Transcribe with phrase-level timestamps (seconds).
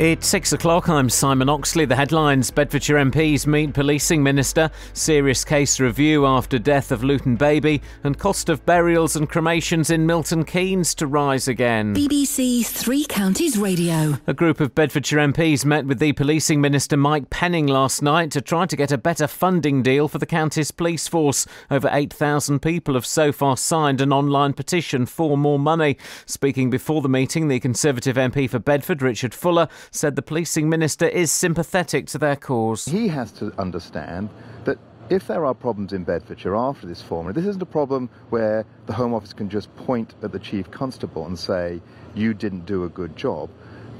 [0.00, 0.88] It's six o'clock.
[0.88, 1.84] I'm Simon Oxley.
[1.84, 7.82] The headlines Bedfordshire MPs meet policing minister, serious case review after death of Luton baby,
[8.02, 11.94] and cost of burials and cremations in Milton Keynes to rise again.
[11.94, 14.16] BBC Three Counties Radio.
[14.26, 18.40] A group of Bedfordshire MPs met with the policing minister Mike Penning last night to
[18.40, 21.46] try to get a better funding deal for the county's police force.
[21.70, 25.98] Over 8,000 people have so far signed an online petition for more money.
[26.24, 31.06] Speaking before the meeting, the Conservative MP for Bedford, Richard Fuller, said the policing minister
[31.06, 32.84] is sympathetic to their cause.
[32.84, 34.30] He has to understand
[34.64, 38.64] that if there are problems in Bedfordshire after this formula, this isn't a problem where
[38.86, 41.80] the Home Office can just point at the Chief Constable and say,
[42.14, 43.50] you didn't do a good job.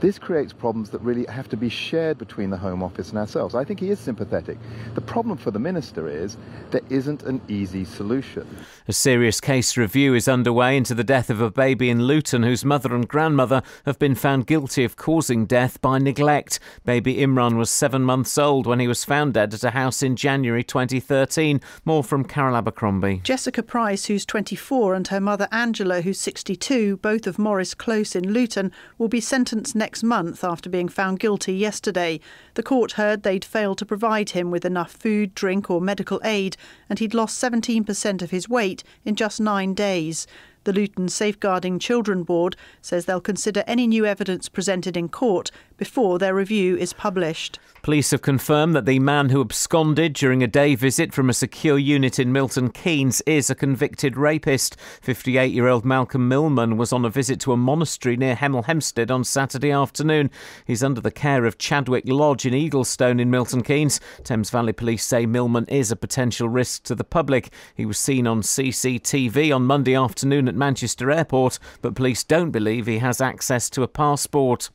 [0.00, 3.54] This creates problems that really have to be shared between the Home Office and ourselves.
[3.54, 4.56] I think he is sympathetic.
[4.94, 6.38] The problem for the Minister is
[6.70, 8.46] there isn't an easy solution.
[8.88, 12.64] A serious case review is underway into the death of a baby in Luton whose
[12.64, 16.60] mother and grandmother have been found guilty of causing death by neglect.
[16.86, 20.16] Baby Imran was seven months old when he was found dead at a house in
[20.16, 21.60] January 2013.
[21.84, 23.20] More from Carol Abercrombie.
[23.22, 28.32] Jessica Price, who's 24, and her mother Angela, who's 62, both of Morris Close in
[28.32, 32.20] Luton, will be sentenced next next month after being found guilty yesterday.
[32.54, 36.56] The court heard they'd failed to provide him with enough food, drink, or medical aid,
[36.88, 40.28] and he'd lost 17% of his weight in just nine days.
[40.62, 45.50] The Luton Safeguarding Children Board says they'll consider any new evidence presented in court
[45.80, 47.58] before their review is published.
[47.82, 51.78] Police have confirmed that the man who absconded during a day visit from a secure
[51.78, 54.78] unit in Milton Keynes is a convicted rapist.
[55.00, 59.10] 58 year old Malcolm Millman was on a visit to a monastery near Hemel Hempstead
[59.10, 60.30] on Saturday afternoon.
[60.66, 63.98] He's under the care of Chadwick Lodge in Eaglestone in Milton Keynes.
[64.22, 67.50] Thames Valley Police say Millman is a potential risk to the public.
[67.74, 72.86] He was seen on CCTV on Monday afternoon at Manchester Airport, but police don't believe
[72.86, 74.68] he has access to a passport.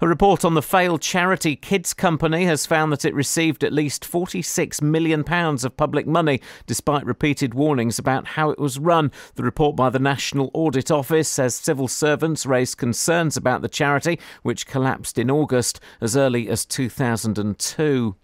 [0.00, 4.04] A report on the failed charity Kids Company has found that it received at least
[4.04, 9.10] £46 million of public money, despite repeated warnings about how it was run.
[9.34, 14.18] The report by the National Audit Office says civil servants raised concerns about the charity,
[14.42, 18.16] which collapsed in August as early as 2002.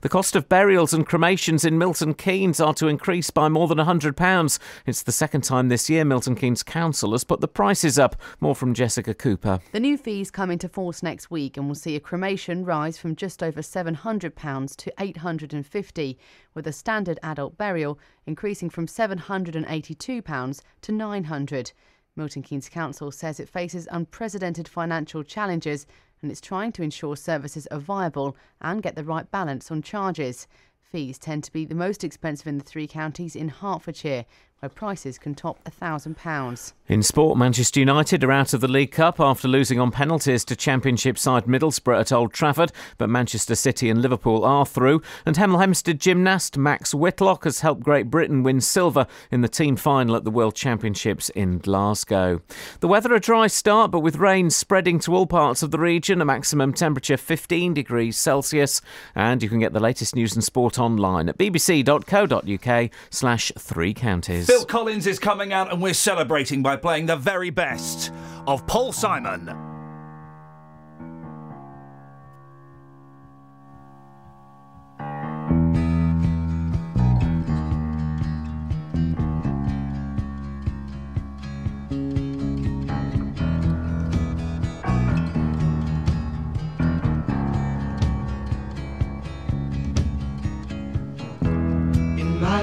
[0.00, 3.78] The cost of burials and cremations in Milton Keynes are to increase by more than
[3.78, 4.58] £100.
[4.86, 8.16] It's the second time this year Milton Keynes Council has put the prices up.
[8.40, 9.60] More from Jessica Cooper.
[9.72, 13.16] The new fees come into force next week and will see a cremation rise from
[13.16, 16.16] just over £700 to £850,
[16.54, 21.72] with a standard adult burial increasing from £782 to £900.
[22.16, 25.86] Milton Keynes Council says it faces unprecedented financial challenges
[26.22, 30.46] and it's trying to ensure services are viable and get the right balance on charges.
[30.80, 34.24] Fees tend to be the most expensive in the three counties in Hertfordshire,
[34.60, 36.72] where prices can top £1,000.
[36.88, 40.56] In sport, Manchester United are out of the League Cup after losing on penalties to
[40.56, 45.02] Championship side Middlesbrough at Old Trafford, but Manchester City and Liverpool are through.
[45.24, 49.76] And Hemel Hempstead gymnast Max Whitlock has helped Great Britain win silver in the team
[49.76, 52.40] final at the World Championships in Glasgow.
[52.80, 56.20] The weather a dry start, but with rain spreading to all parts of the region,
[56.20, 58.80] a maximum temperature 15 degrees Celsius.
[59.14, 64.47] And you can get the latest news and sport online at bbc.co.uk slash three counties.
[64.48, 68.10] Phil Collins is coming out and we're celebrating by playing the very best
[68.46, 69.54] of Paul Simon.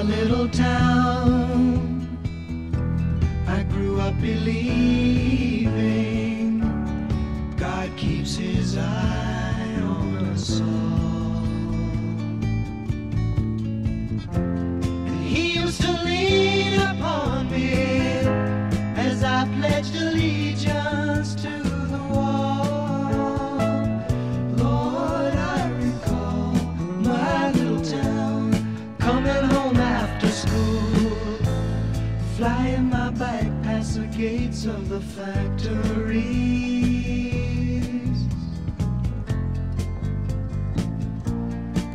[0.06, 0.95] Little town,
[4.26, 4.75] grew
[34.96, 36.56] the factories.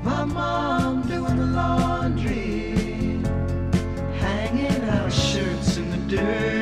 [0.04, 3.24] My mom doing the laundry,
[4.20, 6.61] hanging out shirts in the dirty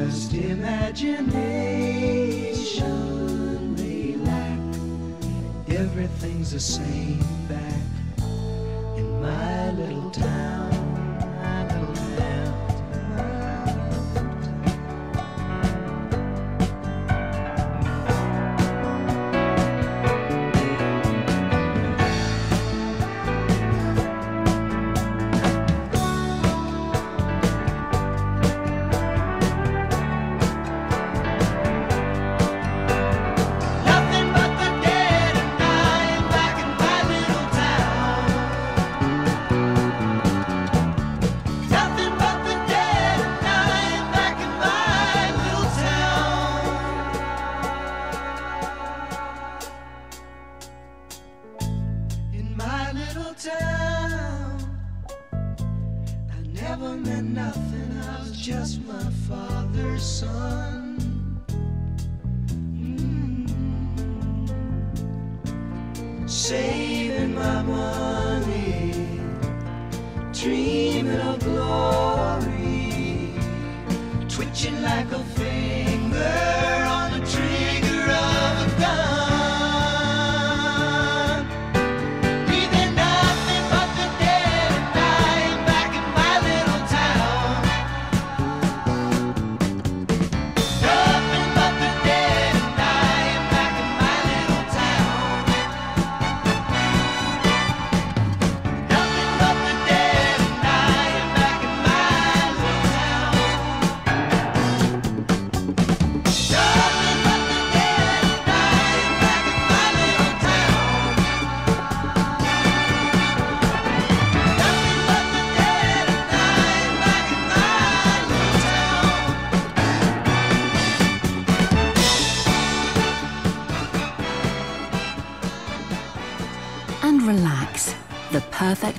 [0.00, 1.26] Just imagination,
[3.76, 4.78] relax.
[5.68, 7.82] Everything's the same back
[8.96, 10.69] in my little town.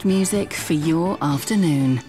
[0.05, 2.01] music for your afternoon.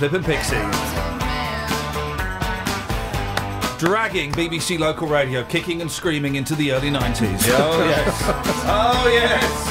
[0.00, 0.56] Flippin' Pixies.
[3.78, 7.38] Dragging BBC local radio, kicking and screaming into the early 90s.
[7.50, 8.22] oh, yes.
[8.64, 9.69] Oh, yes.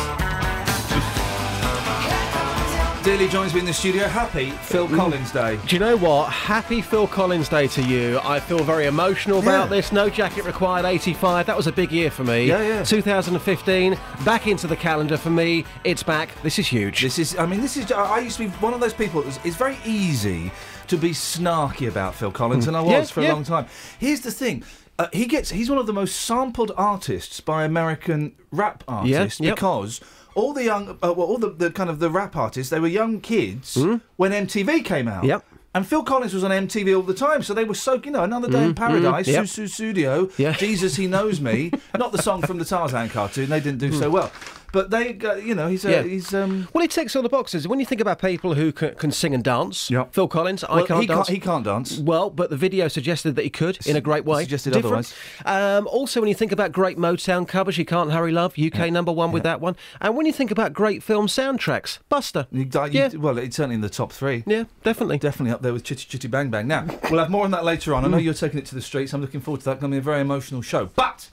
[3.10, 4.08] Dealey joins me in the studio.
[4.08, 4.96] Happy Phil Mm.
[4.96, 5.58] Collins Day.
[5.66, 6.30] Do you know what?
[6.32, 8.20] Happy Phil Collins Day to you.
[8.24, 9.78] I feel very emotional about Yeah.
[9.78, 9.92] this.
[9.92, 11.48] No jacket required 85.
[11.48, 12.46] That was a big year for me.
[12.46, 12.84] Yeah, yeah.
[12.84, 15.66] 2015, back into the calendar for me.
[15.84, 16.30] It's back.
[16.44, 17.02] This is huge.
[17.02, 19.40] This is, I mean, this is, I used to be one of those people, it's,
[19.44, 20.52] it's very easy
[20.86, 23.34] to be snarky about Phil Collins, and I was Yeah, for a yeah.
[23.34, 23.66] long time.
[23.98, 24.64] Here's the thing.
[25.00, 29.56] Uh, he gets he's one of the most sampled artists by American rap artists yep.
[29.56, 30.00] because
[30.40, 32.88] all the young uh, well all the, the kind of the rap artists they were
[32.88, 33.78] young kids
[34.18, 35.22] when MTV came out.
[35.24, 35.30] Hmm?
[35.30, 35.46] Yep.
[35.76, 38.24] And Phil Collins was on MTV all the time, so they were so you know
[38.24, 39.44] another day in paradise, Hmm, yep.
[39.46, 40.54] Sussudio, Yeah.
[40.54, 43.50] Jesus He Knows Me, not the song from the Tarzan cartoon.
[43.50, 44.32] They didn't do so well,
[44.72, 45.90] but they uh, you know he's Hmm.
[45.90, 46.04] Yeah.
[46.04, 47.68] he's um well, he ticks all the boxes.
[47.68, 50.14] When you think about people who can, can sing and dance, Yep.
[50.14, 51.28] Phil Collins, I can't he dance.
[51.28, 51.98] can't he can't dance.
[52.00, 54.44] Well, but the video suggested that he could in a great way.
[54.44, 55.14] suggested Different.
[55.46, 59.12] Um, also, when you think about great Motown covers, You Can't Hurry Love, UK number
[59.12, 59.76] one with that one.
[60.02, 62.48] And when you think about great film soundtracks, Buster.
[62.52, 63.10] You, you, Yeah.
[63.18, 64.44] Well, it's certainly in the top three.
[64.46, 65.18] Yeah, definitely.
[65.18, 66.68] Definitely up there with Chitty Chitty Bang Bang.
[66.68, 68.06] Now, we'll have more on that later on.
[68.06, 68.24] I know Mm.
[68.24, 69.14] you're taking it to the streets.
[69.14, 69.72] I'm looking forward to that.
[69.74, 70.90] It's going to be a very emotional show.
[70.96, 71.30] But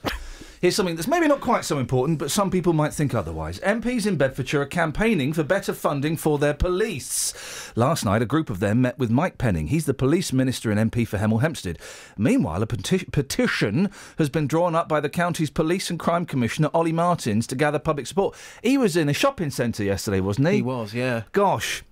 [0.61, 3.59] here's something that's maybe not quite so important, but some people might think otherwise.
[3.59, 7.71] MPs in Bedfordshire are campaigning for better funding for their police.
[7.75, 9.67] Last night, a group of them met with Mike Penning.
[9.67, 11.79] He's the police minister and MP for Hemel Hempstead.
[12.17, 16.69] Meanwhile, a peti- petition has been drawn up by the county's police and crime commissioner,
[16.73, 18.35] Ollie Martins, to gather public support.
[18.63, 20.55] He was in a shopping centre yesterday, wasn't he?
[20.55, 21.23] He was, yeah.
[21.31, 21.83] Gosh.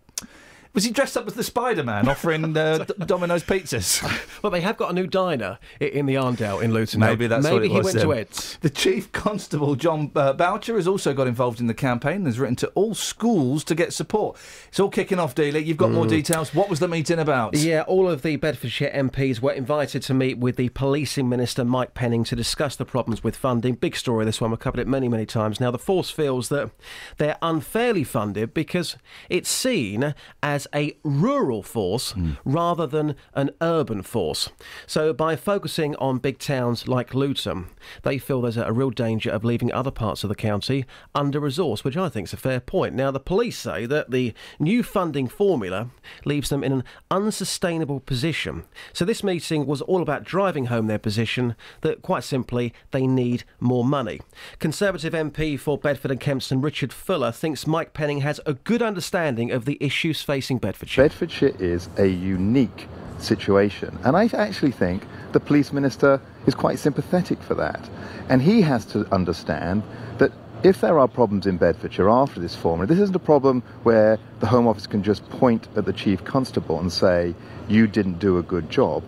[0.76, 4.04] Was he dressed up as the Spider Man offering uh, D- Domino's pizzas?
[4.44, 7.00] Well, they have got a new diner i- in the Arndale in Luton.
[7.00, 8.06] Maybe that's Maybe what it he was went then.
[8.06, 8.58] to Ed's.
[8.58, 12.38] The Chief Constable, John uh, Boutcher, has also got involved in the campaign and has
[12.38, 14.38] written to all schools to get support.
[14.68, 15.66] It's all kicking off, Dealey.
[15.66, 16.54] You've got more details.
[16.54, 17.54] What was the meeting about?
[17.54, 17.64] Mm.
[17.64, 21.94] Yeah, all of the Bedfordshire MPs were invited to meet with the policing minister Mike
[21.96, 23.76] Penning to discuss the problems with funding.
[23.76, 24.52] Big story this one.
[24.52, 25.60] We've covered it many, many times.
[25.60, 26.70] Now, the force feels that
[27.18, 28.98] they're unfairly funded because
[29.30, 30.14] it's seen
[30.44, 32.32] as a rural force hmm.
[32.44, 34.50] rather than an urban force.
[34.88, 37.68] So, by focusing on big towns like Luton,
[38.04, 41.40] they feel there's a, a real danger of leaving other parts of the county under
[41.40, 42.96] resourced, which I think is a fair point.
[42.96, 45.90] Now, the police say that the new funding formula
[46.24, 48.64] leaves them in an unsustainable position.
[48.94, 53.44] So, this meeting was all about driving home their position that, quite simply, they need
[53.60, 54.22] more money.
[54.60, 59.52] Conservative MP for Bedford and Kempston, Richard Fuller, thinks Mike Penning has a good understanding
[59.52, 61.06] of the issues facing Bedfordshire.
[61.06, 62.88] Bedfordshire is a unique
[63.20, 67.90] situation, and I actually think the police minister is quite sympathetic for that.
[68.30, 69.84] And he has to understand
[70.18, 70.32] that
[70.64, 74.48] if there are problems in Bedfordshire after this formula, this isn't a problem where the
[74.48, 77.36] Home Office can just point at the Chief Constable and say,
[77.68, 79.04] you didn't do a good job.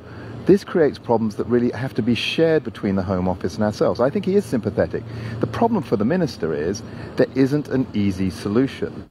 [0.46, 4.00] This creates problems that really have to be shared between the Home Office and ourselves.
[4.00, 5.04] I think he is sympathetic.
[5.40, 6.82] The problem for the minister is
[7.16, 9.10] there isn't an easy solution.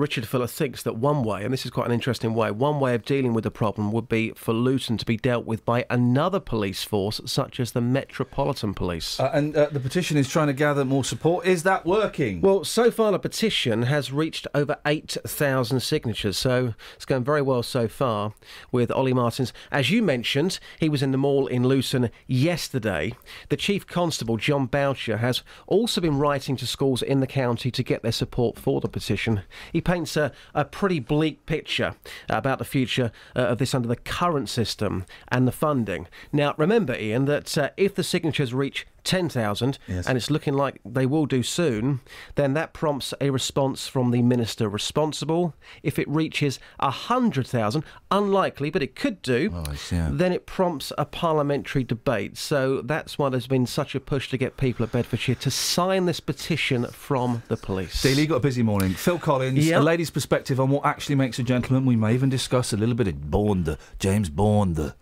[0.00, 2.94] Richard Fuller thinks that one way, and this is quite an interesting way, one way
[2.94, 6.40] of dealing with the problem would be for Luton to be dealt with by another
[6.40, 9.20] police force, such as the Metropolitan Police.
[9.20, 11.46] Uh, and uh, the petition is trying to gather more support.
[11.46, 12.40] Is that working?
[12.40, 17.62] Well, so far the petition has reached over 8,000 signatures, so it's going very well
[17.62, 18.32] so far
[18.72, 19.52] with Ollie Martins.
[19.70, 23.12] As you mentioned, he was in the mall in Luton yesterday.
[23.50, 27.82] The Chief Constable, John Boutcher, has also been writing to schools in the county to
[27.82, 29.42] get their support for the petition.
[29.74, 31.96] He paints a, a pretty bleak picture
[32.28, 36.06] about the future uh, of this under the current system and the funding.
[36.32, 40.06] Now, remember, Iain, that uh, if the signatures reach 10,000, Yes.
[40.06, 42.00] and it's looking like they will do soon,
[42.34, 45.54] then that prompts a response from the minister responsible.
[45.82, 50.08] If it reaches 100,000, unlikely, but it could do, Oh, yeah.
[50.12, 52.36] then it prompts a parliamentary debate.
[52.36, 56.06] So that's why there's been such a push to get people at Bedfordshire to sign
[56.06, 58.02] this petition from the police.
[58.02, 58.94] Dealey got a busy morning.
[58.94, 59.80] Phil Collins, Yep.
[59.80, 61.86] a lady's perspective on what actually makes a gentleman.
[61.86, 64.94] We may even discuss a little bit of Bond, James Bond.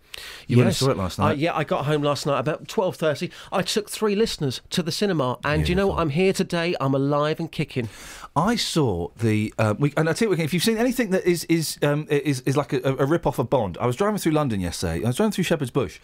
[0.47, 1.37] You went and saw it last night.
[1.37, 3.31] yeah, I got home last night about 12.30.
[3.51, 5.99] I took three listeners to the cinema, and you know what?
[5.99, 6.75] I'm here today.
[6.81, 7.87] I'm alive and kicking.
[8.35, 11.43] I saw the uh, we, and I tell you, if you've seen anything that is
[11.45, 13.77] is um, is is like a, a rip off of Bond.
[13.79, 15.03] I was driving through London yesterday.
[15.03, 15.99] I was driving through Shepherd's Bush,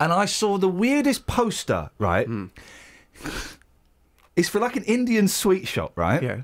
[0.00, 1.90] and I saw the weirdest poster.
[1.98, 2.46] Right, Hmm.
[4.36, 6.22] it's for like an Indian sweet shop, right?
[6.22, 6.42] Yeah.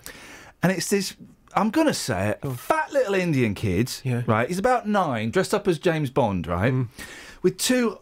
[0.63, 1.15] and it's this.
[1.57, 4.23] I'm gonna say it, fat little Indian kid, Yeah.
[4.27, 4.49] right?
[4.49, 6.83] He's about nine, dressed up as James Bond, right, Hmm.
[7.43, 7.99] with two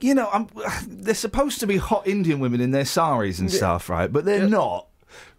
[0.00, 0.46] you know, I'm,
[0.86, 4.12] they're supposed to be hot Indian women in their saris and stuff, right?
[4.12, 4.86] But they're not,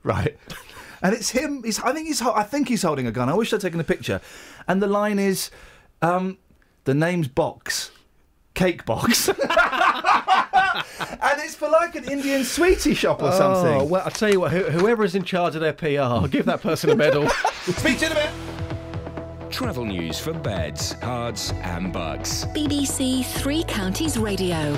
[0.03, 0.35] right?
[1.01, 1.63] And it's him.
[1.63, 2.21] He's, I think he's.
[2.21, 3.29] I think he's holding a gun.
[3.29, 4.19] I wish I'd taken a picture.
[4.67, 5.49] And the line is,
[6.01, 6.37] um,
[6.83, 7.91] "The name's Box.
[8.53, 9.29] cake box.
[10.75, 13.89] and it's for like an Indian sweetie shop or Oh, something.
[13.89, 16.61] well, I'll tell you what, who, whoever is in charge of their PR, give that
[16.61, 17.29] person a medal.
[17.63, 18.29] Speak to you in a bit.
[19.51, 22.45] Travel news for beds, Herts, and Bucks.
[22.55, 24.77] BBC Three Counties Radio.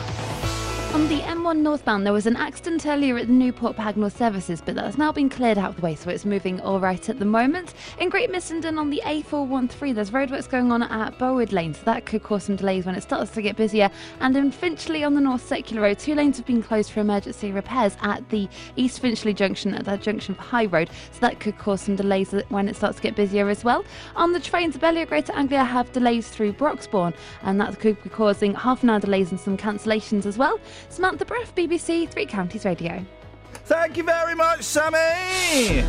[0.94, 4.76] On the M1 northbound, there was an accident earlier at the Newport Pagnell services, but
[4.76, 7.24] that's now been cleared out of the way, so it's moving all right at the
[7.24, 7.76] moment.
[7.98, 12.06] In Great Missenden on the A413, there's roadworks going on at Bowood Lane, so that
[12.06, 13.90] could cause some delays when it starts to get busier.
[14.20, 17.54] And in Finchley on the North Circular Road, two lanes have been closed for emergency
[17.54, 21.58] repairs at the East Finchley junction, at that junction for High Road, so that could
[21.58, 23.86] cause some delays when it starts to get busier as well.
[24.18, 28.54] On the trains, Abellio Greater Anglia have delays through Broxbourne, and that could be causing
[28.54, 30.60] half an hour delays and some cancellations as well.
[30.90, 33.04] Samantha Breath, BBC Three Counties Radio.
[33.66, 35.84] Thank you very much, Sammy.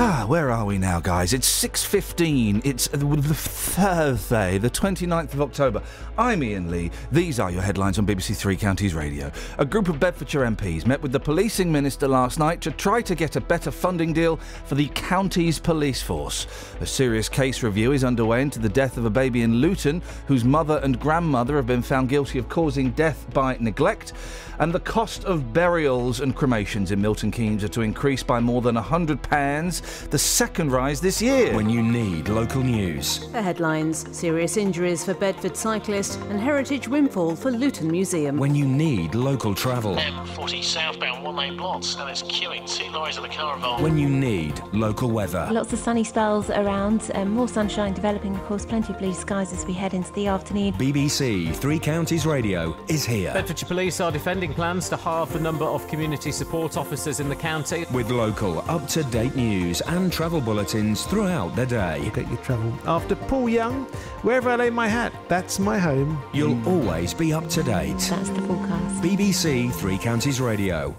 [0.00, 1.32] Ah, where are we now, guys?
[1.32, 2.64] It's 6.15.
[2.64, 5.82] It's the Thursday, the 29th of October.
[6.16, 6.92] I'm Iain Lee.
[7.10, 9.32] These are your headlines on BBC Three Counties Radio.
[9.58, 13.16] A group of Bedfordshire MPs met with the policing minister last night to try to
[13.16, 14.36] get a better funding deal
[14.66, 16.46] for the county's police force.
[16.80, 20.44] A serious case review is underway into the death of a baby in Luton, whose
[20.44, 24.12] mother and grandmother have been found guilty of causing death by neglect.
[24.60, 28.60] And the cost of burials and cremations in Milton Keynes are to increase by more
[28.60, 31.54] than £100, the second rise this year.
[31.54, 33.28] When you need local news.
[33.30, 38.36] The headlines Serious injuries for Bedford cyclist and heritage windfall for Luton Museum.
[38.36, 39.94] When you need local travel.
[39.94, 42.68] M40 southbound, one lane blocked, and it's queuing.
[42.68, 43.82] Two lorries of the caravan.
[43.82, 45.48] When you need local weather.
[45.52, 49.52] Lots of sunny spells around, um, more sunshine developing, of course, plenty of blue skies
[49.52, 50.72] as we head into the afternoon.
[50.74, 53.32] BBC Three Counties Radio is here.
[53.32, 57.36] Bedfordshire Police are defending plans to halve the number of community support officers in the
[57.36, 57.86] county.
[57.92, 62.10] With local, up to date news and travel bulletins throughout the day.
[62.14, 63.84] Get your travel after Paul Young.
[64.22, 66.22] Wherever I lay my hat, that's my home.
[66.32, 67.98] You'll always be up to date.
[67.98, 69.02] That's the forecast.
[69.02, 70.96] BBC Three Counties Radio.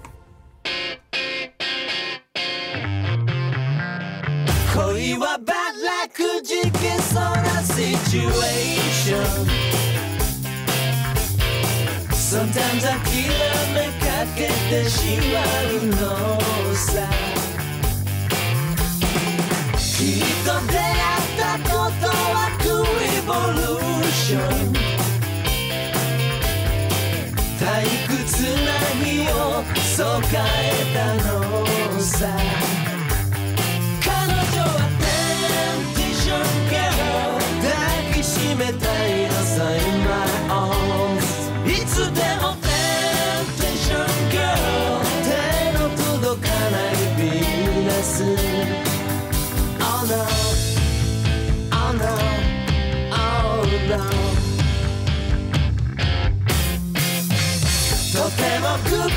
[9.09, 9.19] 恋
[12.79, 13.27] ン Sometimes 諦
[13.74, 15.39] めかけてしま
[15.70, 17.01] うのさ。
[19.77, 24.79] きっと出会ったことはクリボリューション。
[27.59, 27.63] 退
[28.07, 28.18] 屈
[28.65, 28.68] な
[29.03, 29.33] 日を
[29.96, 32.78] そう変えたのさ。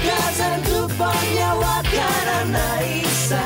[0.03, 1.91] もグッカザングッボンにはわか
[2.27, 3.37] らないさ。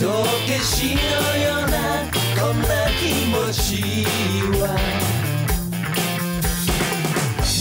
[0.00, 0.28] 道化
[0.62, 1.00] 師の
[1.36, 1.76] ような
[2.40, 2.66] こんな
[2.98, 3.62] 気持ち
[4.60, 4.64] は。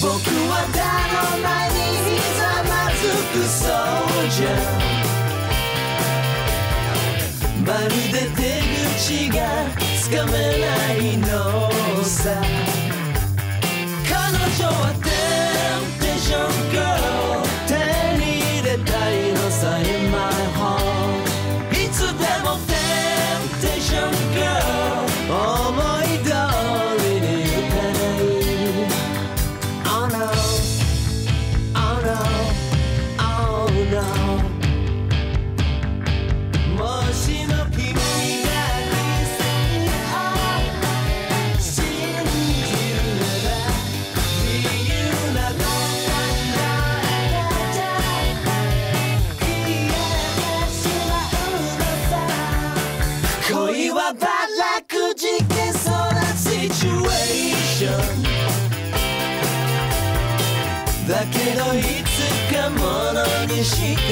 [0.02, 0.08] 僕
[0.50, 0.80] は誰
[1.14, 1.76] の前に
[2.08, 3.00] ひざまず
[3.34, 4.48] くそうじゃ。
[7.66, 8.42] まるで出
[8.96, 9.40] 口が
[10.00, 11.26] つかめないの
[12.04, 12.18] さ。
[14.08, 14.16] 彼
[14.58, 14.82] 女は
[16.30, 16.89] some girl.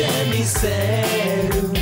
[0.01, 1.76] é mistério.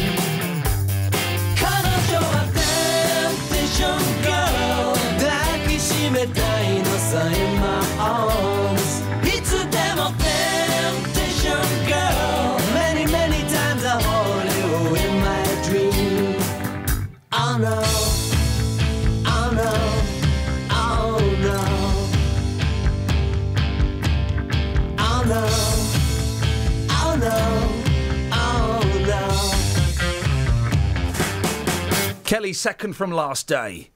[32.36, 33.92] No Kelly, second from last day.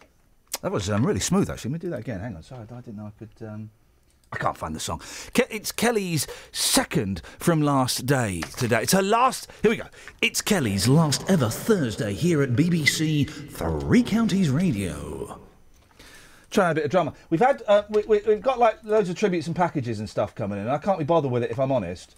[0.62, 1.72] That was um, really smooth, actually.
[1.72, 2.20] Let me do that again.
[2.22, 2.44] Hang on.
[2.44, 3.48] Sorry, I didn't know I could.
[3.48, 3.70] Um...
[4.32, 5.00] I can't find the song.
[5.34, 8.84] Ke- It's Kelly's second from last day today.
[8.84, 9.48] It's her last.
[9.64, 9.88] Here we go.
[10.22, 15.42] It's Kelly's last ever Thursday here at BBC Three Counties Radio.
[16.52, 17.14] Trying a bit of drama.
[17.30, 17.64] We've had.
[17.68, 20.68] Uh, we, we, we've got like loads of tributes and packages and stuff coming in.
[20.70, 22.16] I can't be bothered with it if I'm honest.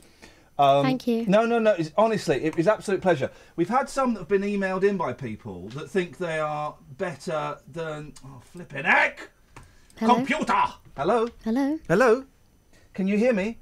[0.61, 1.25] Um, Thank you.
[1.25, 1.71] No, no, no.
[1.71, 3.31] It's, honestly, it was absolute pleasure.
[3.55, 7.57] We've had some that have been emailed in by people that think they are better
[7.67, 8.13] than.
[8.23, 9.31] Oh, flipping heck!
[9.97, 10.15] Hello?
[10.15, 10.63] Computer!
[10.95, 11.27] Hello?
[11.43, 12.25] Hello, Hello?
[12.93, 13.57] Can you hear me?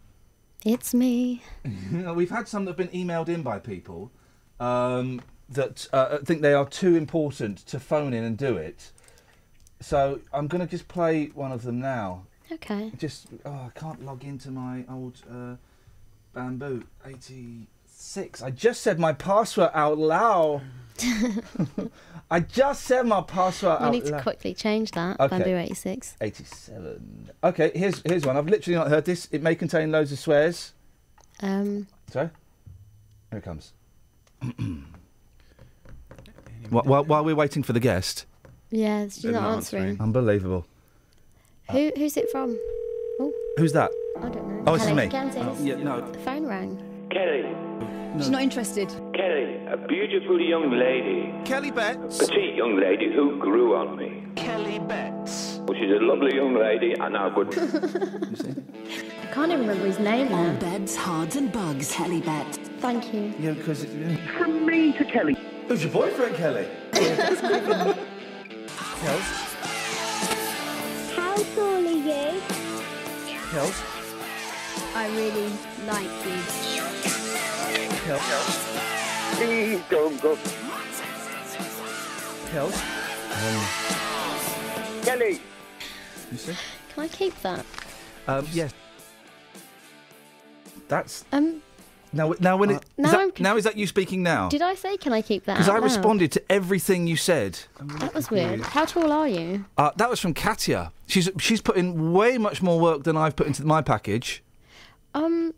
[0.66, 1.42] it's me.
[2.16, 4.12] We've had some that have been emailed in by people
[4.60, 8.92] um, that uh, think they are too important to phone in and do it.
[9.80, 12.26] So I'm going to just play one of them now.
[12.52, 12.92] Okay.
[12.98, 15.56] Just, oh, I can't log into my old uh,
[16.34, 18.42] Bamboo 86.
[18.42, 20.62] I just said my password out loud.
[22.32, 24.22] I just said my password You out need to loud.
[24.24, 25.20] quickly change that.
[25.20, 25.38] Okay.
[25.40, 26.16] Bamboo 86.
[26.22, 27.30] 87.
[27.44, 28.38] Okay, here's here's one.
[28.38, 29.28] I've literally not heard this.
[29.32, 30.74] It may contain loads of swears.
[31.42, 32.30] Um, Sorry?
[33.32, 33.74] Here it comes.
[36.70, 38.26] while, while, while we're waiting for the guest.
[38.70, 40.00] yeah, she's not answering.
[40.00, 40.66] Unbelievable.
[41.72, 42.58] Who Who's it from?
[43.20, 43.92] Oh, Who's that?
[44.22, 44.64] I don't know.
[44.68, 45.08] Oh, it's Hello, me.
[45.08, 45.42] Kansas.
[45.46, 46.02] Oh, yeah, no.
[46.12, 46.78] The phone rang.
[47.10, 47.46] Kelly.
[48.18, 48.90] She's not interested.
[49.14, 51.34] Kelly, a beautiful young lady.
[51.46, 52.18] Kelly Betts.
[52.18, 54.24] Petite young lady who grew on me.
[54.36, 55.60] Kelly Betts.
[55.64, 57.48] Well, she's a lovely young lady, and I would.
[57.58, 60.54] I can't even remember his name now.
[60.60, 62.58] Beds, Herts, and Bucks, Kelly Betts.
[62.80, 63.34] Thank you.
[63.40, 63.86] Yeah, because.
[64.38, 65.38] From me to Kelly.
[65.68, 66.68] Who's your boyfriend, Kelly?
[66.92, 67.40] Kels?
[71.16, 72.42] How tall are you?
[73.52, 73.99] Kels?
[74.96, 75.52] I really
[75.86, 76.42] like you.
[78.06, 79.36] Kels?
[79.38, 80.36] Please don't go.
[82.52, 82.76] Kels?
[85.06, 85.40] Kelly.
[86.32, 86.54] You see?
[86.94, 87.66] Can I keep that?
[88.28, 88.74] Um, yes.
[90.88, 91.24] That's.
[91.32, 91.62] Um,
[92.12, 92.86] Now, now when it.
[92.98, 94.50] now is that, I'm now is that you speaking now?
[94.50, 95.54] did I say can I keep that?
[95.54, 95.84] Because I loud?
[95.84, 97.60] responded to everything you said.
[98.00, 98.62] That was weird.
[98.62, 99.66] How tall are you?
[99.78, 100.92] Uh, that was from Katia.
[101.06, 104.42] She's she's put in way much more work than I've put into my package.
[105.14, 105.54] Um,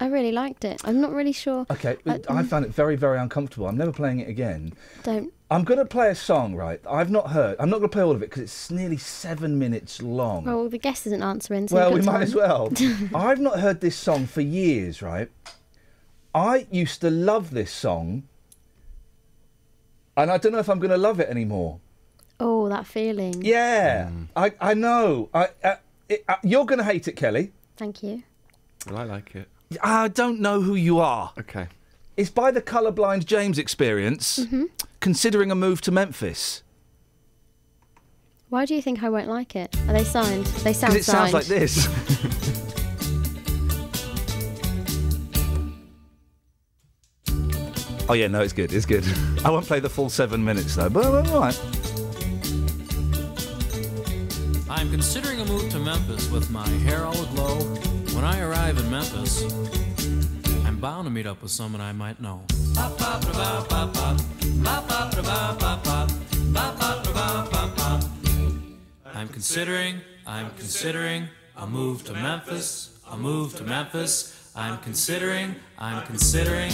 [0.00, 0.80] I really liked it.
[0.84, 1.66] I'm not really sure.
[1.70, 3.66] Okay, I- I found it very very uncomfortable.
[3.66, 4.72] I'm never playing it again.
[5.02, 5.32] Don't.
[5.50, 6.78] I'm going to play a song, right?
[6.88, 7.56] I've not heard.
[7.58, 10.44] I'm not going to play all of it because it's nearly seven minutes long.
[10.44, 11.68] Well, the guest isn't answering.
[11.68, 12.22] So well, we might time.
[12.22, 12.70] as well.
[13.14, 15.30] I've not heard this song for years, right?
[16.34, 18.24] I used to love this song,
[20.16, 21.80] and I don't know if I'm going to love it anymore.
[22.38, 23.42] Oh, that feeling.
[23.42, 25.30] Yeah, I I know.
[25.32, 25.76] I uh,
[26.08, 27.52] it, uh, you're going to hate it, Kelly.
[27.76, 28.22] Thank you.
[28.88, 29.48] Well, I like it.
[29.82, 31.32] I don't know who you are.
[31.38, 31.68] Okay.
[32.16, 34.44] It's by the colourblind James Experience.
[34.44, 34.64] hmm
[35.00, 36.62] Considering a move to Memphis,
[38.48, 39.76] Why do you think I won't like it?
[39.86, 40.46] Are they signed?
[40.64, 41.34] They sound because it sounds signed.
[41.34, 41.86] like this.
[48.08, 48.72] oh yeah, no, it's good.
[48.72, 49.04] It's good.
[49.44, 51.60] I won't play the full seven minutes though, but all right.
[54.70, 57.58] I'm considering a move to Memphis with my hair all aglow.
[58.18, 59.44] When I arrive in Memphis,
[60.66, 62.42] I'm bound to meet up with someone I might know.
[69.14, 74.50] I'm considering, I'm considering a move to Memphis, a move to Memphis.
[74.56, 76.72] I'm considering, I'm considering.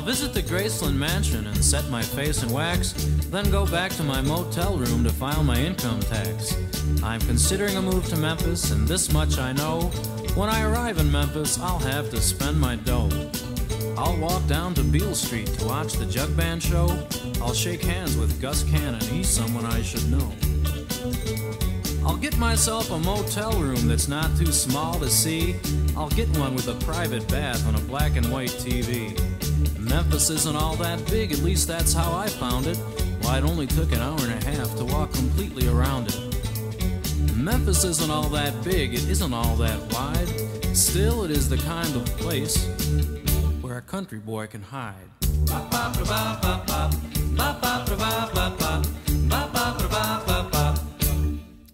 [0.00, 2.92] I'll visit the Graceland Mansion and set my face in wax,
[3.28, 6.56] then go back to my motel room to file my income tax.
[7.02, 9.82] I'm considering a move to Memphis, and this much I know.
[10.36, 13.10] When I arrive in Memphis, I'll have to spend my dough.
[13.98, 16.88] I'll walk down to Beale Street to watch the Jug Band show.
[17.42, 20.32] I'll shake hands with Gus Cannon, he's someone I should know.
[22.06, 25.56] I'll get myself a motel room that's not too small to see.
[25.94, 29.14] I'll get one with a private bath on a black and white TV.
[29.78, 32.76] Memphis isn't all that big, at least that's how I found it.
[33.22, 37.36] Why, it only took an hour and a half to walk completely around it.
[37.36, 40.28] Memphis isn't all that big, it isn't all that wide.
[40.76, 42.66] Still, it is the kind of place
[43.60, 44.94] where a country boy can hide.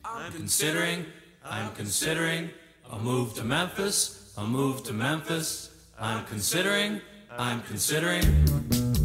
[0.05, 1.07] I'm considering,
[1.45, 2.51] I'm considering
[2.91, 5.71] a move to Memphis, a move to Memphis.
[5.99, 7.01] I'm considering,
[7.39, 8.96] I'm considering.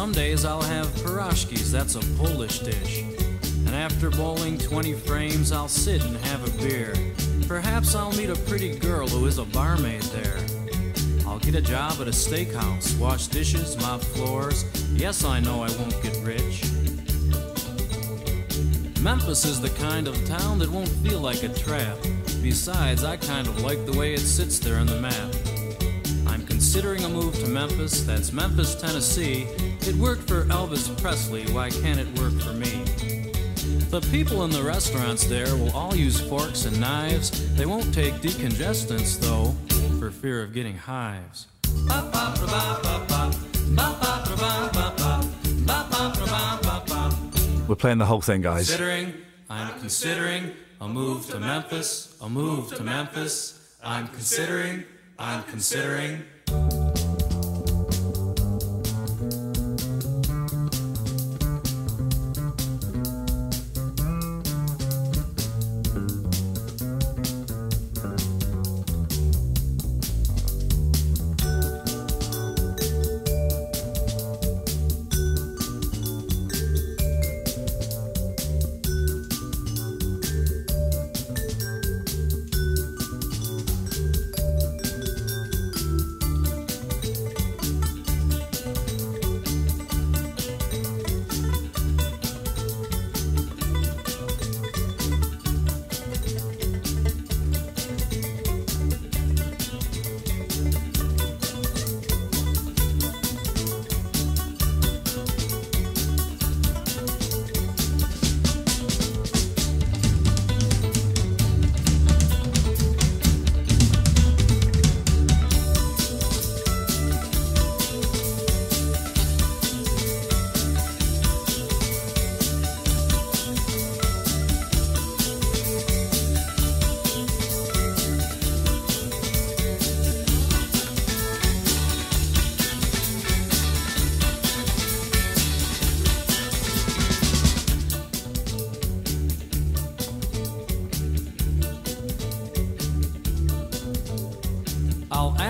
[0.00, 3.02] Some days I'll have pierogies, that's a Polish dish.
[3.66, 6.94] And after bowling 20 frames, I'll sit and have a beer.
[7.46, 10.38] Perhaps I'll meet a pretty girl who is a barmaid there.
[11.26, 14.64] I'll get a job at a steakhouse, wash dishes, mop floors.
[14.94, 16.64] Yes, I know I won't get rich.
[19.02, 21.98] Memphis is the kind of town that won't feel like a trap.
[22.40, 25.34] Besides, I kind of like the way it sits there on the map.
[26.26, 29.69] I'm considering a move to Memphis, that's Memphis, Tennessee.
[29.82, 32.84] It worked for Elvis Presley, why can't it work for me?
[33.90, 37.54] The people in the restaurants there will all use forks and knives.
[37.56, 39.54] They won't take decongestants, though,
[39.98, 41.46] for fear of getting hives.
[47.66, 48.68] We're playing the whole thing, guys.
[48.68, 49.14] Considering,
[49.48, 53.76] I'm considering a move to Memphis, a move to Memphis.
[53.82, 54.84] I'm considering,
[55.18, 56.22] I'm considering.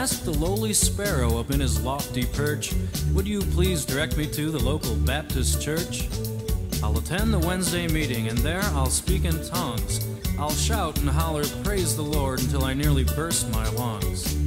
[0.01, 2.73] I'll ask the lowly sparrow up in his lofty perch,
[3.13, 6.09] Would you please direct me to the local Baptist church?
[6.83, 10.09] I'll attend the Wednesday meeting, and there I'll speak in tongues.
[10.39, 14.39] I'll shout and holler, Praise the Lord, until I nearly burst my lungs.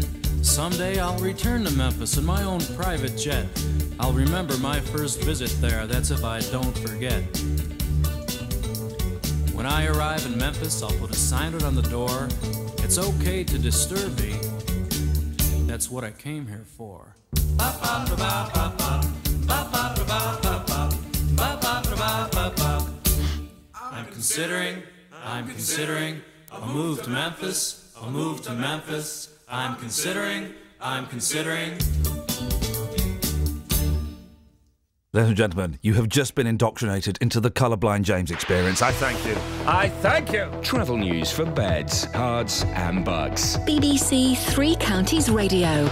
[0.42, 3.46] Someday I'll return to Memphis in my own private jet.
[4.00, 7.22] I'll remember my first visit there, that's if I don't forget.
[9.54, 12.28] When I arrive in Memphis, I'll put a sign out on the door.
[12.84, 14.53] It's okay to disturb me.
[15.84, 17.14] That's what I came here for.
[17.60, 18.08] I'm
[24.06, 24.84] considering,
[25.26, 26.22] I'm considering
[26.54, 29.38] a move to Memphis, a move to Memphis.
[29.50, 31.78] I'm considering, I'm considering.
[35.16, 38.82] Ladies and gentlemen, you have just been indoctrinated into the colourblind James experience.
[38.82, 39.36] I thank you.
[39.68, 40.50] I thank you.
[40.64, 43.58] Travel news for beds, Herts, and Bucks.
[43.58, 45.88] BBC Three Counties Radio.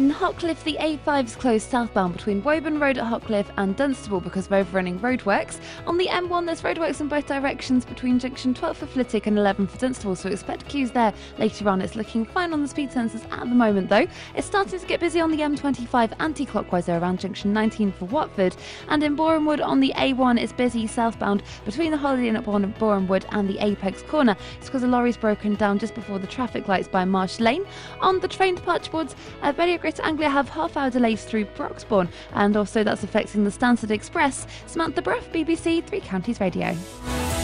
[0.00, 4.46] In Hockliffe, the A5 is closed southbound between Woburn Road at Hockliffe and Dunstable because
[4.46, 5.60] of overrunning roadworks.
[5.86, 9.66] On the M1, there's roadworks in both directions between junction 12 for Flitwick and 11
[9.66, 11.82] for Dunstable, so expect queues there later on.
[11.82, 14.06] It's looking fine on the speed sensors at the moment, though.
[14.34, 18.56] It's starting to get busy on the M25 anti clockwise around junction 19 for Watford.
[18.88, 22.72] And in Borehamwood, on the A1, it's busy southbound between the Holiday Inn at Boreham-
[22.78, 24.34] Borehamwood and the Apex corner.
[24.56, 27.66] It's because a lorry's broken down just before the traffic lights by Marsh Lane.
[28.00, 32.08] On the train departure boards, uh, Berry Greater Anglia have half hour delays through Broxbourne,
[32.34, 34.46] and also that's affecting the Stansted Express.
[34.68, 36.76] Samantha Bruff, BBC Three Counties Radio.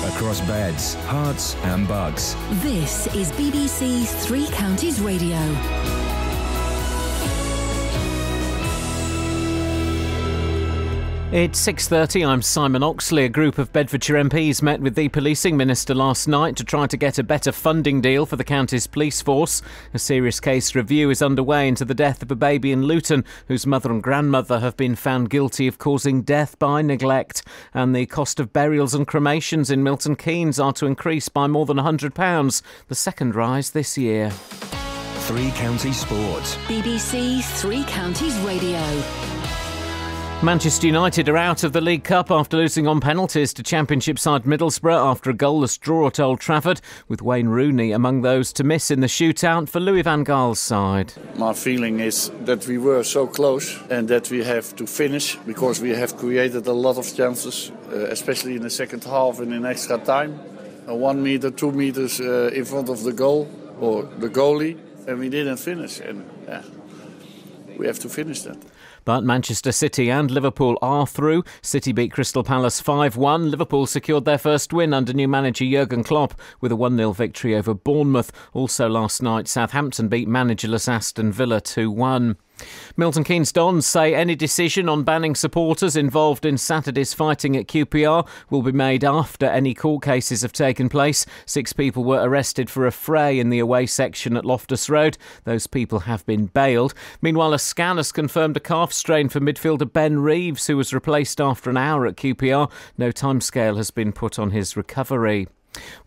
[0.05, 2.37] Across beds, Herts, and Bucks.
[2.63, 5.39] This is BBC Three Counties Radio.
[11.33, 12.25] It's 6:30.
[12.25, 13.25] I'm Simon Oxley.
[13.25, 16.97] A group of Bedfordshire MPs met with the policing minister last night to try to
[16.97, 19.61] get a better funding deal for the county's police force.
[19.93, 23.67] A serious case review is underway into the death of a baby in Luton whose
[23.67, 27.43] mother and grandmother have been found guilty of causing death by neglect.
[27.75, 31.67] And the cost of burials and cremations in Milton Keynes are to increase by more
[31.67, 34.31] than £100, the second rise this year.
[34.31, 36.55] Three Counties Sports.
[36.69, 38.79] BBC Three Counties Radio.
[40.43, 44.45] Manchester United are out of the League Cup after losing on penalties to Championship side
[44.45, 48.91] Middlesbrough after a goalless draw at Old Trafford, with Wayne Rooney among those to miss
[48.91, 51.15] in the shootout for Louis van Gaal's side.
[51.37, 55.81] My feeling is that we were so close and that we have to finish because
[55.81, 59.65] we have created a lot of chances, uh, especially in the second half and in
[59.65, 60.33] extra time.
[60.85, 63.49] One meter, two meters uh, in front of the goal
[63.81, 65.99] or the goalie, and we didn't finish.
[66.01, 66.31] And
[67.79, 68.59] we have to finish that.
[69.07, 71.45] But Manchester City and Liverpool are through.
[71.63, 73.53] City beat Crystal Palace 5 1.
[73.53, 77.55] Liverpool secured their first win under new manager Jurgen Klopp with a 1 0 victory
[77.55, 78.33] over Bournemouth.
[78.53, 82.37] Also last night, Southampton beat managerless Aston Villa 2 1.
[82.97, 88.27] Milton Keynes Dons say any decision on banning supporters involved in Saturday's fighting at QPR
[88.51, 91.27] will be made after any court cases have taken place.
[91.45, 95.19] Six people were arrested for affray in the away section at Loftus Road.
[95.45, 96.95] Those people have been bailed.
[97.21, 101.41] Meanwhile, a scan has confirmed a calf strain for midfielder Ben Reeves, who was replaced
[101.41, 102.71] after an hour at QPR.
[102.97, 105.49] No timescale has been put on his recovery.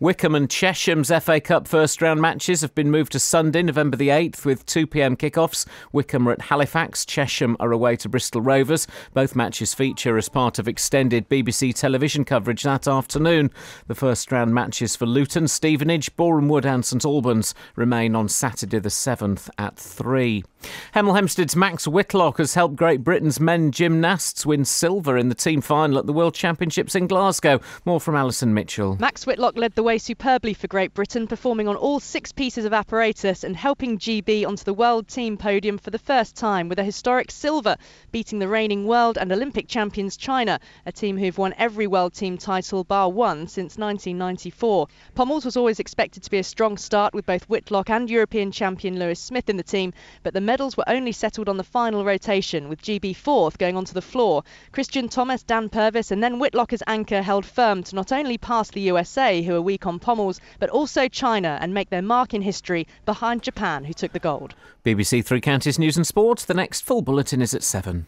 [0.00, 4.08] Wycombe and Chesham's FA Cup first round matches have been moved to Sunday, November the
[4.08, 5.66] 8th, with 2 pm kickoffs.
[5.92, 8.86] Wycombe are at Halifax, Chesham are away to Bristol Rovers.
[9.14, 13.50] Both matches feature as part of extended BBC television coverage that afternoon.
[13.86, 18.78] The first round matches for Luton, Stevenage, Boreham Wood, and St Albans remain on Saturday
[18.78, 20.44] the 7th at 3.
[20.94, 25.60] Hemel Hempstead's Max Whitlock has helped Great Britain's men gymnasts win silver in the team
[25.60, 27.60] final at the World Championships in Glasgow.
[27.84, 28.96] More from Alison Mitchell.
[29.00, 32.72] Max Whitlock led the way superbly for Great Britain, performing on all six pieces of
[32.72, 36.84] apparatus and helping GB onto the world team podium for the first time with a
[36.84, 37.76] historic silver,
[38.10, 42.38] beating the reigning world and Olympic champions China, a team who've won every world team
[42.38, 44.88] title bar one since 1994.
[45.14, 48.98] Pommels was always expected to be a strong start with both Whitlock and European champion
[48.98, 49.92] Louis Smith in the team,
[50.22, 53.92] but the medals were only settled on the final rotation, with GB fourth going onto
[53.92, 54.42] the floor.
[54.72, 58.70] Kristian Thomas, Dan Purvis, and then Whitlock as anchor held firm to not only pass
[58.70, 62.42] the USA, who are weak on pommels, but also China and make their mark in
[62.42, 64.54] history behind Japan, who took the gold.
[64.84, 66.38] BBC Three Counties News and Sport.
[66.46, 68.06] The next full bulletin is at 7.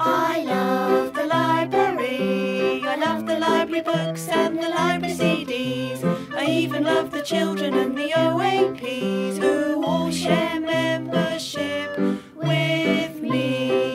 [0.00, 2.82] I love the library.
[2.84, 6.02] I love the library books and the library CDs.
[6.34, 11.96] I even love the children and the OAPs who all share membership
[12.34, 13.93] with me.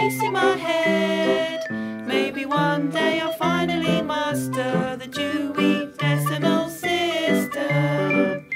[0.00, 1.60] In my head.
[2.06, 8.46] Maybe one day I'll finally master the Dewey Decimal System.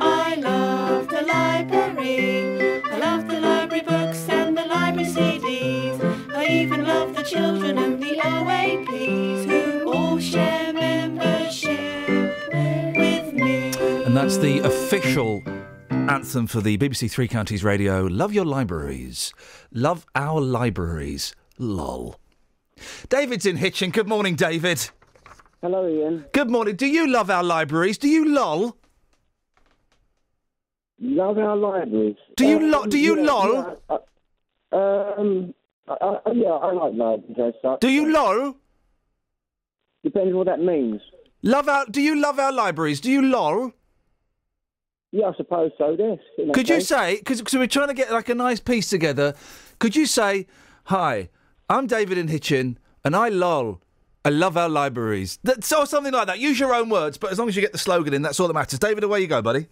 [0.00, 2.82] I love the library.
[2.84, 6.00] I love the library books and the library CDs.
[6.34, 12.48] I even love the children and the OAPs who all share membership
[12.96, 13.72] with me.
[14.06, 15.44] And that's the official
[16.08, 18.04] anthem for the BBC Three Counties Radio.
[18.04, 19.32] Love your libraries.
[19.72, 21.34] Love our libraries.
[21.58, 22.16] Lol.
[23.08, 23.90] David's in Hitchin.
[23.90, 24.90] Good morning, David.
[25.62, 26.24] Hello, Iain.
[26.32, 26.76] Good morning.
[26.76, 27.96] Do you love our libraries?
[27.96, 28.76] Do you lol?
[31.00, 32.16] Love our libraries.
[32.36, 33.54] Do you Um, lo- do you yeah, lol?
[33.88, 33.96] yeah,
[34.72, 35.54] uh, um,
[36.34, 37.80] yeah, I like libraries such.
[37.80, 38.56] Do you lol?
[40.02, 41.00] Depends what that means.
[41.42, 41.86] Love our.
[41.86, 43.00] Do you love our libraries?
[43.00, 43.72] Do you lol?
[45.14, 45.94] Yeah, I suppose so.
[45.96, 46.18] Yes.
[46.52, 46.88] Could you case.
[46.88, 47.18] say?
[47.18, 49.34] Because we're trying to get like a nice piece together.
[49.78, 50.48] Could you say,
[50.86, 51.28] "Hi,
[51.68, 53.80] I'm David in Hitchin, and I lol."
[54.24, 55.38] I love our libraries.
[55.44, 56.40] That's or something like that.
[56.40, 58.48] Use your own words, but as long as you get the slogan in, that's all
[58.48, 58.80] that matters.
[58.80, 59.68] David, away you go, buddy.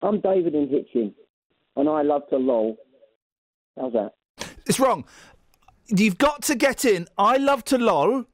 [0.00, 1.14] I'm David in Hitchin,
[1.76, 2.78] and I love to lol.
[3.78, 4.12] How's that?
[4.64, 5.04] It's wrong.
[5.88, 7.06] You've got to get in.
[7.18, 8.24] I love to lol.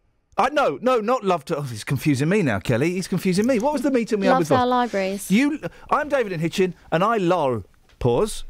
[0.40, 1.58] I no, no, not love to.
[1.58, 2.92] Oh, he's confusing me now, Kelly.
[2.92, 3.58] He's confusing me.
[3.58, 4.70] What was the meeting we had with Loves our Ross?
[4.70, 5.30] libraries.
[5.30, 5.60] You,
[5.90, 7.64] I'm David and Hitchin, and I lol.
[7.98, 8.44] Pause.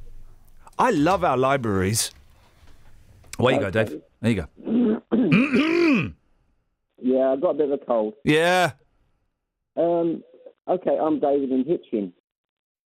[0.79, 2.13] I love our libraries.
[3.41, 4.01] Away you go, Dave.
[4.21, 4.47] There you
[5.11, 6.13] go.
[7.03, 8.13] Yeah, I've got a bit of a cold.
[8.25, 8.73] Yeah.
[9.75, 10.23] Um,
[10.69, 12.13] okay, I'm David and Hitchin,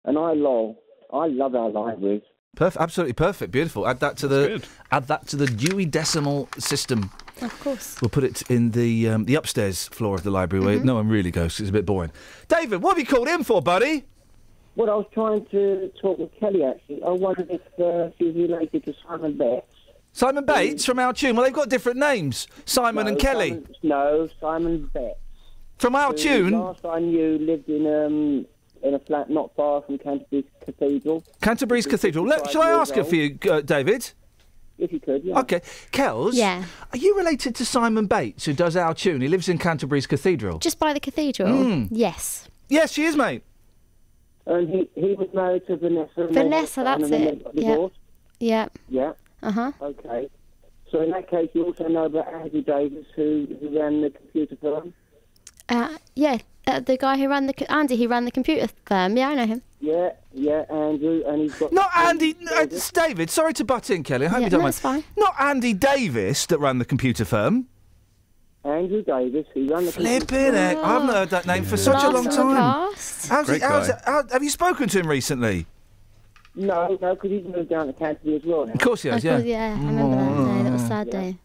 [0.04, 0.82] and I lol.
[1.12, 2.22] I love our libraries.
[2.56, 2.82] Perfect.
[2.82, 3.52] Absolutely perfect.
[3.52, 3.86] Beautiful.
[3.86, 7.12] Add that to the add that to the Dewey Decimal System.
[7.42, 8.00] Of course.
[8.00, 10.84] We'll put it in the um, the upstairs floor of the library where Mhm.
[10.84, 11.58] no one really goes.
[11.60, 12.12] It's a bit boring.
[12.48, 14.04] David, what have you called in for, buddy?
[14.76, 17.02] Well, I was trying to talk with Kelly actually.
[17.02, 19.66] I wondered if uh, she's related to Simon Betts.
[20.14, 21.36] Simon Bates from our tune.
[21.36, 22.46] Well, they've got different names.
[22.64, 23.48] Simon No, and Kelly.
[23.50, 25.18] Simon- no, Simon Betts.
[25.78, 26.52] From our tune?
[26.52, 28.46] Last I knew, lived in um
[28.82, 31.22] in a flat not far from Canterbury Cathedral.
[31.40, 32.26] Canterbury's Cathedral.
[32.26, 34.10] Let, shall I ask her for you, uh, David?
[34.82, 35.38] If you could, yeah.
[35.40, 35.60] Okay,
[35.92, 36.34] Kels.
[36.34, 36.64] Yeah.
[36.92, 39.20] Are you related to Simon Bates, who does our tune?
[39.20, 40.58] He lives in Canterbury's Cathedral.
[40.58, 41.48] Just by the cathedral?
[41.48, 41.88] Mm.
[41.90, 42.48] Yes.
[42.68, 43.42] Yes, she is, mate.
[44.46, 46.26] And he, he was married to Vanessa.
[46.30, 47.38] Vanessa, then- that's and it.
[47.38, 47.70] they got Yeah.
[47.70, 47.96] divorced.
[48.40, 48.68] Yeah.
[48.88, 49.12] Yeah.
[49.42, 49.72] Uh huh.
[49.80, 50.28] Okay.
[50.90, 54.56] So in that case, you also know about Andy Davis, who, who ran the computer
[54.60, 54.92] firm.
[55.68, 56.38] Uh, yeah.
[56.66, 59.16] Uh, the guy who ran the co- Andy, he ran the computer firm.
[59.16, 59.62] Yeah, I know him.
[59.82, 61.72] Yeah, yeah, Andrew, and he's got.
[61.72, 62.36] Not Andy.
[62.40, 63.30] no, uh, it's David.
[63.30, 64.26] Sorry to butt in, Kelly.
[64.26, 64.70] I hope Yeah, you don't no, mind.
[64.74, 65.04] it's fine.
[65.16, 67.66] Not Andy Davis that ran the computer firm.
[68.64, 70.76] Andrew Davis, who ran the Flipping heck.
[70.76, 72.90] I haven't heard that name for such a long Blast from the time.
[72.92, 73.28] past.
[73.28, 73.94] How's he, Great how's guy.
[73.96, 75.66] it- how- have you spoken to him recently?
[76.54, 78.74] No, no, because he's moved down to Canterbury as well now.
[78.74, 79.32] Of course he has, yeah.
[79.38, 79.76] course, yeah.
[79.76, 80.56] I remember that mm.
[80.58, 80.62] day.
[80.62, 81.36] That was a sad day.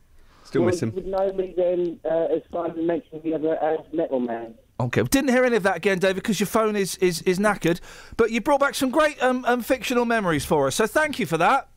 [0.44, 0.90] Still miss him.
[0.90, 4.54] You would know me then, uh, as Simon mentioned the other as Metal Man.
[4.80, 7.40] Okay, well, didn't hear any of that again, David, because your phone is, is, is
[7.40, 7.80] knackered.
[8.16, 11.26] But you brought back some great um, um, fictional memories for us, so thank you
[11.26, 11.68] for that.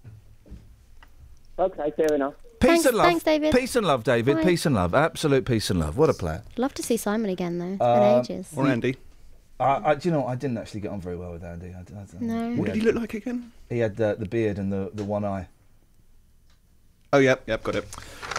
[1.58, 2.34] Okay, fair enough.
[2.60, 3.06] Peace Thanks- and love.
[3.06, 3.54] thanks, David.
[3.54, 4.36] Peace and love, David.
[4.36, 4.44] Bye.
[4.44, 4.94] Peace and love.
[4.94, 5.96] Absolute peace and love.
[5.96, 6.42] What a player.
[6.58, 7.72] Love to see Simon again though.
[7.72, 8.52] It's Uh, been ages.
[8.54, 8.96] Or Andy.
[9.58, 10.26] I, I, do you know.
[10.26, 11.68] I didn't actually get on very well with Andy.
[11.74, 12.56] I, I, I- No.
[12.56, 13.52] What did he look like again?
[13.70, 15.48] He had the, the beard and the, the one eye.
[17.14, 17.86] Oh, yep, yep, got it.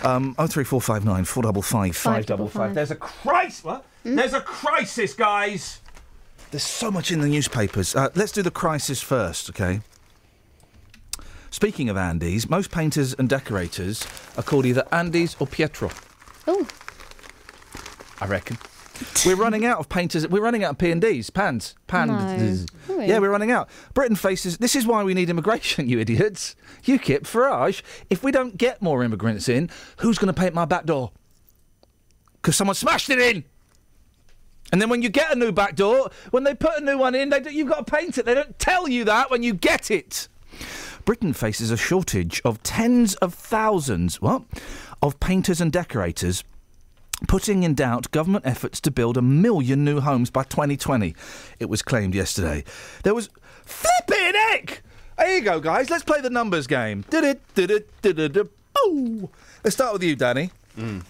[0.04, 2.74] Um, oh three four five nine four double five five double five.
[2.74, 3.64] There's a crisis.
[3.64, 3.86] What?
[4.04, 5.80] There's a crisis, guys.
[6.52, 7.96] There's so much in the newspapers.
[7.96, 9.82] Uh, let's do the crisis first, okay?
[11.50, 14.06] Speaking of Andys, most painters and decorators
[14.38, 15.92] are called either Andys or Pietro.
[16.48, 16.68] Oh.
[18.20, 18.58] I reckon.
[19.26, 20.28] we're running out of painters.
[20.28, 22.66] We're running out of P and D's, pans, pans.
[22.88, 22.94] No.
[22.94, 23.06] Are we?
[23.06, 23.70] Yeah, we're running out.
[23.94, 24.58] Britain faces.
[24.58, 26.56] This is why we need immigration, you idiots.
[26.84, 27.82] UKIP, Farage.
[28.10, 31.12] If we don't get more immigrants in, who's going to paint my back door?
[32.42, 33.44] Because someone smashed it in.
[34.72, 37.16] And then when you get a new back door, when they put a new one
[37.16, 38.26] in, they do, you've got to paint it.
[38.26, 40.28] They don't tell you that when you get it.
[41.06, 44.44] Britain faces a shortage of tens of thousands, what?
[45.02, 46.44] Of painters and decorators
[47.28, 51.16] putting in doubt government efforts to build a million new homes by 2020.
[51.60, 52.64] It was claimed yesterday.
[53.04, 53.30] There was
[53.66, 54.82] flipping heck.
[55.18, 55.90] There you go, guys.
[55.90, 57.06] Let's play the numbers game.
[59.64, 60.52] Let's start with you, Danny.
[60.78, 61.04] Mm.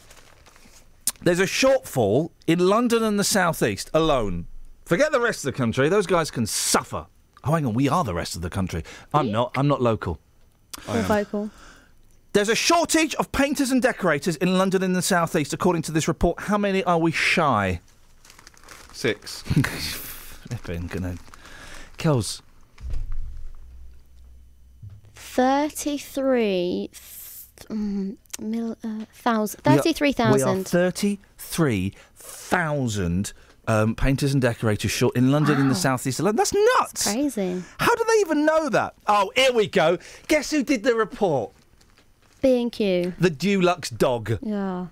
[1.23, 4.47] There's a shortfall in London and the southeast alone.
[4.85, 5.87] Forget the rest of the country.
[5.87, 7.05] Those guys can suffer.
[7.43, 7.73] Oh, hang on.
[7.73, 8.83] We are the rest of the country.
[9.13, 9.51] I'm not.
[9.55, 10.19] I'm not local.
[10.87, 11.49] Or vocal.
[12.33, 16.07] There's a shortage of painters and decorators in London and the southeast, according to this
[16.07, 16.41] report.
[16.41, 17.81] How many are we shy?
[18.93, 19.41] Six.
[20.47, 21.15] Flipping gonna.
[21.97, 22.41] Kels.
[25.15, 27.20] 33 th-
[27.69, 30.67] um, mil, uh, thousand, We are- 33,000.
[30.67, 33.33] 33,000
[33.67, 36.37] um, painters and decorators short in London in the southeast of London.
[36.37, 37.11] That's nuts.
[37.11, 37.63] Crazy.
[37.79, 38.95] How do they even know that?
[39.07, 39.97] Oh, here we go.
[40.27, 41.51] Guess who did the report?
[42.41, 43.13] B&Q.
[43.19, 44.39] The Dulux dog.
[44.41, 44.87] Yeah.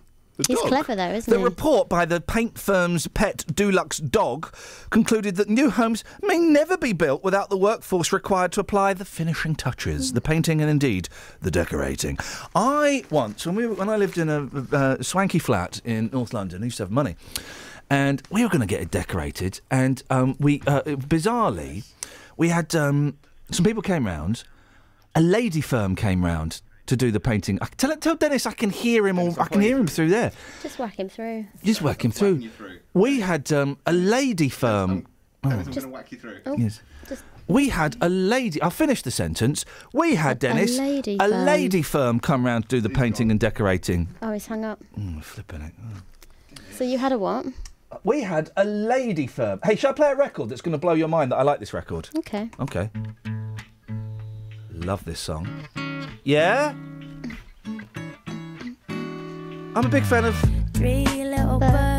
[0.47, 1.43] He's clever though, isn't The he?
[1.43, 4.53] The report by the paint firm's pet Dulux dog
[4.89, 9.05] concluded that new homes may never be built without the workforce required to apply the
[9.05, 11.09] finishing touches, the painting, and indeed
[11.41, 12.17] the decorating.
[12.55, 16.61] I once, when, we, when I lived in a uh, swanky flat in North London,
[16.61, 17.15] I used to have money,
[17.89, 21.83] and we were going to get it decorated, and um, we uh, bizarrely
[22.37, 23.17] we had um,
[23.51, 24.43] some people came round,
[25.13, 26.61] a lady firm came round.
[26.89, 29.19] To do the painting, I, tell tell Dennis I can hear him.
[29.19, 30.31] All, I can hear him through there.
[30.63, 31.45] Just whack him through.
[31.63, 32.49] Just whack him through.
[32.95, 35.05] We had um, a lady firm.
[35.43, 35.51] Oh.
[35.51, 36.39] I'm going to whack you through.
[36.47, 36.81] Oh, Yes.
[37.07, 38.59] just We had a lady.
[38.63, 39.65] I'll finish the sentence.
[39.93, 41.45] We had Dennis, lady a firm.
[41.45, 44.07] lady firm, come round to do the painting and decorating.
[44.23, 44.81] Oh, he's hung up.
[44.97, 45.73] Mm, flipping it.
[46.71, 47.45] So you had a what?
[48.03, 49.59] We had a lady firm.
[49.63, 51.31] Hey, shall I play a record that's going to blow your mind?
[51.31, 52.09] That I like this record.
[52.17, 52.49] Okay.
[52.59, 52.89] Okay.
[54.71, 55.47] Love this song.
[56.23, 56.73] Yeah.
[59.75, 60.35] I'm a big fan of.
[60.73, 61.98] Three little birds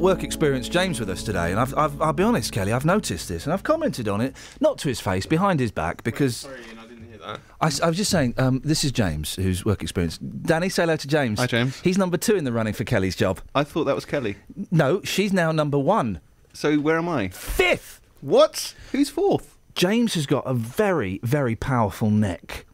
[0.00, 2.84] got work experience James with us today, and I've, I've, I'll be honest, Kelly, I've
[2.84, 6.38] noticed this, and I've commented on it, not to his face, behind his back, because
[6.38, 7.40] Sorry, Iain, I didn't hear that.
[7.60, 10.16] I, s- I was just saying, um, this is James, who's work experience.
[10.18, 11.38] Danny, say hello to James.
[11.38, 11.78] Hi, James.
[11.80, 13.40] He's number two in the running for Kelly's job.
[13.54, 14.36] I thought that was Kelly.
[14.70, 16.20] No, she's now number one.
[16.52, 17.28] So where am I?
[17.28, 18.00] Fifth!
[18.22, 18.74] What?
[18.92, 19.56] Who's fourth?
[19.74, 22.66] James has got a very, very powerful neck.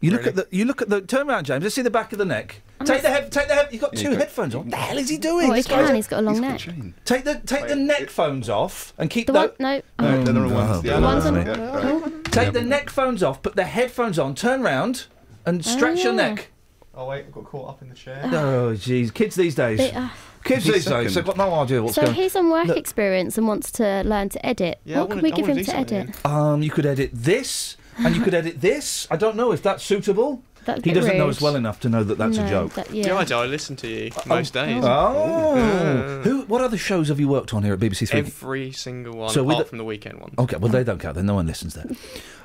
[0.00, 0.46] You look at the.
[0.52, 1.00] You look at the.
[1.00, 1.64] Turn around, James.
[1.64, 2.60] Let's see the back of the neck.
[2.84, 3.30] Take the head.
[3.32, 3.68] Take the head.
[3.72, 4.62] You've got Yeah, two go- headphones on.
[4.62, 5.50] What the hell is he doing?
[5.50, 5.94] Oh, he This can.
[5.94, 6.60] He's got a long neck.
[7.04, 9.82] Take the take the neck phones off and keep The tho- one, no.
[10.00, 10.82] No, they're the wrong ones.
[10.82, 11.46] The ones no, on.
[11.46, 12.30] yeah.
[12.30, 13.42] Take the neck phones off.
[13.42, 14.34] Put the headphones on.
[14.34, 15.06] Turn round
[15.44, 16.28] and stretch your yeah.
[16.28, 16.50] neck.
[16.94, 18.20] Oh wait, I got caught up in the chair.
[18.24, 19.12] Oh, jeez.
[19.14, 19.78] Kids these days.
[19.78, 20.08] They- uh,
[20.44, 21.14] Kids He's these days.
[21.14, 22.14] They've got no idea what's so going.
[22.14, 22.76] he's on work Look.
[22.76, 24.78] experience and wants to learn to edit.
[24.84, 26.24] Yeah, I what could wanna- we give him to edit?
[26.26, 29.06] Um, you could edit this, and you could edit this.
[29.10, 30.42] I don't know if that's suitable.
[30.68, 32.74] That's a He doesn't know us well enough to know that that's a joke.
[32.74, 33.16] that- Yeah, yeah.
[33.16, 33.36] I do.
[33.36, 34.84] I listen to you most days.
[34.84, 36.22] Oh, Yeah.
[36.22, 36.42] who?
[36.42, 38.18] What other shows have you worked on here at BBC Three?
[38.20, 40.32] Every single one, So apart the- from the weekend one.
[40.38, 41.14] Okay, well they don't count.
[41.14, 41.86] Then no one listens there.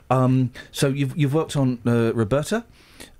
[0.09, 2.63] Um, so you've you've worked on uh, Roberta,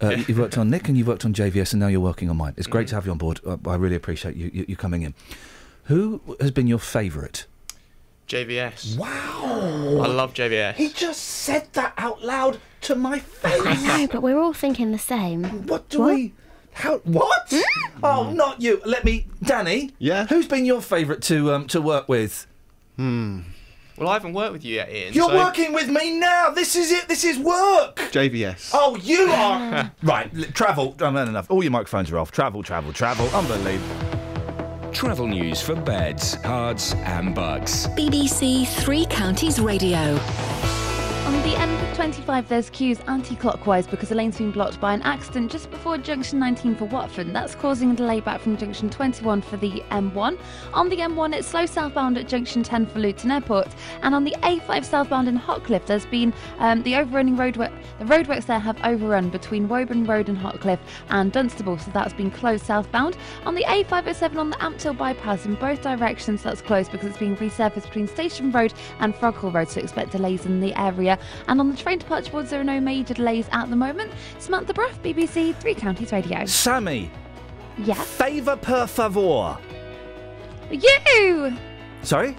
[0.02, 0.24] uh, Yeah.
[0.28, 2.54] you've worked on Nick, and you've worked on JVS, and now you're working on mine.
[2.56, 2.90] It's great Mhm.
[2.92, 3.42] to have you on board.
[3.46, 5.14] Uh, I really appreciate you, you you coming in.
[5.86, 7.46] Who has been your favourite?
[8.28, 8.98] JVS.
[8.98, 10.00] Wow!
[10.02, 10.76] I love JVS.
[10.76, 13.62] He just said that out loud to my face.
[13.66, 15.44] I know, but we're all thinking the same.
[15.68, 16.34] What do we?
[16.74, 16.98] How?
[17.00, 17.54] What?
[18.04, 18.82] oh, not you.
[18.86, 19.92] Let me, Danny.
[20.00, 20.26] Yeah.
[20.28, 22.48] Who's been your favourite to um, to work with?
[22.96, 23.42] Hmm.
[23.96, 25.14] Well, I haven't worked with you yet, Iain.
[25.14, 26.50] You're so- working with me now.
[26.50, 27.08] This is it.
[27.08, 27.98] This is work.
[28.12, 28.72] JVS.
[28.74, 30.32] Oh, you are right.
[30.36, 30.96] l- Travel.
[31.00, 31.46] Oh, man, enough.
[31.52, 32.32] All your microphones are off.
[32.32, 33.28] Travel, travel, travel.
[33.30, 34.92] Unbelievable.
[34.94, 37.86] Travel news for beds, cards, and Bucks.
[37.90, 40.18] BBC Three Counties Radio.
[41.26, 45.72] On the M25, there's queues anti-clockwise because the lane's been blocked by an accident just
[45.72, 47.34] before junction 19 for Watford.
[47.34, 50.38] That's causing a delay back from junction 21 for the M1.
[50.74, 53.70] On the M1, it's slow southbound at junction 10 for Luton Airport,
[54.02, 57.72] and on the A5 southbound in Hockliffe, there's been um, the overrunning roadwork.
[58.00, 62.32] The roadworks there have overrun between Woburn Road and Hockliffe and Dunstable, so that's been
[62.32, 63.16] closed southbound.
[63.46, 67.38] On the A507 on the Ampthill bypass in both directions, that's closed because it's being
[67.38, 71.13] resurfaced between Station Road and Froghall Road, so expect delays in the area.
[71.48, 74.12] And on the train departure boards, there are no major delays at the moment.
[74.40, 76.46] Samantha Bruff, BBC Three Counties Radio.
[76.46, 77.10] Sammy.
[77.78, 77.96] Yeah.
[77.96, 79.58] Favor per favor.
[80.72, 81.56] You!
[82.04, 82.36] Sorry.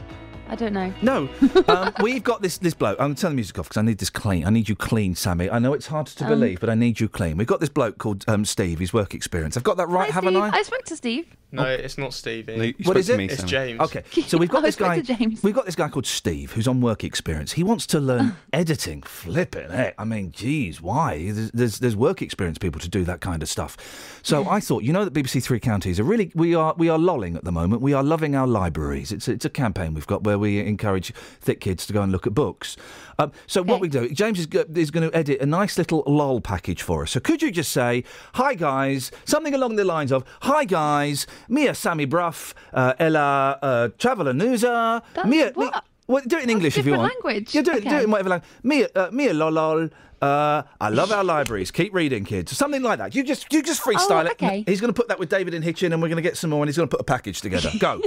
[0.46, 0.92] I don't know.
[1.00, 1.28] No,
[1.68, 3.00] um, we've got this this bloke.
[3.00, 4.44] I'm turning the music off because I need this clean.
[4.44, 5.48] I need you clean, Sammy.
[5.48, 7.38] I know it's hard to Um, believe, but I need you clean.
[7.38, 8.78] We've got this bloke called um, Steve.
[8.78, 9.56] His work experience.
[9.56, 10.42] I've got that right, Hi, haven't Steve.
[10.42, 10.50] I?
[10.58, 11.26] I spoke to Steve.
[11.54, 11.68] No, oh.
[11.70, 12.56] it's not Stevie.
[12.56, 13.16] No, you What spoke is to it?
[13.16, 13.50] me, It's Sammy.
[13.50, 13.80] James.
[13.80, 15.00] Okay, so we've got this guy.
[15.00, 15.42] James.
[15.42, 17.52] We've got this guy called Steve who's on work experience.
[17.52, 19.02] He wants to learn editing.
[19.02, 19.94] Flipping heck!
[19.98, 21.30] I mean, geez, why?
[21.30, 24.20] There's, there's there's work experience people to do that kind of stuff.
[24.22, 26.98] So I thought, you know, that BBC Three Counties are really we are we are
[26.98, 27.82] lolling at the moment.
[27.82, 29.12] We are loving our libraries.
[29.12, 32.26] It's it's a campaign we've got where we encourage thick kids to go and look
[32.26, 32.76] at books.
[33.18, 36.02] Um, so what we do, James is, go- is going to edit a nice little
[36.06, 37.12] lol package for us.
[37.12, 38.04] So could you just say,
[38.34, 43.88] "Hi guys," something along the lines of, "Hi guys, Mia Sammy Bruff, uh, Ella uh,
[43.98, 45.84] Traveller Newser, Mia." what?
[46.06, 47.14] Well, do it in English if you want.
[47.14, 47.54] language.
[47.54, 47.96] Yeah, do it, do Okay.
[47.98, 48.50] it in whatever language.
[48.62, 49.90] Mia, uh, Mia lolol.
[50.20, 51.70] Uh, I love our libraries.
[51.70, 52.54] Keep reading, kids.
[52.56, 53.14] Something like that.
[53.14, 54.68] You just you just freestyle Oh, it.
[54.68, 56.50] He's going to put that with David in Hitchin, and we're going to get some
[56.50, 57.70] more, and he's going to put a package together.
[57.78, 58.02] Go.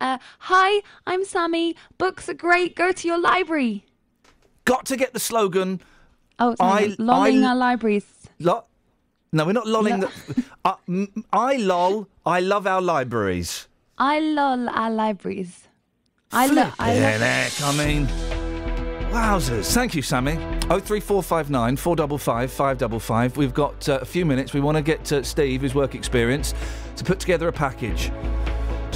[0.00, 1.76] Uh, hi, I'm Sammy.
[1.98, 2.74] Books are great.
[2.76, 3.84] Go to your library.
[4.64, 5.80] Got to get the slogan.
[6.38, 6.84] Oh, sorry.
[6.92, 8.04] I- lolling I- our libraries.
[8.38, 8.64] Lo-
[9.32, 10.00] no, we're not lolling.
[10.00, 12.08] Lo- The, uh, m- I lol.
[12.24, 13.68] I love our libraries.
[13.98, 15.68] I lol our libraries.
[16.32, 16.74] I love.
[16.78, 17.20] I love.
[17.20, 18.06] heck, I mean,
[19.12, 19.72] wowzers.
[19.72, 20.38] Thank you, Sammy.
[20.68, 23.36] Oh three four five nine four double five five double five.
[23.36, 24.52] We've got uh, a few minutes.
[24.52, 26.52] We want to get uh, Steve, his work experience,
[26.96, 28.10] to put together a package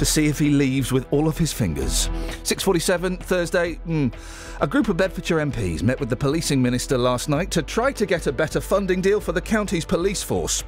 [0.01, 2.09] to see if he leaves with all of his fingers.
[2.41, 3.79] 6:47 Thursday.
[3.87, 4.11] mm.
[4.59, 8.07] A group of Bedfordshire MPs met with the policing minister last night to try to
[8.07, 10.63] get a better funding deal for the county's police force.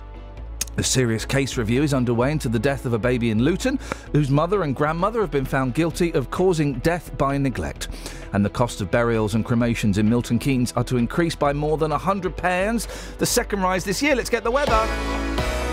[0.77, 3.79] A serious case review is underway into the death of a baby in Luton,
[4.11, 7.87] whose mother and grandmother have been found guilty of causing death by neglect.
[8.33, 11.79] And the cost of burials and cremations in Milton Keynes are to increase by more
[11.79, 14.15] than £100, the second rise this year.
[14.15, 15.72] Let's get the weather.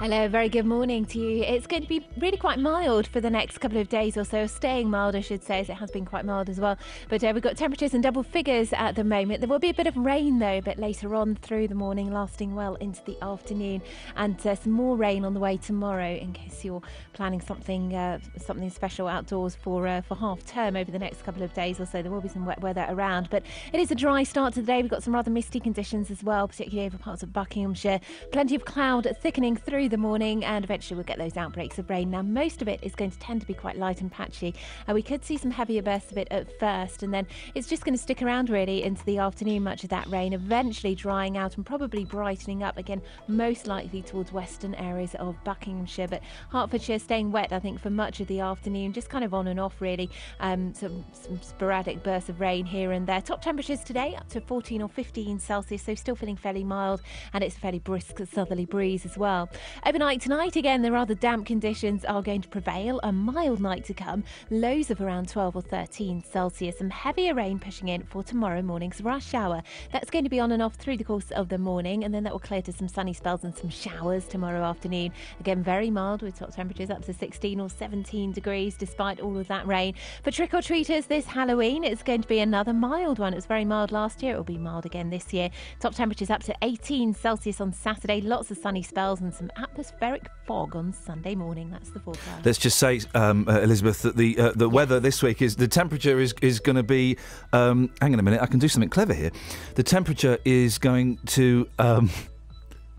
[0.00, 1.42] Hello, very good morning to you.
[1.42, 4.46] It's going to be really quite mild for the next couple of days or so,
[4.46, 6.78] staying mild, I should say, as it has been quite mild as well.
[7.10, 9.40] But uh, we've got temperatures in double figures at the moment.
[9.40, 12.10] There will be a bit of rain, though, a bit later on through the morning,
[12.14, 13.82] lasting well into the afternoon,
[14.16, 16.80] and uh, some more rain on the way tomorrow, in case you're
[17.12, 21.42] planning something uh, something special outdoors for uh, for half term over the next couple
[21.42, 22.00] of days or so.
[22.00, 24.66] There will be some wet weather around, but it is a dry start to the
[24.66, 24.80] day.
[24.80, 28.00] We've got some rather misty conditions as well, particularly over parts of Buckinghamshire.
[28.32, 32.10] Plenty of cloud thickening through the morning, and eventually we'll get those outbreaks of rain.
[32.10, 34.54] Now, most of it is going to tend to be quite light and patchy.
[34.88, 37.84] Uh, we could see some heavier bursts of it at first, and then it's just
[37.84, 41.56] going to stick around really into the afternoon, much of that rain, eventually drying out
[41.56, 46.08] and probably brightening up again, most likely towards western areas of Buckinghamshire.
[46.08, 49.48] But Hertfordshire staying wet, I think, for much of the afternoon, just kind of on
[49.48, 50.10] and off really.
[50.40, 53.20] Um, some, some sporadic bursts of rain here and there.
[53.20, 57.42] Top temperatures today up to 14 or 15 Celsius, so still feeling fairly mild, and
[57.44, 59.48] it's a fairly brisk southerly breeze as well.
[59.86, 63.00] Overnight tonight, again, the rather damp conditions are going to prevail.
[63.02, 67.58] A mild night to come, lows of around 12 or 13 Celsius, some heavier rain
[67.58, 69.62] pushing in for tomorrow morning's rush hour.
[69.90, 72.24] That's going to be on and off through the course of the morning, and then
[72.24, 75.12] that will clear to some sunny spells and some showers tomorrow afternoon.
[75.40, 79.48] Again, very mild with top temperatures up to 16 or 17 degrees despite all of
[79.48, 79.94] that rain.
[80.22, 83.32] For trick or treaters this Halloween, it's going to be another mild one.
[83.32, 85.48] It was very mild last year, it will be mild again this year.
[85.80, 90.26] Top temperatures up to 18 Celsius on Saturday, lots of sunny spells and some atmospheric
[90.46, 91.70] fog on Sunday morning.
[91.70, 92.44] That's the forecast.
[92.44, 95.68] Let's just say, um, uh, Elizabeth, that the uh, the weather this week is the
[95.68, 97.16] temperature is is going to be.
[97.52, 99.30] Um, hang on a minute, I can do something clever here.
[99.74, 101.68] The temperature is going to.
[101.78, 102.10] Um,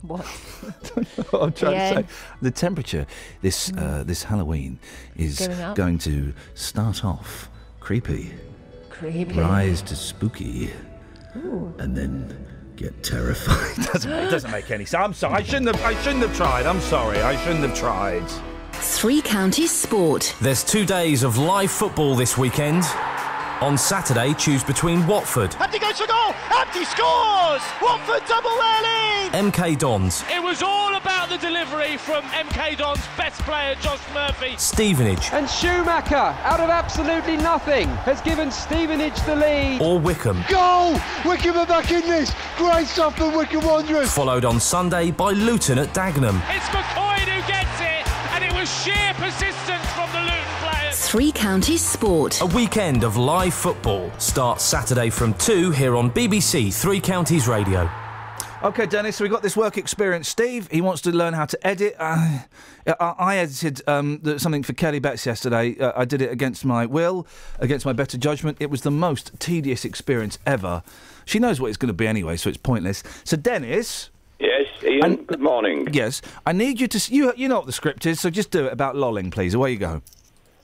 [0.01, 0.25] What?
[1.29, 1.93] what I'm trying Yeah.
[1.93, 2.09] to say.
[2.41, 3.05] The temperature
[3.43, 4.79] this uh, this Halloween
[5.15, 7.49] is Going going to start off
[7.79, 8.31] creepy,
[8.89, 9.31] Creepy.
[9.39, 10.71] rise to spooky,
[11.37, 11.71] Ooh.
[11.77, 12.35] and then
[12.81, 13.85] get terrified.
[13.93, 15.03] doesn't, it doesn't make any sense.
[15.03, 15.35] I'm sorry.
[15.35, 15.81] I shouldn't have.
[15.83, 16.65] I shouldn't have tried.
[16.65, 17.21] I'm sorry.
[17.21, 18.27] I shouldn't have tried.
[18.73, 20.35] Three Counties Sport.
[20.41, 22.83] There's two days of live football this weekend.
[23.61, 26.33] On Saturday, choose between Watford, Abdi goes for goal.
[26.49, 27.61] Abdi scores.
[27.79, 29.31] Watford double their lead.
[29.33, 34.55] MK Dons, It was all about the delivery from MK Don's best player, Josh Murphy.
[34.57, 39.79] Stevenage, And Schumacher, out of absolutely nothing, has given Stevenage the lead.
[39.79, 40.43] or Wycombe.
[40.49, 40.99] Goal!
[41.23, 42.33] Wycombe are back in this.
[42.57, 44.11] Great stuff from Wycombe Wanderers.
[44.11, 46.41] Followed on Sunday by Luton at Dagenham.
[46.49, 50.60] It's McCoy who gets it, and it was sheer persistence from the Luton
[51.11, 51.23] players.
[51.23, 52.41] Three Counties Sport.
[52.41, 57.89] A weekend of live football starts Saturday from 2 here on BBC Three Counties Radio.
[58.63, 60.27] Okay, Dennis, so we got this work experience.
[60.29, 61.95] Steve, he wants to learn how to edit.
[61.97, 62.39] Uh,
[62.99, 65.75] I, I edited um, the, something for Kelly Betts yesterday.
[65.79, 67.25] Uh, I did it against my will,
[67.59, 68.57] against my better judgment.
[68.59, 70.83] It was the most tedious experience ever.
[71.25, 73.01] She knows what it's going to be anyway, so it's pointless.
[73.23, 74.11] So, Dennis.
[74.39, 75.87] Yes, Iain, good morning.
[75.91, 76.97] Yes, I need you to.
[76.97, 79.53] s- You, you know what the script is, so just do it about lolling, please.
[79.55, 80.01] Away you go.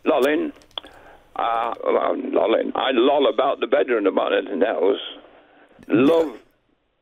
[0.07, 0.51] Lolling.
[1.35, 2.71] Uh, well, lolling.
[2.75, 4.97] I loll about the bedroom about anything else.
[5.87, 6.37] Love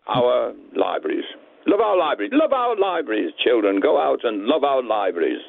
[0.08, 1.24] our libraries.
[1.68, 2.32] Love our libraries.
[2.34, 3.80] Love our libraries, children.
[3.80, 5.42] Go out and love our libraries.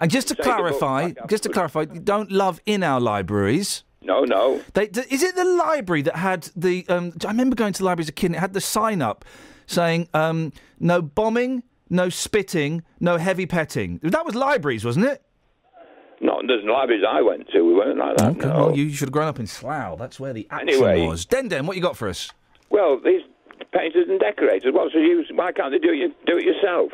[0.00, 3.84] And just to Take clarify, just to clarify, you don't love in our libraries.
[4.02, 4.60] No, no.
[4.74, 6.84] They, is it the library that had the?
[6.88, 8.26] Um, I remember going to the library as a kid.
[8.26, 9.24] and It had the sign up
[9.66, 15.22] saying um, "No bombing, no spitting, no heavy petting." That was libraries, wasn't it?
[16.20, 17.62] Not there's libraries I went to.
[17.62, 18.30] We weren't like that.
[18.36, 18.54] Okay, no.
[18.66, 19.98] well, you should have grown up in Slough.
[19.98, 21.06] That's where the action Anyway.
[21.06, 21.24] was.
[21.24, 22.30] Den Den, what you got for us?
[22.70, 23.22] Well, these
[23.72, 24.72] painters and decorators.
[24.74, 25.30] What's the use?
[25.34, 26.12] Why can't they do it?
[26.26, 26.90] Do it yourself?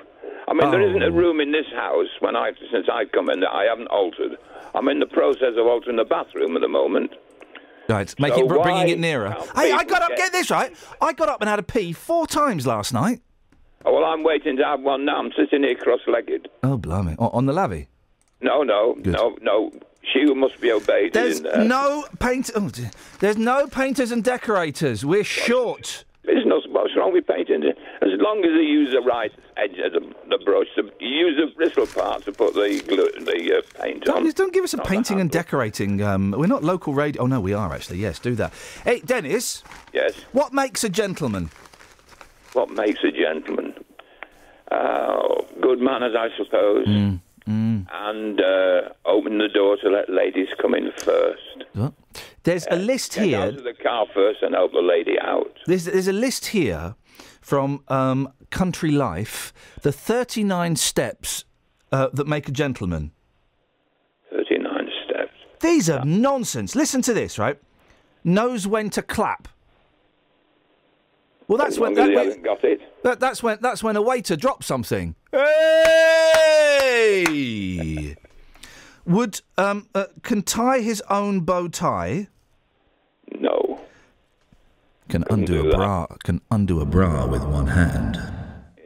[0.47, 1.11] I mean, there isn't a Oh.
[1.11, 4.37] room in this house when I since I've come in that I haven't altered.
[4.75, 7.13] I'm in the process of altering the bathroom at the moment.
[7.89, 9.31] Right, make So it bringing it nearer.
[9.55, 10.09] Hey, I got up.
[10.11, 10.73] get- Get this right.
[11.03, 13.21] I got up and had a pee four times last night.
[13.87, 15.19] Oh, well, I'm waiting to have one now.
[15.19, 16.49] I'm sitting here cross-legged.
[16.63, 17.15] Oh, blimey!
[17.19, 17.87] O- on the lavvy.
[18.45, 19.73] No, no, no, no.
[20.13, 21.15] She must be obeyed.
[21.15, 21.65] There's there?
[21.65, 22.51] no paint.
[22.55, 22.71] Oh.
[23.21, 25.03] There's no painters and decorators.
[25.03, 26.05] We're short.
[26.25, 27.65] There's no what's wrong with painting.
[27.65, 31.55] As long as they use the right edge of the, the brush, the, use the
[31.57, 34.25] bristle part to put the glue, the uh, paint on.
[34.25, 36.03] Don't, don't give us a painting and decorating.
[36.03, 37.23] Um, we're not local radio.
[37.23, 37.99] Oh no, we are actually.
[37.99, 38.53] Yes, do that.
[38.85, 39.63] Hey, Dennis.
[39.95, 40.13] Yes.
[40.33, 41.51] What makes a gentleman?
[42.53, 43.73] What makes a gentleman?
[44.71, 46.87] Uh, good manners, I suppose.
[46.87, 51.65] Mm, And uh, open the door to let ladies come in first.
[52.45, 53.39] There's a list Get here.
[53.41, 55.59] out to the car first and help the lady out.
[55.67, 56.95] There's, there's a list here
[57.41, 59.53] from um, Country Life.
[59.83, 61.45] The 39 steps
[61.93, 63.13] uh, that make a gentleman.
[64.31, 65.33] 39 steps.
[65.61, 66.75] These are nonsense.
[66.75, 67.59] Listen to this, right?
[68.25, 69.49] Knows when to clap.
[71.47, 72.81] Well, that's when that, when- got it.
[73.03, 75.15] that, that's when that's when a waiter drops something.
[76.85, 78.17] Hey!
[79.07, 82.29] Would um uh, can tie his own bow tie.
[83.39, 83.81] No.
[85.09, 86.07] Can undo a bra.
[86.25, 88.19] Can undo a bra with one hand.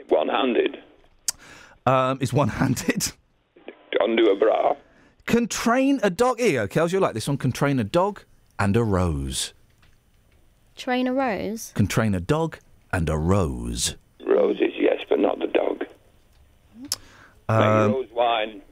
[0.09, 0.79] One-handed.
[1.87, 3.13] Um, is one-handed.
[4.01, 4.75] Undo a bra.
[5.27, 6.41] Can train a dog.
[6.41, 6.93] Here you go, Kels.
[6.93, 7.37] You like this one?
[7.37, 8.25] Can train a dog
[8.59, 9.53] and a rose.
[10.79, 11.72] Train a rose.
[11.74, 12.59] Can train a dog
[12.93, 13.97] and a rose.
[14.24, 15.85] Roses, yes, but not the dog.
[17.51, 18.62] Um, Rose wine.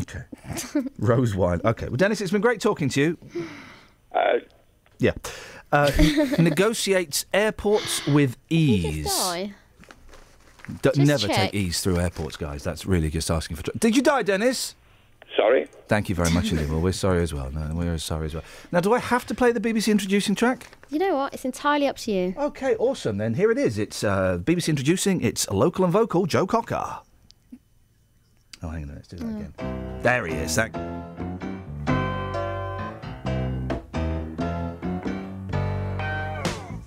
[0.00, 0.24] okay.
[0.98, 1.60] rose wine.
[1.64, 1.86] Okay.
[1.86, 3.18] Well, Dennis, it's been great talking to you.
[4.14, 4.38] Uh,
[4.98, 5.12] Yeah.
[5.70, 5.90] Uh,
[6.38, 9.06] negotiates airports with ease.
[9.06, 9.54] Die.
[10.82, 11.36] D- Just never check.
[11.36, 12.62] take ease through airports, guys.
[12.62, 13.62] That's really just asking for.
[13.64, 14.74] Tr- Did you die, Dennis?
[15.36, 15.66] Sorry.
[15.88, 16.70] Thank you very much, indeed.
[16.70, 17.50] Well, we're sorry as well.
[17.50, 18.44] No, we're sorry as well.
[18.70, 20.66] Now, do I have to play the BBC introducing track?
[20.90, 21.32] You know what?
[21.32, 22.34] It's entirely up to you.
[22.36, 23.16] Okay, awesome.
[23.18, 23.78] Then here it is.
[23.78, 25.22] It's uh, BBC introducing.
[25.22, 26.98] It's local and vocal Joe Cocker.
[28.62, 28.94] Oh, hang on.
[28.94, 30.00] Let's do that again.
[30.02, 30.54] There he is.
[30.56, 30.72] That.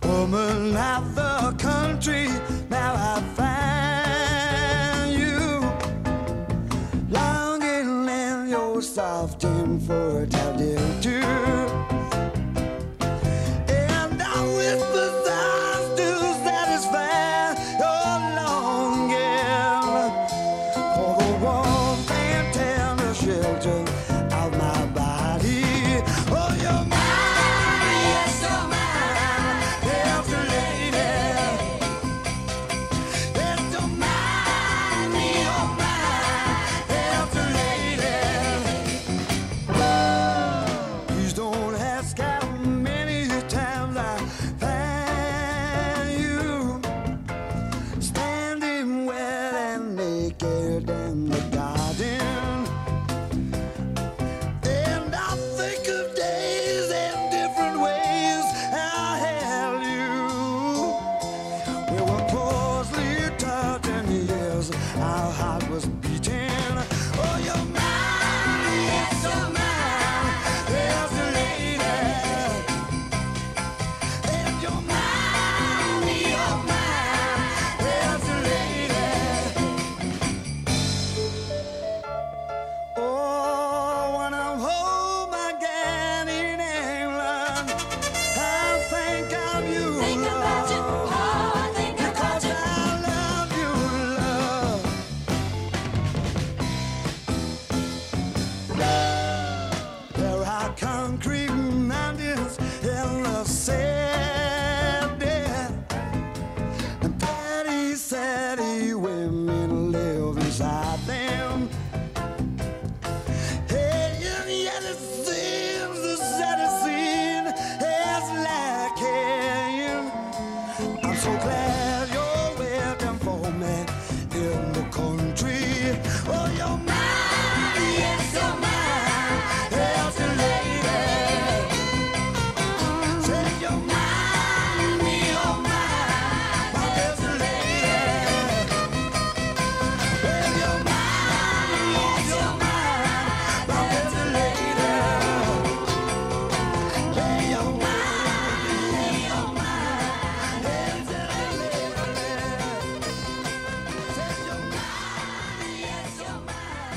[0.03, 2.27] Woman of the country,
[2.69, 3.21] now I
[8.95, 10.24] soft and fertile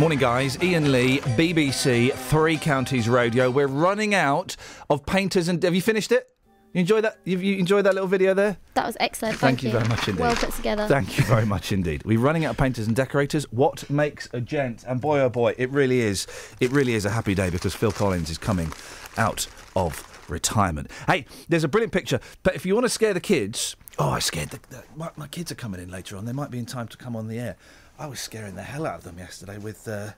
[0.08, 0.56] Morning, guys.
[0.62, 3.50] Iain Lee, BBC Three Counties Radio.
[3.50, 4.56] We're running out
[4.88, 5.62] of painters and.
[5.62, 6.30] Have you finished it?
[6.72, 7.18] You enjoy that?
[7.24, 8.56] You, you enjoyed that little video there?
[8.72, 9.36] That was excellent.
[9.36, 10.22] Thank you very much indeed.
[10.22, 10.88] Well put together.
[10.88, 12.04] Thank you very much indeed.
[12.06, 13.44] We're running out of painters and decorators.
[13.52, 14.82] What makes a gent?
[14.88, 16.26] And boy, oh boy, it really is.
[16.58, 18.72] It really is a happy day because Phil Collins is coming
[19.18, 19.46] out
[19.76, 20.90] of retirement.
[21.06, 22.18] Hey, there's a brilliant picture.
[22.44, 25.26] But if you want to scare the kids, oh, I scared the, the my, my
[25.26, 26.24] kids are coming in later on.
[26.24, 27.56] They might be in time to come on the air.
[27.98, 29.88] I was scaring the hell out of them yesterday with.
[29.88, 30.10] Uh,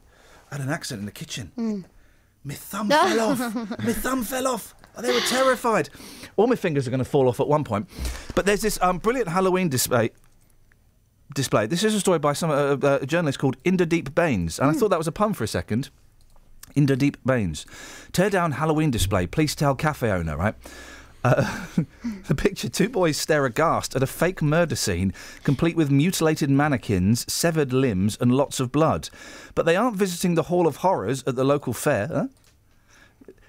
[0.51, 1.53] I had an accident in the kitchen.
[1.57, 1.85] Mm.
[2.43, 3.39] My thumb fell off.
[3.85, 4.75] My thumb fell off.
[4.97, 5.89] Oh, they were terrified.
[6.37, 7.89] All my fingers are going to fall off at one point.
[8.35, 10.11] But there's this um, brilliant Halloween display.
[11.35, 11.67] Display.
[11.67, 14.73] This is a story by some uh, uh, a journalist called Inderdeep Bains, and I
[14.73, 15.91] thought that was a pun for a second.
[16.75, 17.67] Inderdeep Bains.
[18.13, 19.27] Tear down Halloween display.
[19.29, 20.37] Please tell cafe owner.
[20.37, 20.55] Right.
[21.23, 21.67] Uh,
[22.29, 25.13] the picture: two boys stare aghast at a fake murder scene,
[25.45, 29.11] complete with mutilated mannequins, severed limbs, and lots of blood.
[29.55, 32.09] But they aren't visiting the Hall of Horrors at the local fair.
[32.09, 32.27] Huh?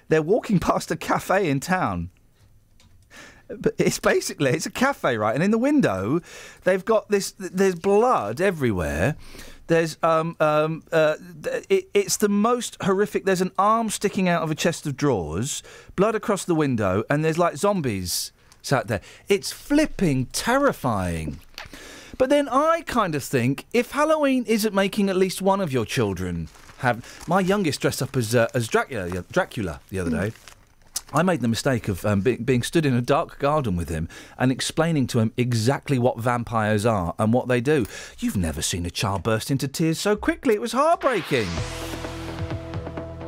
[0.08, 2.10] They're walking past a cafe in town.
[3.48, 5.34] But it's basically it's a cafe, right?
[5.34, 6.20] And in the window,
[6.64, 7.32] they've got this.
[7.32, 9.16] There's blood everywhere.
[9.66, 11.16] There's um um uh,
[11.68, 13.24] it, it's the most horrific.
[13.24, 15.62] There's an arm sticking out of a chest of drawers,
[15.96, 18.32] blood across the window, and there's like zombies
[18.62, 19.00] sat there.
[19.28, 21.40] It's flipping terrifying.
[22.18, 25.84] But then I kind of think if Halloween isn't making at least one of your
[25.84, 26.48] children
[26.78, 30.32] have, my youngest dressed up as uh, as Dracula, Dracula the other day.
[31.14, 34.08] I made the mistake of um, be- being stood in a dark garden with him
[34.38, 37.84] and explaining to him exactly what vampires are and what they do.
[38.18, 40.54] You've never seen a child burst into tears so quickly.
[40.54, 41.48] It was heartbreaking.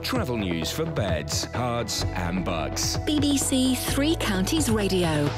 [0.02, 2.96] Travel news for beds, cards, and Bucks.
[3.06, 5.28] BBC Three Counties Radio.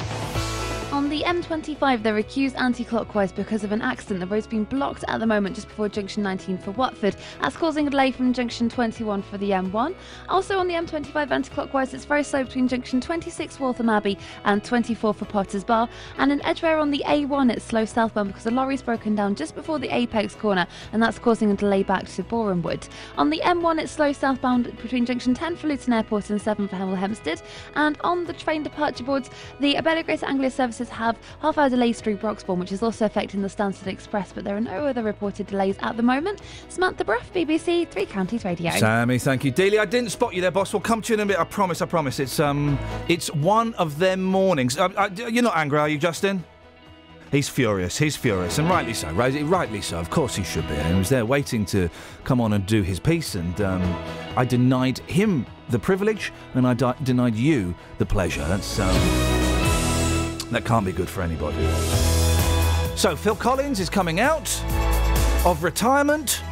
[1.16, 4.20] The M25, they're accused anti-clockwise because of an accident.
[4.20, 7.16] The road's been blocked at the moment just before junction 19 for Watford.
[7.40, 9.94] That's causing a delay from junction 21 for the M1.
[10.28, 15.14] Also on the M25 anti-clockwise, it's very slow between junction 26 Waltham Abbey and 24
[15.14, 15.88] for Potters Bar.
[16.18, 19.54] And in Edgware on the A1, it's slow southbound because the lorry's broken down just
[19.54, 22.90] before the Apex corner, and that's causing a delay back to Borehamwood.
[23.16, 26.76] On the M1, it's slow southbound between junction 10 for Luton Airport and 7 for
[26.76, 27.40] Hemel Hempstead.
[27.74, 31.05] And on the train departure boards, the Abellio Greater Anglia services have
[31.40, 34.60] half hour delays through Broxbourne, which is also affecting the Stansted Express, but there are
[34.60, 36.40] no other reported delays at the moment.
[36.68, 38.70] Samantha Bruff, BBC Three Counties Radio.
[38.72, 39.52] Sammy, thank you.
[39.52, 40.72] Dealey, I didn't spot you there, boss.
[40.72, 41.38] We'll come to you in a bit.
[41.38, 41.82] I promise.
[41.82, 42.18] I promise.
[42.18, 42.78] It's um,
[43.08, 44.78] it's one of them mornings.
[44.78, 46.44] Uh, uh, you're not angry, are you, Justin?
[47.32, 47.98] He's furious.
[47.98, 49.10] He's furious, and rightly so.
[49.10, 49.98] Right, rightly so.
[49.98, 50.76] Of course, he should be.
[50.76, 51.90] He was there waiting to
[52.24, 53.82] come on and do his piece, and um,
[54.36, 58.46] I denied him the privilege, and I di- denied you the pleasure.
[58.46, 59.45] That's um,
[60.50, 61.66] that can't be good for anybody.
[62.96, 64.48] So Phil Collins is coming out
[65.44, 66.42] of retirement.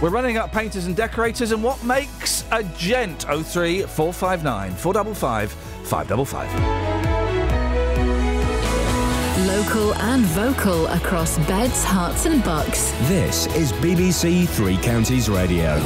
[0.00, 3.22] We're running up painters and decorators, and what makes a gent?
[3.24, 6.88] 03 459 455 555.
[9.46, 12.92] Local and vocal across beds, Herts, and bucks.
[13.08, 15.78] This is BBC Three Counties Radio.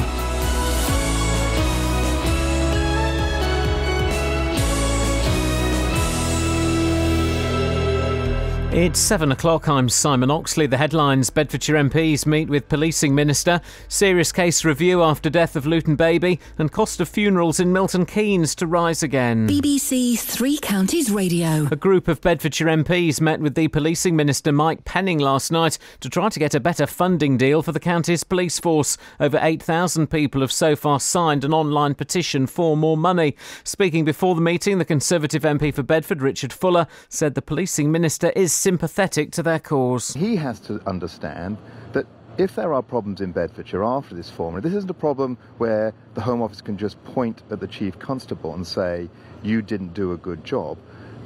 [8.73, 9.69] It's seven o'clock.
[9.69, 10.65] I'm Simon Oxley.
[10.65, 15.95] The headlines Bedfordshire MPs meet with Policing Minister, serious case review after death of Luton
[15.95, 19.47] baby, and cost of funerals in Milton Keynes to rise again.
[19.47, 21.67] BBC Three Counties Radio.
[21.69, 26.09] A group of Bedfordshire MPs met with the Policing Minister Mike Penning last night to
[26.09, 28.97] try to get a better funding deal for the county's police force.
[29.19, 33.35] Over 8,000 people have so far signed an online petition for more money.
[33.63, 38.31] Speaking before the meeting, the Conservative MP for Bedford, Richard Fuller, said the Policing Minister
[38.35, 40.13] is sympathetic to their cause.
[40.13, 41.57] He has to understand
[41.91, 42.05] that
[42.37, 46.21] if there are problems in Bedfordshire after this formula, this isn't a problem where the
[46.21, 49.09] Home Office can just point at the Chief Constable and say,
[49.43, 50.77] you didn't do a good job.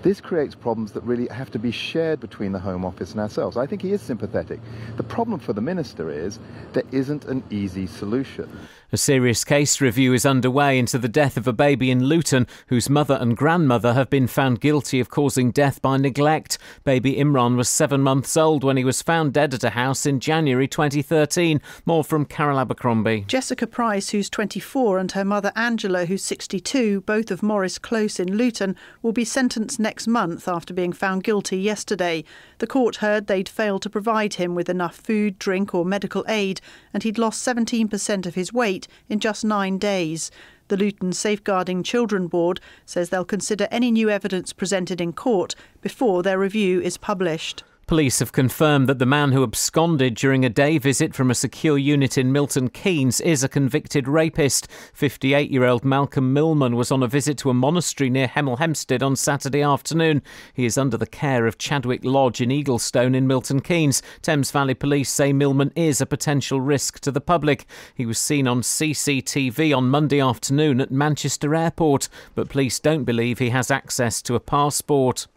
[0.02, 3.56] This creates problems that really have to be shared between the Home Office and ourselves.
[3.56, 4.60] I think he is sympathetic.
[4.96, 6.40] The problem for the Minister is
[6.74, 8.50] there isn't an easy solution.
[8.90, 12.90] A serious case review is underway into the death of a baby in Luton whose
[12.90, 16.58] mother and grandmother have been found guilty of causing death by neglect.
[16.86, 20.22] Baby Imran was seven months old when he was found dead at a house in
[20.22, 21.60] January 2013.
[21.86, 23.26] More from Carol Abercrombie.
[23.28, 28.38] Jessica Price, who's 24, and her mother Angela, who's 62, both of Morris Close in
[28.38, 32.24] Luton, will be sentenced next month after being found guilty yesterday.
[32.60, 36.60] The court heard they'd failed to provide him with enough food, drink, or medical aid,
[36.94, 40.32] and he'd lost 17% of his weight in just nine days.
[40.70, 46.24] The Luton Safeguarding Children Board says they'll consider any new evidence presented in court before
[46.24, 47.64] their review is published.
[47.88, 51.78] Police have confirmed that the man who absconded during a day visit from a secure
[51.78, 54.68] unit in Milton Keynes is a convicted rapist.
[54.94, 59.02] 58 year old Malcolm Millman was on a visit to a monastery near Hemel Hempstead
[59.02, 60.22] on Saturday afternoon.
[60.54, 64.04] He is under the care of Chadwick Lodge in Eaglestone in Milton Keynes.
[64.22, 67.66] Thames Valley Police say Millman is a potential risk to the public.
[67.96, 73.40] He was seen on CCTV on Monday afternoon at Manchester Airport, but police don't believe
[73.40, 75.28] he has access to a passport.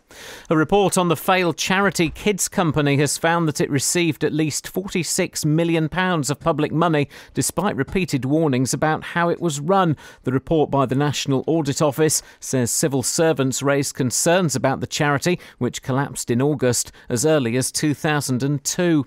[0.48, 4.72] A report on the failed charity Kids Company has found that it received at least
[4.72, 9.96] £46 million of public money despite repeated warnings about how it was run.
[10.24, 15.38] The report by the National Audit Office says civil servants raised concerns about the charity,
[15.58, 19.06] which collapsed in August as early as 2002.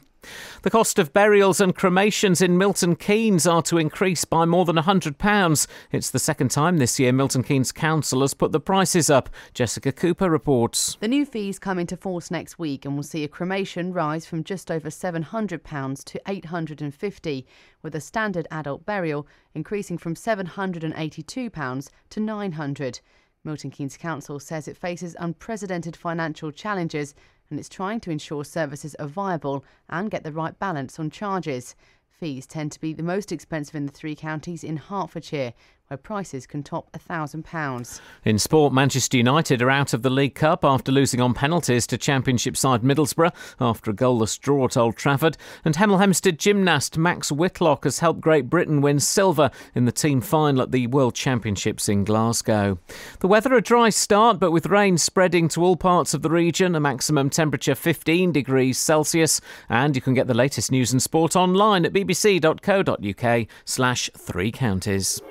[0.63, 4.75] The cost of burials and cremations in Milton Keynes are to increase by more than
[4.75, 5.67] £100.
[5.91, 9.29] It's the second time this year Milton Keynes Council has put the prices up.
[9.53, 10.97] Jessica Cooper reports.
[10.99, 14.43] The new fees come into force next week and will see a cremation rise from
[14.43, 17.45] just over £700 to £850,
[17.81, 22.99] with a standard adult burial increasing from £782 to £900.
[23.45, 27.13] Milton Keynes Council says it faces unprecedented financial challenges
[27.53, 31.75] and it's trying to ensure services are viable and get the right balance on charges.
[32.09, 35.53] Fees tend to be the most expensive in the three counties in Hertfordshire,
[35.87, 38.01] where prices can top £1,000.
[38.25, 41.97] In sport, Manchester United are out of the League Cup after losing on penalties to
[41.97, 45.37] Championship side Middlesbrough after a goalless draw at Old Trafford.
[45.63, 50.21] And Hemel Hempstead gymnast Max Whitlock has helped Great Britain win silver in the team
[50.21, 52.79] final at the World Championships in Glasgow.
[53.19, 56.75] The weather a dry start, but with rain spreading to all parts of the region,
[56.75, 59.41] a maximum temperature 15 degrees Celsius.
[59.69, 65.21] And you can get the latest news and sport online at bbc.co.uk slash three counties.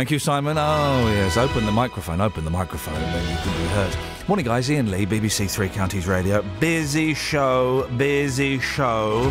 [0.00, 0.56] Thank you, Simon.
[0.56, 1.36] Oh, yes.
[1.36, 2.20] Open the microphone.
[2.20, 4.28] Open the microphone, then you can be heard.
[4.28, 4.70] Morning, guys.
[4.70, 6.42] Iain Lee, BBC Three Counties Radio.
[6.60, 7.86] Busy show.
[7.96, 9.30] Busy show.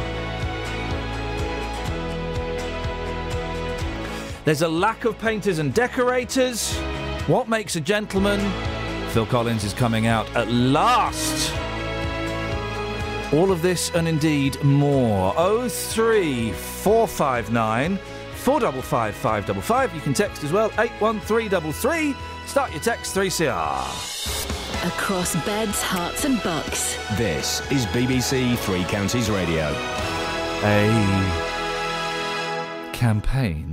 [4.46, 6.78] There's a lack of painters and decorators.
[7.30, 8.40] What makes a gentleman?
[9.12, 11.54] Phil Collins is coming out at last.
[13.32, 15.32] All of this and indeed more.
[15.36, 18.00] 03459
[18.34, 19.94] 455 555.
[19.94, 20.72] You can text as well.
[20.80, 22.16] 81333.
[22.48, 24.88] Start your text 3CR.
[24.88, 26.98] Across beds, Herts, and Bucks.
[27.16, 29.72] This is BBC Three Counties Radio.
[30.64, 30.90] A
[32.92, 33.69] campaign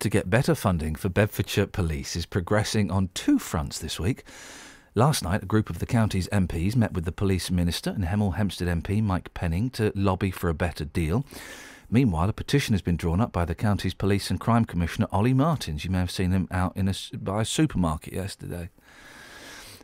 [0.00, 4.24] to get better funding for Bedfordshire Police is progressing on two fronts this week.
[4.94, 8.34] Last night, a group of the county's MPs met with the police minister and Hemel
[8.34, 11.24] Hempstead MP Mike Penning to lobby for a better deal.
[11.90, 15.34] Meanwhile, a petition has been drawn up by the county's police and crime commissioner Ollie
[15.34, 15.84] Martins.
[15.84, 18.70] You may have seen him out in a, by a supermarket yesterday.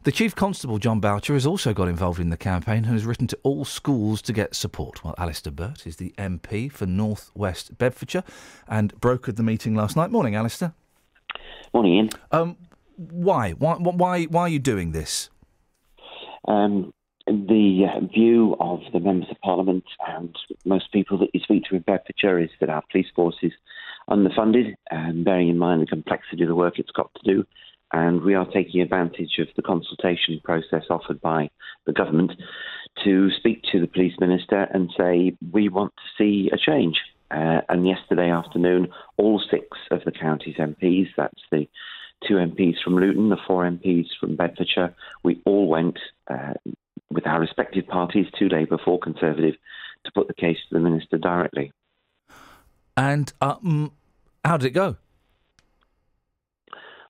[0.04, 3.26] The Chief Constable, John Boutcher, has also got involved in the campaign and has written
[3.28, 5.02] to all schools to get support.
[5.02, 8.22] Well, Alistair Burt is the MP for North West Bedfordshire
[8.68, 10.10] and brokered the meeting last night.
[10.10, 10.74] Morning, Alistair.
[11.72, 12.10] Morning, Iain.
[12.32, 12.56] Um,
[12.96, 13.52] why?
[13.52, 13.76] Why?
[13.76, 14.24] Why?
[14.24, 15.30] Why are you doing this?
[16.46, 16.92] Um,
[17.26, 20.36] the view of the members of Parliament and
[20.66, 23.52] most people that you speak to in Bedfordshire is that our police force is
[24.10, 27.46] underfunded, and bearing in mind the complexity of the work it's got to do.
[27.94, 31.48] And we are taking advantage of the consultation process offered by
[31.86, 32.32] the government
[33.04, 36.98] to speak to the police minister and say we want to see a change.
[37.30, 41.68] Uh, and yesterday afternoon, all six of the county's MPs, that's the
[42.26, 44.92] two MPs from Luton, the four MPs from Bedfordshire,
[45.22, 46.54] we all went uh,
[47.12, 49.54] with our respective parties to Labour, four Conservative,
[50.04, 51.70] to put the case to the minister directly.
[52.96, 53.92] And um,
[54.44, 54.96] how did it go?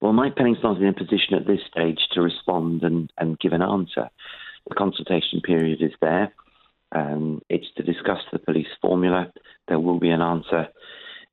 [0.04, 3.54] Well, Mike Penning's not in a position at this stage to respond and, and give
[3.54, 4.10] an answer.
[4.68, 6.30] The consultation period is there.
[6.92, 9.32] Um, it's to discuss the police formula.
[9.66, 10.68] There will be an answer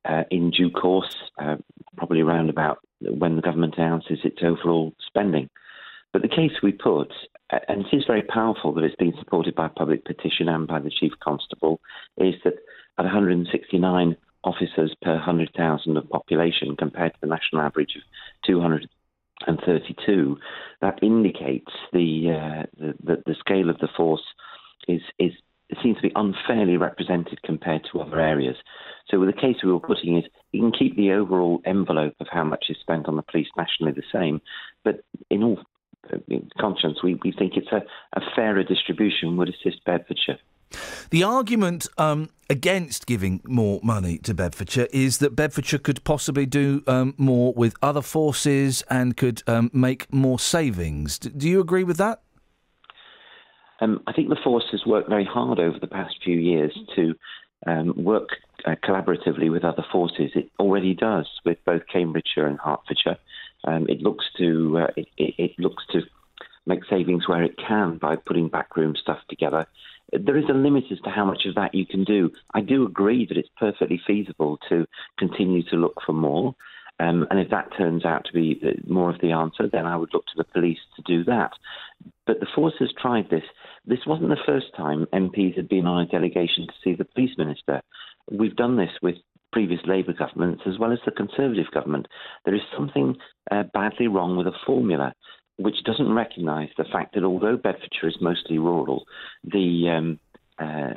[0.06, 1.14] uh, in due course.
[1.38, 1.58] Uh,
[1.98, 5.50] probably around about when the government announces its overall spending.
[6.14, 7.12] But the case we put,
[7.68, 10.92] and it is very powerful that it's been supported by public petition and by the
[10.98, 11.82] Chief Constable,
[12.16, 12.54] is that
[12.98, 18.02] at 169 officers per 100,000 of population compared to the national average of
[18.46, 20.38] 232,
[20.82, 24.24] that indicates the, uh, the, the, the scale of the force
[24.88, 25.32] is, is
[25.72, 28.58] it seems to be unfairly represented compared to other areas.
[29.08, 32.28] So with the case we were putting is you can keep the overall envelope of
[32.30, 34.42] how much is spent on the police nationally the same,
[34.84, 35.60] but in all
[36.12, 36.18] uh,
[36.60, 37.84] conscience, we, we think it's a,
[38.14, 40.40] a fairer distribution would assist Bedfordshire.
[41.10, 46.84] The argument um, against giving more money to Bedfordshire is that Bedfordshire could possibly do
[46.88, 51.20] um, more with other forces and could um, make more savings.
[51.20, 52.22] D- do you agree with that?
[53.80, 57.16] Um, I think the force has worked very hard over the past few years to
[57.66, 58.30] um, work
[58.66, 60.32] uh, collaboratively with other forces.
[60.36, 63.18] It already does with both Cambridgeshire and Hertfordshire.
[63.64, 66.02] Um, it looks to uh, it, it, it looks to
[66.66, 69.66] make savings where it can by putting backroom stuff together.
[70.12, 72.32] There is a limit as to how much of that you can do.
[72.54, 74.86] I do agree that it's perfectly feasible to
[75.18, 76.56] continue to look for more.
[77.00, 80.14] Um, and if that turns out to be more of the answer, then I would
[80.14, 81.52] look to the police to do that.
[82.28, 83.44] But the force has tried this.
[83.86, 87.36] This wasn't the first time MPs had been on a delegation to see the police
[87.38, 87.82] minister.
[88.30, 89.16] We've done this with
[89.52, 92.08] previous Labour governments as well as the Conservative government.
[92.46, 93.16] There is something
[93.50, 95.14] uh, badly wrong with a formula
[95.58, 99.06] which doesn't recognise the fact that although Bedfordshire is mostly rural,
[99.44, 100.20] the um,
[100.60, 100.94] uh,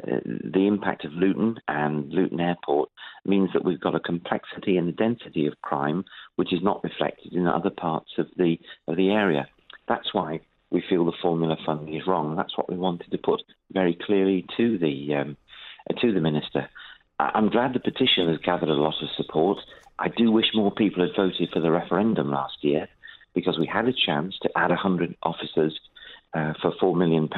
[0.53, 2.91] the impact of Luton and Luton Airport
[3.25, 6.05] means that we've got a complexity and a density of crime
[6.37, 9.49] which is not reflected in other parts of the of the area.
[9.89, 10.41] That's why
[10.71, 12.37] we feel the formula funding is wrong.
[12.37, 13.43] That's what we wanted to put
[13.73, 15.37] very clearly to the um,
[15.89, 16.69] uh, to the minister.
[17.19, 19.59] I'm glad the petition has gathered a lot of support.
[19.99, 22.89] I do wish more people had voted for the referendum last year
[23.35, 25.79] because we had a chance to add 100 officers
[26.35, 27.29] uh, for £4 million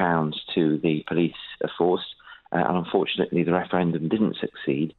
[0.55, 1.33] to the police
[1.77, 2.05] force.
[2.51, 4.93] Uh, and unfortunately, the referendum didn't succeed.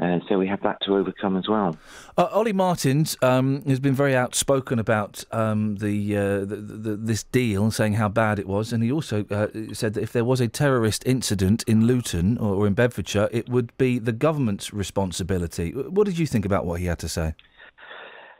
[0.00, 1.76] Uh, so we have that to overcome as well.
[2.18, 7.22] Uh, Ollie Martins um, has been very outspoken about um, the, uh, the, the this
[7.22, 10.40] deal, saying how bad it was, and he also uh, said that if there was
[10.40, 15.70] a terrorist incident in Luton or, or in Bedfordshire, it would be the government's responsibility.
[15.70, 17.34] What did you think about what he had to say?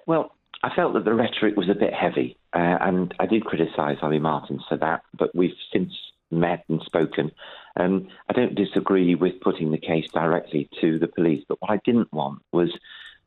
[0.06, 0.34] Well,
[0.64, 4.18] I felt that the rhetoric was a bit heavy, uh, and I did criticise Ollie
[4.18, 5.92] Martins for that, but we've since
[6.30, 7.32] met and spoken.
[7.76, 11.80] Um, I don't disagree with putting the case directly to the police, but what I
[11.84, 12.70] didn't want was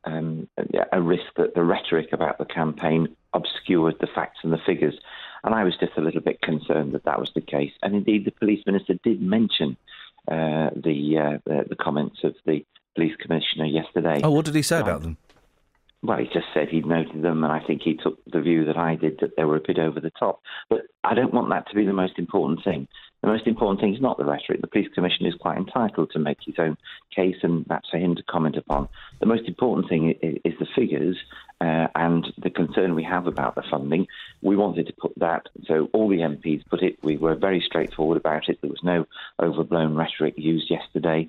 [0.02, 0.48] um,
[0.90, 4.98] a risk that the rhetoric about the campaign obscured the facts and the figures.
[5.44, 7.72] And I was just a little bit concerned that that was the case.
[7.84, 9.76] And indeed, the police minister did mention
[10.26, 12.66] uh, the, uh, the the comments of the
[12.96, 14.20] police commissioner yesterday.
[14.24, 15.18] Oh, what did he say about them?
[16.02, 18.76] Well, he just said he'd noted them, and I think he took the view that
[18.76, 20.40] I did that they were a bit over the top.
[20.70, 22.86] But I don't want that to be the most important thing.
[23.20, 24.60] The most important thing is not the rhetoric.
[24.60, 26.76] The police commissioner is quite entitled to make his own
[27.14, 28.88] case, and that's for him to comment upon.
[29.18, 31.16] The most important thing is the figures
[31.60, 34.06] uh, and the concern we have about the funding.
[34.42, 36.98] We wanted to put that, so all the MPs put it.
[37.02, 38.58] We were very straightforward about it.
[38.60, 39.06] There was no
[39.40, 41.28] overblown rhetoric used yesterday.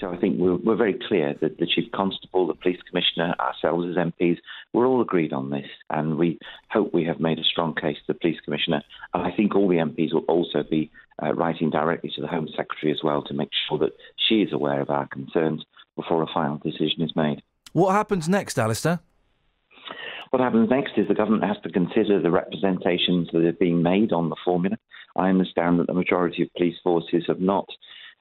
[0.00, 3.86] So I think we're, we're very clear that the chief constable, the police commissioner, ourselves
[3.88, 4.38] as MPs,
[4.72, 6.38] we're all agreed on this, and we
[6.70, 8.82] hope we have made a strong case to the police commissioner.
[9.14, 10.90] And I think all the MPs will also be
[11.22, 13.92] uh, writing directly to the Home Secretary as well to make sure that
[14.28, 15.64] she is aware of our concerns
[15.96, 17.42] before a final decision is made.
[17.72, 19.00] What happens next, Alistair?
[20.30, 24.12] What happens next is the government has to consider the representations that are being made
[24.12, 24.76] on the formula.
[25.16, 27.66] I understand that the majority of police forces have not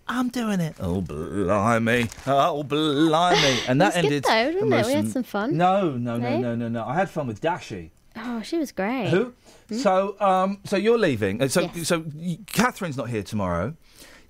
[0.09, 0.75] I'm doing it.
[0.81, 2.09] Oh blimey!
[2.27, 3.61] Oh blimey!
[3.69, 4.25] And that It was good ended.
[4.25, 4.87] though, didn't it?
[4.87, 5.57] We had some fun.
[5.57, 6.85] No, no, no, no, no, no.
[6.85, 7.91] I had fun with Dashi.
[8.17, 9.09] Oh, she was great.
[9.11, 9.33] Who?
[9.71, 11.41] So, um, so you're leaving.
[11.41, 11.87] Uh, So, Yes.
[11.87, 12.05] so
[12.47, 13.75] Catherine's not here tomorrow.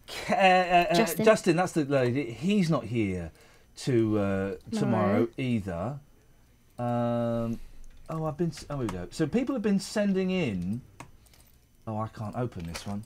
[0.06, 1.24] Ca- uh, uh, Justin.
[1.24, 2.30] Justin, that's the lady.
[2.32, 3.30] He's not here
[3.84, 5.28] to uh, tomorrow No.
[5.38, 5.98] either.
[6.78, 7.58] Um,
[8.10, 8.52] oh, I've been.
[8.68, 9.08] Oh, here we go.
[9.10, 10.82] So people have been sending in.
[11.86, 13.04] Oh, I can't open this one.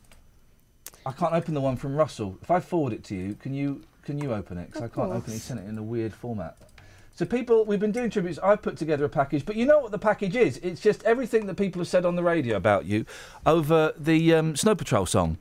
[1.07, 2.39] I can't open the one from Russell.
[2.43, 4.67] If I forward it to you, can you can you open it?
[4.67, 5.35] Because I can't open it.
[5.35, 6.57] He sent it in a weird format.
[7.17, 8.41] So people, we've been doing tributes.
[8.43, 10.57] I've put together a package, but you know what the package is?
[10.59, 13.07] It's just everything that people have said on the radio about you
[13.47, 15.39] over the um, Snow Patrol song.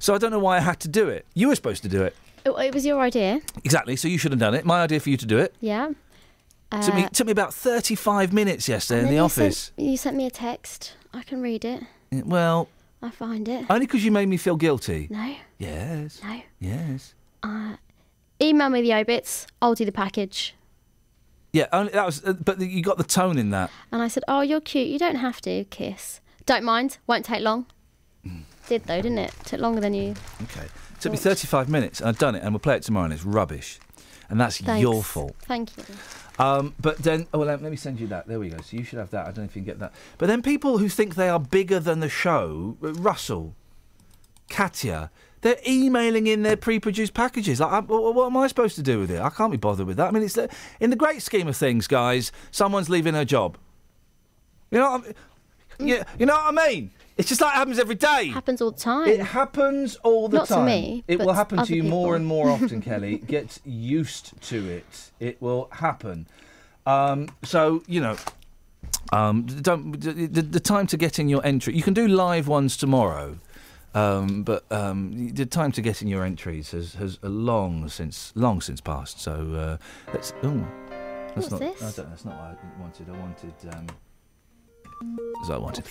[0.00, 1.24] So I don't know why I had to do it.
[1.34, 2.16] You were supposed to do it.
[2.44, 3.40] Oh, it was your idea.
[3.62, 3.94] Exactly.
[3.94, 4.64] So you should have done it.
[4.64, 5.54] My idea for you to do it.
[5.60, 5.92] Yeah.
[6.70, 9.72] Took me Uh, took me about thirty five minutes yesterday in the you office.
[9.76, 10.94] Sent, you sent me a text.
[11.14, 11.82] I can read it.
[12.10, 12.68] Yeah, Well,
[13.02, 13.66] I find it.
[13.70, 15.08] only because you made me feel guilty.
[15.10, 15.34] No.
[15.58, 16.20] Yes.
[16.22, 16.40] No.
[16.60, 17.14] Yes.
[17.42, 17.76] Uh,
[18.42, 19.46] email me the obits.
[19.62, 20.54] I'll do the package.
[21.52, 21.66] Yeah.
[21.72, 22.24] Only that was.
[22.24, 23.70] Uh, but you got the tone in that.
[23.90, 24.88] And I said, "Oh, you're cute.
[24.88, 26.20] You don't have to kiss.
[26.46, 26.98] Don't mind.
[27.06, 27.66] Won't take long."
[28.26, 28.42] Mm.
[28.68, 29.32] Did though, didn't it?
[29.44, 30.14] Took longer than you.
[30.42, 30.66] Okay.
[30.66, 33.14] It Took me 35 minutes, and I've done it, and we'll play it tomorrow, and
[33.14, 33.78] it's rubbish.
[34.28, 34.82] And that's Thanks.
[34.82, 35.36] your fault.
[35.46, 35.84] Thank you.
[36.38, 38.28] Um, but then, oh, well, let me send you that.
[38.28, 38.58] There we go.
[38.62, 39.22] So you should have that.
[39.22, 39.92] I don't know if you can get that.
[40.18, 43.54] But then people who think they are bigger than the show, uh, Russell,
[44.48, 45.10] Katya,
[45.40, 47.60] they're emailing in their pre-produced packages.
[47.60, 49.20] Like, I, what, what am I supposed to do with it?
[49.20, 50.08] I can't be bothered with that.
[50.08, 50.48] I mean, it's the-
[50.80, 52.32] in the great scheme of things, guys.
[52.50, 53.58] Someone's leaving her job.
[54.70, 55.88] You know, what I mean?
[55.88, 56.90] you, you know what I mean?
[57.18, 58.28] It's just like it happens every day.
[58.28, 59.08] Happens all the time.
[59.08, 60.60] It happens all the time.
[60.60, 63.18] Not to me, It will happen to you more and more often, Kelly.
[63.18, 65.10] Get used to it.
[65.18, 66.28] It will happen.
[66.86, 68.16] Um, so you know,
[69.12, 70.12] um, don't the,
[70.42, 71.74] the, time to get in your entry.
[71.74, 73.36] You can do live ones tomorrow,
[73.94, 78.60] um, but um, the time to get in your entries has has long since long
[78.60, 79.20] since passed.
[79.20, 80.32] So uh, let's.
[80.44, 80.64] Oh,
[81.34, 81.60] that's What's not.
[81.60, 81.82] this?
[81.82, 83.08] I don't, that's not what I wanted.
[83.08, 83.54] I wanted.
[83.74, 83.86] Um,
[85.34, 85.84] that's what I wanted.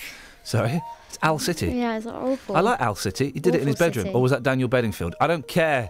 [0.48, 1.68] Sorry, it's Al City.
[1.74, 2.56] Yeah, it's awful.
[2.56, 3.32] I like Al City.
[3.32, 4.06] He did it in his bedroom.
[4.06, 4.15] city.
[4.15, 5.14] Or was that Daniel Bedingfield?
[5.19, 5.90] I don't care.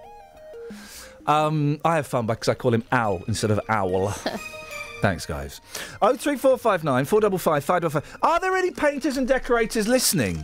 [1.28, 4.10] Um, I have fun because I call him Al instead of Owl.
[5.04, 5.62] Thanks, guys.
[6.02, 8.18] Oh three four five nine four double five five double five.
[8.24, 10.44] Are there any painters and decorators listening?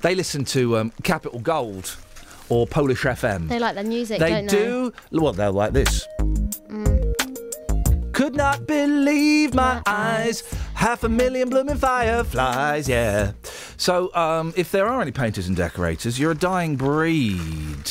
[0.00, 1.94] They listen to um, Capital Gold
[2.48, 3.46] or Polish FM.
[3.48, 4.92] They like their music, They do.
[5.12, 6.04] Well, they'll like this.
[8.16, 10.42] Could not believe my eyes.
[10.72, 13.32] Half a million blooming fireflies, yeah.
[13.76, 17.86] So, um, if there are any painters and decorators, you're a dying breed.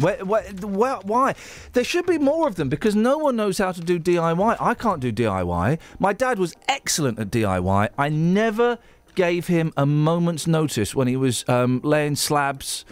[0.00, 1.36] Where, where, where, why?
[1.72, 4.56] There should be more of them because no one knows how to do DIY.
[4.58, 5.78] I can't do DIY.
[6.00, 7.90] My dad was excellent at DIY.
[7.96, 8.80] I never
[9.14, 12.84] gave him a moment's notice when he was um, laying slabs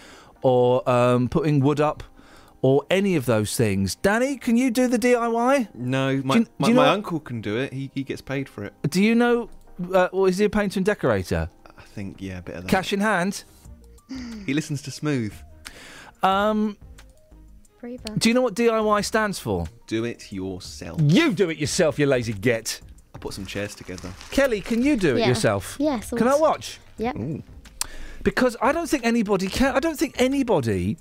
[0.43, 2.05] or um, putting wood up
[2.63, 3.97] or any of those things.
[3.97, 5.75] Danny, can you do the DIY?
[5.75, 7.73] No, my, Do you- my, do you my know- uncle can do it.
[7.73, 8.73] He, he gets paid for it.
[8.89, 9.51] Do you know?
[9.93, 11.49] Uh, or is he a painter and decorator?
[11.77, 12.71] I think, yeah, a bit of that.
[12.71, 13.45] Cash in hand.
[14.47, 15.33] He listens to Smooth.
[16.23, 16.77] Um,
[17.81, 18.15] Breather.
[18.17, 19.67] do you know what DIY stands for?
[19.87, 21.01] Do it yourself.
[21.03, 22.81] You do it yourself, you lazy get.
[23.15, 24.11] I put some chairs together.
[24.31, 25.77] Kelly, can you do it yourself?
[25.81, 26.11] Yes.
[26.11, 26.79] Can I watch?
[26.99, 27.17] Yep.
[28.23, 29.75] Because I don't think anybody can.
[29.75, 30.97] I don't think anybody.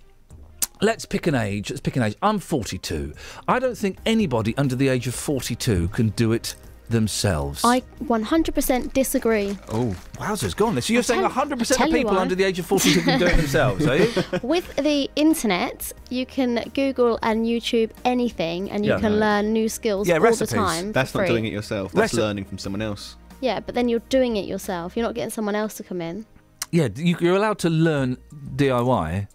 [0.82, 1.70] Let's pick an age.
[1.70, 2.16] Let's pick an age.
[2.22, 3.14] I'm 42.
[3.48, 6.56] I don't think anybody under the age of 42 can do it
[6.90, 7.62] themselves.
[7.64, 9.58] I 100% disagree.
[9.70, 10.76] Oh, wowzers, go on.
[10.76, 10.82] then.
[10.82, 13.20] So you're I'll saying tell- 100% tell of people under the age of 42 can
[13.20, 14.12] do it themselves, are you?
[14.44, 18.99] With the internet, you can Google and YouTube anything, and you Yeah.
[18.99, 19.20] can No.
[19.20, 20.49] learn new skills Yeah, all recipes.
[20.49, 20.91] the time.
[20.91, 21.34] That's for not free.
[21.36, 21.91] doing it yourself.
[21.94, 23.16] That's Reci- learning from someone else.
[23.40, 24.98] Yeah, but then you're doing it yourself.
[24.98, 26.26] You're not getting someone else to come in.
[26.72, 28.18] Yeah, you, you're allowed to learn
[28.56, 29.28] DIY.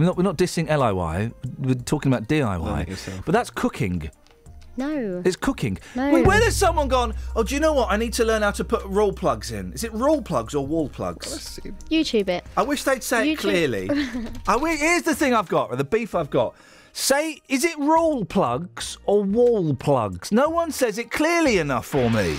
[0.00, 1.30] We're not, we're not dissing LIY.
[1.58, 3.22] We're talking about DIY.
[3.26, 4.10] But that's cooking.
[4.78, 5.20] No.
[5.26, 5.76] It's cooking.
[5.94, 6.10] No.
[6.10, 7.12] Wait, where has someone gone?
[7.36, 7.90] Oh, do you know what?
[7.92, 9.74] I need to learn how to put roll plugs in.
[9.74, 11.60] Is it roll plugs or wall plugs?
[11.90, 12.46] YouTube it.
[12.56, 13.90] I wish they'd say it clearly.
[14.48, 16.54] I wi- here's the thing I've got, or the beef I've got.
[16.94, 20.32] Say, is it roll plugs or wall plugs?
[20.32, 22.38] No one says it clearly enough for me.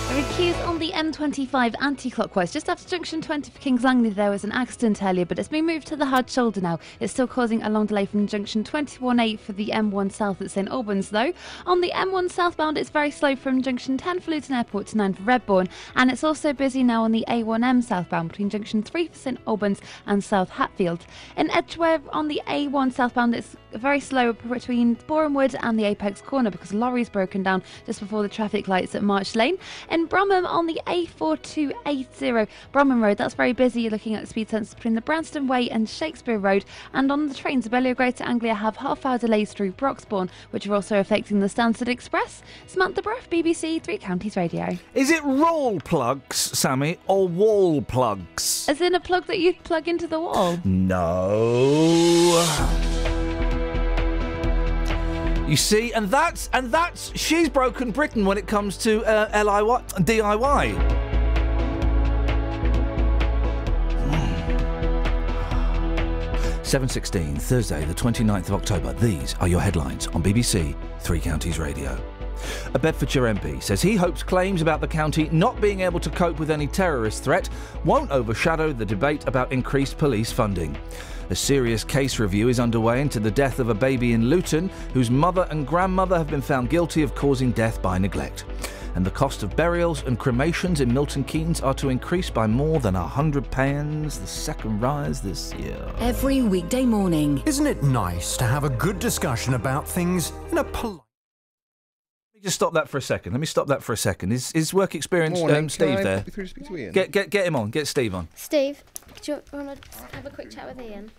[0.11, 2.51] Queues on the M25 anti-clockwise.
[2.51, 5.65] Just after junction 20 for Kings Langley, there was an accident earlier, but it's been
[5.65, 6.79] moved to the hard shoulder now.
[6.99, 10.69] It's still causing a long delay from junction 21A for the M1 South at St
[10.69, 11.31] Albans, though.
[11.65, 15.13] On the M1 southbound, it's very slow from junction 10 for Luton Airport to 9
[15.13, 19.17] for Redbourn, and it's also busy now on the A1M southbound between junction 3 for
[19.17, 21.05] St Albans and South Hatfield.
[21.37, 26.21] In Edgware, on the A1 southbound, it's very slow between Boreham Wood and the Apex
[26.21, 29.57] Corner because a lorry's broken down just before the traffic lights at March Lane.
[29.89, 33.81] In Bromham on the A4280 Bromham Road, that's very busy.
[33.81, 36.65] You're looking at the speed sensors between the Branston Way and Shakespeare Road.
[36.93, 40.73] And on the trains, Abellio Greater Anglia have half hour delays through Broxbourne, which are
[40.73, 42.43] also affecting the Stansted Express.
[42.67, 44.77] Samantha Bruff, BBC Three Counties Radio.
[44.93, 48.67] Is it roll plugs, Sammy, or wall plugs?
[48.67, 50.59] As in a plug that you plug into the wall.
[50.63, 51.11] No.
[55.51, 59.83] You see, and that's and that's she's broken Britain when it comes to uh, LIY
[60.05, 60.65] DIY.
[66.65, 68.93] Seven sixteen Thursday, the 29th of October.
[68.93, 72.01] These are your headlines on BBC Three Counties Radio.
[72.73, 76.39] A Bedfordshire MP says he hopes claims about the county not being able to cope
[76.39, 77.49] with any terrorist threat
[77.83, 80.77] won't overshadow the debate about increased police funding.
[81.31, 85.09] A serious case review is underway into the death of a baby in Luton whose
[85.09, 88.43] mother and grandmother have been found guilty of causing death by neglect.
[88.95, 92.81] And the cost of burials and cremations in Milton Keynes are to increase by more
[92.81, 93.49] than a £100,
[94.03, 95.81] the second rise this year.
[95.99, 97.41] Every weekday morning.
[97.45, 100.99] Isn't it nice to have a good discussion about things in a polite
[102.33, 103.31] Let me just stop that for a second.
[103.31, 104.33] Let me stop that for a second.
[104.33, 106.17] Is, is work experience Morning, um, can Steve I there?
[106.17, 106.91] pop you through to speak to Iain?
[106.91, 107.69] Get, get, get him on.
[107.69, 108.27] Get Steve on.
[108.35, 108.83] Steve,
[109.21, 111.11] do you want to have a quick chat with Iain?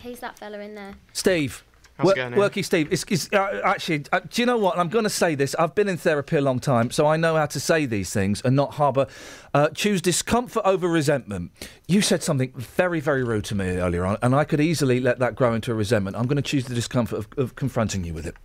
[0.00, 0.94] He's that fella in there.
[1.12, 1.64] Steve.
[1.96, 2.40] How's it going, Iain?
[2.40, 2.92] Worky Steve.
[2.92, 4.78] It's, it's, uh, actually, uh, do you know what?
[4.78, 5.54] I'm going to say this.
[5.56, 8.40] I've been in therapy a long time, so I know how to say these things
[8.42, 9.06] and not harbour,
[9.52, 11.50] uh, choose discomfort over resentment.
[11.88, 15.18] You said something very, very rude to me earlier on, and I could easily let
[15.18, 16.16] that grow into a resentment.
[16.16, 18.36] I'm going to choose the discomfort of, of confronting you with it.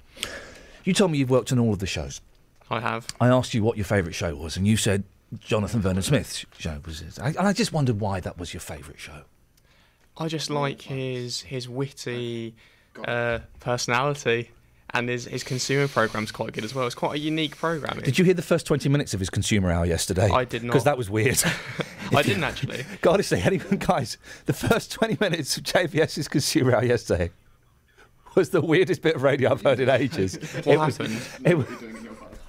[0.83, 2.21] You told me you've worked on all of the shows.
[2.69, 3.07] I have.
[3.21, 5.03] I asked you what your favourite show was, and you said
[5.39, 7.19] Jonathan Vernon Smith's show was it.
[7.21, 9.21] I, and I just wondered why that was your favourite show.
[10.17, 12.55] I just like his his witty
[13.05, 14.51] uh, personality,
[14.93, 16.85] and his his consumer program's quite good as well.
[16.85, 17.99] It's quite a unique program.
[17.99, 20.29] Did you hear the first 20 minutes of his consumer hour yesterday?
[20.29, 20.71] I did not.
[20.71, 21.43] Because that was weird.
[22.15, 22.85] I didn't actually.
[23.01, 27.31] God, honestly, anyone, guys, the first 20 minutes of JVS's consumer hour yesterday
[28.35, 30.35] was the weirdest bit of radio I've heard in ages.
[30.63, 31.21] What It was- happened?
[31.45, 31.67] it was-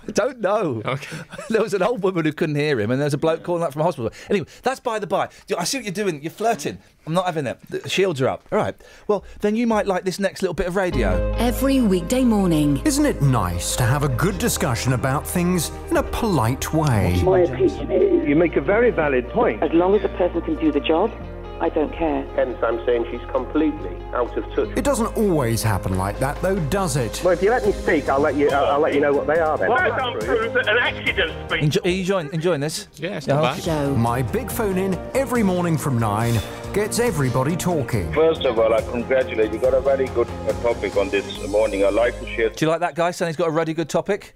[0.08, 0.82] I don't know.
[0.84, 1.16] Okay.
[1.48, 3.62] There was an old woman who couldn't hear him, and there was a bloke calling
[3.62, 4.10] up from hospital.
[4.28, 5.28] Anyway, that's by the by.
[5.56, 6.20] I see what you're doing.
[6.22, 6.78] You're flirting.
[7.06, 7.60] I'm not having that.
[7.68, 8.42] The shields are up.
[8.50, 8.74] All right.
[9.06, 11.32] Well, then you might like this next little bit of radio.
[11.38, 12.82] Every weekday morning.
[12.84, 17.22] Isn't it nice to have a good discussion about things in a polite way?
[17.24, 18.28] My opinion is.
[18.28, 19.62] You make a very valid point.
[19.62, 21.12] As long as the person can do the job,
[21.60, 22.22] I don't care.
[22.34, 24.68] Hence, I'm saying she's completely out of touch.
[24.76, 27.22] It doesn't always happen like that, though, does it?
[27.24, 28.50] Well, if you let me speak, I'll let you.
[28.50, 29.70] I'll, I'll let you know what they are then.
[29.70, 30.50] Well, That's don't true.
[30.50, 31.62] prove an accident speech.
[31.62, 32.88] Enjoy, are you enjoying, enjoying this?
[32.96, 33.96] Yeah, it's not.
[33.96, 36.38] My big phone in every morning from nine
[36.74, 38.12] gets everybody talking.
[38.12, 39.58] First of all, I congratulate you.
[39.58, 41.84] Got a very good uh, topic on this morning.
[41.84, 42.50] I like to share.
[42.50, 44.34] Do you like that guy saying he's got a really good topic?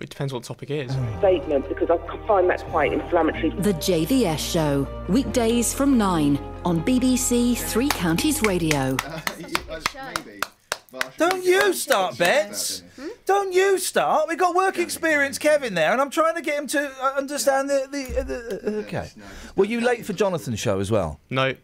[0.00, 0.92] It depends what the topic is.
[1.18, 3.50] Statement because I find that quite inflammatory.
[3.50, 4.88] The JVS Show.
[5.08, 8.96] Weekdays from nine on BBC Three Counties Radio.
[11.18, 12.82] Don't you start Betts.
[13.26, 14.26] Don't you start.
[14.28, 17.70] We've got work experience Kevin there, and I'm trying to get him to uh, understand
[17.70, 17.86] the.
[17.90, 19.10] the, uh, the uh, okay.
[19.54, 21.20] Were you late for Jonathan's show as well?
[21.30, 21.54] No,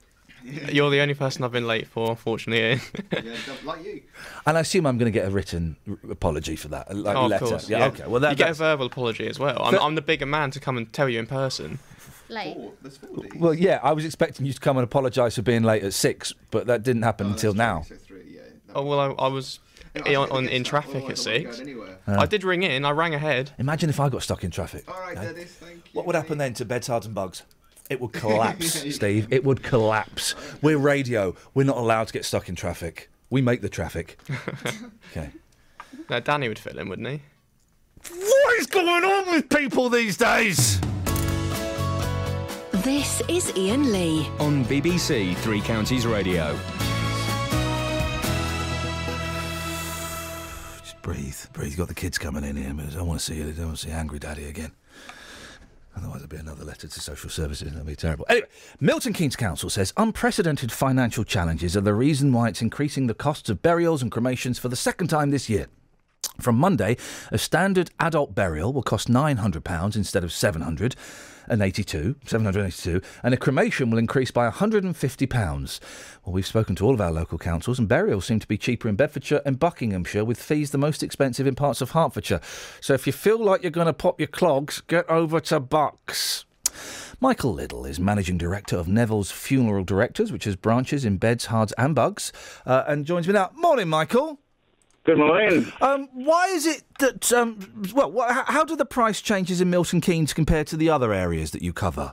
[0.73, 2.81] you're the only person I've been late for, unfortunately.
[3.13, 4.03] Yeah, like you.
[4.47, 6.95] And I assume I'm going to get a written r- apology for that.
[6.97, 7.45] Like oh, of letter.
[7.47, 7.69] course.
[7.69, 8.07] Yeah, Okay.
[8.07, 9.61] Well, that, you get a verbal apology as well.
[9.63, 11.79] I'm, But- I'm the bigger man to come and tell you in person.
[12.29, 12.57] Late.
[13.37, 13.79] well, yeah.
[13.83, 16.83] I was expecting you to come and apologise for being late at six, but that
[16.83, 17.85] didn't happen until now.
[18.75, 19.61] Oh well, I, I was
[19.95, 21.61] in, on, in traffic at six.
[21.61, 22.17] Uh.
[22.19, 22.85] I did ring in.
[22.85, 23.53] I rang ahead.
[23.59, 24.85] Imagine if I got stuck in traffic.
[24.93, 25.27] All right, Okay.
[25.27, 25.83] Dennis, thank you.
[25.93, 27.43] What would happen then to beds, cards, and Bucks?
[27.89, 29.29] It would collapse, Steve.
[29.31, 30.35] It would collapse.
[30.61, 31.37] We're radio.
[31.55, 33.11] We're not allowed to get stuck in traffic.
[33.31, 34.19] We make the traffic.
[35.11, 35.31] okay.
[36.11, 37.23] No, Danny would fit in, wouldn't he?
[38.11, 40.81] What is going on with people these days?
[42.73, 44.29] This is Iain Lee.
[44.39, 46.57] On BBC Three Counties Radio.
[50.79, 51.71] Just breathe, breathe.
[51.71, 52.69] You've got the kids coming in here.
[52.69, 53.49] I don't want to see you.
[53.49, 54.73] I don't want to see angry daddy again.
[55.97, 57.73] Otherwise, there'll be another letter to social services.
[57.73, 58.27] That'll be terrible.
[58.29, 58.47] Anyway,
[58.81, 63.49] Milton Keynes Council says unprecedented financial challenges are the reason why it's increasing the costs
[63.49, 65.69] of burials and cremations for the second time this year.
[66.41, 66.97] From Monday,
[67.31, 73.99] a standard adult burial will cost £900 instead of 782, 782, and a cremation will
[73.99, 75.81] increase by £150.
[76.25, 78.89] Well, we've spoken to all of our local councils, and burials seem to be cheaper
[78.89, 82.41] in Bedfordshire and Buckinghamshire, with fees the most expensive in parts of Hertfordshire.
[82.81, 86.45] So if you feel like you're going to pop your clogs, get over to Bucks.
[87.19, 91.73] Michael Liddle is managing director of Neville's Funeral Directors, which has branches in Beds, Herts,
[91.79, 92.31] and Bucks,
[92.67, 93.51] uh, and joins me now.
[93.55, 94.39] Morning, Michael.
[95.07, 95.73] Good morning.
[95.81, 97.33] Um, why is it that?
[97.33, 97.61] Um,
[97.95, 101.53] well, wha- how, do the price changes in Milton Keynes compare to the other areas
[101.53, 102.11] that you cover?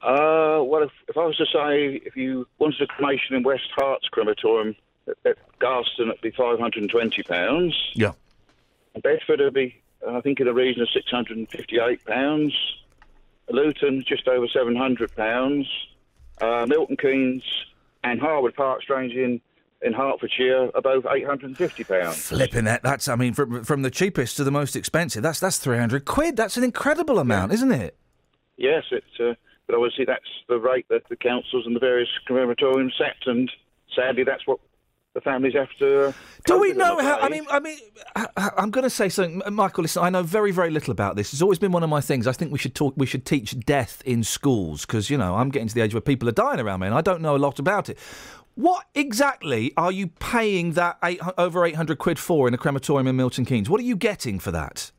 [0.00, 3.68] Uh, well, if, if I was to say, if you wanted a cremation in West
[3.76, 4.74] Herts crematorium
[5.06, 7.76] at, at Garston, it'd be five hundred and twenty pounds.
[7.92, 8.12] Yeah.
[9.02, 12.54] Bedford would be, I think, in the region of six hundred and fifty-eight pounds.
[13.50, 15.68] Luton, just over seven hundred pounds.
[16.40, 17.44] Uh, Milton Keynes
[18.04, 19.40] and Harwood Park, strangely in
[19.86, 22.16] in Hertfordshire, are both eight hundred and fifty pounds.
[22.16, 22.82] Flipping that.
[22.82, 23.08] That's.
[23.08, 25.22] I mean, from from the cheapest to the most expensive.
[25.22, 26.36] That's that's three hundred quid.
[26.36, 27.96] That's an incredible amount, isn't it?
[28.56, 29.06] Yes, it's.
[29.18, 29.34] Uh,
[29.66, 33.50] but obviously, that's the rate that the councils and the various crematoriums set, and
[33.94, 34.58] sadly, that's what
[35.14, 36.08] the families have to.
[36.08, 36.12] Uh,
[36.44, 37.18] Do we know how?
[37.18, 37.78] I mean, I mean,
[38.36, 39.82] I'm going to say something, Michael.
[39.82, 41.32] Listen, I know very, very little about this.
[41.32, 42.26] It's always been one of my things.
[42.26, 42.94] I think we should talk.
[42.96, 46.00] We should teach death in schools because you know I'm getting to the age where
[46.00, 47.98] people are dying around me, and I don't know a lot about it.
[48.56, 53.14] What exactly are you paying that eight, over 800 quid for in a crematorium in
[53.14, 53.68] Milton Keynes?
[53.68, 54.90] What are you getting for that?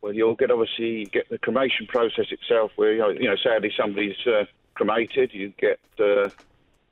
[0.00, 3.72] Well, you'll get obviously get the cremation process itself, where you know, you know sadly
[3.76, 5.34] somebody's uh, cremated.
[5.34, 6.30] You get uh,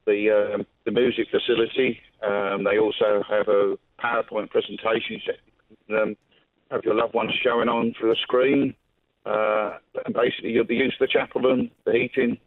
[0.06, 2.00] the um, the music facility.
[2.20, 5.22] Um, they also have a PowerPoint presentation.
[5.88, 6.16] Um,
[6.72, 8.74] have your loved ones showing on through a screen.
[9.24, 12.38] Uh, and basically, you'll be used to the chapel and the heating,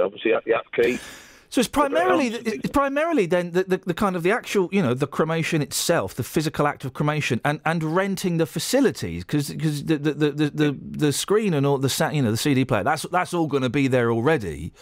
[0.00, 1.00] obviously up the upkeep.
[1.50, 4.92] So it's primarily it's primarily then the, the, the kind of the actual you know
[4.92, 9.96] the cremation itself, the physical act of cremation, and, and renting the facilities because the,
[9.96, 13.04] the, the, the, the the screen and all the you know the CD player that's
[13.10, 14.72] that's all going to be there already.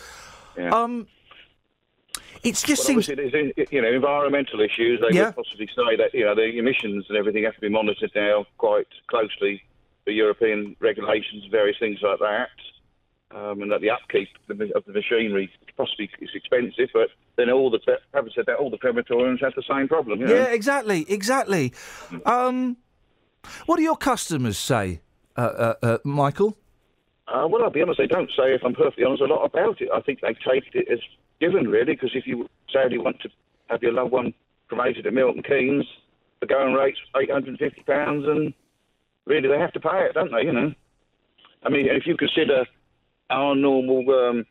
[0.59, 1.07] Um,
[2.43, 5.01] it's just Well, seems obviously there's you know environmental issues.
[5.01, 5.27] They Yeah.
[5.27, 8.45] would possibly say that you know the emissions and everything have to be monitored now
[8.59, 9.63] quite closely
[10.05, 12.49] for European regulations, various things like that,
[13.37, 16.89] um, and that the upkeep of the machinery possibly is expensive.
[16.93, 17.81] But then all the
[18.15, 20.21] having said that, all the crematoriums have the same problem.
[20.21, 20.35] You know?
[20.35, 21.73] yeah exactly exactly.
[22.25, 22.79] Um,
[23.67, 25.01] what do your customers say,
[25.37, 26.57] uh, uh, uh, Michael?
[27.29, 29.81] Uh, well, I'll be honest, they don't say, if I'm perfectly honest, a lot about
[29.81, 29.89] it.
[29.93, 31.01] I think they take it as
[31.41, 33.29] given, really, because if you sadly want to
[33.69, 34.33] have your loved one
[34.69, 35.85] cremated at Milton Keynes,
[36.41, 38.55] the going rate's £850, and
[39.25, 40.73] really they have to pay it, don't they, you know?
[41.65, 42.65] I mean, if you consider
[43.31, 44.47] our normal um,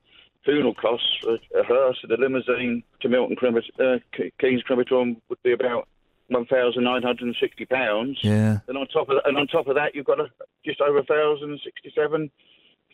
[0.45, 5.22] funeral costs, a, a hearse and a limousine to Milton Cremat- uh, Ke- Keynes Crematorium
[5.30, 5.88] would be about
[6.31, 8.17] £1,960.
[8.22, 8.59] Yeah.
[8.67, 10.30] And on top of and on top of that, you've got a,
[10.63, 12.31] just over a thousand sixty-seven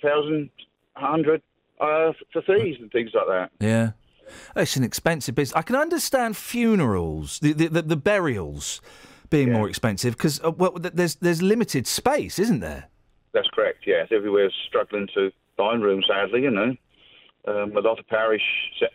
[0.02, 0.50] thousand
[0.96, 1.42] hundred
[1.80, 3.52] uh, for fees and things like that.
[3.60, 3.92] Yeah.
[4.56, 5.56] It's an expensive business.
[5.56, 8.82] I can understand funerals, the the, the, the burials,
[9.30, 12.90] being more expensive because uh, well, there's there's limited space, isn't there?
[13.34, 13.84] That's correct.
[13.88, 16.04] Yes, everywhere's struggling to find room.
[16.08, 16.76] Sadly, you know,
[17.48, 18.42] um, a lot of parish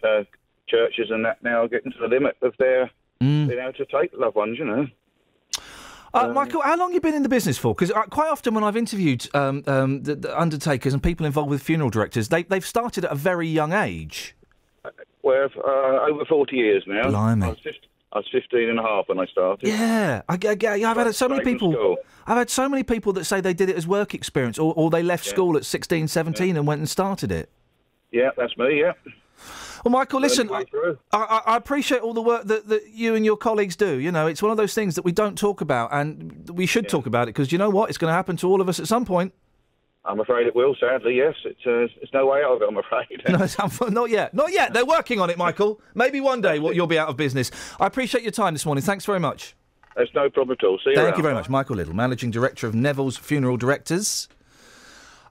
[0.03, 0.25] uh,
[0.69, 2.91] churches and that now are getting to the limit of their
[3.23, 3.49] Mm.
[3.49, 4.59] being able to take loved ones.
[4.59, 4.87] You know.
[6.13, 7.75] Uh, Michael, how long have you been in the business for?
[7.75, 11.51] Because uh, quite often when I've interviewed um, um, the, the undertakers and people involved
[11.51, 14.35] with funeral directors, they, they've started at a very young age.
[15.23, 17.11] Well, uh, over forty years now.
[17.11, 17.47] Blimey.
[17.47, 17.81] I was, 15,
[18.13, 19.69] I was 15 and a half when I started.
[19.69, 21.97] Yeah, I, I've had so many people.
[22.27, 24.91] I've had so many people that say they did it as work experience, or, or
[24.91, 27.51] they left school at 16, 17 and went and started it.
[28.17, 28.81] Yeah, that's me.
[28.81, 28.93] Yeah.
[29.85, 30.65] Well, Michael, listen, I.
[31.13, 33.99] I, I appreciate all the work that, that you and your colleagues do.
[33.99, 36.89] You know, it's one of those things that we don't talk about, and we should
[36.89, 37.89] talk about it because you know what?
[37.91, 39.33] It's going to happen to all of us at some point.
[40.05, 40.75] I'm afraid it will.
[40.79, 41.35] Sadly, yes.
[41.45, 42.69] It's uh, it's no way out of it.
[42.69, 43.23] I'm afraid.
[43.29, 44.33] No, not yet.
[44.35, 44.73] Not yet.
[44.73, 45.81] They're working on it, Michael.
[45.95, 47.51] Maybe one day you'll be out of business.
[47.79, 48.83] I appreciate your time this morning.
[48.83, 49.55] Thanks very much.
[49.97, 50.79] That's no problem at all.
[50.79, 51.17] See you Thank around.
[51.17, 54.29] you very much, Michael Little, Managing Director of Neville's Funeral Directors.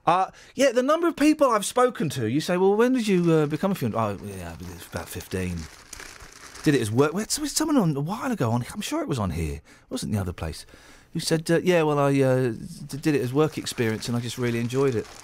[0.06, 3.32] Uh, yeah, the number of people I've spoken to, you say, well, when did you
[3.32, 4.00] uh, become a funeral?
[4.00, 4.54] Oh, yeah,
[4.92, 5.58] about 15.
[6.62, 7.12] Did it as work?
[7.12, 9.62] Where, was someone on a while ago on, I'm sure it was on here, it
[9.90, 10.64] wasn't the other place,
[11.12, 12.52] who said, uh, yeah, well, I uh,
[12.86, 15.06] did it as work experience and I just really enjoyed it.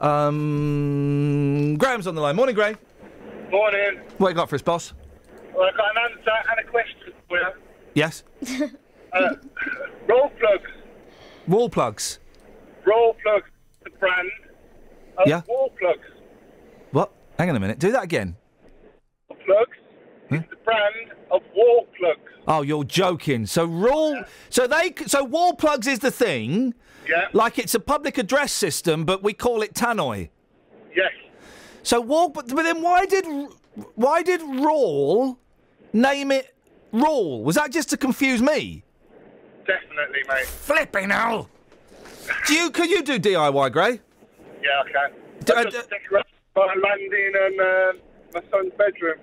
[0.00, 2.36] Um, Graham's on the line.
[2.36, 2.78] Morning, Graham.
[3.50, 4.00] Morning.
[4.18, 4.92] What you got for us, boss?
[5.52, 7.48] Well, I've got an answer and a question for you.
[7.94, 8.22] Yes?
[9.12, 9.34] Uh,
[10.06, 10.70] roll plugs.
[11.48, 12.18] Wall plugs.
[12.84, 13.48] Roll plugs,
[13.82, 14.28] the brand
[15.16, 15.42] of Yeah.
[15.48, 16.06] wall plugs.
[16.92, 17.10] What?
[17.38, 17.78] Hang on a minute.
[17.78, 18.36] Do that again.
[19.44, 19.76] Plugs
[20.30, 22.20] is the brand of wall plugs.
[22.46, 23.46] Oh, you're joking.
[23.46, 24.22] So rule.
[24.50, 24.94] So they.
[25.06, 26.74] So wall plugs is the thing.
[27.08, 27.28] Yeah.
[27.32, 30.28] Like it's a public address system, but we call it tannoy.
[30.94, 31.12] Yes.
[31.82, 32.28] So wall.
[32.28, 33.24] But, but then why did
[33.94, 35.38] why did Rawl
[35.92, 36.54] name it
[36.92, 37.42] Rawl?
[37.42, 38.84] Was that just to confuse me?
[39.68, 40.46] Definitely, mate.
[40.46, 41.48] Flipping hell.
[42.46, 42.70] Do you?
[42.70, 44.00] Could you do DIY, Gray?
[44.62, 45.12] Yeah, I can.
[45.44, 46.24] D- I uh, just decorate
[46.56, 47.92] landing and uh,
[48.34, 49.18] my son's bedroom.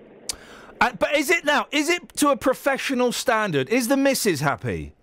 [0.80, 1.66] Uh, but is it now?
[1.72, 3.70] Is it to a professional standard?
[3.70, 4.94] Is the missus happy?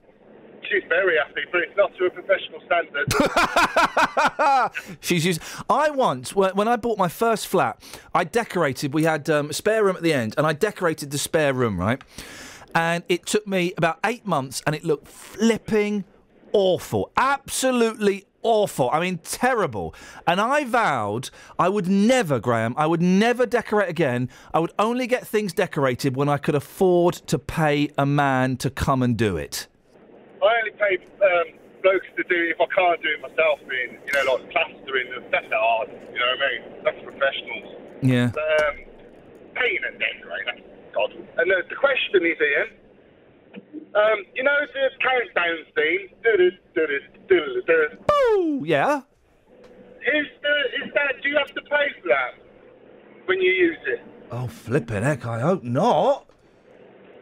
[0.63, 3.13] She's very happy, but it's not to a professional standard.
[5.01, 5.41] She's used.
[5.69, 7.83] I once, when when I bought my first flat,
[8.15, 8.95] I decorated.
[8.95, 11.79] We had um, a spare room at the end, and I decorated the spare room,
[11.79, 12.01] right?
[12.75, 16.05] And it took me about eight months, and it looked flipping
[16.53, 18.91] awful, absolutely awful.
[18.93, 19.95] I mean, terrible.
[20.27, 24.29] And I vowed I would never, Graham, I would never decorate again.
[24.53, 28.71] I would only get things decorated when I could afford to pay a man to
[28.71, 29.67] come and do it.
[30.43, 33.99] I only pay um, blokes to do it if I can't do it myself, being,
[34.05, 36.85] you know, like plastering, that's not hard, you know what I mean?
[36.85, 37.77] That's professionals.
[38.03, 38.31] Yeah.
[38.35, 38.77] But, um,
[39.55, 41.13] painting and decorating, God.
[41.13, 42.69] And the, the question is, Iain,
[43.95, 46.09] um, you know the countdown theme?
[48.11, 49.03] Oh, yeah.
[50.01, 52.35] Is, the, is that, do you have to pay for that
[53.27, 54.01] when you use it?
[54.31, 56.32] Oh, flipping heck, I hope not.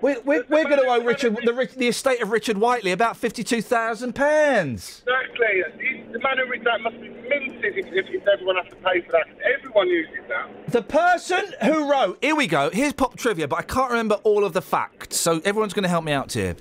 [0.01, 3.61] We're, we're, we're going to owe Richard the, the estate of Richard Whiteley about fifty-two
[3.61, 5.03] thousand pounds.
[5.07, 6.03] Exactly.
[6.13, 9.03] The man who wrote that must be minted if, if, if everyone has to pay
[9.03, 9.27] for that.
[9.59, 10.49] Everyone uses that.
[10.69, 12.71] The person who wrote, here we go.
[12.71, 15.89] Here's pop trivia, but I can't remember all of the facts, so everyone's going to
[15.89, 16.57] help me out here.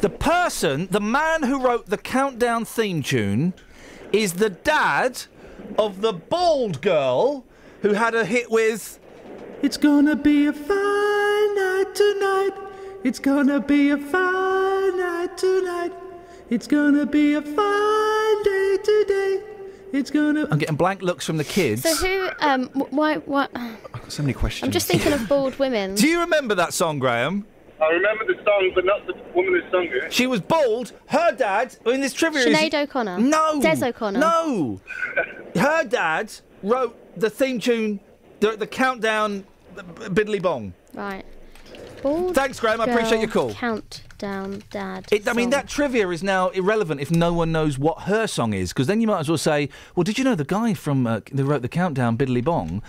[0.00, 3.54] The person, the man who wrote the countdown theme tune,
[4.12, 5.22] is the dad
[5.78, 7.44] of the bald girl
[7.82, 9.00] who had a hit with.
[9.62, 12.50] It's gonna be a fine night tonight.
[13.04, 15.92] It's gonna be a fine night tonight.
[16.50, 19.42] It's gonna be a fine day today.
[19.92, 20.48] It's gonna.
[20.50, 21.82] I'm getting blank looks from the kids.
[21.82, 22.28] So who?
[22.40, 23.16] Um, why?
[23.18, 23.50] What?
[23.54, 24.66] I've got so many questions.
[24.66, 25.94] I'm just thinking of bald women.
[26.02, 27.46] Do you remember that song, Graham?
[27.80, 30.12] I remember the song, but not the woman who sung it.
[30.12, 30.92] She was bald.
[31.06, 33.18] Her dad, in this trivia, is- Sinead O'Connor.
[33.18, 34.20] No, Des O'Connor.
[34.20, 34.80] No,
[35.56, 36.32] her dad
[36.62, 37.98] wrote the theme tune,
[38.40, 40.72] the, the countdown, the b- Biddly Bong.
[40.94, 41.24] Right.
[42.02, 42.80] Bald Thanks, Graham.
[42.80, 43.54] I appreciate your call.
[43.54, 45.06] Countdown, Dad.
[45.12, 48.52] It, I mean, that trivia is now irrelevant if no one knows what her song
[48.52, 51.06] is, because then you might as well say, "Well, did you know the guy from
[51.06, 52.82] uh, who wrote the countdown, Biddly Bong?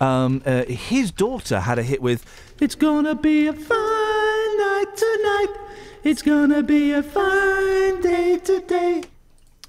[0.00, 2.24] Um, uh, his daughter had a hit with
[2.60, 5.54] "It's gonna be a fine night tonight.
[6.04, 9.02] It's gonna be a fine day today."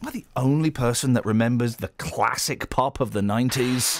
[0.01, 3.99] Am I the only person that remembers the classic pop of the nineties?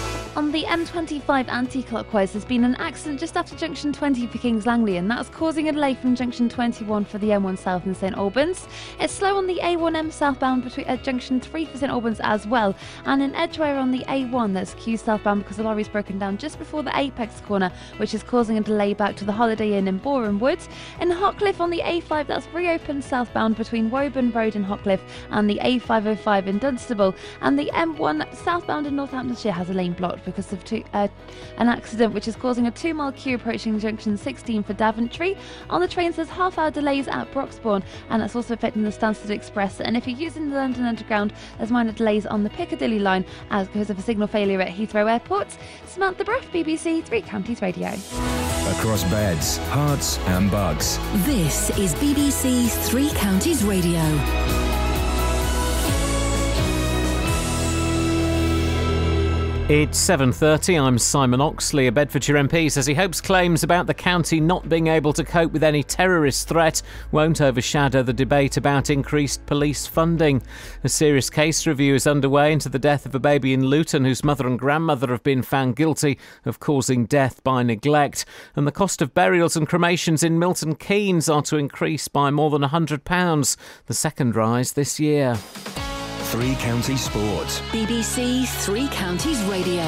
[0.33, 4.95] On the M25 anti-clockwise, there's been an accident just after junction 20 for Kings Langley,
[4.95, 8.65] and that's causing a delay from junction 21 for the M1 South in St Albans.
[8.97, 12.73] It's slow on the A1M southbound between at junction 3 for St Albans as well,
[13.03, 16.57] and in Edgware on the A1 that's queue southbound because the lorry's broken down just
[16.57, 19.97] before the Apex corner, which is causing a delay back to the Holiday Inn in
[19.97, 20.69] Boreham Woods.
[21.01, 25.59] In Hockliffe on the A5 that's reopened southbound between Woburn Road in Hockliffe and the
[25.61, 30.63] A505 in Dunstable, and the M1 southbound in Northamptonshire has a lane blocked because of
[30.63, 31.07] two, uh,
[31.57, 35.37] an accident which is causing a two mile queue approaching junction 16 for Daventry.
[35.69, 39.29] On the trains, there's half hour delays at Broxbourne, and that's also affecting the Stansted
[39.29, 39.81] Express.
[39.81, 43.67] And if you're using the London Underground, there's minor delays on the Piccadilly line as
[43.67, 45.47] because of a signal failure at Heathrow Airport.
[45.85, 47.89] Samantha Bruff, BBC Three Counties Radio.
[48.71, 50.97] Across beds, Herts, and Bucks.
[51.25, 53.99] This is BBC Three Counties Radio.
[59.69, 60.77] It's 7:30.
[60.77, 61.87] I'm Simon Oxley.
[61.87, 65.53] A Bedfordshire MP says he hopes claims about the county not being able to cope
[65.53, 66.81] with any terrorist threat
[67.13, 70.43] won't overshadow the debate about increased police funding.
[70.83, 74.25] A serious case review is underway into the death of a baby in Luton whose
[74.25, 78.25] mother and grandmother have been found guilty of causing death by neglect,
[78.57, 82.49] and the cost of burials and cremations in Milton Keynes are to increase by more
[82.49, 83.55] than 100 pounds,
[83.85, 85.37] the second rise this year.
[86.31, 87.59] Three County Sports.
[87.71, 89.83] BBC Three Counties Radio.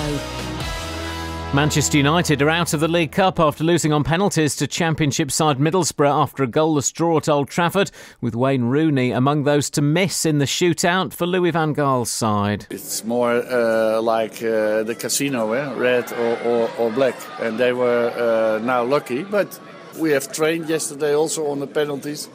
[1.54, 5.58] Manchester United are out of the League Cup after losing on penalties to Championship side
[5.58, 10.26] Middlesbrough after a goalless draw at Old Trafford, with Wayne Rooney among those to miss
[10.26, 12.68] in the shootout for Louis van Gaal's side.
[12.70, 15.74] It's more uh, like uh, the casino, eh?
[15.76, 17.16] red or, or, or black.
[17.40, 19.58] And they were uh, now lucky, but
[19.98, 22.28] we have trained yesterday also on the penalties.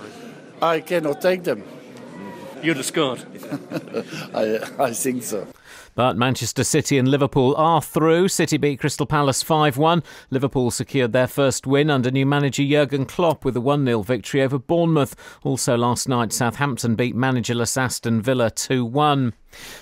[0.63, 1.63] I cannot take them.
[2.63, 3.25] You'd have scored.
[4.35, 5.47] I, I think so.
[5.95, 8.29] But Manchester City and Liverpool are through.
[8.29, 10.03] City beat Crystal Palace 5 1.
[10.31, 14.43] Liverpool secured their first win under new manager Jurgen Klopp with a 1 0 victory
[14.43, 15.17] over Bournemouth.
[15.43, 19.33] Also last night, Southampton beat managerless Aston Villa 2 1.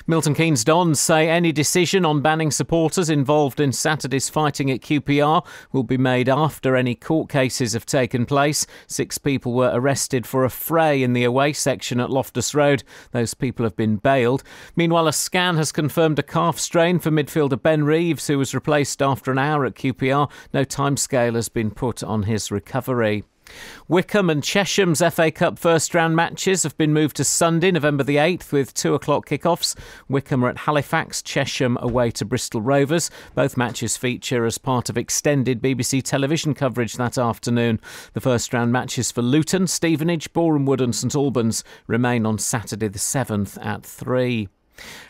[0.06, 5.46] Milton Keynes Dons say any decision on banning supporters involved in Saturday's fighting at QPR
[5.72, 8.66] will be made after any court cases have taken place.
[8.86, 12.84] Six people were arrested for affray in the away section at Loftus Road.
[13.10, 14.42] Those people have been bailed.
[14.76, 19.02] Meanwhile, a scan has confirmed a calf strain for midfielder Ben Reeves, who was replaced
[19.02, 20.30] after an hour at QPR.
[20.52, 23.24] No timescale has been put on his recovery.
[23.88, 28.16] Wycombe and Chesham's FA Cup first round matches have been moved to Sunday, November the
[28.16, 29.76] 8th, with 2 o'clock kickoffs.
[30.08, 33.10] Wycombe are at Halifax, Chesham away to Bristol Rovers.
[33.34, 37.80] Both matches feature as part of extended BBC television coverage that afternoon.
[38.12, 42.98] The first round matches for Luton, Stevenage, Borehamwood, and St Albans remain on Saturday the
[42.98, 44.48] 7th at 3.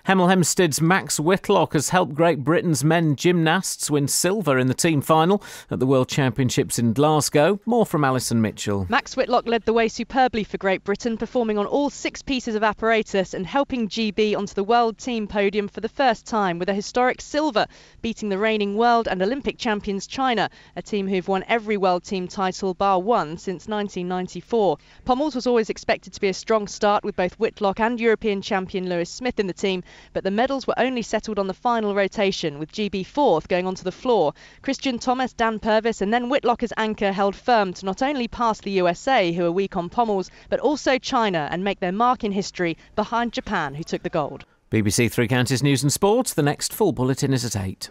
[0.07, 5.01] Hemel Hempstead's Max Whitlock has helped Great Britain's men gymnasts win silver in the team
[5.01, 7.59] final at the World Championships in Glasgow.
[7.67, 8.87] More from Alison Mitchell.
[8.89, 12.63] Max Whitlock led the way superbly for Great Britain, performing on all six pieces of
[12.63, 16.75] apparatus and helping GB onto the world team podium for the first time with a
[16.75, 17.67] historic silver,
[18.01, 22.29] beating the reigning world and Olympic champions China, a team who've won every world team
[22.29, 24.79] title bar one since 1994.
[25.05, 28.89] Pommels was always expected to be a strong start with both Whitlock and European champion
[28.89, 32.59] Louis Smith in the team, but the medals were only settled on the final rotation,
[32.59, 34.33] with GB fourth going onto the floor.
[34.63, 38.61] Kristian Thomas, Dan Purvis, and then Whitlock as anchor held firm to not only pass
[38.61, 42.33] the USA, who are weak on pommels, but also China and make their mark in
[42.33, 44.45] history behind Japan, who took the gold.
[44.71, 46.35] BBC Three Counties News and Sports.
[46.35, 47.91] The next full bulletin is at 8.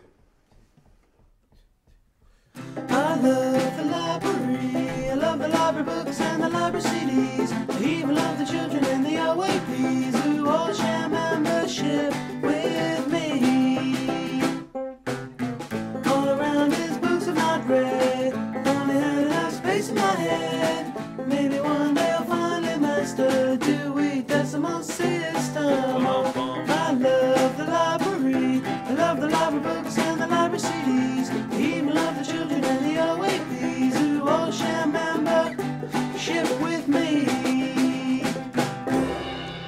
[25.76, 26.06] System.
[26.08, 28.62] I love the library.
[28.66, 31.30] I love the library books and the library CDs.
[31.52, 37.26] I even love the children and the OAPs who all share membership with me.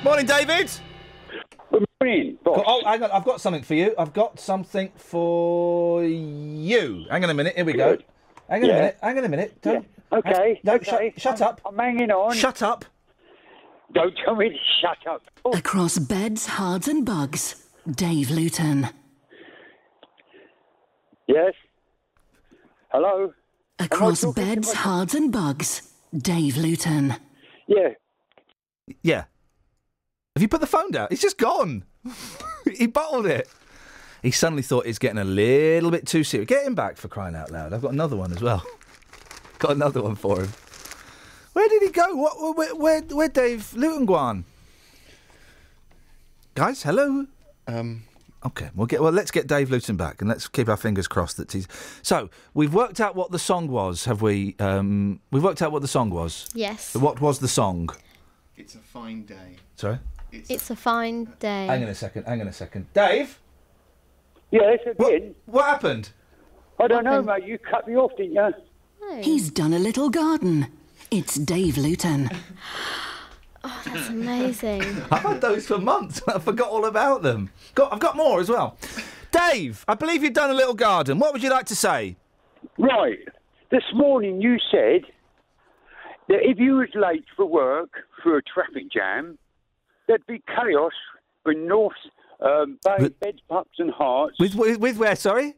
[0.04, 0.72] Morning, David.
[1.72, 2.64] Good morning, boss.
[2.66, 3.94] Oh, hang on, I've got something for you.
[3.98, 7.06] I've got something for you.
[7.10, 7.56] Hang on a minute.
[7.56, 8.00] Here we Good.
[8.00, 8.06] go.
[8.50, 8.76] Hang on Yeah.
[8.76, 8.98] a minute.
[9.04, 9.62] Hang on a minute.
[9.62, 9.86] Don't.
[10.14, 10.30] Okay.
[10.32, 11.12] Hang- no, okay.
[11.18, 11.62] shut, shut I'm- up.
[11.66, 12.34] I'm hanging on.
[12.34, 12.86] Shut up.
[13.93, 15.23] Don't tell me to shut up.
[15.53, 18.89] Across beds, Herts, and bugs, Dave Luton.
[21.27, 21.53] Yes.
[22.89, 23.34] Hello.
[23.80, 27.15] Across beds, Herts, and bugs, Dave Luton.
[27.68, 27.89] Yeah.
[29.01, 29.26] Yeah.
[30.35, 31.07] Have you put the phone down?
[31.11, 31.84] It's just gone.
[32.77, 33.49] he bottled it.
[34.22, 36.47] He suddenly thought it's getting a little bit too serious.
[36.47, 37.73] Get him back for crying out loud.
[37.73, 38.65] I've got another one as well.
[39.59, 40.49] got another one for him.
[41.58, 42.14] Where did he go?
[42.14, 42.56] What?
[42.56, 42.76] Where?
[42.76, 43.02] Where?
[43.02, 43.30] Where?
[43.30, 44.46] Dave Luton gone?
[46.54, 47.26] Guys, hello.
[47.66, 48.04] Um.
[48.46, 49.02] Okay, we'll get.
[49.02, 51.68] Well, let's get Dave Luton back, and let's keep our fingers crossed that he's.
[52.04, 54.56] So we've worked out what the song was, have we?
[54.60, 56.48] Um, we've worked out what the song was.
[56.54, 56.94] Yes.
[56.94, 57.90] What was the song?
[58.56, 59.56] It's a fine day.
[59.78, 59.98] Sorry.
[60.32, 61.66] It's a fine day.
[61.66, 62.26] Hang on a second.
[62.26, 62.86] Hang on a second.
[62.94, 63.40] Dave.
[64.52, 64.94] Yes, again.
[65.48, 66.12] What, what happened?
[66.80, 67.48] I don't know, mate.
[67.48, 68.54] You cut me off, didn't you?
[69.24, 70.68] He's done a little garden.
[71.10, 72.30] It's Dave Luton.
[73.64, 74.82] Oh, that's amazing.
[75.12, 76.22] I've had those for months.
[76.28, 77.50] I forgot all about them.
[77.76, 78.78] Got, I've got more as well.
[79.32, 81.18] Dave, I believe you've done a little garden.
[81.20, 82.18] What would you like to say?
[82.78, 83.20] Right.
[83.72, 85.04] This morning you said
[86.28, 87.90] that if you was late for work
[88.22, 89.38] for a traffic jam,
[90.08, 90.94] there'd be chaos
[91.46, 91.94] in North
[92.42, 94.40] um, Bay, Beds, Bucks and Herts.
[94.40, 95.56] With, with, with where, sorry?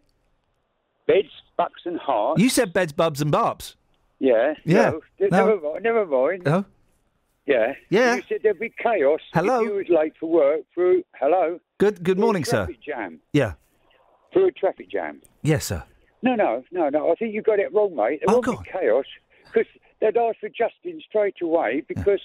[1.08, 2.38] Beds, Bucks and Herts.
[2.38, 3.76] You said beds, bubs, and barbs.
[4.20, 4.54] Yeah.
[4.66, 4.92] Yeah.
[4.92, 5.28] No, No.
[5.30, 5.84] Never mind.
[5.84, 6.44] Never mind.
[6.46, 6.66] No?
[7.46, 7.74] Yeah.
[7.90, 8.16] Yeah.
[8.18, 9.62] You said there'd be chaos Hello?
[9.62, 11.04] if you was late for work through.
[11.20, 11.60] hello.
[11.78, 12.68] Good, good morning, sir.
[12.86, 13.20] Jam.
[13.34, 13.54] Yeah.
[14.34, 15.22] Through a traffic jam.
[15.42, 15.84] Yes, sir.
[16.22, 17.12] No, no, no, no.
[17.12, 18.22] I think you got it wrong, mate.
[18.28, 19.06] Oh, There won't be chaos
[19.46, 19.66] because
[20.02, 22.20] they'd ask for Justin straight away because,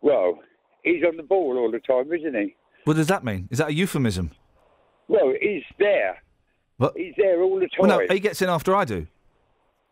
[0.00, 0.40] well,
[0.82, 2.56] he's on the ball all the time, isn't he?
[2.84, 3.48] What does that mean?
[3.50, 4.30] Is that a euphemism?
[5.08, 6.22] Well, he's there.
[6.78, 6.96] What?
[6.96, 8.06] He's there all the Well, time.
[8.08, 9.06] no, he gets in after I do.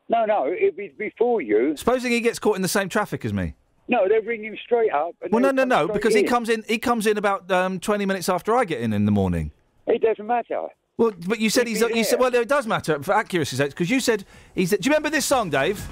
[0.09, 1.76] No, no, it'd be before you.
[1.76, 3.55] Supposing he gets caught in the same traffic as me.
[3.89, 5.14] No, they bring him straight up.
[5.20, 6.64] And Well, no, no, no, because he comes in.
[6.66, 9.51] He comes in about um, twenty minutes after I get in in the morning.
[9.86, 10.68] It doesn't matter.
[10.97, 11.85] Well, but you said He'd he's.
[11.86, 14.24] be You said, well, it does matter for accuracy's sake because you said
[14.55, 14.70] he's.
[14.70, 15.85] Do you remember this song, Dave?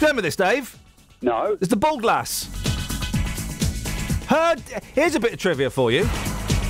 [0.00, 0.76] remember this, Dave?
[1.22, 1.56] No.
[1.60, 2.48] It's the ball glass.
[4.30, 4.54] Her.
[4.94, 6.08] Here's a bit of trivia for you.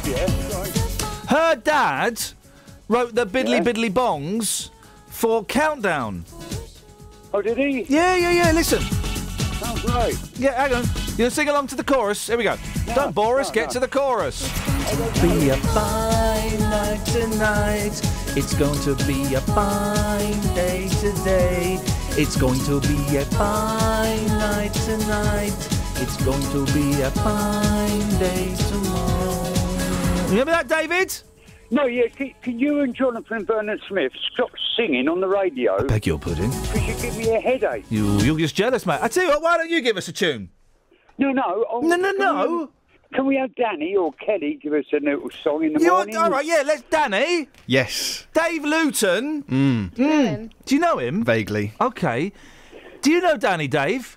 [0.05, 0.24] Yeah.
[0.57, 1.03] Right.
[1.28, 2.19] Her dad
[2.89, 3.62] wrote the Biddly Yeah.
[3.62, 4.70] Biddly Bongs
[5.09, 6.24] for Countdown.
[7.35, 7.82] Oh, did he?
[7.82, 8.53] Yeah, yeah, yeah.
[8.53, 8.81] Listen.
[9.62, 10.19] Oh, great.
[10.39, 10.85] Yeah, hang on.
[11.11, 12.27] You gonna sing along to the chorus?
[12.28, 12.57] Here we go.
[12.95, 13.49] Don't bore us.
[13.49, 14.43] no, Get to the chorus.
[15.20, 18.01] Be a fine night tonight.
[18.39, 21.78] It's going to be a fine day today.
[22.16, 25.80] It's going to be a fine night tonight.
[26.02, 30.28] It's going to be a fine day tomorrow.
[30.28, 31.14] Remember that, David?
[31.70, 32.09] No, yeah.
[32.09, 35.86] Can, can you and Jonathan Vernon Smith stop singing on the radio?
[35.86, 36.51] Beg your pudding.
[36.51, 37.85] Because you give me a headache.
[37.90, 38.98] You, you're just jealous, mate.
[39.02, 39.43] I tell you what.
[39.43, 40.51] Why don't you give us a tune?
[41.18, 41.64] No, no.
[41.70, 42.59] Oh, No, no, can no.
[43.12, 45.90] We, can we have Danny or Kelly give us a little song in the You
[45.90, 46.16] morning?
[46.16, 46.44] all right?
[46.44, 46.62] Yeah.
[46.66, 46.82] Let's.
[46.90, 47.48] Danny.
[47.66, 48.27] Yes.
[48.32, 49.43] Dave Luton.
[49.44, 49.94] Mm.
[49.97, 50.51] Mm.
[50.64, 51.24] Do you know him?
[51.24, 51.72] Vaguely.
[51.81, 52.32] Okay.
[53.02, 54.16] Do you know Danny, Dave?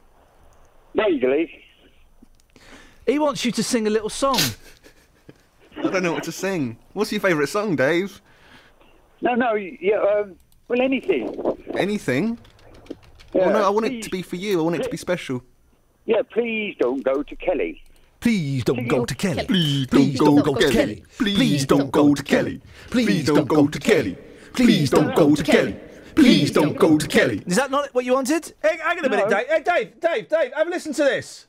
[0.96, 1.60] Vaguely.
[3.06, 4.40] He wants you to sing a little song.
[5.78, 6.78] I don't know what to sing.
[6.94, 8.22] What's your favourite song, Dave?
[9.22, 9.54] No, no.
[9.56, 9.98] Yeah.
[9.98, 10.36] Um,
[10.68, 11.36] well, anything.
[11.76, 12.38] Anything?
[13.34, 14.60] Yeah, oh no, I want it to be for you.
[14.60, 15.44] I want it to be special.
[16.06, 16.22] Yeah.
[16.32, 17.84] Please don't go to Kelly.
[18.20, 19.46] Please don't go to Kelly.
[19.46, 21.04] Please Please don't go to Kelly.
[21.18, 22.62] Please don't go to Kelly.
[22.90, 24.18] Please don't go to Kelly.
[24.54, 25.76] Please don't go to Kelly.
[26.16, 27.44] Please don't go to Kelly.
[27.48, 28.54] Is that not what you wanted?
[28.62, 29.48] Hey, hang on a minute, Dave.
[29.48, 31.48] Hey, Dave, Dave, Dave, have a listen to this.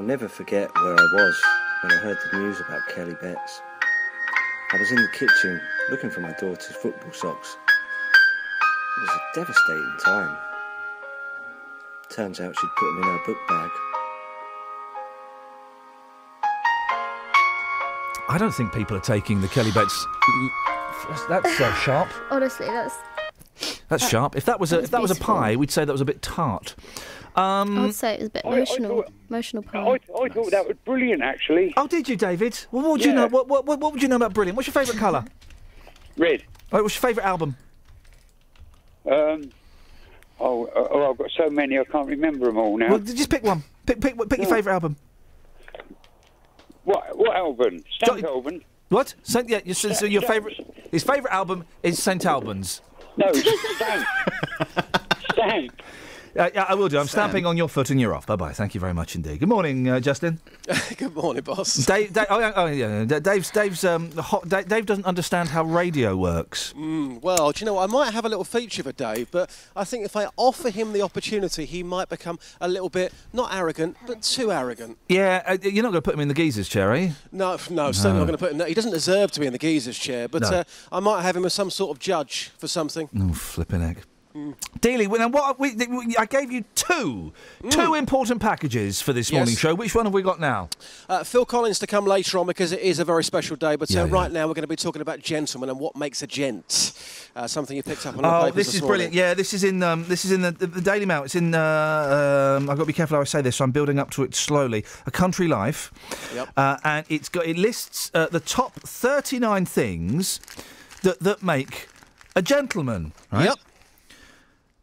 [0.00, 1.42] I'll never forget where I was
[1.82, 3.60] when I heard the news about Kelly Betts.
[4.72, 5.60] I was in the kitchen
[5.90, 7.58] looking for my daughter's football socks.
[8.96, 10.38] It was a devastating time.
[12.08, 13.70] Turns out she'd put them in her book bag.
[18.30, 20.06] I don't think people are taking the Kelly Betts.
[21.10, 22.08] That's, that's so sharp.
[22.30, 22.94] Honestly, that's.
[23.90, 24.34] That's Uh, sharp.
[24.34, 26.06] If that was a that if that was a pie, we'd say that was a
[26.06, 26.74] bit tart.
[27.40, 28.96] Um, I would say it was a bit I- I emotional.
[29.02, 29.98] thought- emotional I, pie.
[30.24, 31.72] I thought that was brilliant, actually.
[31.76, 32.58] Oh, did you, David?
[32.70, 33.28] Well, what would you know?
[33.28, 34.56] What, what, what, what would you know about Brilliant?
[34.56, 35.24] What's your favourite colour?
[36.16, 36.42] Red.
[36.70, 37.56] Right, what's your favourite album?
[39.10, 39.50] Um.
[40.38, 42.90] Oh, uh, oh, I've got so many I can't remember them all now.
[42.90, 43.62] Well, just pick one.
[43.84, 44.96] Pick, pick, pick your favourite album.
[46.84, 47.16] What?
[47.16, 47.82] What album?
[47.94, 48.62] Stamp album?
[48.88, 49.14] What?
[49.22, 50.58] Saint, yeah, your, so your favourite.
[50.90, 52.80] His favourite album is St Albans.
[53.16, 54.06] No, Stamp.
[55.32, 55.82] Stamp.
[56.40, 56.98] Uh, yeah, I will do.
[56.98, 58.26] I'm stamping on your foot and you're off.
[58.26, 58.52] Bye bye.
[58.54, 59.40] Thank you very much indeed.
[59.40, 60.40] Good morning, uh, Justin.
[60.96, 61.74] Good morning, boss.
[61.84, 63.18] Dave, Dave, oh, yeah, oh, yeah, yeah.
[63.18, 66.72] Dave's, Dave's, um, hot, Dave, Dave doesn't understand how radio works.
[66.78, 67.90] Mm, well, do you know what?
[67.90, 70.94] I might have a little feature for Dave, but I think if I offer him
[70.94, 74.96] the opportunity, he might become a little bit not arrogant, but too arrogant.
[75.10, 77.12] Yeah, uh, you're not going to put him in the geezer's chair, are you?
[77.32, 78.66] No, no, certainly not going to put him.
[78.66, 80.48] He doesn't deserve to be in the geezer's chair, but No.
[80.48, 83.10] uh, I might have him as some sort of judge for something.
[83.20, 84.04] Oh, flipping egg.
[84.80, 85.58] Dealey, well, now what?
[85.58, 87.32] We, we, I gave you two,
[87.70, 89.32] two important packages for this Mm.
[89.32, 89.38] Yes.
[89.38, 89.74] morning show.
[89.74, 90.68] Which one have we got now?
[91.08, 93.76] Uh, Phil Collins to come later on because it is a very special day.
[93.76, 94.12] But Yeah, uh, yeah.
[94.12, 96.92] right now we're going to be talking about gentlemen and what makes a gent.
[97.36, 98.96] Uh, something you picked up on the Oh, papers this this is morning.
[99.10, 99.14] brilliant.
[99.14, 101.22] Yeah, this is in um, this is in the, the, the Daily Mail.
[101.24, 101.54] It's in.
[101.54, 103.56] Uh, um, I've got to be careful how I say this.
[103.56, 104.84] So I'm building up to it slowly.
[105.06, 105.92] A Country Life,
[106.34, 106.48] Yep.
[106.56, 110.40] uh, and it's got it lists uh, the top 39 things
[111.02, 111.88] that that make
[112.34, 113.12] a gentleman.
[113.30, 113.44] Right?
[113.44, 113.58] Yep.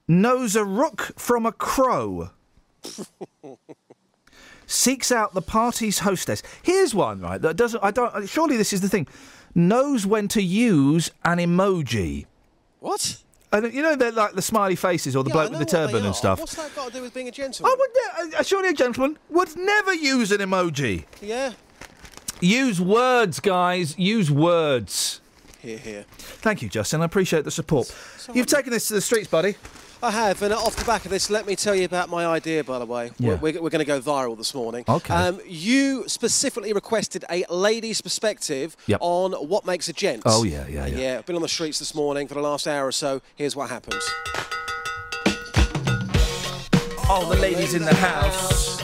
[0.07, 2.29] Knows a rook from a crow.
[4.69, 6.43] Seeks out the party's hostess.
[6.61, 7.41] Here's one, right?
[7.41, 7.81] That doesn't.
[7.83, 8.27] I don't.
[8.27, 9.07] Surely this is the thing.
[9.55, 12.25] Knows when to use an emoji.
[12.79, 13.21] What?
[13.51, 16.05] Don't- you know, they're like the smiley faces or the Yeah, bloke with the turban
[16.05, 16.39] and stuff.
[16.39, 17.71] What's that got to do with being a gentleman?
[17.71, 21.05] I would, ne- uh, surely a gentleman would never use an emoji.
[21.21, 21.53] Yeah.
[22.41, 23.97] Use words, guys.
[23.97, 25.21] Use words.
[25.59, 26.05] Here, here.
[26.17, 27.01] Thank you, Justin.
[27.01, 27.95] I appreciate the support.
[28.33, 29.55] You've taken this to the streets, buddy.
[30.03, 32.63] I have, and off the back of this, let me tell you about my idea,
[32.63, 33.11] by the way.
[33.17, 33.29] Yeah.
[33.35, 34.85] We're, we're, we're going to go viral this morning.
[34.87, 35.13] Okay.
[35.13, 38.99] Um, you specifically requested a lady's perspective Yep.
[39.01, 40.21] on what makes a gent.
[40.25, 40.97] Oh, yeah, yeah, yeah.
[40.97, 43.21] Yeah, I've been on the streets this morning for the last hour or so.
[43.35, 44.03] Here's what happens.
[47.09, 48.81] All the ladies in the house.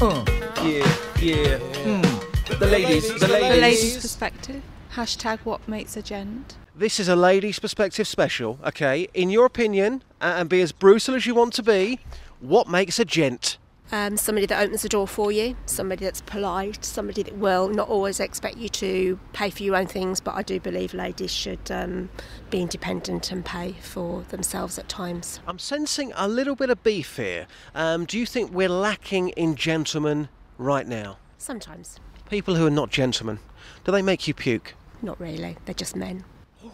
[0.00, 0.24] Uh,
[0.62, 1.58] yeah, yeah.
[1.84, 2.58] Mm.
[2.58, 3.60] The ladies, the The ladies.
[3.60, 4.62] lady's perspective.
[4.94, 6.56] Hashtag what makes a gent.
[6.78, 9.08] This is a lady's perspective special, okay?
[9.14, 12.00] In your opinion, and be as brutal as you want to be,
[12.40, 13.56] what makes a gent?
[13.90, 17.88] Um, somebody that opens the door for you, somebody that's polite, somebody that will not
[17.88, 21.70] always expect you to pay for your own things, but I do believe ladies should
[21.70, 22.10] um,
[22.50, 25.40] be independent and pay for themselves at times.
[25.46, 27.46] I'm sensing a little bit of beef here.
[27.74, 30.28] Um, do you think we're lacking in gentlemen
[30.58, 31.16] right now?
[31.38, 32.00] Sometimes.
[32.28, 33.38] People who are not gentlemen,
[33.84, 34.74] do they make you puke?
[35.00, 35.56] Not really.
[35.64, 36.24] They're just men.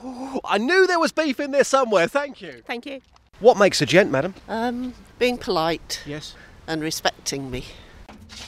[0.05, 2.09] Oh, I knew there was beef in there somewhere.
[2.09, 2.63] Thank you.
[2.67, 3.01] Thank you.
[3.41, 4.35] What makes a gent, madam?
[4.49, 6.03] Um, being polite.
[6.07, 6.35] Yes.
[6.67, 7.65] And respecting me.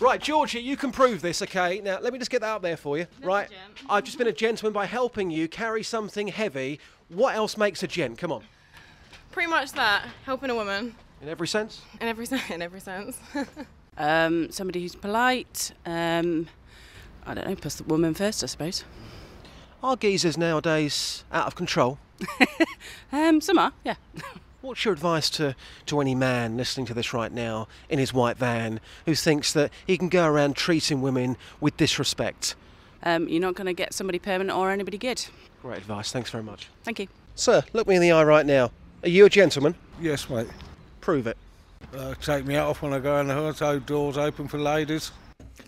[0.01, 1.81] Right, Georgie, you can prove this, okay?
[1.81, 3.07] Now, let me just get that up there for you.
[3.23, 3.49] right,
[3.89, 6.81] I've just been a gentleman by helping you carry something heavy.
[7.09, 8.19] What else makes a gent?
[8.19, 8.43] Come on.
[9.31, 10.07] Pretty much that.
[10.25, 10.95] Helping a woman.
[11.23, 11.83] In every sense?
[12.01, 12.43] In every sense.
[12.51, 13.19] In every sense.
[13.97, 15.71] Um, somebody who's polite.
[15.87, 16.49] Um,
[17.25, 18.83] I don't know, puts the woman first, I suppose.
[19.85, 21.99] Are geezers nowadays out of control?
[23.13, 23.95] Um, some are, yeah.
[24.61, 25.55] What's your advice to,
[25.87, 29.71] to any man listening to this right now in his white van who thinks that
[29.87, 32.57] he can go around treating women with disrespect?
[33.05, 35.25] Um, you're not going to get somebody permanent or anybody good.
[35.63, 36.11] Great advice.
[36.11, 36.71] Thanks very much.
[36.83, 37.07] Thank you.
[37.37, 38.73] Sir, look me in the eye right now.
[39.05, 39.77] Are you a gentleman?
[40.01, 40.49] Yes, mate.
[41.01, 41.37] Prove it.
[41.97, 44.59] Uh, take me out off when I go in the house, so doors open for
[44.59, 45.13] ladies.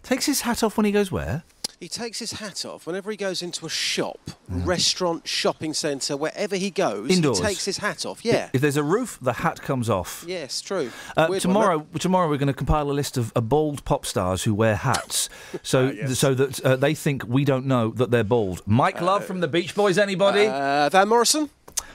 [0.02, 1.44] Takes his hat off when he goes where?
[1.78, 6.56] He takes his hat off whenever he goes into a shop, restaurant, shopping centre, wherever
[6.56, 7.10] he goes.
[7.10, 7.38] Indoors.
[7.38, 8.24] He takes his hat off.
[8.24, 8.48] Yeah.
[8.54, 10.24] If there's a roof, the hat comes off.
[10.26, 10.90] Yes, true.
[11.16, 14.06] Uh, Weird one, tomorrow, tomorrow we're going to compile a list of uh, bald pop
[14.06, 15.28] stars who wear hats,
[15.62, 18.62] so so that uh, they think we don't know that they're bald.
[18.66, 20.46] Mike Love from the Beach Boys, anybody?
[20.46, 21.50] Uh, Van Morrison.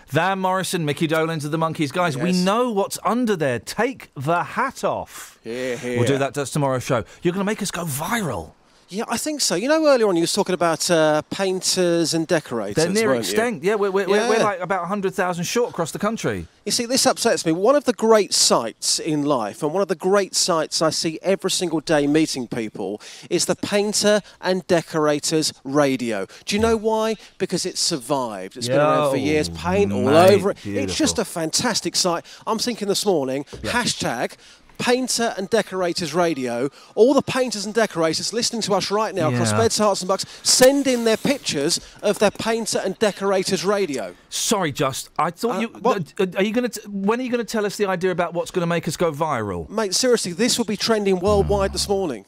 [0.09, 2.17] Van Morrison, Mickey Dolenz of the Monkees, guys.
[2.17, 3.59] We know what's under there.
[3.59, 5.39] Take the hat off.
[5.41, 5.79] Here.
[5.83, 6.33] We'll do that.
[6.33, 7.05] Tomorrow's show.
[7.23, 8.51] You're going to make us go viral.
[8.91, 9.55] Yeah, I think so.
[9.55, 12.75] You know, earlier on you was talking about uh, painters and decorators.
[12.75, 13.19] They're near you?
[13.21, 13.63] extinct.
[13.63, 16.45] Yeah, we're, we're, we're, we're like about 100,000 short across the country.
[16.65, 17.53] You see, this upsets me.
[17.53, 21.19] One of the great sights in life, and one of the great sights I see
[21.21, 26.27] every single day meeting people, is the painter and decorators radio.
[26.43, 27.15] Do you know why?
[27.37, 28.57] Because it's survived.
[28.57, 29.47] It's been around for years.
[29.47, 30.65] Paint all over it.
[30.65, 32.25] It's just a fantastic sight.
[32.45, 34.35] I'm thinking this morning, hashtag.
[34.81, 36.69] Painter and Decorators Radio.
[36.95, 40.25] All the painters and decorators listening to us right now across Beds, Herts and Bucks,
[40.41, 44.15] send in their pictures of their Painter and Decorators Radio.
[44.29, 45.09] Sorry, Just.
[45.19, 45.71] I thought you.
[45.85, 45.99] uh,
[46.35, 46.81] are you going to?
[46.89, 48.97] When are you going to tell us the idea about what's going to make us
[48.97, 49.69] go viral?
[49.69, 52.25] Mate, seriously, this will be trending worldwide this morning.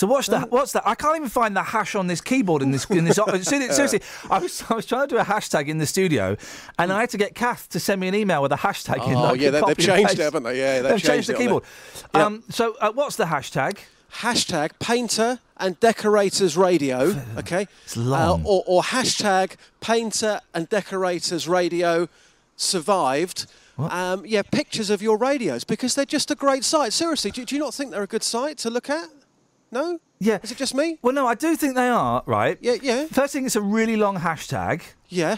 [0.00, 0.50] So what's that?
[0.50, 0.82] What's that?
[0.86, 2.86] I can't even find the hash on this keyboard in this.
[2.86, 4.00] In this seriously, seriously,
[4.30, 6.38] I was I was trying to do a hashtag in the studio,
[6.78, 9.06] and I had to get Kath to send me an email with a hashtag.
[9.06, 9.12] in.
[9.12, 10.58] that Oh, yeah, they- they've changed it, haven't they?
[10.58, 11.64] Yeah, they've they've changed changed the keyboard.
[12.14, 12.24] Yep.
[12.24, 13.76] Um, so uh, what's the hashtag?
[14.10, 17.68] Hashtag Painter and Decorators Radio, okay?
[17.84, 18.40] It's long.
[18.40, 22.08] Uh, or, or hashtag Painter and Decorators Radio
[22.56, 23.44] survived.
[23.78, 26.94] Um, yeah, pictures of your radios because they're just a great site.
[26.94, 29.06] Seriously, do, do you not think they're a good site to look at?
[29.70, 29.98] No?
[30.18, 30.38] Yeah.
[30.42, 30.98] Is it just me?
[31.02, 32.22] Well, no, I do think they are.
[32.26, 32.58] Right.
[32.60, 33.06] Yeah, yeah.
[33.06, 34.82] First thing, it's a really long hashtag.
[35.08, 35.36] Yeah.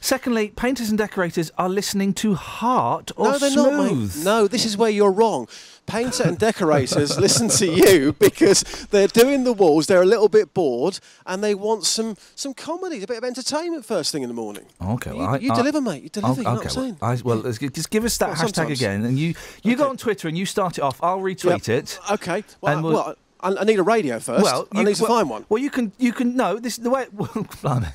[0.00, 3.66] Secondly, painters and decorators are listening to Heart or no, they're Smooth.
[4.16, 4.24] not, mate.
[4.24, 5.48] No, this is where you're wrong.
[5.86, 10.54] Painter and decorators listen to you because they're doing the walls, they're a little bit
[10.54, 14.34] bored, and they want some some comedy, a bit of entertainment first thing in the
[14.34, 14.66] morning.
[14.80, 16.96] Okay, You- I- you I- deliver, mate, you deliver, you know what I'm okay, saying?
[17.00, 18.78] well, I, well, just give us that Well, hashtag sometimes.
[18.80, 19.34] again, and you
[19.64, 21.02] you go on Twitter and you start it off.
[21.02, 21.78] I'll retweet Yep.
[21.84, 21.98] it.
[22.12, 22.44] Okay.
[22.60, 24.42] Well, and we'll- well, I, I need a radio first.
[24.44, 25.46] Well, I you- need to well- find one.
[25.48, 26.58] Well, you can you can no.
[26.58, 27.06] This the way.
[27.36, 27.88] It, blimey.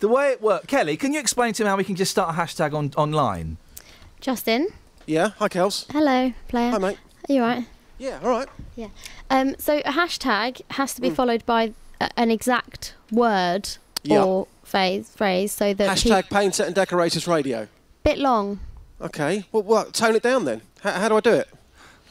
[0.00, 0.66] the way it works.
[0.66, 3.56] Kelly, can you explain to him how we can just start a hashtag on online?
[4.20, 4.68] Justin.
[5.06, 5.30] Yeah.
[5.38, 5.90] Hi, Kels.
[5.92, 6.70] Hello, player.
[6.70, 6.98] Hi, mate.
[7.28, 7.64] Are you right?
[7.98, 8.18] Yeah.
[8.22, 8.48] All right.
[8.74, 8.88] Yeah.
[9.30, 11.14] Um, so a hashtag has to be Mm.
[11.14, 13.68] followed by a, an exact word
[14.02, 14.22] Yeah.
[14.24, 17.68] or phrase, phrase, so that Hashtag Painter and Decorators Radio.
[18.04, 18.60] bit long.
[19.00, 19.44] Okay.
[19.52, 20.60] Well, well, tone it down then.
[20.82, 21.48] How, how do I do it?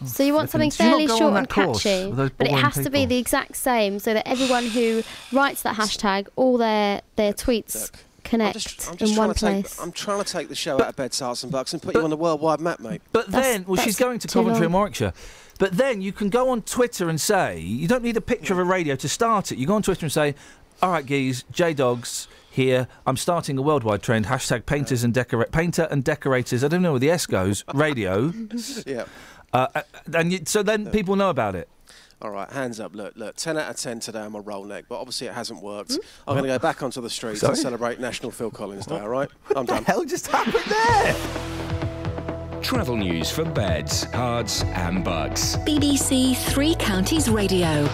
[0.07, 2.37] So you want something flipping- Do you not fairly short and course catchy, but it
[2.37, 6.57] boring has to be the exact same, so that everyone who writes that hashtag, all
[6.57, 7.91] their their tweets
[8.23, 9.63] connect I'm just in trying one to take.
[9.65, 9.79] place.
[9.79, 12.01] I'm trying to take the show out of bed, Herts and Bucks and put you
[12.01, 13.01] on the worldwide map, mate.
[13.11, 15.13] But then, well, she's going to Coventry and Warwickshire.
[15.59, 18.59] But then you can go on Twitter and say, you don't need a picture of
[18.59, 19.57] a radio to start it.
[19.57, 20.35] You go on Twitter and say,
[20.81, 22.87] all right, geez, J Dogs here.
[23.05, 24.25] I'm starting a worldwide trend.
[24.25, 26.63] Hashtag painters and decorate painter and decorators.
[26.63, 27.63] I don't know where the S goes.
[27.73, 28.33] Radio.
[28.85, 29.05] yeah.
[29.55, 29.81] Uh, uh,
[30.13, 31.69] and you, so then people know about it.
[32.21, 32.95] All right, hands up.
[32.95, 33.35] Look, look.
[33.35, 34.19] Ten out of ten today.
[34.21, 35.91] I'm a roll neck, but obviously it hasn't worked.
[35.93, 35.99] Hmm?
[36.27, 37.51] I'm going to go back onto the streets Sorry?
[37.51, 38.99] and celebrate National Phil Collins Day.
[38.99, 39.83] All right, I'm the done.
[39.85, 41.15] hell just happened there?
[42.61, 45.55] Travel news for beds, cards, and bugs.
[45.57, 47.87] BBC Three Counties Radio.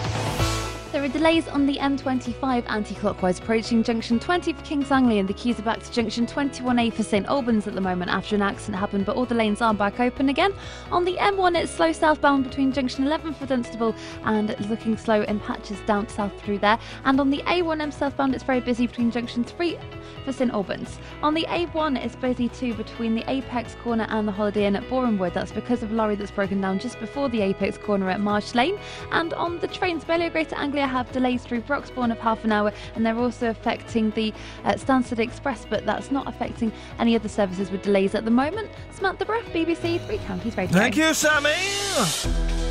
[0.92, 5.32] There are delays on the M25 anti-clockwise approaching junction 20 for Kings Langley and the
[5.32, 8.76] queues are back to junction 21A for St Albans at the moment after an accident
[8.76, 10.52] happened, but all the lanes are back open again.
[10.90, 13.94] On the M1, it's slow southbound between junction 11 for Dunstable
[14.24, 16.78] and looking slow in patches down south through there.
[17.06, 19.78] And on the A1M southbound, it's very busy between junction 3
[20.26, 20.98] for St Albans.
[21.22, 24.84] On the A1, it's busy too between the Apex corner and the Holiday Inn at
[24.90, 25.32] Borehamwood.
[25.32, 28.54] That's because of a lorry that's broken down just before the Apex corner at Marsh
[28.54, 28.78] Lane.
[29.10, 32.72] And on the trains, Abellio Greater Anglia Have delays through Broxbourne of half an hour,
[32.94, 34.32] and they're also affecting the
[34.64, 38.70] uh, Stansted Express, but that's not affecting any other services with delays at the moment.
[38.92, 40.76] Samantha Bruff, BBC Three Counties Radio.
[40.76, 41.54] Thank you, Sammy.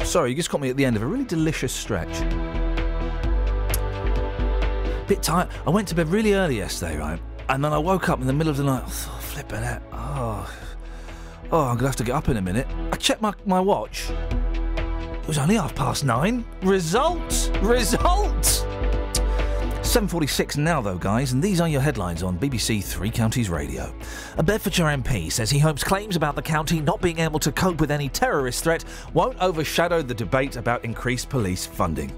[0.06, 2.20] Sorry, you just caught me at the end of a really delicious stretch.
[5.08, 5.50] Bit tired.
[5.66, 7.20] I went to bed really early yesterday, right?
[7.50, 8.84] And then I woke up in the middle of the night.
[8.86, 9.82] Oh, flipping it.
[9.92, 10.50] Oh,
[11.52, 12.68] oh, I'm gonna have to get up in a minute.
[12.92, 14.10] I checked my, my watch.
[15.22, 16.44] It was only half past nine.
[16.64, 17.52] Result!
[17.62, 18.66] Result!
[19.92, 23.94] 7.46 now, though, guys, and these are your headlines on BBC Three Counties Radio.
[24.38, 27.82] A Bedfordshire MP says he hopes claims about the county not being able to cope
[27.82, 32.12] with any terrorist threat won't overshadow the debate about increased police funding.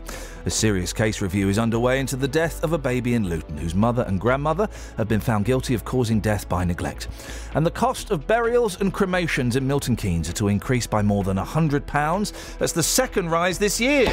[0.46, 3.74] A serious case review is underway into the death of a baby in Luton, whose
[3.74, 4.68] mother and grandmother
[4.98, 7.08] have been found guilty of causing death by neglect.
[7.54, 11.24] And the cost of burials and cremations in Milton Keynes are to increase by more
[11.24, 12.58] than £100.
[12.58, 14.10] That's the second rise this year.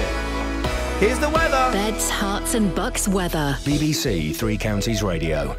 [1.01, 1.73] Here's the weather.
[1.73, 3.57] Beds, Herts, and bucks weather.
[3.63, 5.57] BBC Three Counties Radio.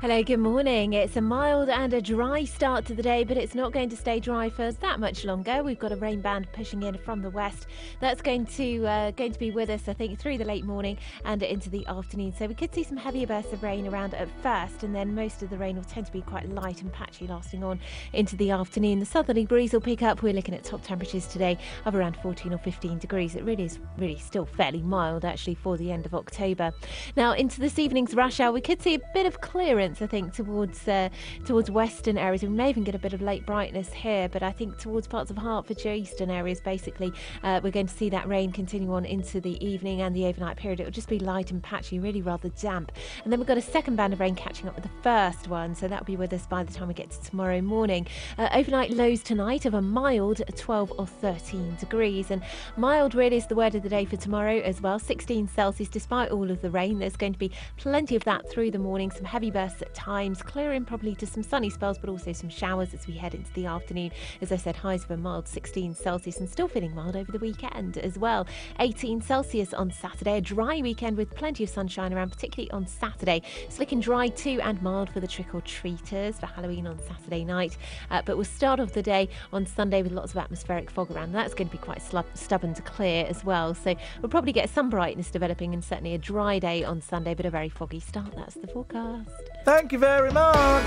[0.00, 0.94] Hello, good morning.
[0.94, 3.96] It's a mild and a dry start to the day, but it's not going to
[3.98, 5.62] stay dry for that much longer.
[5.62, 7.66] We've got a rain band pushing in from the west.
[8.00, 10.96] That's going to uh, going to be with us, I think, through the late morning
[11.26, 12.32] and into the afternoon.
[12.32, 15.42] So we could see some heavier bursts of rain around at first, and then most
[15.42, 17.78] of the rain will tend to be quite light and patchy, lasting on
[18.14, 19.00] into the afternoon.
[19.00, 20.22] The southerly breeze will pick up.
[20.22, 23.34] We're looking at top temperatures today of around 14 or 15 degrees.
[23.34, 26.72] It really is really still fairly mild actually for the end of October.
[27.18, 29.89] Now into this evening's rush hour, we could see a bit of clearance.
[30.00, 31.08] I think towards uh,
[31.44, 32.42] towards western areas.
[32.42, 35.30] We may even get a bit of late brightness here, but I think towards parts
[35.30, 37.12] of Hertfordshire, eastern areas, basically,
[37.42, 40.56] uh, we're going to see that rain continue on into the evening and the overnight
[40.56, 40.80] period.
[40.80, 42.92] It will just be light and patchy, really rather damp.
[43.24, 45.74] And then we've got a second band of rain catching up with the first one,
[45.74, 48.06] so that'll be with us by the time we get to tomorrow morning.
[48.38, 52.42] Uh, overnight lows tonight of a mild 12 or 13 degrees, and
[52.76, 54.98] mild really is the word of the day for tomorrow as well.
[54.98, 56.98] 16 Celsius, despite all of the rain.
[56.98, 59.10] There's going to be plenty of that through the morning.
[59.10, 62.94] Some heavy bursts at times, clearing probably to some sunny spells, but also some showers
[62.94, 64.10] as we head into the afternoon.
[64.40, 67.38] As I said, highs of a mild 16 Celsius and still feeling mild over the
[67.38, 68.46] weekend as well.
[68.78, 73.42] 18 Celsius on Saturday, a dry weekend with plenty of sunshine around, particularly on Saturday.
[73.68, 77.44] Slick and dry too, and mild for the trick or treaters for Halloween on Saturday
[77.44, 77.76] night.
[78.10, 81.32] Uh, but we'll start off the day on Sunday with lots of atmospheric fog around.
[81.32, 83.74] That's going to be quite slub- stubborn to clear as well.
[83.74, 87.46] So we'll probably get some brightness developing and certainly a dry day on Sunday, but
[87.46, 88.34] a very foggy start.
[88.36, 89.49] That's the forecast.
[89.64, 90.84] Thank you very much.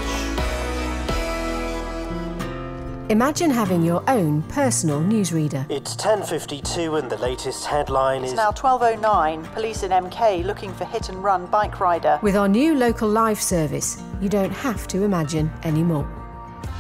[3.10, 5.70] Imagine having your own personal newsreader.
[5.70, 8.38] It's 10.52 and the latest headline It's is...
[8.38, 9.54] now 12.09.
[9.54, 12.18] Police in MK looking for hit and run bike rider.
[12.24, 16.23] With our new local live service, you don't have to imagine anymore.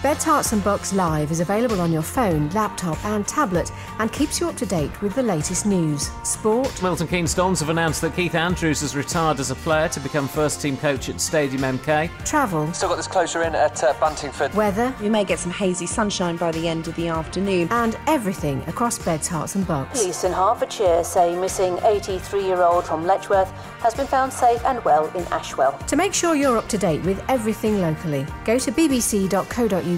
[0.04, 4.38] Beds, Herts and Bucks Live is available on your phone, laptop, and tablet and keeps
[4.38, 6.84] you up to date with the latest news, sport.
[6.84, 10.28] Milton Keynes Dons have announced that Keith Andrews has retired as a player to become
[10.28, 12.10] first team coach at Stadium MK.
[12.26, 12.74] Travel.
[12.74, 14.54] Still got this closer in at uh, Buntingford.
[14.56, 14.94] Weather.
[15.00, 17.70] We may get some hazy sunshine by the end of the afternoon.
[17.72, 20.02] And everything across Beds, Herts and Bucks.
[20.02, 24.84] Police in Hertfordshire say missing 83 year old from Letchworth has been found safe and
[24.84, 25.78] well in Ashwell.
[25.88, 29.93] To make sure you're up to date with everything locally, go to bbc.co.uk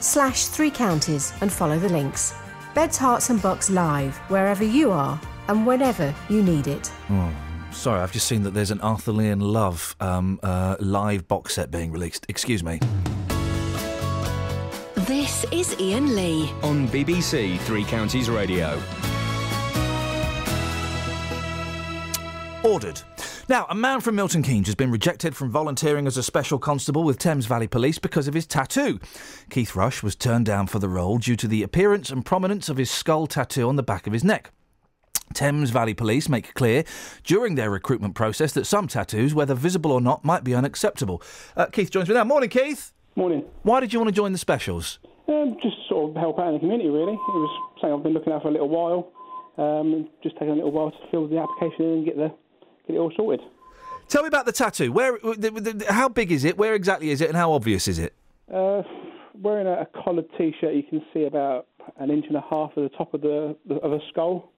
[0.00, 2.34] slash three counties and follow the links.
[2.74, 6.92] Beds, Herts and Bucks live, wherever you are and whenever you need it.
[7.10, 7.32] Oh,
[7.72, 11.54] sorry, I've just seen that there's an Arthur Lee and Love um, uh, live box
[11.54, 12.26] set being released.
[12.28, 12.80] Excuse me.
[15.06, 16.50] This is Iain Lee.
[16.62, 18.82] On BBC Three Counties Radio.
[22.64, 23.00] Ordered.
[23.48, 27.04] Now, a man from Milton Keynes has been rejected from volunteering as a special constable
[27.04, 28.98] with Thames Valley Police because of his tattoo.
[29.50, 32.76] Keith Rush was turned down for the role due to the appearance and prominence of
[32.76, 34.50] his skull tattoo on the back of his neck.
[35.32, 36.82] Thames Valley Police make clear
[37.22, 41.22] during their recruitment process that some tattoos, whether visible or not, might be unacceptable.
[41.56, 42.24] Uh, Keith joins me now.
[42.24, 42.92] Morning, Keith.
[43.14, 43.44] Morning.
[43.62, 44.98] Why did you want to join the specials?
[45.28, 47.12] Um, just sort of help out in the community, really.
[47.12, 49.12] It was something I've been looking at for a little while.
[49.56, 52.34] Um, just taking a little while to fill the application in and get the
[52.86, 53.40] get it all sorted.
[54.08, 54.92] Tell me about the tattoo.
[54.92, 56.56] Where, the, the, how big is it?
[56.56, 58.14] Where exactly is it, and how obvious is it?
[58.52, 58.82] Uh,
[59.34, 61.66] wearing a, a collared T-shirt, you can see about
[61.98, 64.52] an inch and a half at the top of the of a skull.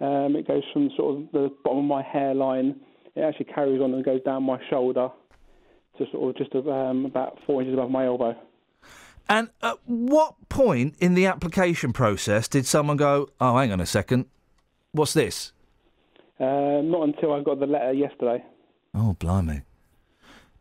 [0.00, 2.80] Um, it goes from sort of the bottom of my hairline.
[3.14, 5.10] It actually carries on and goes down my shoulder
[5.98, 8.34] to sort of just um, about four inches above my elbow.
[9.28, 13.86] And at what point in the application process did someone go, "Oh, hang on a
[13.86, 14.26] second,
[14.92, 15.52] what's this?"
[16.42, 18.44] Um, not until I got the letter yesterday.
[18.94, 19.62] Oh, blimey.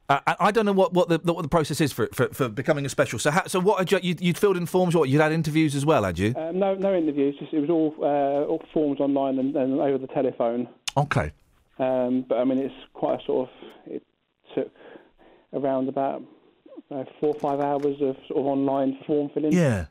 [0.07, 2.49] Uh, I I don't know what, what the what the process is for for, for
[2.49, 3.17] becoming a special.
[3.17, 4.95] So how, so what had you, you'd, you'd filled in forms?
[4.95, 6.33] What you'd had interviews as well, had you?
[6.37, 7.35] Um, no, no interviews.
[7.39, 10.67] Just it was all uh, all forms online and, and over the telephone.
[10.97, 11.31] Okay.
[11.79, 13.55] Um, but I mean, it's quite a sort of.
[13.87, 14.03] It
[14.53, 14.69] took
[15.53, 16.21] around about
[16.91, 19.53] uh, four or five hours of sort of online form filling.
[19.53, 19.85] Yeah.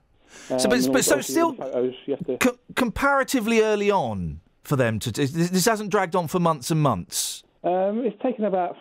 [0.46, 2.36] So, Um, but, but so still photos, you to.
[2.38, 5.11] co- comparatively early on for them to.
[5.12, 7.43] This, this hasn't dragged on for months and months.
[7.65, 8.77] Um, it's taken about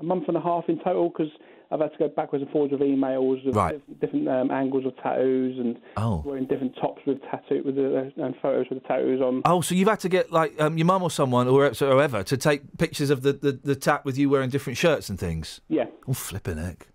[0.00, 1.32] a month and a half in total because
[1.70, 4.00] I've had to go backwards and forwards with emails of Right.
[4.00, 6.22] different um, angles of tattoos and Oh.
[6.24, 9.42] wearing different tops with tattoo with the uh, and photos with the tattoos on.
[9.44, 12.36] Oh, so you've had to get like um, your mum or someone or whoever to
[12.36, 15.60] take pictures of the, the, the tat with you wearing different shirts and things.
[15.68, 15.86] Yeah.
[16.06, 16.88] Oh, flipping heck.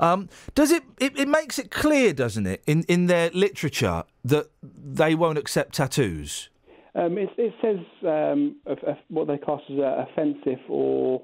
[0.00, 1.16] Um, does it, it?
[1.16, 6.50] It makes it clear, doesn't it, in in their literature that they won't accept tattoos.
[6.94, 11.22] Um, it, it says um, of, of what they class as uh, offensive or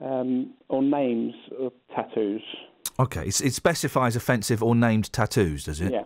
[0.00, 2.42] um, or names of tattoos.
[2.98, 5.92] Okay, it's, it specifies offensive or named tattoos, does it?
[5.92, 6.04] Yeah.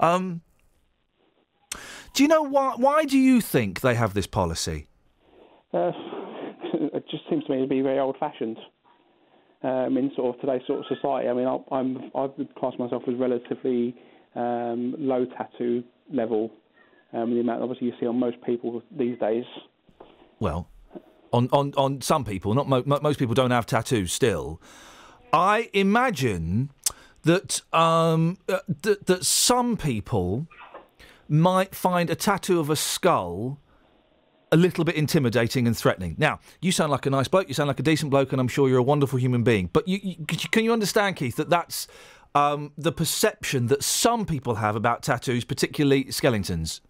[0.00, 0.42] Um.
[2.12, 2.74] Do you know why?
[2.76, 4.86] Why do you think they have this policy?
[5.72, 5.90] Uh,
[6.74, 8.58] it just seems to me to be very old-fashioned
[9.62, 11.28] um, in sort of today's sort of society.
[11.28, 13.96] I mean, I, I'm I would class myself as relatively
[14.36, 15.82] um, low tattoo
[16.12, 16.50] level.
[17.14, 19.44] Um, the amount obviously you see on most people these days.
[20.40, 20.68] Well,
[21.32, 24.60] on on on some people, not mo- mo- most people don't have tattoos still.
[25.32, 26.70] I imagine
[27.22, 30.46] that um, uh, that that some people
[31.28, 33.58] might find a tattoo of a skull
[34.52, 36.14] a little bit intimidating and threatening.
[36.18, 38.46] Now, you sound like a nice bloke, you sound like a decent bloke, and I'm
[38.48, 39.68] sure you're a wonderful human being.
[39.72, 41.88] But you, you- can you understand, Keith, that that's
[42.36, 46.80] um, the perception that some people have about tattoos, particularly skeletons?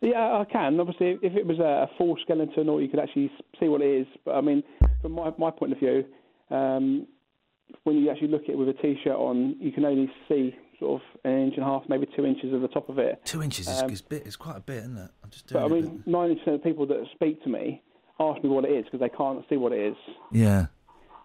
[0.00, 0.80] Yeah, I can.
[0.80, 4.00] Obviously, if it was a, a full skeleton, or you could actually see what it
[4.02, 4.06] is.
[4.24, 4.62] But I mean,
[5.02, 6.04] from my my point of view,
[6.50, 7.06] um,
[7.84, 11.02] when you actually look at it with a t-shirt on, you can only see sort
[11.02, 13.20] of an inch and a half, maybe two inches of the top of it.
[13.24, 15.10] Two inches is, Um, is, bit, is quite a bit, isn't it?
[15.22, 17.82] I'm just But I mean, ninety percent of people that speak to me
[18.18, 19.96] ask me what it is because they can't see what it is.
[20.32, 20.66] Yeah.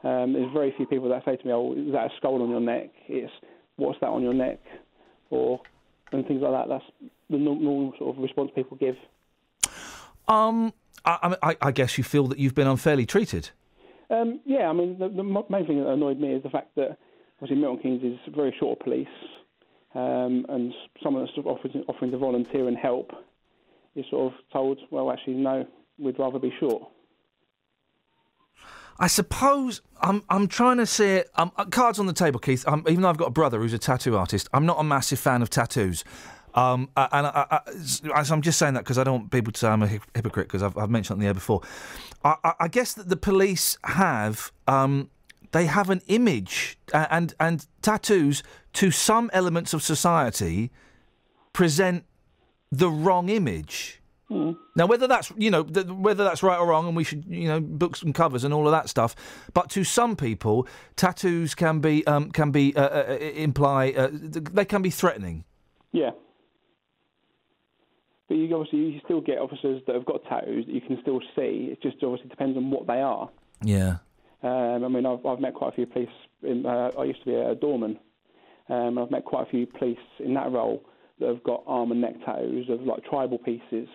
[0.04, 2.50] Um, there's very few people that say to me, "Oh, is that a skull on
[2.50, 3.32] your neck?" It's
[3.78, 4.60] what's that on your neck,
[5.30, 5.60] or
[6.16, 6.68] and things like that.
[6.70, 8.96] That's the normal sort of response people give.
[10.28, 10.74] Um,
[11.06, 13.50] I, I, I guess you feel that you've been unfairly treated.
[14.10, 16.98] Um, yeah, I mean, the, the main thing that annoyed me is the fact that
[17.42, 19.08] obviously Milton Keynes is very short of police,
[19.94, 20.74] um, and
[21.04, 23.12] someone that's sort of offering, offering to volunteer and help
[23.96, 25.66] is sort of told, well, actually, no,
[25.98, 26.84] we'd rather be short.
[28.98, 31.30] I suppose I'm I'm trying to it.
[31.36, 32.68] Um, uh, cards on the table, Keith.
[32.68, 35.20] Um, even though I've got a brother who's a tattoo artist, I'm not a massive
[35.20, 36.04] fan of tattoos.
[36.54, 37.60] Um, uh, and I,
[38.14, 40.64] I'm just saying that because I don't want people to say I'm a hypocrite because
[40.64, 41.62] I've, I've mentioned it on the air before.
[42.24, 45.10] I, I, I guess that the police have um,
[45.52, 48.42] they have an image and and tattoos
[48.74, 50.72] to some elements of society
[51.52, 52.06] present
[52.72, 54.02] the wrong image.
[54.30, 57.48] Now, whether that's you know th- whether that's right or wrong, and we should you
[57.48, 59.16] know books and covers and all of that stuff,
[59.54, 64.66] but to some people, tattoos can be um, can be uh, uh, imply uh, they
[64.66, 65.44] can be threatening.
[65.92, 66.12] Yeah.
[68.28, 71.22] But you obviously you still get officers that have got tattoos that you can still
[71.36, 71.70] see.
[71.72, 73.30] It just obviously depends on what they are.
[73.64, 73.98] Yeah.
[74.42, 76.10] Um, I mean, I've, I've met quite a few police.
[76.42, 78.00] In, uh, I used to be a doorman.
[78.70, 80.84] Um, I've met quite a few police in that role
[81.20, 83.88] that have got arm and neck tattoos of like tribal pieces,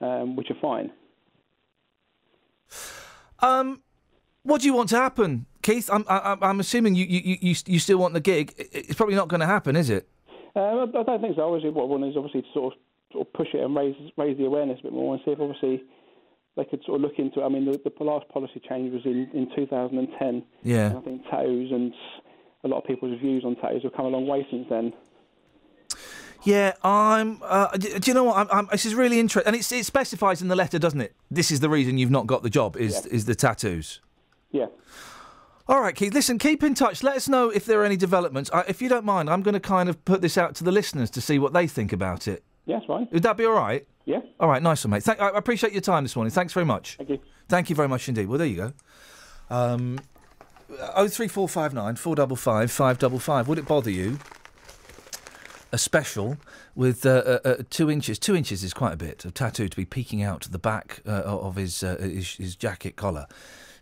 [0.00, 0.90] um, which are fine.
[3.40, 3.82] Um,
[4.42, 5.90] what do you want to happen, Keith?
[5.92, 8.54] I'm I, I'm assuming you, you you you still want the gig.
[8.56, 10.08] It's probably not going to happen, is it?
[10.54, 11.42] Um, I, don't think so.
[11.42, 12.80] Obviously, what I want is obviously to sort of,
[13.12, 15.40] sort of push it and raise raise the awareness a bit more and see if
[15.40, 15.82] obviously
[16.56, 17.44] they could sort of look into it.
[17.44, 20.42] I mean, the, the last policy change was in, in 2010.
[20.62, 20.86] Yeah.
[20.86, 21.92] And I think tattoos and
[22.64, 24.92] a lot of people's views on tattoos have come a long way since then.
[26.46, 27.40] Yeah, I'm.
[27.42, 28.36] Uh, do, do you know what?
[28.36, 31.14] I'm, I'm, this is really interesting, and it's, it specifies in the letter, doesn't it?
[31.30, 32.76] This is the reason you've not got the job.
[32.76, 34.00] Is is the tattoos?
[34.52, 34.66] Yeah.
[35.68, 36.14] All right, Keith.
[36.14, 37.02] Listen, keep in touch.
[37.02, 38.48] Let us know if there are any developments.
[38.54, 40.70] I, if you don't mind, I'm going to kind of put this out to the
[40.70, 42.44] listeners to see what they think about it.
[42.64, 43.08] Yeah, that's fine.
[43.10, 43.84] Would that be all right?
[44.04, 44.20] Yeah.
[44.38, 45.02] All right, nice one, mate.
[45.02, 46.30] Thank, I appreciate your time this morning.
[46.30, 46.96] Thanks very much.
[46.96, 47.18] Thank you.
[47.48, 48.28] Thank you very much indeed.
[48.28, 48.72] Well, there you go.
[49.50, 49.98] Um,
[50.94, 53.48] oh three four five nine four double five five double five.
[53.48, 54.18] Would it bother you?
[55.72, 56.38] A special
[56.74, 58.18] with uh, uh, uh, two inches.
[58.18, 61.22] Two inches is quite a bit of tattoo to be peeking out the back uh,
[61.22, 63.26] of his, uh, his his jacket collar.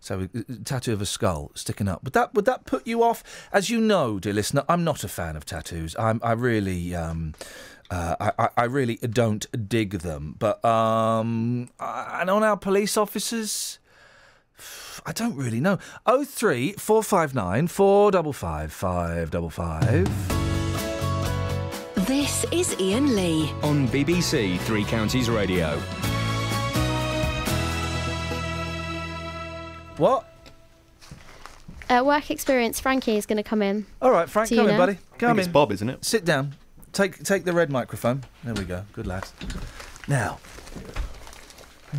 [0.01, 0.29] So
[0.65, 2.03] tattoo of a skull sticking up.
[2.05, 3.23] Would that would that put you off?
[3.53, 5.95] As you know, dear listener, I'm not a fan of tattoos.
[5.99, 7.35] I'm I really um,
[7.91, 10.37] uh, I I really don't dig them.
[10.39, 13.79] But um, and on our police officers,
[15.07, 15.79] I don't really know.
[16.07, 20.44] Oh three four five nine four double five five double five.
[22.07, 23.51] This is Iain Lee.
[23.63, 25.79] On BBC Three Counties Radio.
[29.97, 30.27] What?
[31.89, 32.79] Uh, work experience.
[32.79, 33.87] Frankie is going to come in.
[34.03, 34.87] All right, Frank, Do come you in, know?
[34.87, 34.99] buddy.
[35.19, 35.53] Come it's in.
[35.53, 36.05] Bob, isn't it?
[36.05, 36.57] Sit down.
[36.93, 38.25] Take take the red microphone.
[38.43, 38.85] There we go.
[38.93, 39.27] Good lad.
[40.07, 40.41] Now,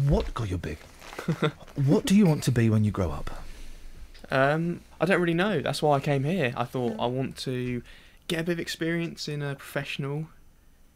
[0.08, 0.32] what?
[0.36, 0.78] God, you're big.
[1.86, 3.32] what do you want to be when you grow up?
[4.30, 5.62] Um, I don't really know.
[5.62, 6.54] That's why I came here.
[6.56, 7.82] I thought I want to
[8.28, 10.28] get a bit of experience in a professional,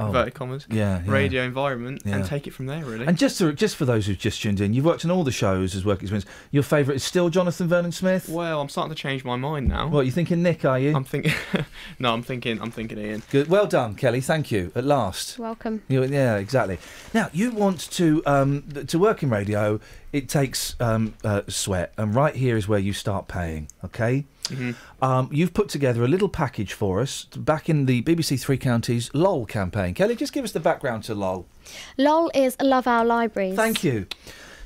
[0.01, 1.11] Oh, inverted commas, yeah, yeah.
[1.11, 2.15] radio environment Yeah.
[2.15, 2.85] and take it from there.
[2.85, 3.06] Really.
[3.06, 5.31] And just to, just for those who've just tuned in, you've worked on all the
[5.31, 6.26] shows as work experience.
[6.51, 8.30] Your favourite is still Jonathan Vernon Smith.
[8.30, 9.89] well, I'm starting to change my mind now.
[9.89, 10.64] What you thinking, Nick?
[10.64, 10.95] Are you?
[10.95, 11.34] I'm thinking.
[11.99, 12.61] no, I'm thinking.
[12.61, 13.23] I'm thinking Iain.
[13.30, 13.49] Good.
[13.49, 14.22] Well done, Kelly.
[14.22, 14.72] Thank you.
[14.73, 15.38] At last.
[15.38, 15.81] Welcome.
[15.89, 16.77] You, yeah, exactly.
[17.14, 19.81] Now you want to um, to work in radio.
[20.14, 23.68] It takes um, uh, sweat, and right here is where you start paying.
[23.84, 24.23] Okay.
[24.49, 24.76] Mhm.
[25.01, 29.09] Um, you've put together a little package for us back in the BBC Three Counties
[29.13, 29.93] LOL campaign.
[29.93, 31.45] Kelly, just give us the background to LOL.
[31.97, 33.55] LOL is Love Our Libraries.
[33.55, 34.07] Thank you.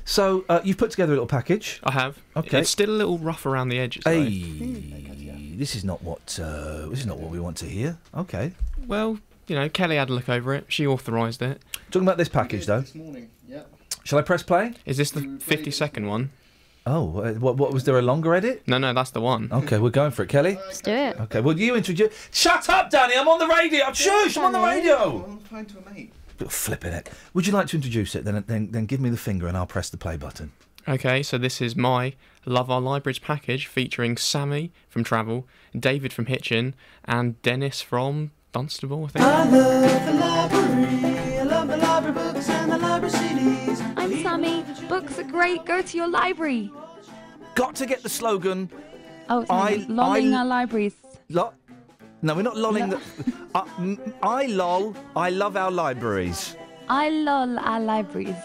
[0.04, 1.80] So uh, you've put together a little package.
[1.84, 2.18] I have.
[2.36, 2.60] Okay.
[2.60, 4.02] It's still a little rough around the edges.
[4.04, 4.10] though.
[4.22, 7.96] Hey, this is not what uh, this is not what we want to hear.
[8.14, 8.52] Okay.
[8.86, 10.66] Well, you know, Kelly had a look over it.
[10.68, 11.62] She authorised it.
[11.90, 12.80] Talking about this package though.
[12.80, 13.62] This morning, yeah.
[14.04, 14.74] Shall I press play?
[14.84, 16.30] Is this the 50 second one?
[16.86, 18.62] Oh, uh, what, what was there a longer edit?
[18.66, 19.48] No, no, that's the one.
[19.50, 20.56] Okay, we're going for it, Kelly.
[20.66, 21.18] Let's do it.
[21.18, 22.28] Okay, well, you introduce.
[22.30, 23.14] Shut up, Danny!
[23.16, 23.90] I'm on the radio.
[23.92, 24.36] Shush!
[24.36, 25.24] I'm on the radio.
[25.24, 26.12] I'm trying to a mate.
[26.48, 27.08] Flipping it.
[27.32, 28.24] Would you like to introduce it?
[28.24, 30.52] Then, then, then give me the finger, and I'll press the play button.
[30.86, 32.12] Okay, so this is my
[32.44, 35.46] Love Our Libraries package featuring Sammy from Travel,
[35.78, 36.74] David from Hitchin,
[37.06, 39.24] and Dennis from Dunstable, I think.
[39.24, 41.38] love the library.
[41.38, 43.93] I love the library books and the library CDs.
[44.14, 44.64] I'm Sammy.
[44.88, 45.64] Books are great.
[45.64, 46.70] Go to your library.
[47.56, 48.70] Got to get the slogan.
[49.28, 50.94] Oh, it's I- not lolling I- our libraries.
[51.30, 51.52] Lo-
[52.22, 52.90] no, we're not lolling.
[52.90, 53.00] The,
[53.56, 54.94] uh, m- I lol.
[55.16, 56.56] I love our libraries.
[56.88, 58.36] I lol our libraries.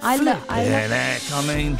[0.00, 0.44] I love.
[0.48, 0.90] I Yeah, love.
[0.90, 1.78] there, I mean.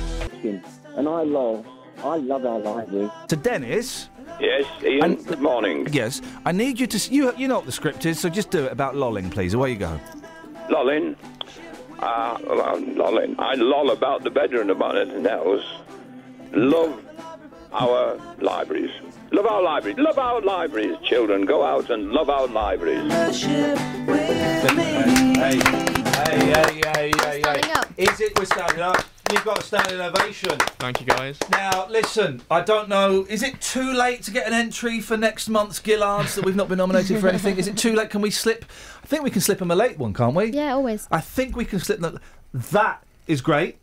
[0.97, 1.65] And I love,
[2.03, 3.11] I love our library.
[3.28, 4.09] To Dennis.
[4.41, 5.23] Yes, Iain.
[5.23, 5.86] good morning.
[5.93, 7.15] Yes, I need you to.
[7.15, 9.55] You, you know what the script is, so just do it about lolling, please.
[9.55, 10.01] Away you go.
[10.69, 11.15] Lolling.
[11.99, 13.37] Uh, well, lolling.
[13.39, 15.65] I loll about the bedroom about anything else.
[16.53, 17.01] Love
[17.73, 18.91] our libraries.
[19.33, 19.99] Love our libraries.
[19.99, 20.97] Love our libraries.
[21.05, 23.12] Children, go out and love our libraries.
[23.12, 23.33] Hey,
[25.35, 25.59] hey,
[26.23, 27.61] hey, hey, hey, hey.
[27.97, 28.39] Is it?
[28.39, 29.05] We're standing up.
[29.35, 30.56] You've got a standing ovation.
[30.78, 31.36] Thank you, guys.
[31.51, 33.27] Now, listen, I don't know.
[33.28, 36.69] Is it too late to get an entry for next month's Gillards that we've not
[36.69, 37.59] been nominated for anything?
[37.59, 38.11] Is it too late?
[38.11, 38.65] Can we slip?
[39.02, 40.52] I think we can slip them a late one, can't we?
[40.52, 41.09] Yeah, always.
[41.11, 42.20] I think we can slip them.
[42.55, 43.78] That is great.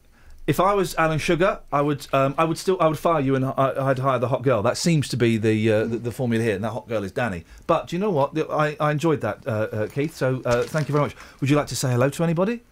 [0.48, 3.36] If I was Alan Sugar, I would, um, I would still, I would fire you
[3.36, 4.62] and I, I'd hire the hot girl.
[4.64, 7.12] That seems to be the, uh, the the formula here, and that hot girl is
[7.12, 7.44] Danny.
[7.68, 8.38] But do you know what?
[8.50, 10.16] I, I enjoyed that, uh, uh, Keith.
[10.16, 11.16] So uh, thank you very much.
[11.42, 12.64] Would you like to say hello to anybody?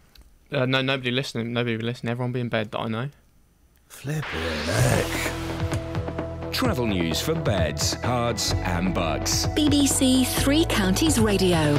[0.52, 1.54] Uh, no, nobody listening.
[1.54, 2.12] Nobody listening.
[2.12, 3.10] Everyone be in bed that I know.
[3.88, 4.24] Flipping
[4.66, 5.32] heck.
[6.52, 9.46] Travel news for beds, cards, and bugs.
[9.48, 11.78] BBC Three Counties Radio.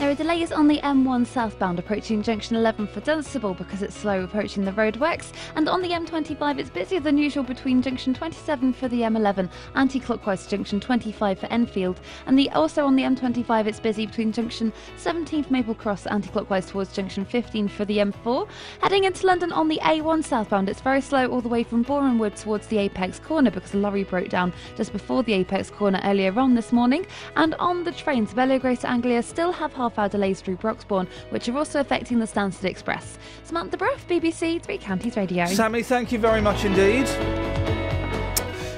[0.00, 4.24] There are delays on the M1 southbound approaching junction 11 for Dunstable because it's slow
[4.24, 8.88] approaching the roadworks, and on the M25 it's busier than usual between junction 27 for
[8.88, 14.06] the M11, anti-clockwise junction 25 for Enfield, and the also on the M25 it's busy
[14.06, 18.48] between junction 17 for Maple Cross, anti-clockwise towards junction 15 for the M4.
[18.80, 22.40] Heading into London on the A1 southbound it's very slow all the way from Borehamwood
[22.40, 26.40] towards the Apex corner because a lorry broke down just before the Apex corner earlier
[26.40, 27.06] on this morning,
[27.36, 31.48] and on the trains Abellio Greater Anglia still have half hour delays through Broxbourne, which
[31.48, 33.18] are also affecting the Stansted Express.
[33.44, 35.46] Samantha Bruff, BBC Three Counties Radio.
[35.46, 37.06] Sammy, thank you very much indeed.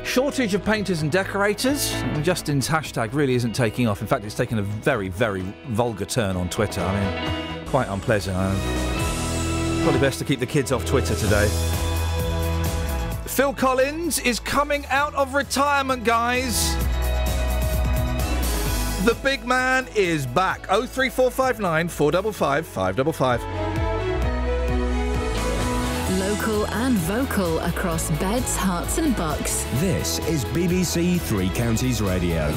[0.05, 1.93] Shortage of painters and decorators.
[2.23, 4.01] Justin's hashtag really isn't taking off.
[4.01, 6.81] In fact, it's taken a very, very vulgar turn on Twitter.
[6.81, 8.37] I mean, quite unpleasant.
[9.83, 11.49] Probably best to keep the kids off Twitter today.
[13.27, 16.75] Phil Collins is coming out of retirement, guys.
[19.05, 20.67] The big man is back.
[20.67, 23.41] 03459 455 555.
[26.21, 29.65] Local and vocal across beds, Herts, and bucks.
[29.81, 32.49] This is BBC Three Counties Radio.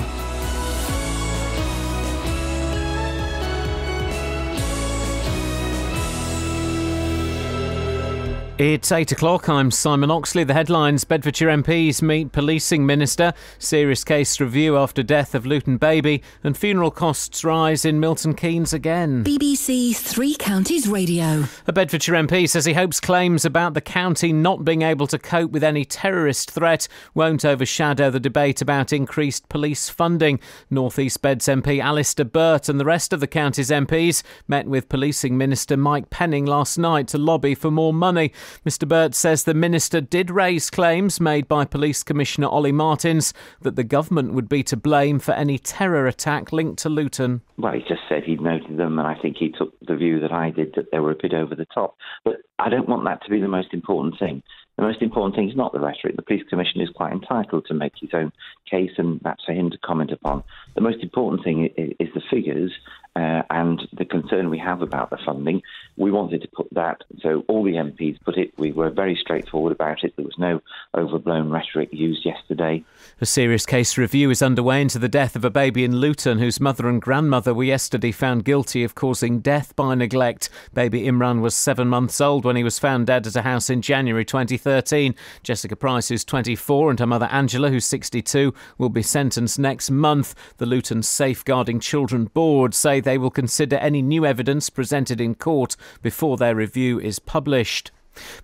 [8.57, 9.49] It's 8 o'clock.
[9.49, 10.45] I'm Simon Oxley.
[10.45, 16.23] The headlines Bedfordshire MPs meet policing minister, serious case review after death of Luton baby,
[16.41, 19.25] and funeral costs rise in Milton Keynes again.
[19.25, 21.43] BBC Three Counties Radio.
[21.67, 25.51] A Bedfordshire MP says he hopes claims about the county not being able to cope
[25.51, 30.39] with any terrorist threat won't overshadow the debate about increased police funding.
[30.69, 34.87] North East Beds MP Alistair Burt and the rest of the county's MPs met with
[34.87, 38.31] policing minister Mike Penning last night to lobby for more money.
[38.65, 43.75] Mr Burt says the minister did raise claims made by Police Commissioner Olly Martins that
[43.75, 47.41] the government would be to blame for any terror attack linked to Luton.
[47.57, 50.31] Well, he just said he'd noted them, and I think he took the view that
[50.31, 51.95] I did that they were a bit over the top.
[52.23, 54.43] But I don't want that to be the most important thing.
[54.77, 56.17] The most important thing is not the rhetoric.
[56.17, 58.31] The police commissioner is quite entitled to make his own
[58.69, 60.43] case, and that's for him to comment upon.
[60.75, 62.71] The most important thing is, is the figures
[63.15, 65.61] uh, and the concern we have about the funding.
[65.95, 68.57] We wanted to put that, so all the MPs put it.
[68.57, 70.15] We were very straightforward about it.
[70.15, 70.61] There was no
[70.93, 72.83] overblown rhetoric used yesterday.
[73.21, 76.59] A serious case review is underway into the death of a baby in Luton whose
[76.59, 80.49] mother and grandmother were yesterday found guilty of causing death by neglect.
[80.73, 83.81] Baby Imran was seven months old when he was found dead at a house in
[83.81, 85.15] January 2013.
[85.43, 90.35] Jessica Price, who's 24, and her mother Angela, who's 62, will be sentenced next month.
[90.57, 95.77] The Luton Safeguarding Children Board say they will consider any new evidence presented in court
[96.01, 97.91] before their review is published.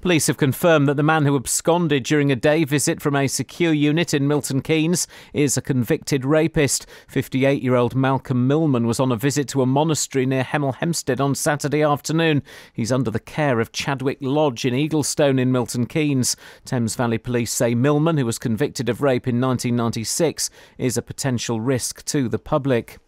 [0.01, 3.73] Police have confirmed that the man who absconded during a day visit from a secure
[3.73, 6.85] unit in Milton Keynes is a convicted rapist.
[7.07, 11.19] 58 year old Malcolm Millman was on a visit to a monastery near Hemel Hempstead
[11.19, 12.43] on Saturday afternoon.
[12.73, 16.35] He's under the care of Chadwick Lodge in Eaglestone in Milton Keynes.
[16.65, 21.59] Thames Valley Police say Millman, who was convicted of rape in 1996, is a potential
[21.59, 23.00] risk to the public.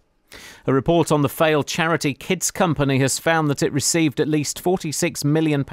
[0.65, 4.63] A report on the failed charity Kids Company has found that it received at least
[4.63, 5.65] £46 million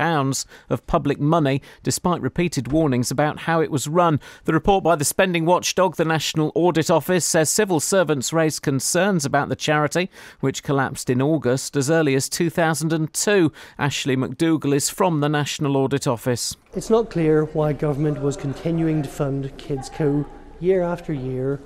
[0.69, 4.19] of public money despite repeated warnings about how it was run.
[4.45, 9.25] The report by the spending watchdog, the National Audit Office, says civil servants raised concerns
[9.25, 10.11] about the charity,
[10.41, 13.53] which collapsed in August as early as 2002.
[13.79, 16.57] Ashley McDougall is from the National Audit Office.
[16.75, 20.27] It's not clear why government was continuing to fund Kids Co
[20.61, 21.61] year after year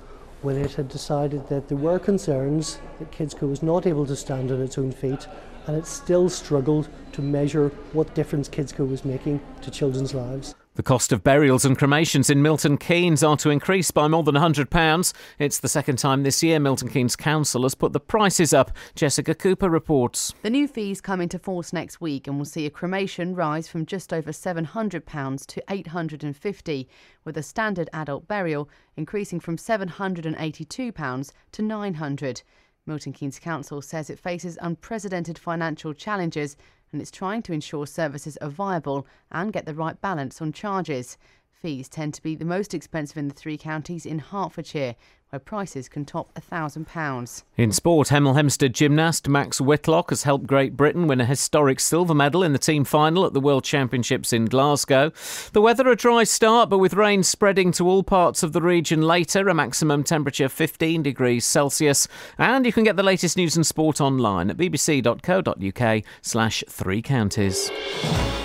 [0.45, 4.51] when it had decided that there were concerns that KidsCo was not able to stand
[4.51, 5.27] on its own feet
[5.65, 10.53] and it still struggled to measure what difference KidsCo was making to children's lives.
[10.75, 14.35] The cost of burials and cremations in Milton Keynes are to increase by more than
[14.35, 15.13] £100.
[15.39, 18.71] It's the second time this year Milton Keynes Council has put the prices up.
[18.93, 20.33] Jessica Cooper reports.
[20.41, 23.85] The new fees come into force next week and will see a cremation rise from
[23.85, 26.87] just over £700 to £850,
[27.23, 32.43] with a standard adult burial increasing from £782 to £900.
[32.85, 36.57] Milton Keynes Council says it faces unprecedented financial challenges
[36.91, 41.17] and it's trying to ensure services are viable and get the right balance on charges.
[41.51, 44.95] Fees tend to be the most expensive in the three counties in Hertfordshire,
[45.35, 47.43] where prices can top £1,000.
[47.57, 52.13] In sport, Hemel Hempstead gymnast Max Whitlock has helped Great Britain win a historic silver
[52.13, 55.11] medal in the team final at the World Championships in Glasgow.
[55.51, 59.01] The weather a dry start, but with rain spreading to all parts of the region
[59.01, 62.07] later, a maximum temperature 15 degrees Celsius.
[62.37, 67.69] And you can get the latest news and sport online at bbc.co.uk slash three counties.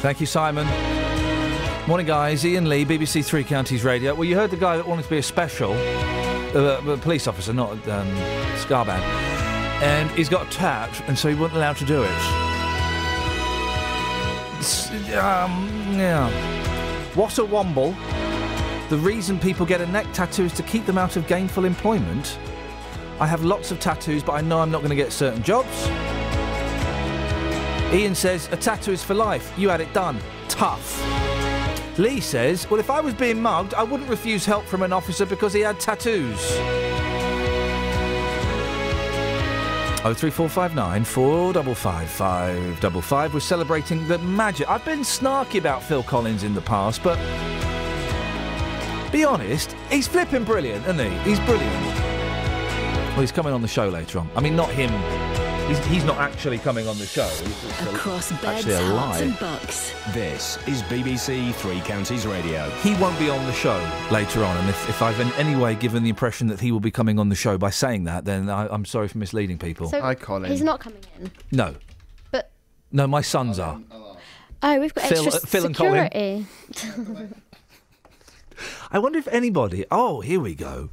[0.00, 0.66] Thank you, Simon.
[1.90, 2.44] Morning, guys.
[2.44, 4.14] Iain Lee, BBC Three Counties Radio.
[4.14, 5.72] Well, you heard the guy that wanted to be a special,
[6.54, 8.06] uh, a police officer, not um,
[8.56, 9.02] Scarband,
[9.82, 12.10] and he's got tat, and so he wasn't allowed to do it.
[15.16, 16.30] Um, yeah.
[17.14, 17.94] What a womble.
[18.88, 22.38] The reason people get a neck tattoo is to keep them out of gainful employment.
[23.20, 25.86] I have lots of tattoos, but I know I'm not going to get certain jobs.
[27.92, 29.52] Ian says, a tattoo is for life.
[29.58, 30.18] You had it done.
[30.48, 31.29] Tough.
[32.00, 35.26] Lee says, well, if I was being mugged, I wouldn't refuse help from an officer
[35.26, 36.38] because he had tattoos.
[40.02, 43.34] Oh three four five nine four double five five double five.
[43.34, 44.66] We're celebrating the magic.
[44.70, 47.18] I've been snarky about Phil Collins in the past, but
[49.12, 51.18] be honest, he's flipping brilliant, isn't he?
[51.28, 51.84] He's brilliant.
[53.10, 54.30] Well, he's coming on the show later on.
[54.34, 54.90] I mean, not him.
[55.70, 57.28] He's, he's not actually coming on the show.
[57.28, 59.22] He's just a- Across beds, actually Herts, alive.
[59.22, 59.92] and Bucks.
[60.12, 62.68] This is BBC Three Counties Radio.
[62.80, 63.78] He won't be on the show
[64.10, 66.80] later on, and if, if I've in any way given the impression that he will
[66.80, 69.88] be coming on the show by saying that, then I, I'm sorry for misleading people.
[69.88, 70.02] So
[70.50, 71.30] He's not coming in.
[71.52, 71.76] No.
[72.32, 72.50] But-
[72.90, 73.80] No, my sons are.
[74.64, 76.46] Oh, we've got Phil- extra uh, Phil and Colin.
[78.90, 79.84] I wonder if anybody.
[79.90, 80.90] Oh, here we go.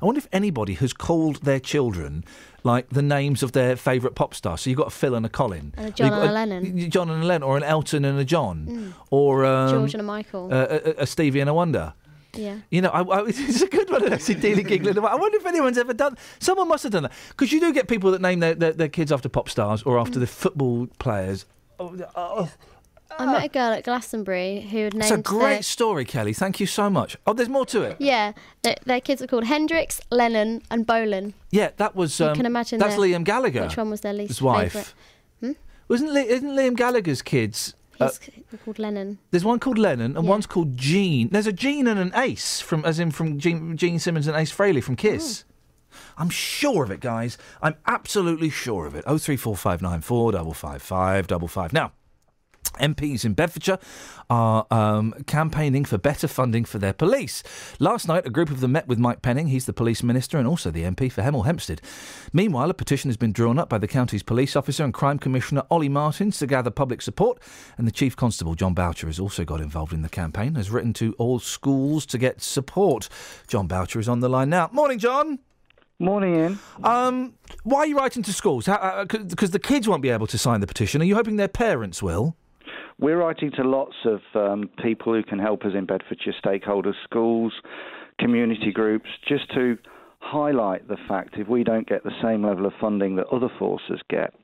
[0.00, 2.24] I wonder if anybody has called their children
[2.64, 4.60] like the names of their favourite pop stars.
[4.62, 6.90] So you've got a Phil and a Colin, And a John and a Lennon.
[6.90, 8.92] John and a Lennon, or an Elton and a John, Mm.
[9.10, 10.48] or um, George and a Michael.
[10.52, 11.94] uh, a, a Stevie and a Wonder.
[12.34, 12.58] yeah.
[12.70, 14.12] You know, I, I, it's a good one.
[14.12, 14.98] I see Dealey giggling.
[14.98, 16.16] I wonder if anyone's ever done.
[16.40, 18.88] Someone must have done that because you do get people that name their, their, their
[18.88, 20.00] kids after pop stars or Mm.
[20.02, 21.46] after the football players.
[21.80, 22.50] Oh, oh,
[23.18, 26.32] I met a girl at Glastonbury who had named It's a great their, story, Kelly.
[26.32, 27.16] Thank you so much.
[27.26, 27.96] Oh, there's more to it.
[27.98, 28.32] yeah,
[28.62, 31.34] their, their kids were called Hendrix, Lennon, and Bolan.
[31.50, 32.18] Yeah, that was.
[32.20, 33.62] You Um, can imagine That's their- Liam Gallagher.
[33.64, 34.94] Which one was their least His wife.
[35.40, 35.52] Hmm?
[35.88, 37.74] Wasn't Li- isn't Liam Gallagher's kids?
[38.00, 38.08] uh,
[38.64, 39.18] called Lennon.
[39.32, 40.30] there's one called Lennon and Yeah.
[40.30, 41.30] one's called Gene.
[41.32, 44.52] There's a Gene and an Ace from, as in from Gene, Gene Simmons and Ace
[44.56, 45.42] Frehley from Kiss.
[46.16, 47.36] I'm sure of it, guys.
[47.60, 49.02] I'm absolutely sure of it.
[49.06, 51.72] Oh three four five nine four double five five double five.
[51.72, 51.90] Now.
[52.78, 53.78] MPs in Bedfordshire
[54.30, 57.42] are um, campaigning for better funding for their police.
[57.78, 59.48] Last night, a group of them met with Mike Penning.
[59.48, 61.80] He's the police minister and also the MP for Hemel Hempstead.
[62.32, 65.62] Meanwhile, a petition has been drawn up by the county's police officer and crime commissioner
[65.70, 67.40] Olly Martins to gather public support.
[67.76, 70.54] And the chief constable John Boutcher has also got involved in the campaign.
[70.54, 73.08] Has written to all schools to get support.
[73.46, 74.68] John Boutcher is on the line now.
[74.72, 75.38] Morning, John.
[76.00, 76.58] Morning, Iain.
[76.84, 78.66] Um, why are you writing to schools?
[78.66, 81.02] Because the kids won't be able to sign the petition.
[81.02, 82.36] Are you hoping their parents will?
[83.00, 87.52] We're writing to lots of um, people who can help us in Bedfordshire, stakeholders, schools,
[88.18, 89.78] community groups, just to
[90.18, 94.00] highlight the fact if we don't get the same level of funding that other forces
[94.10, 94.34] get,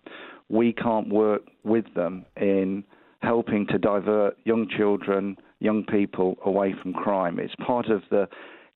[0.48, 2.84] we can't work with them in
[3.22, 7.40] helping to divert young children, young people away from crime.
[7.40, 8.28] It's part of the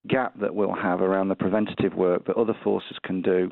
[0.09, 3.50] gap that we'll have around the preventative work that other forces can do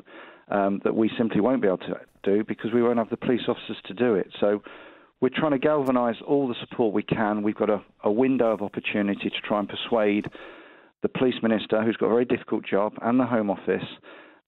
[0.49, 3.41] um, that we simply won't be able to do because we won't have the police
[3.47, 4.27] officers to do it.
[4.39, 4.61] So
[5.21, 7.41] we're trying to galvanise all the support we can.
[7.41, 10.27] We've got a, a window of opportunity to try and persuade
[11.01, 13.85] the police minister, who's got a very difficult job, and the Home Office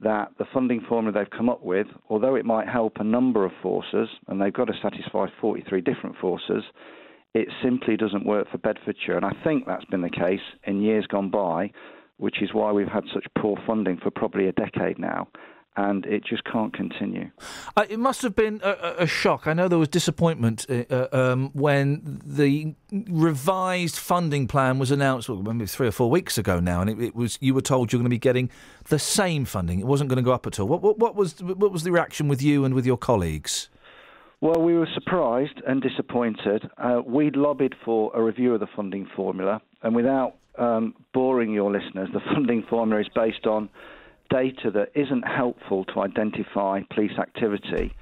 [0.02, 3.52] that the funding formula they've come up with, although it might help a number of
[3.62, 6.64] forces, and they've got to satisfy 43 different forces,
[7.34, 9.18] it simply doesn't work for Bedfordshire.
[9.18, 11.72] And I think that's been the case in years gone by,
[12.18, 15.28] which is why we've had such poor funding for probably a decade now.
[15.80, 17.32] And it just can't continue.
[17.78, 19.48] Uh, it must have been a, a- shock.
[19.48, 25.30] I know there was disappointment uh, uh, um, when the revised funding plan was announced.
[25.30, 27.94] Well, maybe three or four weeks ago now, and it, it was you were told
[27.94, 28.50] you're going to be getting
[28.90, 29.80] the same funding.
[29.80, 30.68] It wasn't going to go up at all.
[30.68, 33.70] What, what, what was what was the reaction with you and with your colleagues?
[34.42, 36.70] Well, we were surprised and disappointed.
[36.78, 41.72] Uh, we'd lobbied for a review of the funding formula, and without um, boring your
[41.72, 43.70] listeners, the funding formula is based on
[44.30, 47.94] data that isn't helpful to identify police activity.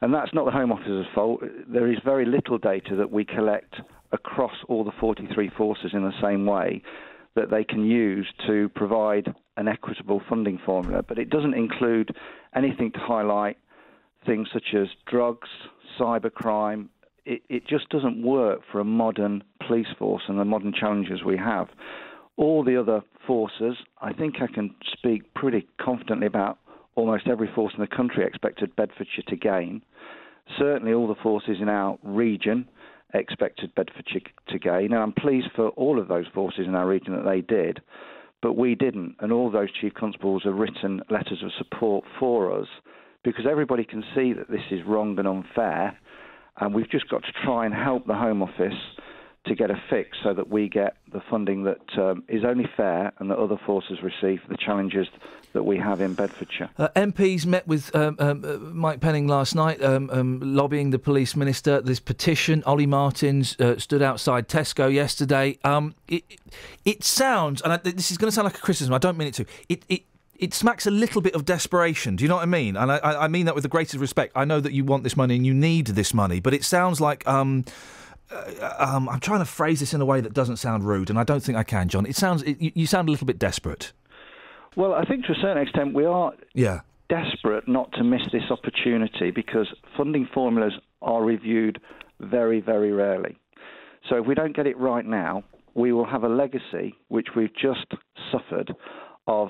[0.00, 1.42] And that's not the Home Office's fault.
[1.66, 3.76] There is very little data that we collect
[4.12, 6.82] across all the 43 forces in the same way
[7.34, 11.02] that they can use to provide an equitable funding formula.
[11.02, 12.14] But it doesn't include
[12.54, 13.58] anything to highlight
[14.26, 15.48] things such as drugs,
[15.98, 16.88] cybercrime.
[17.24, 21.36] It, it just doesn't work for a modern police force and the modern challenges we
[21.36, 21.68] have.
[22.38, 26.58] All the other forces, I think I can speak pretty confidently about
[26.94, 29.82] almost every force in the country expected Bedfordshire to gain.
[30.56, 32.68] Certainly, all the forces in our region
[33.12, 34.20] expected Bedfordshire
[34.50, 37.40] to gain, and I'm pleased for all of those forces in our region that they
[37.40, 37.80] did,
[38.40, 39.16] but we didn't.
[39.18, 42.68] And all those chief constables have written letters of support for us
[43.24, 45.98] because everybody can see that this is wrong and unfair,
[46.60, 48.78] and we've just got to try and help the Home Office
[49.48, 53.12] to get a fix so that we get the funding that um, is only fair
[53.18, 55.06] and that other forces receive the challenges
[55.52, 56.70] that we have in Bedfordshire.
[56.78, 60.98] Uh, MPs met with um, um, uh, Mike Penning last night, um, um, lobbying the
[60.98, 61.80] police minister.
[61.80, 65.58] This petition, Olly Martins uh, stood outside Tesco yesterday.
[65.64, 66.24] Um, it,
[66.84, 68.92] it sounds, and I, this is going to sound like a criticism.
[68.92, 69.46] I don't mean it to.
[69.68, 70.02] It, it
[70.38, 72.14] it smacks a little bit of desperation.
[72.14, 72.76] Do you know what I mean?
[72.76, 74.32] And I, I mean that with the greatest respect.
[74.36, 77.00] I know that you want this money and you need this money, but it sounds
[77.00, 77.26] like.
[77.26, 77.64] Um,
[78.30, 81.18] uh, um, I'm trying to phrase this in a way that doesn't sound rude, and
[81.18, 82.06] I don't think I can, John.
[82.06, 83.92] It sounds it, you, you sound a little bit desperate.
[84.76, 86.80] Well, I think to a certain extent we are Yeah.
[87.08, 91.80] desperate not to miss this opportunity because funding formulas are reviewed
[92.20, 93.36] very, very rarely.
[94.08, 95.42] So if we don't get it right now,
[95.74, 97.86] we will have a legacy which we've just
[98.30, 98.74] suffered
[99.26, 99.48] of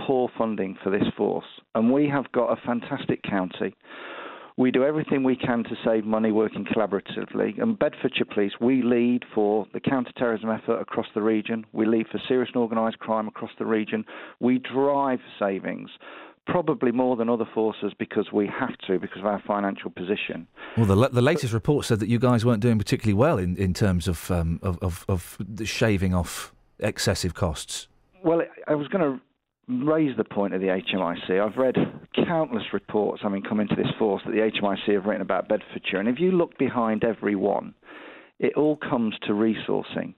[0.00, 1.44] poor funding for this force.
[1.74, 3.74] And we have got a fantastic county.
[4.60, 7.62] We do everything we can to save money working collaboratively.
[7.62, 11.64] And Bedfordshire Police, we lead for the counter-terrorism effort across the region.
[11.72, 14.04] We lead for serious and organised crime across the region.
[14.38, 15.88] We drive savings,
[16.46, 20.46] probably more than other forces because we have to, because of our financial position.
[20.76, 23.72] Well, the, the latest report said that you guys weren't doing particularly well in, in
[23.72, 27.88] terms of, um, of, of, of shaving off excessive costs?
[28.22, 29.22] Well, I was going to
[29.70, 31.40] raise the point of the HMIC.
[31.40, 31.76] I've read
[32.26, 36.00] countless reports, I mean, come into this force that the HMIC have written about Bedfordshire,
[36.00, 37.74] and if you look behind every one,
[38.38, 40.14] it all comes to resourcing.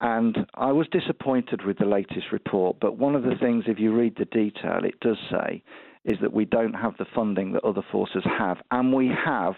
[0.00, 3.94] And I was disappointed with the latest report, but one of the things, if you
[3.94, 5.62] read the detail, it does say
[6.04, 9.54] is that we don't have the funding that other forces have, and we have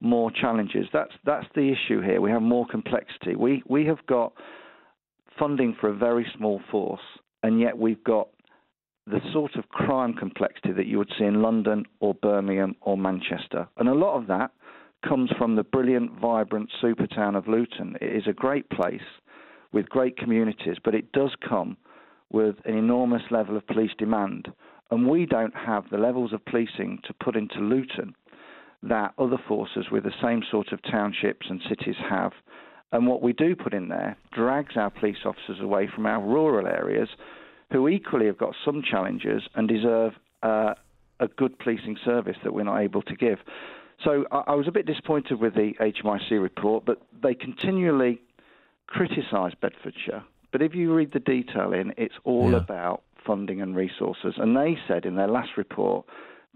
[0.00, 0.86] more challenges.
[0.92, 2.20] That's that's the issue here.
[2.20, 3.36] We have more complexity.
[3.36, 4.32] We we have got
[5.38, 7.00] funding for a very small force,
[7.44, 8.28] and yet we've got
[9.06, 13.68] the sort of crime complexity that you would see in London or Birmingham or Manchester.
[13.76, 14.50] And a lot of that
[15.06, 17.96] comes from the brilliant, vibrant super town of Luton.
[18.00, 19.00] It is a great place
[19.72, 21.76] with great communities, but it does come
[22.32, 24.48] with an enormous level of police demand.
[24.90, 28.14] And we don't have the levels of policing to put into Luton
[28.82, 32.32] that other forces with the same sort of townships and cities have.
[32.92, 36.66] And what we do put in there drags our police officers away from our rural
[36.66, 37.08] areas
[37.72, 40.12] who equally have got some challenges and deserve
[40.42, 40.74] uh,
[41.20, 43.38] a good policing service that we're not able to give.
[44.04, 48.20] So I, I was a bit disappointed with the HMIC report, but they continually
[48.86, 50.22] criticise Bedfordshire.
[50.52, 52.58] But if you read the detail in, it's all Yeah.
[52.58, 54.34] about funding and resources.
[54.36, 56.06] And they said in their last report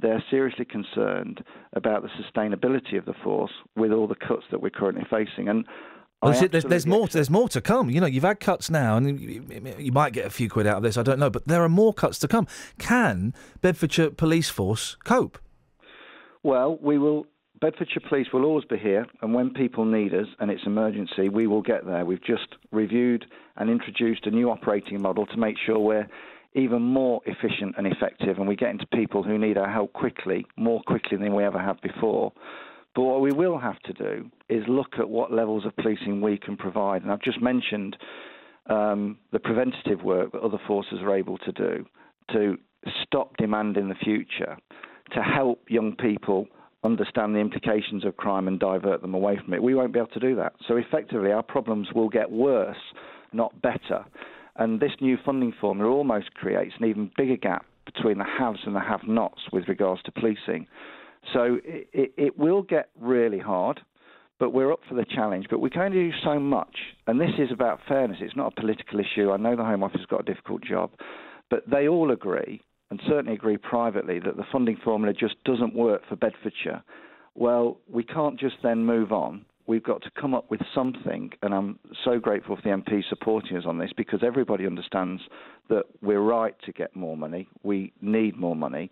[0.01, 4.71] they're seriously concerned about the sustainability of the force with all the cuts that we're
[4.71, 5.49] currently facing.
[5.49, 5.67] And
[6.23, 7.07] Well, it- there's, there's more.
[7.09, 7.89] There's more to come.
[7.91, 9.45] You know, you've had cuts now, and you,
[9.79, 10.97] you might get a few quid out of this.
[10.99, 12.47] I don't know, but there are more cuts to come.
[12.79, 13.33] Can
[13.63, 15.39] Bedfordshire Police Force cope?
[16.43, 17.27] Well, we will.
[17.61, 21.47] Bedfordshire Police will always be here, and when people need us and it's emergency, we
[21.47, 22.05] will get there.
[22.07, 23.27] We've just reviewed
[23.57, 26.09] and introduced a new operating model to make sure we're
[26.55, 30.47] even more efficient and effective, and we get into people who need our help quickly,
[30.57, 32.33] more quickly than we ever have before.
[32.95, 36.39] But what we will have to do is look at what levels of policing we
[36.39, 37.97] can provide, and I've just mentioned
[38.69, 41.87] um, the preventative work that other forces are able to do
[42.33, 42.57] to
[43.03, 44.57] stop demand in the future,
[45.15, 46.47] to help young people
[46.83, 49.63] understand the implications of crime and divert them away from it.
[49.63, 50.55] We won't be able to do that.
[50.67, 52.77] So effectively, our problems will get worse,
[53.33, 54.05] not better.
[54.57, 58.75] And this new funding formula almost creates an even bigger gap between the haves and
[58.75, 60.67] the have-nots with regards to policing.
[61.33, 63.81] So it, it, it will get really hard,
[64.39, 65.47] but we're up for the challenge.
[65.51, 66.77] But we can only do so much,
[67.07, 68.19] and this is about fairness.
[68.21, 69.31] It's not a political issue.
[69.31, 70.91] I know the Home Office has got a difficult job,
[71.51, 76.03] but they all agree, and certainly agree privately, that the funding formula just doesn't work
[76.09, 76.83] for Bedfordshire.
[77.35, 79.45] Well, we can't just then move on.
[79.67, 83.57] We've got to come up with something, and I'm so grateful for the MPs supporting
[83.57, 85.23] us on this because everybody understands
[85.69, 87.49] that we're right to get more money.
[87.63, 88.91] We need more money,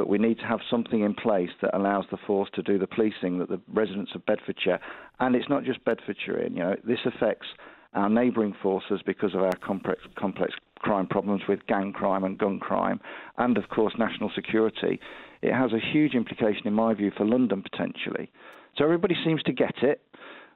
[0.00, 2.86] but we need to have something in place that allows the force to do the
[2.86, 4.80] policing that the residents of Bedfordshire,
[5.18, 6.54] and it's not just Bedfordshire in.
[6.54, 7.48] You know, this affects
[7.92, 12.58] our neighbouring forces because of our complex, complex crime problems with gang crime and gun
[12.58, 12.98] crime,
[13.36, 14.98] and of course national security.
[15.42, 18.30] It has a huge implication, in my view, for London potentially.
[18.78, 20.00] So everybody seems to get it.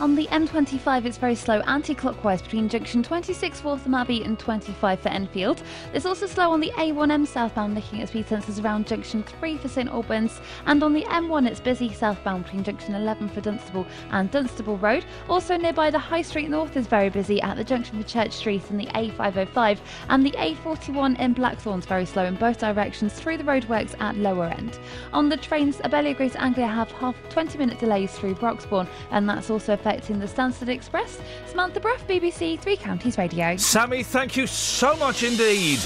[0.00, 5.08] On the M25, it's very slow anti-clockwise between junction 26 Waltham Abbey and 25 for
[5.08, 5.60] Enfield.
[5.92, 9.66] It's also slow on the A1M southbound, looking at speed sensors around junction 3 for
[9.66, 14.30] St Albans, and on the M1, it's busy southbound between junction 11 for Dunstable and
[14.30, 15.04] Dunstable Road.
[15.28, 18.70] Also nearby the High Street North is very busy at the junction for Church Street
[18.70, 19.78] and the A505,
[20.10, 24.46] and the A41 in Blackthorn's very slow in both directions through the roadworks at lower
[24.46, 24.78] end.
[25.12, 29.50] On the trains, Abellio Greater Anglia have half 20 minute delays through Broxbourne, and that's
[29.50, 31.18] also affecting the Stansted Express.
[31.46, 33.56] Samantha Bruff, BBC Three Counties Radio.
[33.56, 35.78] Sammy, thank you so much indeed.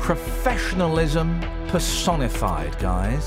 [0.00, 3.24] Professionalism personified, guys.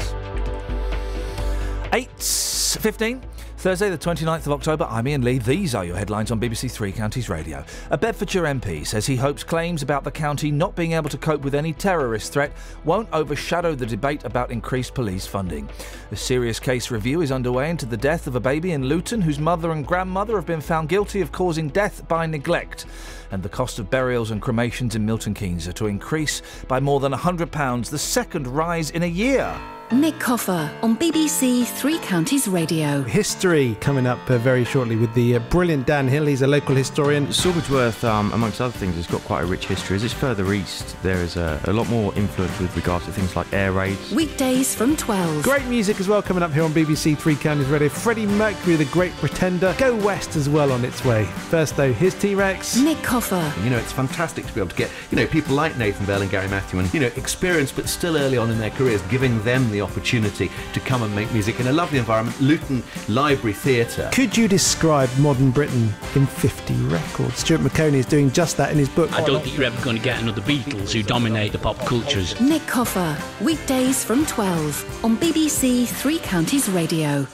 [1.94, 3.22] 8.15,
[3.58, 4.86] Thursday the 29th of October.
[4.88, 5.40] I'm Iain Lee.
[5.40, 7.66] These are your headlines on BBC Three Counties Radio.
[7.90, 11.42] A Bedfordshire MP says he hopes claims about the county not being able to cope
[11.42, 12.52] with any terrorist threat
[12.86, 15.68] won't overshadow the debate about increased police funding.
[16.12, 19.40] A serious case review is underway into the death of a baby in Luton whose
[19.40, 22.86] mother and grandmother have been found guilty of causing death by neglect.
[23.32, 27.00] And the cost of burials and cremations in Milton Keynes are to increase by more
[27.00, 29.60] than £100, the second rise in a year.
[29.90, 33.04] Nick Coffer on BBC Three Counties Radio.
[33.04, 36.26] History coming up uh, very shortly with the uh, brilliant Dan Hill.
[36.26, 37.28] He's a local historian.
[37.28, 39.96] Sawbridgeworth, um, amongst other things, has got quite a rich history.
[39.96, 43.34] As it's further east, there is a, a lot more influence with regards to things
[43.38, 44.12] like air raids.
[44.12, 45.42] Weekdays from 12.
[45.42, 47.88] Great music as well coming up here on BBC Three Counties Radio.
[47.88, 49.74] Freddie Mercury, the great pretender.
[49.78, 51.24] Go West as well on its way.
[51.50, 52.76] First, though, here's T Rex.
[52.78, 53.17] Nick Coffer.
[53.64, 56.22] You know, it's fantastic to be able to get, you know, people like Nathan Bell
[56.22, 59.42] and Gary Matthew and, you know, experienced but still early on in their careers, giving
[59.44, 62.40] them the opportunity to come and make music in a lovely environment.
[62.42, 64.10] Luton Library Theatre.
[64.14, 67.40] Could you describe modern Britain in 50 records?
[67.40, 69.12] Stuart Maconie is doing just that in his book.
[69.14, 72.40] I don't think you're ever going to get another Beatles who dominate the pop cultures.
[72.40, 73.18] Nick Coffer.
[73.44, 77.28] Weekdays from 12 on BBC Three Counties Radio.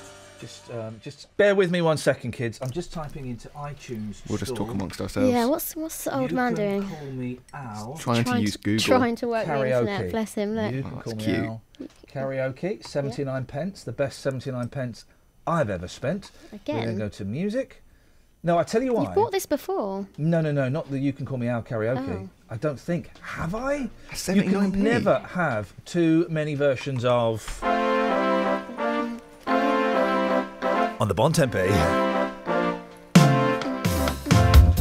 [0.44, 2.60] Just, um, just bear with me one second, kids.
[2.62, 4.18] I'm just typing into iTunes.
[4.28, 5.32] We'll just talk amongst ourselves.
[5.32, 6.90] Yeah, what's what's the old You man can doing?
[6.90, 7.96] Call me Al.
[7.98, 8.84] Trying to use Google.
[8.84, 10.12] Trying to work the internet.
[10.12, 10.56] Bless him.
[10.56, 10.74] Look.
[10.74, 11.46] You can Oh, call that's me cute.
[11.46, 11.62] Al.
[12.12, 15.06] Karaoke, 79 pence, the best 79 pence
[15.48, 16.32] I've ever spent.
[16.52, 16.60] Again.
[16.68, 16.96] We're going Again?
[16.96, 17.82] to go to music.
[18.46, 19.04] No, I tell you why.
[19.04, 20.06] You've bought this before.
[20.18, 22.26] No, no, no, not the You Can Call Me Al karaoke.
[22.26, 22.30] Oh.
[22.50, 23.10] I don't think.
[23.22, 23.76] Have I?
[23.76, 24.52] You 79p.
[24.74, 27.64] can never have too many versions of.
[31.04, 31.68] On the Bon Tempe.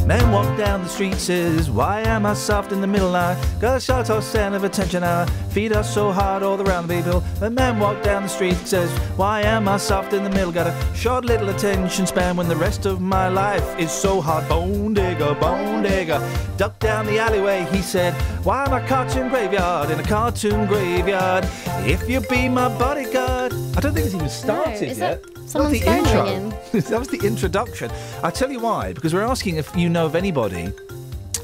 [0.07, 3.13] Men walk down the street, says, Why am I soft in the middle?
[3.13, 5.03] I got a short or stand of attention.
[5.03, 7.19] I feed us so hard all around the people.
[7.41, 10.53] The man walk down the street, says, Why am I soft in the middle?
[10.53, 14.47] Got a short little attention span when the rest of my life is so hard.
[14.47, 16.21] Bone digger, bone digger.
[16.55, 18.13] Duck down the alleyway, he said,
[18.45, 21.43] Why am I cartoon graveyard in a cartoon graveyard?
[21.85, 23.22] If you be my bodyguard.
[23.75, 25.23] I don't think it's even started is yet.
[25.23, 26.23] that Not someone's the intro.
[26.23, 26.49] ringing?
[26.73, 27.91] that was the introduction.
[28.23, 30.71] I tell you why, because we're asking if you know of anybody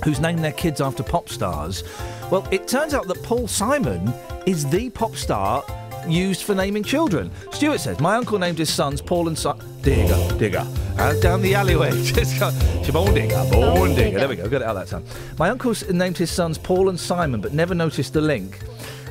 [0.03, 1.83] who's named their kids after pop stars.
[2.32, 4.14] Well, it turns out that Paul Simon
[4.45, 5.64] is the pop star
[6.08, 7.30] used for naming children.
[7.51, 9.66] Stuart says, My uncle named his sons Paul and Simon.
[9.82, 10.66] Digger, digger.
[10.98, 11.91] Out down the alleyway.
[12.03, 12.51] Just go,
[12.91, 14.19] Bone digger, bone digger.
[14.19, 15.03] There we go, got it out that time.
[15.38, 18.59] My uncle named his sons Paul and Simon, but never noticed the link.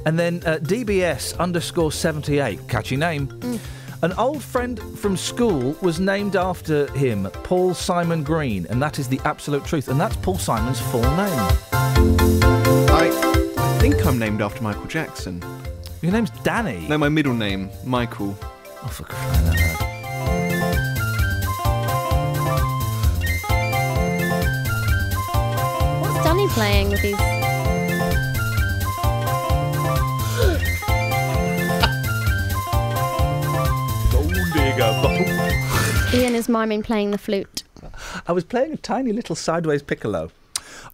[0.06, 3.60] And then uh, DBS underscore 78, catchy name.
[4.02, 9.08] An old friend from school was named after him, Paul Simon Green, and that is
[9.08, 9.88] the absolute truth.
[9.88, 11.40] And that's Paul Simon's full name.
[12.90, 13.10] I,
[13.58, 15.42] I think I'm named after Michael Jackson.
[16.00, 16.86] Your name's Danny?
[16.86, 18.38] No, my middle name, Michael.
[18.84, 19.88] Oh, for crying out loud.
[26.02, 27.37] What's Danny playing with these?
[34.78, 36.14] Bone digger, bone.
[36.14, 37.64] Iain is miming playing the flute.
[38.28, 40.30] I was playing a tiny little sideways piccolo.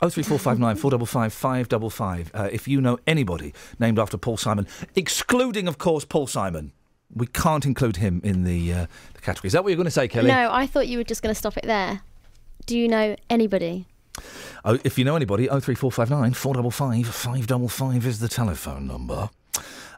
[0.01, 2.31] Oh three four five nine four double five five double five.
[2.33, 6.73] Uh, if you know anybody named after Paul Simon, excluding of course Paul Simon,
[7.15, 9.49] we can't include him in the, uh, the category.
[9.49, 10.29] Is that what you're going to say, Kelly?
[10.29, 12.01] No, I thought you were just going to stop it there.
[12.65, 13.87] Do you know anybody?
[14.65, 17.69] Oh, if you know anybody, oh three four five nine four double five five double
[17.69, 19.29] five is the telephone number.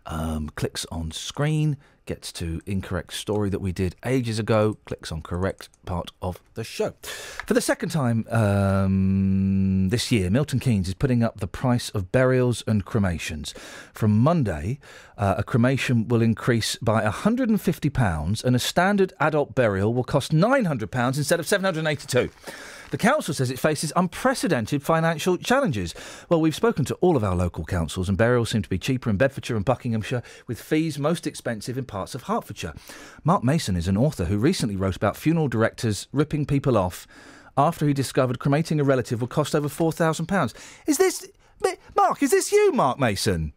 [0.06, 1.76] Um, clicks on screen,
[2.06, 4.78] gets to incorrect story that we did ages ago.
[4.86, 6.94] Clicks on correct part of the show.
[7.02, 12.12] For the second time um, this year, Milton Keynes is putting up the price of
[12.12, 13.52] burials and cremations.
[13.92, 14.78] From Monday,
[15.18, 21.18] uh, a cremation will increase by £150 and a standard adult burial will cost £900
[21.18, 22.30] instead of 782
[22.90, 25.94] The council says it faces unprecedented financial challenges.
[26.28, 29.10] Well, we've spoken to all of our local councils, and burials seem to be cheaper
[29.10, 32.74] in Bedfordshire and Buckinghamshire, with fees most expensive in parts of Hertfordshire.
[33.24, 37.06] Mark Mason is an author who recently wrote about funeral directors ripping people off
[37.56, 40.54] after he discovered cremating a relative would cost over £4,000.
[40.86, 41.28] Is this.
[41.96, 43.52] Mark, is this you, Mark Mason?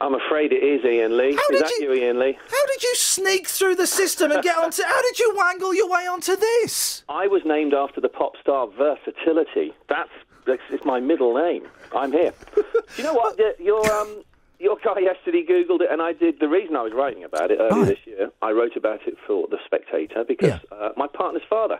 [0.00, 1.36] I'm afraid it is Iain Lee.
[1.36, 1.92] How is that you...
[1.92, 2.32] Iain Lee?
[2.32, 4.82] How did you sneak through the system and get onto.
[4.82, 7.04] How did you wangle your way onto this?
[7.08, 9.74] I was named after the pop star Versatility.
[9.88, 10.10] That's,
[10.46, 11.66] that's it's my middle name.
[11.94, 12.32] I'm here.
[12.54, 12.64] Do
[12.96, 13.38] you know what?
[13.58, 14.22] Your um,
[14.58, 16.40] your guy yesterday googled it, and I did.
[16.40, 19.46] The reason I was writing about it earlier this year, I wrote about it for
[19.50, 21.78] the Spectator because uh, my partner's father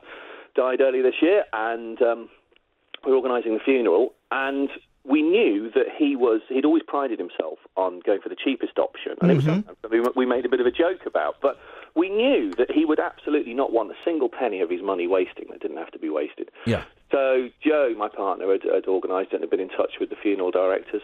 [0.55, 2.28] died earlier this year, and um,
[3.05, 4.68] we're organising the funeral, and
[5.04, 9.12] we knew that he was he'd always prided himself on going for the cheapest option,
[9.20, 9.66] and it was mm-hmm.
[9.66, 11.36] something we, we made a bit of a joke about.
[11.40, 11.58] But
[11.94, 15.46] we knew that he would absolutely not want a single penny of his money wasting
[15.50, 16.50] that didn't have to be wasted.
[16.66, 16.84] Yeah.
[17.10, 20.16] So Joe, my partner, had, had organised it and had been in touch with the
[20.16, 21.02] funeral directors,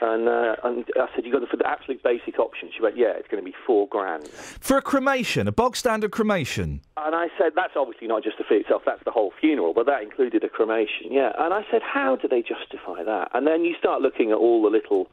[0.00, 3.12] and uh, and I said, "You got for the absolute basic option." She went, "Yeah,
[3.16, 6.80] it's going to be four grand." For a cremation, a bog standard cremation.
[6.96, 9.84] And I said, that's obviously not just the fee itself, that's the whole funeral, but
[9.86, 11.32] that included a cremation, yeah.
[11.38, 13.28] And I said, how do they justify that?
[13.34, 15.10] And then you start looking at all the little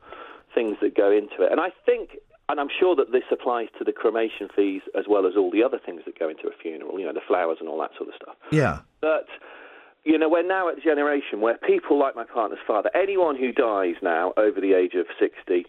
[0.55, 1.51] things that go into it.
[1.51, 5.25] And I think, and I'm sure that this applies to the cremation fees as well
[5.27, 7.67] as all the other things that go into a funeral, you know, the flowers and
[7.67, 8.35] all that sort of stuff.
[8.51, 8.79] Yeah.
[9.01, 9.27] But,
[10.03, 13.51] you know, we're now at the generation where people like my partner's father, anyone who
[13.51, 15.65] dies now over the age of 60,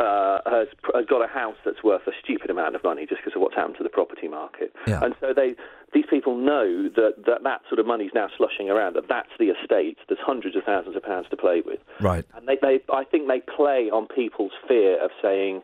[0.00, 3.36] uh, has, has got a house that's worth a stupid amount of money just because
[3.36, 4.72] of what's happened to the property market.
[5.04, 5.54] And so they,
[5.92, 9.50] these people know that, that that sort of money's now slushing around, that that's the
[9.50, 9.98] estate.
[10.08, 11.78] There's hundreds of thousands of pounds to play with.
[12.00, 12.24] Right.
[12.34, 15.62] And they, they, I think they play on people's fear of saying,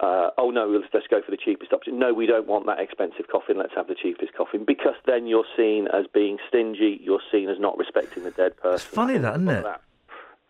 [0.00, 1.98] uh, oh no, let's, let's go for the cheapest option.
[1.98, 3.58] No, we don't want that expensive coffin.
[3.58, 7.00] Let's have the cheapest coffin because then you're seen as being stingy.
[7.02, 8.74] You're seen as not respecting the dead person.
[8.74, 9.66] It's funny that, isn't it?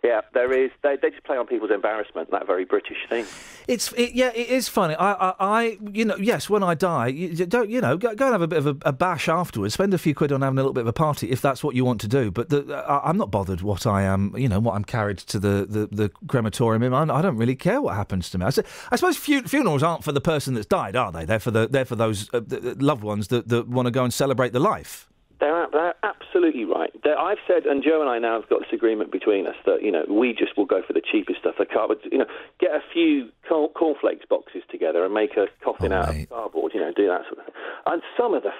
[0.05, 0.71] Yeah, there is.
[0.83, 2.31] They, they just play on people's embarrassment.
[2.31, 3.27] That very British thing.
[3.67, 4.95] It's it, yeah, it is funny.
[4.95, 8.27] I, I, I, you know, yes, when I die, you, don't, you know, go, go
[8.27, 9.75] and have a bit of a, a bash afterwards.
[9.75, 11.75] Spend a few quid on having a little bit of a party if that's what
[11.75, 12.31] you want to do.
[12.31, 15.41] But the, I, I'm not bothered what I am, you know, what I'm carried to
[15.41, 16.85] the the, the crematorium.
[16.85, 16.95] in.
[16.95, 18.45] I, I don't really care what happens to me.
[18.45, 18.53] I,
[18.93, 21.25] I suppose fu- funerals aren't for the person that's died, are they?
[21.25, 24.05] They're for the they're for those uh, the loved ones that, that want to go
[24.05, 25.09] and celebrate the life.
[25.41, 26.91] They're, they're absolutely right.
[27.05, 29.83] They're, I've said, and Joe and I now have got this agreement between us that
[29.83, 31.55] you know we just will go for the cheapest stuff.
[31.59, 32.27] The cardboard, you know,
[32.59, 36.73] get a few corn- cornflakes boxes together and make a coffin out of cardboard.
[36.75, 37.55] You know, do that sort of thing.
[37.87, 38.51] And some of the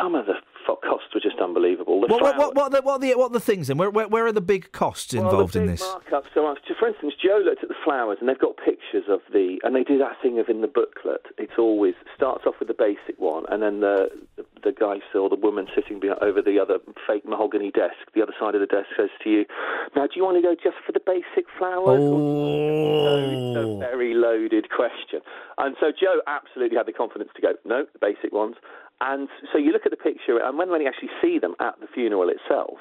[0.00, 0.34] some of the
[0.76, 2.00] costs were just unbelievable.
[2.00, 3.78] What, what, what, what, are the, what, are the, what are the things then?
[3.78, 5.82] Where, where, where are the big costs involved Well, the in big this?
[5.82, 6.26] Markups.
[6.34, 9.58] So, uh, for instance, Joe looked at the flowers, and they've got pictures of the,
[9.64, 11.26] and they do that thing of in the booklet.
[11.38, 15.28] It's always starts off with the basic one, and then the the, the guy or
[15.28, 18.88] the woman sitting over the other fake mahogany desk, the other side of the desk,
[18.96, 19.44] says to you,
[19.96, 22.68] "Now, do you want to go just for the basic flowers?" Oh.
[23.58, 25.20] A very loaded question.
[25.56, 28.56] And so Joe absolutely had the confidence to go, no, the basic ones.
[29.00, 31.78] And so you look at the picture, and when, when you actually see them at
[31.80, 32.78] the funeral itself,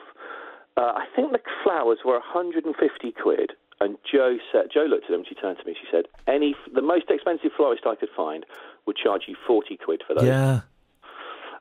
[0.76, 3.52] uh, I think the flowers were 150 quid.
[3.80, 5.24] And Joe said, Joe looked at them.
[5.28, 5.76] She turned to me.
[5.80, 8.44] She said, "Any, the most expensive florist I could find
[8.88, 10.62] would charge you 40 quid for those." Yeah.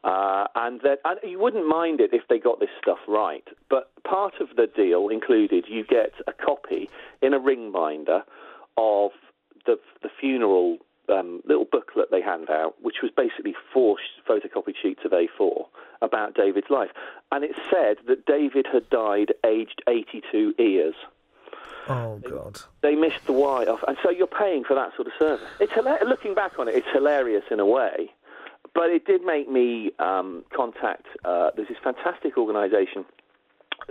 [0.02, 3.46] Uh, and that and you wouldn't mind it if they got this stuff right.
[3.68, 6.88] But part of the deal included you get a copy
[7.20, 8.22] in a ring binder
[8.78, 9.10] of
[9.66, 10.78] the the funeral
[11.10, 13.96] um, little booklet they hand out, which was basically four
[14.28, 15.66] photocopied sheets of A4
[16.02, 16.90] about David's life,
[17.32, 20.94] and it said that David had died aged 82 years.
[21.88, 22.60] Oh God.
[22.82, 25.48] They missed the Y off, and so you're paying for that sort of service.
[25.60, 25.72] It's
[26.06, 28.10] looking back on it, it's hilarious in a way,
[28.74, 31.06] but it did make me um, contact.
[31.24, 33.04] Uh, there's this fantastic organisation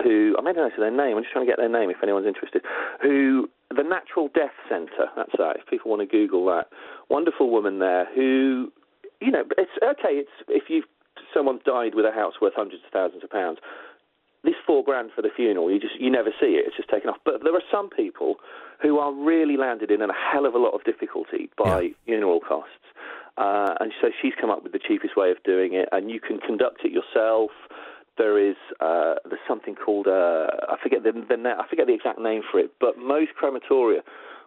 [0.02, 1.16] who I made a note of their name.
[1.16, 2.62] I'm just trying to get their name if anyone's interested.
[3.02, 5.08] Who the Natural Death Centre.
[5.16, 5.56] That's that.
[5.56, 6.68] If people want to Google that,
[7.08, 8.72] wonderful woman there who,
[9.20, 10.22] you know, it's okay.
[10.22, 10.82] It's if you
[11.32, 13.58] someone's died with a house worth hundreds of thousands of pounds.
[14.44, 16.66] This four grand for the funeral, you just you never see it.
[16.66, 17.16] It's just taken off.
[17.24, 18.36] But there are some people
[18.80, 22.70] who are really landed in a hell of a lot of difficulty by funeral costs.
[23.36, 26.20] Uh, and so she's come up with the cheapest way of doing it, and you
[26.20, 27.50] can conduct it yourself.
[28.18, 31.94] There is uh, there's something called uh, I forget the, the na- I forget the
[31.94, 34.00] exact name for it, but most crematoria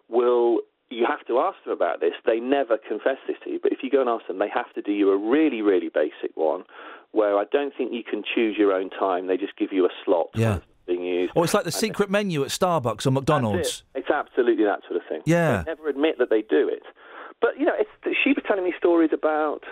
[0.07, 2.13] will you have to ask them about this.
[2.25, 4.73] They never confess this to you, but if you go and ask them, they have
[4.73, 6.63] to do you a really really basic one,
[7.11, 9.27] where I don't think you can choose your own time.
[9.27, 10.59] They just give you a slot Yeah.
[10.87, 11.33] being used.
[11.35, 13.83] Or it's like the secret menu at Starbucks or McDonald's.
[13.93, 13.99] It.
[13.99, 15.21] It's absolutely that sort of thing.
[15.25, 15.63] Yeah.
[15.63, 16.83] They never admit that they do it.
[17.41, 19.63] But, you know, it's, she was telling me stories about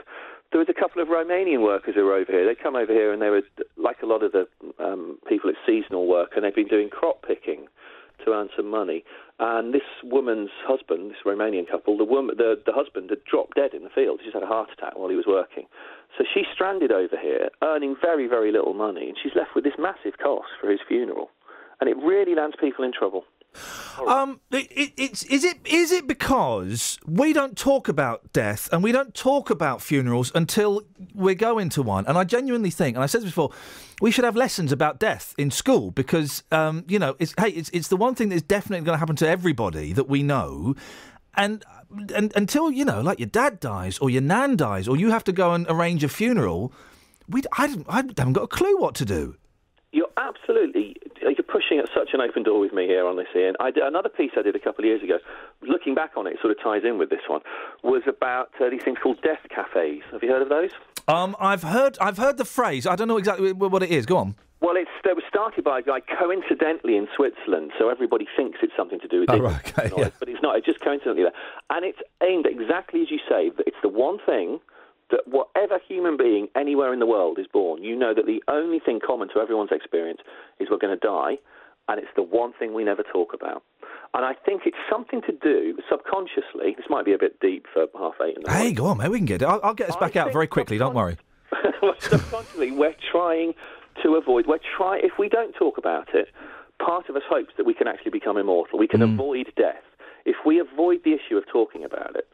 [0.51, 2.45] there was a couple of Romanian workers who were over here.
[2.45, 3.41] They come over here and they were
[3.75, 4.47] like a lot of the
[4.79, 5.49] um, people.
[5.49, 7.67] It's seasonal work, and they've been doing crop picking
[8.25, 9.03] to earn some money.
[9.39, 13.73] And this woman's husband, this Romanian couple, the woman, the, the husband had dropped dead
[13.73, 14.21] in the field.
[14.23, 15.65] He's had a heart attack while he was working.
[16.17, 19.77] So she's stranded over here, earning very, very little money, and she's left with this
[19.77, 21.29] massive cost for his funeral.
[21.79, 23.25] And it really lands people in trouble.
[24.05, 28.83] Um, it, it, it's is it is it because we don't talk about death and
[28.83, 32.05] we don't talk about funerals until we're going to one?
[32.07, 33.51] And I genuinely think, and I said this before,
[34.01, 37.69] we should have lessons about death in school because um, you know, it's hey, it's
[37.73, 40.75] it's the one thing that's definitely going to happen to everybody that we know,
[41.35, 41.63] and.
[42.13, 45.23] And until you know, like your dad dies or your nan dies, or you have
[45.23, 46.73] to go and arrange a funeral,
[47.29, 49.37] we I, I haven't got a clue what to do.
[49.93, 50.97] You're absolutely
[51.57, 53.53] pushing at such an open door with me here on this, Iain.
[53.59, 55.17] I did, another piece I did a couple of years ago,
[55.63, 57.41] looking back on it, sort of ties in with this one,
[57.83, 60.03] was about uh, these things called death cafes.
[60.11, 60.69] Have you heard of those?
[61.07, 62.85] Um, I've heard I've heard the phrase.
[62.85, 64.05] I don't know exactly what it is.
[64.05, 64.35] Go on.
[64.59, 68.73] Well, it's it was started by a guy coincidentally in Switzerland, so everybody thinks it's
[68.75, 70.09] something to do with Oh, it, right, okay, yeah.
[70.19, 70.57] but it's not.
[70.57, 71.33] It's just coincidentally there,
[71.69, 73.49] and it's aimed exactly as you say.
[73.55, 74.59] That it's the one thing
[75.11, 78.79] that whatever human being anywhere in the world is born, you know that the only
[78.79, 80.19] thing common to everyone's experience
[80.59, 81.37] is we're going to die,
[81.87, 83.63] and it's the one thing we never talk about.
[84.13, 86.75] And I think it's something to do subconsciously.
[86.75, 89.09] This might be a bit deep for half eight in the Hey, go on, mate.
[89.09, 89.45] We can get it.
[89.45, 90.77] I'll, I'll get us back out very quickly.
[90.77, 91.17] Don't worry.
[91.99, 93.53] subconsciously, we're trying
[94.03, 94.47] to avoid.
[94.47, 94.99] We're try.
[95.01, 96.29] If we don't talk about it,
[96.79, 98.79] part of us hopes that we can actually become immortal.
[98.79, 99.13] We can mm.
[99.13, 99.83] avoid death
[100.25, 102.27] if we avoid the issue of talking about it.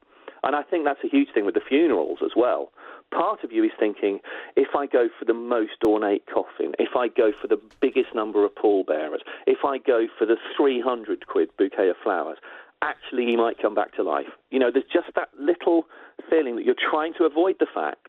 [0.44, 2.72] And I think that's a huge thing with the funerals as well.
[3.12, 4.20] Part of you is thinking,
[4.56, 8.44] if I go for the most ornate coffin, if I go for the biggest number
[8.44, 12.38] of pallbearers, if I go for the 300 quid bouquet of flowers,
[12.82, 14.28] actually he might come back to life.
[14.52, 15.84] You know, there's just that little
[16.30, 18.08] feeling that you're trying to avoid the fact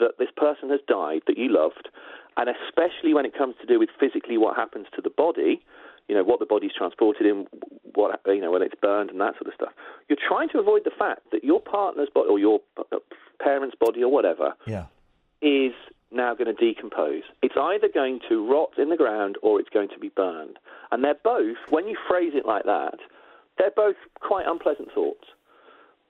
[0.00, 1.88] that this person has died that you loved,
[2.36, 5.62] and especially when it comes to do with physically what happens to the body,
[6.08, 7.46] you know, what the body's transported in,
[7.94, 9.72] what you know, when it's burned and that sort of stuff.
[10.08, 12.98] You're trying to avoid the fact that your partner's body or your uh,
[13.40, 14.86] parent's body or whatever Yeah.
[15.40, 15.72] is
[16.10, 17.22] now going to decompose.
[17.42, 20.58] It's either going to rot in the ground or it's going to be burned.
[20.90, 22.98] And they're both, when you phrase it like that,
[23.58, 25.24] they're both quite unpleasant thoughts.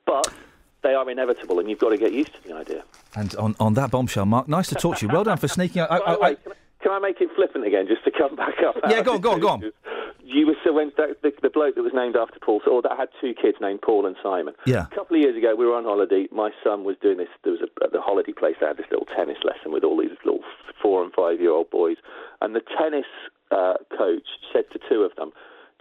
[0.07, 0.33] But
[0.83, 2.83] they are inevitable, and you've got to get used to the idea.
[3.15, 5.13] And on, on that bombshell, Mark, nice to talk to you.
[5.13, 5.93] Well done for sneaking out.
[5.93, 6.37] I, I, I,
[6.83, 8.77] can, I, make it flippant again, just to come back up?
[8.89, 9.73] Yeah, go on, go on, go on.
[10.25, 12.97] You were so when that, the, the bloke that was named after Paul, or that
[12.97, 14.55] had two kids named Paul and Simon.
[14.67, 14.87] Yeah.
[14.91, 16.27] A couple of years ago, we were on holiday.
[16.33, 17.29] My son was doing this.
[17.45, 18.57] There was a, at the holiday place.
[18.61, 20.41] They had this little tennis lesson with all these little
[20.81, 21.97] four and five year old boys,
[22.41, 23.07] and the tennis
[23.51, 25.33] uh, coach said to two of them,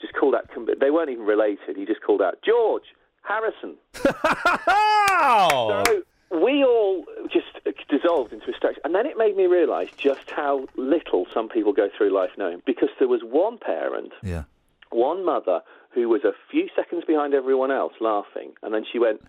[0.02, 0.46] just call that."
[0.80, 1.78] They weren't even related.
[1.78, 3.78] He just called out George Harrison.
[5.86, 7.48] So we all just
[7.90, 8.82] dissolved into a abstraction.
[8.86, 12.62] And then it made me realise just how little some people go through life knowing.
[12.66, 14.44] Because there was one parent, Yeah.
[14.92, 15.62] one mother,
[15.92, 18.54] who was a few seconds behind everyone else laughing.
[18.64, 19.22] And then she went,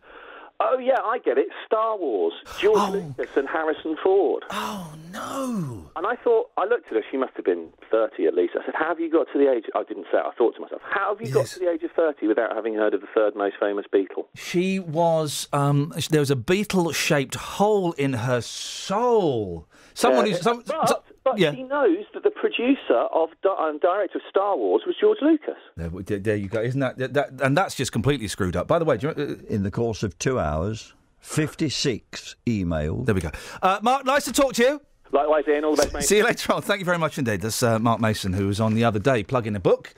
[0.65, 1.49] Oh, yeah, I get it.
[1.66, 4.44] Star Wars, George Lucas and Harrison Ford.
[4.50, 5.91] Oh, no.
[5.97, 8.52] And I thought, I looked at her, she must have been 30 at least.
[8.60, 9.65] I said, How have you got to the age?
[9.74, 11.82] I didn't say it, I thought to myself, How have you got to the age
[11.82, 14.26] of 30 without having heard of the third most famous Beatle?
[14.36, 15.49] She was.
[15.52, 19.66] Um, there was a beetle-shaped hole in her soul.
[19.94, 20.42] Someone Yeah, who's.
[20.42, 21.52] Some, but some- but yeah.
[21.52, 25.57] he knows that the producer of and director of Star Wars was George Lucas.
[25.76, 26.60] There, there you go.
[26.60, 28.67] Isn't that, that, and that's just completely screwed up.
[28.67, 33.07] By the way, you, uh, in the course of two hours, fifty-six emails.
[33.07, 33.31] There we go.
[33.62, 34.81] Uh, Mark, nice to talk to you.
[35.12, 35.65] Likewise, Iain.
[35.65, 36.05] All the best, mate.
[36.05, 36.62] See you later on.
[36.62, 37.42] Thank you very much indeed.
[37.42, 39.92] That's uh, Mark Mason, who was on the other day plugging a book.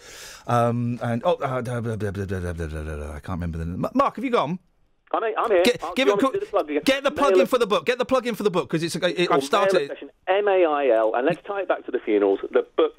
[0.49, 3.87] Um, and oh, I can't remember the name.
[3.95, 4.59] Mark, have you gone?
[5.15, 5.63] I'm, I'm here.
[5.65, 6.83] Get, give do it you a want me to do quick- the plug again?
[6.85, 7.87] get the plug Mail in for the book.
[7.87, 8.97] Get the plug in for the book because it's.
[8.97, 9.93] It, I've started.
[10.29, 12.41] M A I L, and let's tie it back to the funerals.
[12.51, 12.95] The book,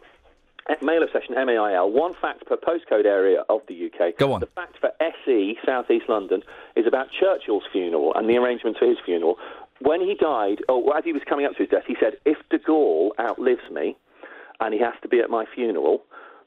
[0.70, 1.92] eh, Mail Obsession, M A I L.
[1.92, 4.18] One fact per postcode area of the UK.
[4.18, 4.40] Go on.
[4.40, 6.42] The fact for SE, South East London,
[6.76, 9.38] is about Churchill's funeral and the arrangements for his funeral.
[9.82, 12.38] When he died, or as he was coming up to his death, he said, "If
[12.50, 13.98] De Gaulle outlives me,
[14.62, 16.04] and he has to be at my funeral."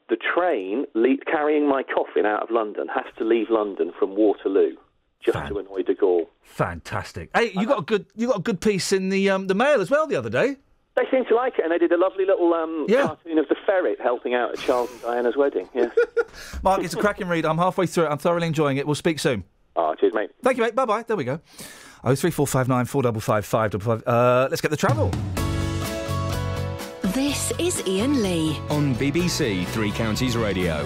[0.09, 4.75] The train le- carrying my coffin out of London has to leave London from Waterloo,
[5.23, 6.27] just to annoy De Gaulle.
[6.43, 7.29] Fantastic.
[7.35, 8.05] Hey, you got a good.
[8.15, 10.57] You got a good piece in the um, the mail as well the other day.
[10.95, 13.07] They seem to like it, and they did a lovely little um, Yeah.
[13.07, 15.69] cartoon of the ferret helping out at Charles and Diana's wedding.
[15.73, 15.89] Yeah.
[16.63, 17.45] Mark, it's a cracking read.
[17.45, 18.09] I'm halfway through it.
[18.09, 18.85] I'm thoroughly enjoying it.
[18.85, 19.45] We'll speak soon.
[19.77, 20.31] Oh, cheers, mate.
[20.43, 20.75] Thank you, mate.
[20.75, 21.03] Bye bye.
[21.03, 21.39] There we go.
[22.03, 24.03] Oh three four five nine four double five five double five.
[24.07, 25.11] Uh, let's get the travel.
[27.13, 28.57] This is Iain Lee.
[28.69, 30.85] On BBC Three Counties Radio.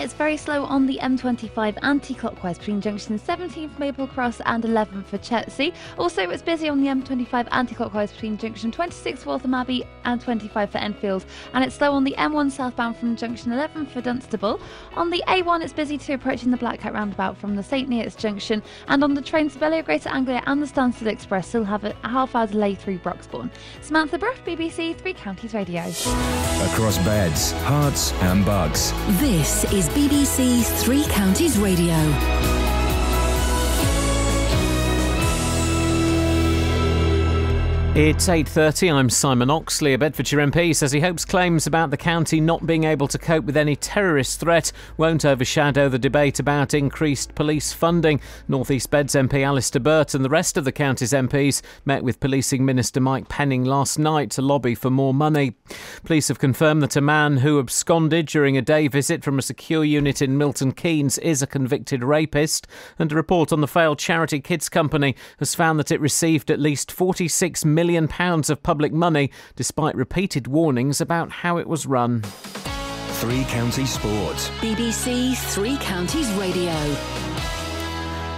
[0.00, 5.04] It's very slow on the M25 anti-clockwise between junctions 17 for Maple Cross and 11
[5.04, 5.74] for Chertsey.
[5.98, 10.70] Also, it's busy on the M25 anti-clockwise between junction 26 for Waltham Abbey and 25
[10.70, 11.26] for Enfield.
[11.52, 14.58] And it's slow on the M1 southbound from junction 11 for Dunstable.
[14.94, 18.16] On the A1, it's busy too approaching the Black Cat roundabout from the St Neots
[18.16, 18.62] junction.
[18.88, 22.34] And on the trains, Bello Greater Anglia and the Stansted Express still have a half
[22.34, 23.50] hour delay through Broxbourne.
[23.82, 25.82] Samantha Bruff, BBC Three Counties Radio.
[25.82, 28.94] Across beds, Herts, and bugs.
[29.20, 31.96] This is BBC Three Counties Radio.
[38.02, 38.90] It's 8:30.
[38.90, 39.92] I'm Simon Oxley.
[39.92, 43.44] A Bedfordshire MP says he hopes claims about the county not being able to cope
[43.44, 48.18] with any terrorist threat won't overshadow the debate about increased police funding.
[48.48, 52.20] North East Beds MP Alistair Burt and the rest of the county's MPs met with
[52.20, 55.52] Policing Minister Mike Penning last night to lobby for more money.
[56.02, 59.84] Police have confirmed that a man who absconded during a day visit from a secure
[59.84, 62.66] unit in Milton Keynes is a convicted rapist,
[62.98, 66.58] and a report on the failed charity Kids Company has found that it received at
[66.58, 72.22] least 46 million pounds of public money despite repeated warnings about how it was run.
[72.22, 74.48] Three Counties Sports.
[74.60, 76.72] BBC Three Counties Radio.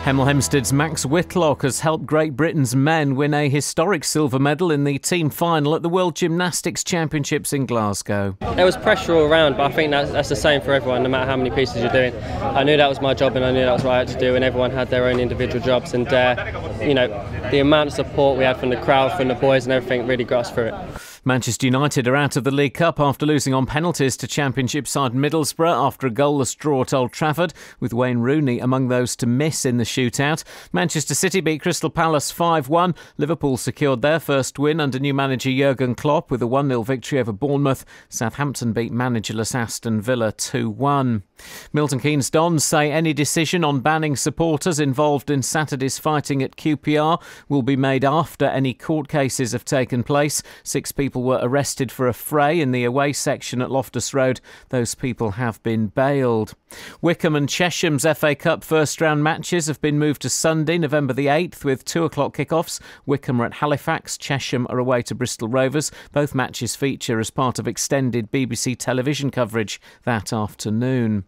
[0.03, 4.83] Hemel Hempstead's Max Whitlock has helped Great Britain's men win a historic silver medal in
[4.83, 8.37] the team final at the World Gymnastics Championships in Glasgow.
[8.57, 11.09] There was pressure all around, but I think that's, that's the same for everyone, no
[11.09, 12.17] matter how many pieces you're doing.
[12.43, 14.19] I knew that was my job and I knew that was what I had to
[14.19, 15.95] do, and everyone had their own individual jobs.
[15.95, 17.07] And, uh, you know,
[17.53, 20.25] the amount of support we had from the crowd, from the boys, and everything really
[20.25, 21.12] got us through it.
[21.25, 25.13] Manchester United are out of the League Cup after losing on penalties to Championship side
[25.13, 29.65] Middlesbrough after a goalless draw at Old Trafford, with Wayne Rooney among those to miss
[29.65, 30.43] in the shootout.
[30.73, 32.97] Manchester City beat Crystal Palace 5 1.
[33.19, 37.21] Liverpool secured their first win under new manager Jurgen Klopp with a 1 0 victory
[37.21, 37.85] over Bournemouth.
[38.09, 41.23] Southampton beat managerless Aston Villa 2 1.
[41.73, 47.23] Milton Keynes Dons say any decision on banning supporters involved in Saturday's fighting at QPR
[47.49, 50.43] will be made after any court cases have taken place.
[50.65, 54.41] Six people were arrested for affray in the away section at Loftus Road.
[54.71, 56.55] Those people have been bailed.
[57.01, 61.27] Wycombe and Chesham's FA Cup first round matches have been moved to Sunday, November the
[61.27, 62.81] 8th, with 2 o'clock kickoffs.
[63.05, 65.91] Wycombe are at Halifax, Chesham are away to Bristol Rovers.
[66.13, 71.25] Both matches feature as part of extended BBC television coverage that afternoon.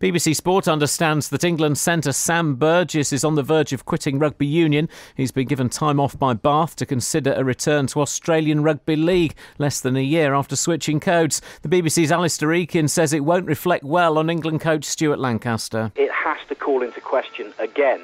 [0.00, 4.46] BBC Sport understands that England centre Sam Burgess is on the verge of quitting rugby
[4.46, 4.88] union.
[5.14, 9.34] He's been given time off by Bath to consider a return to Australian Rugby League
[9.58, 11.40] less than a year after switching codes.
[11.62, 15.92] The BBC's Alastair Eykyn says it won't reflect well on England coach Stuart Lancaster.
[15.96, 18.00] It has to call into question again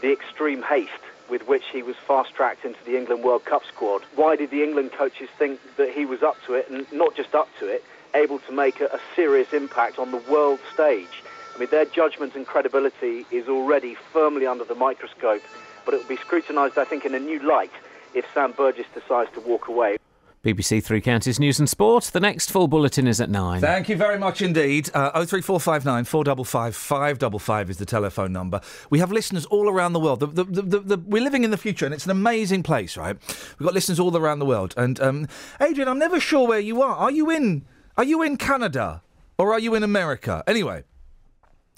[0.00, 0.90] the extreme haste
[1.28, 4.02] with which he was fast tracked into the England World Cup squad.
[4.14, 7.34] Why did the England coaches think that he was up to it and not just
[7.34, 7.84] up to it?
[8.16, 11.22] Able to make a, a, serious impact on the world stage.
[11.54, 15.42] I mean, their judgment and credibility is already firmly under the microscope,
[15.84, 17.72] but it will be scrutinised, I think, in a new light
[18.14, 19.98] if Sam Burgess decides to walk away.
[20.46, 22.04] BBC Three Counties News and Sport.
[22.04, 23.60] The next full bulletin is at nine.
[23.60, 24.88] Thank you very much indeed.
[24.94, 28.60] Uh, 03459 455 555 is the telephone number.
[28.88, 30.20] We have listeners all around the world.
[30.20, 33.16] The, the, the, the, we're living in the future and it's an amazing place, right?
[33.58, 34.72] We've got listeners all around the world.
[34.76, 35.26] And um,
[35.60, 36.94] Adrian, I'm never sure where you are.
[36.94, 37.64] Are you in
[37.96, 39.02] are you in Canada
[39.38, 40.42] or are you in America?
[40.46, 40.84] Anyway.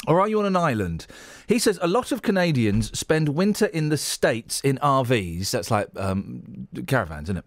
[0.07, 1.07] Or are you on an island?
[1.49, 5.51] He says a lot of Canadians spend winter in the States in RVs.
[5.51, 7.45] That's like um, caravans, isn't it?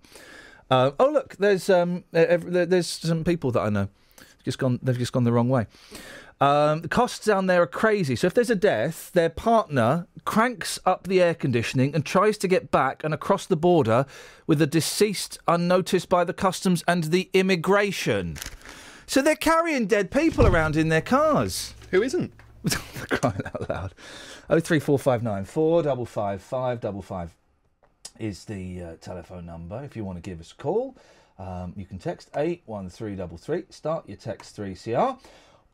[0.69, 3.87] Uh, oh, look, there's um, there's some people that I know.
[4.43, 5.67] Just gone, they've just gone the wrong way.
[6.41, 8.15] Um, the costs down there are crazy.
[8.15, 12.47] So if there's a death, their partner cranks up the air conditioning and tries to
[12.47, 14.07] get back and across the border
[14.47, 18.37] with the deceased unnoticed by the customs and the immigration.
[19.05, 21.75] So they're carrying dead people around in their cars.
[21.91, 22.33] Who isn't?
[23.09, 23.93] Crying out loud.
[24.49, 27.35] Oh three four five nine four double five five double five
[28.19, 29.83] is the uh, telephone number.
[29.83, 30.97] If you want to give us a call,
[31.37, 33.65] um, you can text eight one three double three.
[33.69, 35.17] Start your text three CR.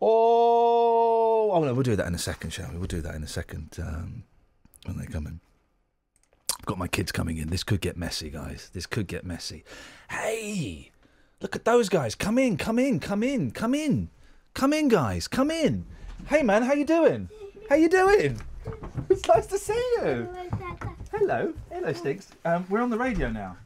[0.02, 2.78] Oh, oh no, we'll do that in a second, shall we?
[2.78, 4.24] We'll do that in a second um,
[4.86, 5.40] when they come in.
[6.60, 7.50] I've got my kids coming in.
[7.50, 8.70] This could get messy, guys.
[8.74, 9.64] This could get messy.
[10.10, 10.92] Hey,
[11.42, 12.16] look at those guys.
[12.16, 14.10] Come in, come in, come in, come in,
[14.54, 15.28] come in, guys.
[15.28, 15.86] Come in.
[16.28, 17.30] Hey, man, how you doing?
[17.70, 18.42] How you doing?
[19.10, 20.30] It's nice to see you.
[21.12, 22.28] Hello, hello, Sticks.
[22.46, 23.58] Um, we're on the radio now.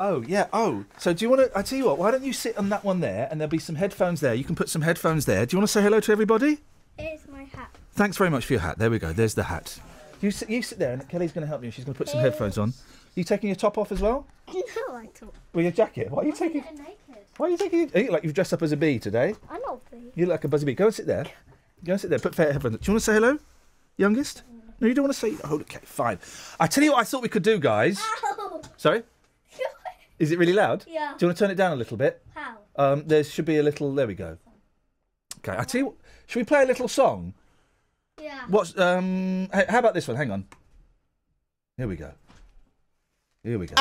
[0.00, 0.48] Oh yeah.
[0.52, 1.58] Oh, so do you want to?
[1.58, 1.98] I tell you what.
[1.98, 4.34] Why don't you sit on that one there, and there'll be some headphones there.
[4.34, 5.46] You can put some headphones there.
[5.46, 6.58] Do you want to say hello to everybody?
[6.98, 7.76] Here's my hat.
[7.92, 8.78] Thanks very much for your hat.
[8.78, 9.12] There we go.
[9.12, 9.78] There's the hat.
[10.20, 10.50] You sit.
[10.50, 11.70] You sit there, and Kelly's going to help you.
[11.70, 12.72] She's going to put some headphones on.
[13.14, 14.26] You taking your top off as well?
[14.54, 15.34] No, I thought.
[15.52, 16.10] With your jacket?
[16.10, 16.60] Why are you taking?
[16.62, 17.24] naked.
[17.36, 17.90] Why are you taking?
[17.94, 19.34] You like you've dressed up as a bee today.
[19.50, 20.10] I'm not free.
[20.14, 20.74] You look like a buzzy bee.
[20.74, 21.24] Go and sit there.
[21.84, 22.18] Go and sit there.
[22.18, 22.78] Put fair headphones.
[22.78, 23.38] Do you want to say hello,
[23.96, 24.42] youngest?
[24.42, 24.72] Mm.
[24.80, 25.34] No, you don't want to say.
[25.44, 26.18] Oh, okay, fine.
[26.60, 28.02] I tell you what, I thought we could do, guys.
[28.76, 29.02] Sorry.
[30.18, 30.84] Is it really loud?
[30.86, 31.14] Yeah.
[31.18, 32.22] Do you want to turn it down a little bit?
[32.34, 32.58] How?
[32.76, 33.92] Um, there should be a little.
[33.94, 34.38] There we go.
[35.38, 35.86] Okay, I tell you.
[35.86, 37.34] What, should we play a little song?
[38.20, 38.42] Yeah.
[38.48, 39.48] What's um?
[39.52, 40.16] How about this one?
[40.16, 40.46] Hang on.
[41.76, 42.12] Here we go.
[43.42, 43.74] Here we go.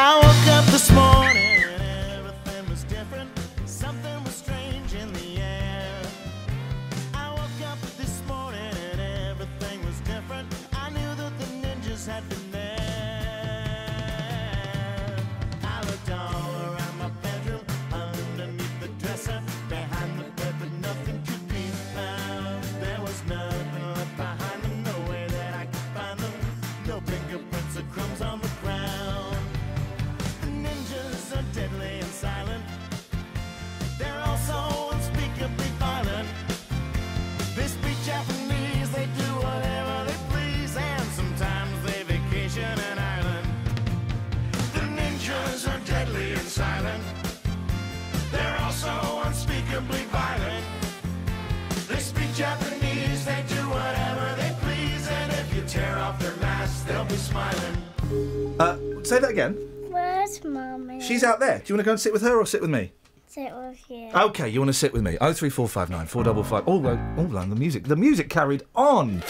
[57.34, 58.56] Smiling.
[58.60, 59.54] Uh, say that again.
[59.90, 61.02] Where's mommy?
[61.02, 61.58] She's out there.
[61.58, 62.92] Do you want to go and sit with her or sit with me?
[63.26, 64.12] Sit with you.
[64.14, 65.18] Okay, you want to sit with me?
[65.20, 66.64] Oh three four five nine four double five.
[66.68, 67.86] Oh, well, oh, well, the music.
[67.86, 69.16] The music carried on.
[69.16, 69.24] You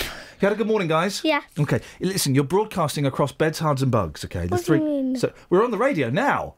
[0.50, 1.22] had a good morning, guys.
[1.24, 1.44] Yeah.
[1.58, 2.36] Okay, listen.
[2.36, 4.26] You're broadcasting across beds, Herts, and Bucks.
[4.26, 4.86] Okay, the What do you three.
[4.86, 5.16] mean?
[5.16, 6.56] So we're on the radio now.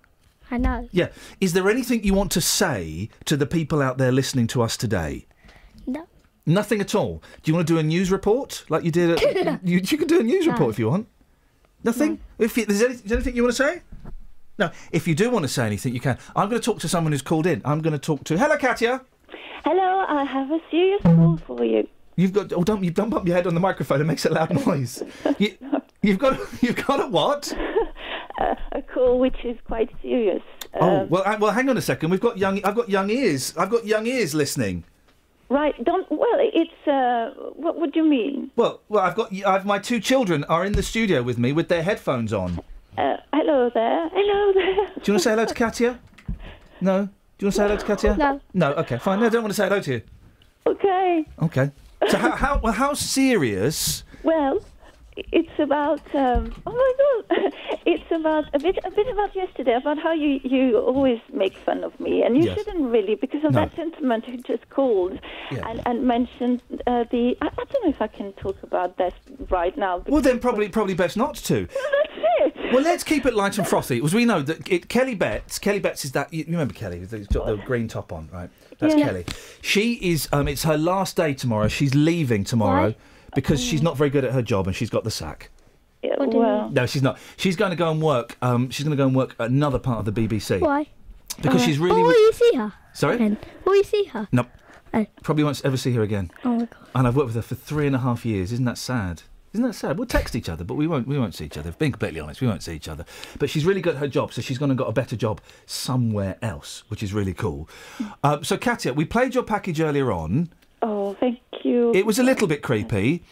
[0.49, 0.90] I know.
[0.91, 1.09] Yeah.
[1.40, 4.75] Is there anything you want to say to the people out there listening to us
[4.77, 5.27] today?
[5.85, 6.07] No.
[6.48, 7.22] Nothing at all.
[7.43, 9.22] Do you want to do a news report like you did?
[9.24, 10.53] At, you, you can do a news No.
[10.53, 11.07] report if you want.
[11.86, 12.20] Nothing.
[12.40, 13.82] If you, there's any, is there anything you want to say?
[14.58, 14.72] No.
[14.92, 16.18] If you do want to say anything, you can.
[16.36, 17.62] I'm going to talk to someone who's called in.
[17.64, 18.38] I'm going to talk to.
[18.38, 19.02] Hello, Katya.
[19.64, 21.88] Hello, I have a serious call for you.
[22.18, 22.54] You've got.
[22.54, 24.02] Oh, don't you don't bump your head on the microphone.
[24.02, 25.04] It makes a loud noise.
[25.38, 25.56] you,
[26.02, 26.40] you've got.
[26.62, 27.54] You've got a what?
[28.38, 30.42] Uh, a call which is quite serious.
[30.82, 31.24] oh Um, well.
[31.26, 32.10] I, well, hang on a second.
[32.10, 32.62] We've got young.
[32.66, 33.54] I've got young ears.
[33.58, 34.84] I've got young ears listening.
[35.49, 35.75] Right.
[35.83, 36.09] Don't.
[36.09, 36.88] Well, it's.
[36.88, 38.51] Uh, what would you mean?
[38.56, 39.32] Well, well, I've got.
[39.45, 42.59] I've my two children are in the studio with me with their headphones on.
[42.98, 44.09] Uh, hello there.
[44.11, 44.75] Hello there.
[44.75, 45.99] Do you want to say hello to Katya?
[46.82, 47.06] No.
[47.38, 48.15] Do you want to say hello to Katya?
[48.17, 48.41] No.
[48.53, 48.74] No.
[48.74, 49.19] Okay, fine.
[49.19, 50.01] No, I don't want to say hello to you.
[50.65, 51.25] Okay.
[51.41, 51.72] Okay.
[52.09, 54.03] So how how well, how serious?
[54.24, 54.59] Well,
[55.18, 56.02] it's about.
[56.16, 56.94] Um, oh my
[57.38, 57.53] God!
[57.88, 58.80] It's about a bit.
[58.84, 59.76] A bit about yesterday.
[59.76, 62.58] About how you you always make fun of me, and you Yes.
[62.58, 63.60] shouldn't really because of No.
[63.61, 65.19] that gentleman who just called
[65.52, 65.68] Yeah.
[65.69, 67.38] and, and mentioned uh, the.
[67.42, 69.14] I, I don't know if I can talk about this
[69.50, 70.03] right now.
[70.08, 71.68] Well, then probably probably best not to.
[71.76, 72.74] Well, that's it.
[72.74, 74.02] Well, let's keep it light and frothy.
[74.03, 77.00] As we know that it, Kelly Betts, Kelly Betts is that you you remember Kelly?
[77.00, 78.50] Who's got the green top on, right?
[78.80, 79.06] That's Yeah.
[79.06, 79.26] Kelly.
[79.61, 80.27] She is.
[80.34, 81.68] Um, it's her last day tomorrow.
[81.68, 82.95] She's leaving tomorrow?
[83.36, 85.50] Because she's not very good at her job and she's got the sack.
[86.02, 87.18] Yeah, well, No, she's not.
[87.38, 88.38] She's going to go and work.
[88.42, 90.60] Um, she's going to go and work another part of the BBC.
[90.60, 90.88] Why?
[91.42, 92.00] Because Uh, she's really.
[92.00, 92.74] Oh, will you see her?
[92.94, 93.18] Sorry.
[93.18, 93.38] Then?
[93.66, 94.28] Will you see her?
[94.32, 94.46] No.
[94.94, 95.06] Oh.
[95.24, 96.32] Probably won't ever see her again.
[96.46, 96.70] Oh my god.
[96.96, 98.52] And I've worked with her for three and a half years.
[98.54, 99.24] Isn't that sad?
[99.52, 99.98] Isn't that sad?
[99.98, 101.08] We'll text each other, but we won't.
[101.08, 101.72] We won't see each other.
[101.72, 103.06] Being completely honest, we won't see each other.
[103.40, 105.42] But she's really good at her job, so she's gone and got a better job
[105.66, 107.68] somewhere else, which is really cool.
[108.24, 110.50] Um, so, Katia, we played your package earlier on.
[110.82, 111.92] Oh, thank you.
[111.94, 113.24] It was a little bit creepy.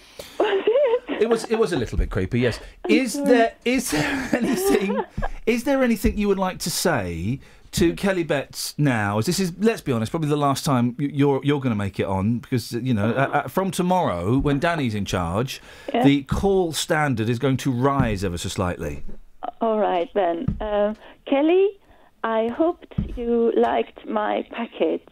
[1.20, 1.46] It was.
[1.46, 2.42] It was a little bit creepy.
[2.42, 2.60] Yes.
[2.90, 3.54] Is there?
[3.64, 5.02] Is there anything?
[5.46, 7.40] is there anything you would like to say
[7.74, 9.20] to Kelly Betts now?
[9.20, 11.98] As this is, let's be honest, probably the last time you're you're going to make
[12.00, 15.62] it on because you know uh, uh, from tomorrow when Danny's in charge,
[15.94, 16.04] Yeah.
[16.04, 19.04] the call standard is going to rise ever so slightly.
[19.62, 20.94] All right then, uh,
[21.26, 21.80] Kelly.
[22.26, 25.10] I hoped you liked my package.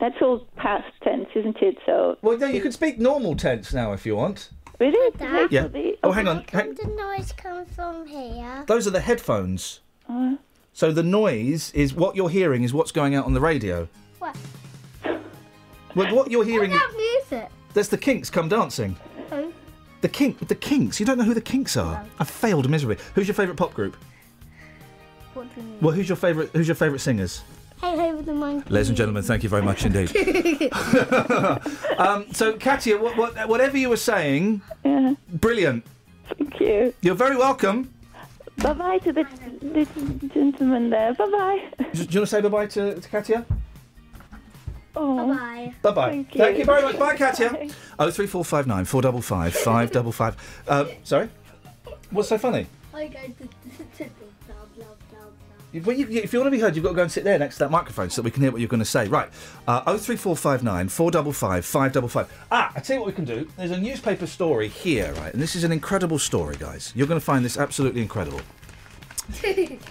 [0.00, 1.78] That's all past tense, isn't it?
[1.86, 2.18] So.
[2.22, 4.50] Well, no, you can speak normal tense now if you want.
[4.80, 5.16] Really?
[5.16, 5.50] Dad?
[5.52, 5.68] Yeah.
[6.02, 6.44] Oh, hang on.
[6.50, 8.64] Where Hang- the noise come from here?
[8.66, 9.80] Those are the headphones.
[10.08, 10.36] Uh,
[10.72, 13.88] So the noise is what you're hearing is what's going out on the radio.
[14.20, 14.36] What?
[15.94, 16.70] Well, what you're hearing.
[16.70, 17.48] What about music?
[17.74, 18.96] There's the Kinks come dancing.
[19.30, 19.52] Who?
[20.00, 21.00] The Kink, the Kinks.
[21.00, 22.04] You don't know who the Kinks are?
[22.20, 23.02] I failed miserably.
[23.14, 23.96] Who's your favourite pop group?
[25.34, 25.78] What do you mean?
[25.80, 26.50] Well, who's your favourite?
[26.50, 27.42] Who's your favourite singers?
[27.80, 28.68] Hey, hey, with the monkey.
[28.70, 30.10] Ladies and gentlemen, thank you very much indeed.
[31.98, 35.14] um, so, Katia, what, what, whatever you were saying, Yeah.
[35.32, 35.84] brilliant.
[36.36, 36.92] Thank you.
[37.02, 37.92] You're very welcome.
[38.58, 39.24] Bye bye to the,
[39.62, 39.86] the
[40.34, 41.14] gentleman there.
[41.14, 41.62] Bye bye.
[41.78, 43.46] Do you want to say bye bye to, to Katia?
[44.96, 45.28] Oh.
[45.32, 45.72] Bye.
[45.80, 46.10] Bye bye.
[46.10, 46.58] Thank Thank you.
[46.58, 46.98] you very much.
[46.98, 47.50] Bye, Katia.
[47.50, 47.70] Bye.
[48.00, 50.36] Oh three four five nine four double five five double five.
[50.66, 51.30] Uh, sorry.
[52.10, 52.66] What's so funny?
[52.92, 54.08] I go to blah
[55.84, 57.24] Well, you, you- if you want to be heard, you've got to go and sit
[57.24, 59.06] there next to that microphone so that we can hear what you're going to say.
[59.08, 59.28] Right.
[59.66, 62.46] Uh, 03459 455 555.
[62.50, 63.48] Ah, I tell you what we can do.
[63.56, 65.32] There's a newspaper story here, right?
[65.32, 66.92] And this is an incredible story, guys.
[66.96, 68.40] You're going to find this absolutely incredible.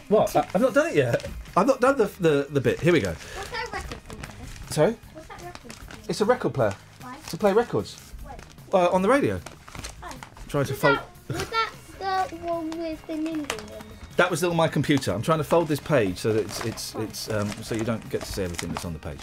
[0.09, 0.35] What?
[0.35, 1.27] I, I've not done it yet.
[1.55, 2.79] I've not done the, the, the bit.
[2.79, 3.09] Here we go.
[3.35, 3.97] What's that record
[4.67, 4.73] for?
[4.73, 4.95] Sorry?
[5.13, 6.09] What's that record for?
[6.09, 6.73] It's a record player.
[7.01, 7.17] Why?
[7.29, 8.01] To play records.
[8.73, 9.39] Uh, on the radio.
[10.47, 10.99] Trying to fold.
[11.27, 11.37] Was
[11.99, 13.47] that the one with the one?
[14.17, 15.11] That was on my computer.
[15.11, 18.07] I'm trying to fold this page so that it's it's it's um, so you don't
[18.09, 19.19] get to see everything that's on the page.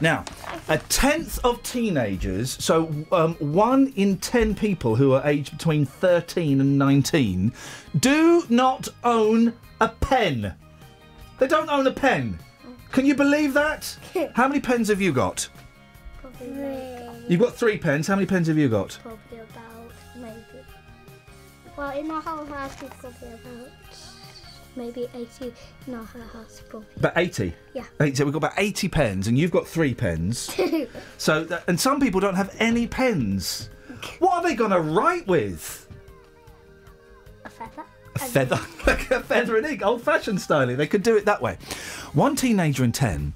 [0.00, 0.24] Now,
[0.68, 6.60] a tenth of teenagers, so um, one in ten people who are aged between 13
[6.60, 7.52] and 19,
[7.98, 10.54] do not own a pen.
[11.38, 12.38] They don't own a pen.
[12.92, 13.96] Can you believe that?
[14.34, 15.48] How many pens have you got?
[16.20, 17.26] Probably.
[17.28, 18.06] You've got three pens.
[18.06, 18.98] How many pens have you got?
[19.02, 19.39] Probably.
[21.80, 23.70] Well, in our whole house, we've probably about
[24.76, 25.54] maybe 80
[25.86, 26.86] in our whole house, probably.
[26.98, 27.54] About 80.
[27.72, 27.84] Yeah.
[27.98, 28.16] 80.
[28.16, 30.54] So we've got about 80 pens, and you've got three pens.
[31.16, 33.70] So, that, and some people don't have any pens.
[34.18, 35.88] What are they going to write with?
[37.46, 37.84] a feather.
[38.14, 40.66] A feather, like a feather and ink, old-fashioned style.
[40.66, 41.56] They could do it that way.
[42.12, 43.32] One teenager in ten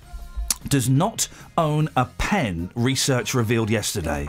[0.68, 2.70] does not own a pen.
[2.74, 4.28] Research revealed yesterday.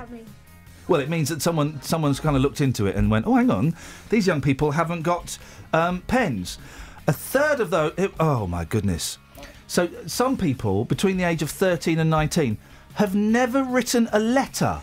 [0.88, 3.50] Well, it means that someone someone's kind of looked into it and went, "Oh, hang
[3.50, 3.76] on,
[4.10, 5.38] these young people haven't got
[5.74, 6.58] um, pens."
[7.08, 7.94] A third of those.
[8.20, 9.18] oh my goodness!
[9.68, 12.58] So some people between the age of thirteen and nineteen
[12.96, 14.82] have never written a letter.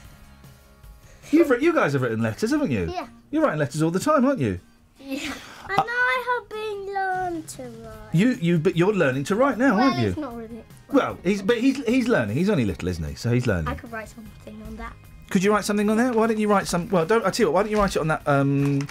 [1.31, 2.91] You've you guys have written letters, haven't you?
[2.91, 3.07] Yeah.
[3.31, 4.61] You're writing letters all the time, aren't you?
[5.01, 5.33] Yeah.
[5.69, 8.15] And I have been learned to write.
[8.15, 10.09] You you but you're learning to write now, well, aren't you?
[10.09, 10.65] it's not really.
[10.93, 12.37] Well, he's but he's he's learning.
[12.37, 13.15] He's only little, isn't he?
[13.15, 13.69] So he's learning.
[13.69, 14.93] I could write something on that.
[15.33, 16.13] Could you write something on there?
[16.13, 16.91] Why don't you write some?
[16.91, 17.55] Well, don't I tell you what?
[17.55, 18.23] Why don't you write it on that?
[18.29, 18.87] Um,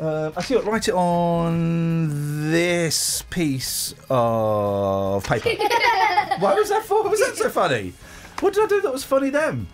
[0.00, 0.72] uh, I tell you what.
[0.72, 5.48] Write it on this piece of paper.
[6.40, 7.04] Why was that for?
[7.04, 7.92] What was that so funny?
[8.40, 9.68] What did I do that was funny then?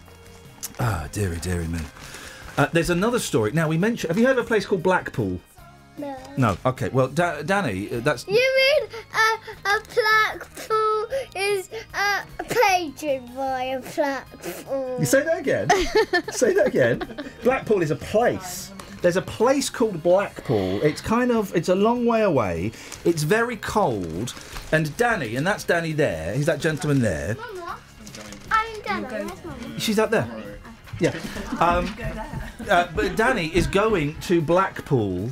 [0.78, 1.81] Ah, dearie, dearie me.
[2.58, 3.52] Uh, there's another story.
[3.52, 4.10] Now we mentioned.
[4.10, 5.41] Have you heard of a place called Blackpool?
[5.98, 6.16] No.
[6.36, 6.56] No.
[6.64, 6.88] Okay.
[6.88, 11.06] Well, da- Danny, uh, that's You mean a, a Blackpool
[11.36, 14.96] is a painted by a Blackpool?
[14.98, 15.68] You say that again.
[16.32, 17.02] say that again.
[17.42, 18.72] Blackpool is a place.
[19.02, 20.80] There's a place called Blackpool.
[20.82, 22.72] It's kind of it's a long way away.
[23.04, 24.34] It's very cold.
[24.70, 26.34] And Danny, and that's Danny there.
[26.34, 27.36] He's that gentleman there.
[28.50, 29.26] I'm Dada.
[29.26, 29.78] Where's Mum?
[29.78, 30.28] She's out there.
[31.00, 31.14] Yeah.
[31.58, 31.94] Um,
[32.70, 35.30] uh, but Danny is going to Blackpool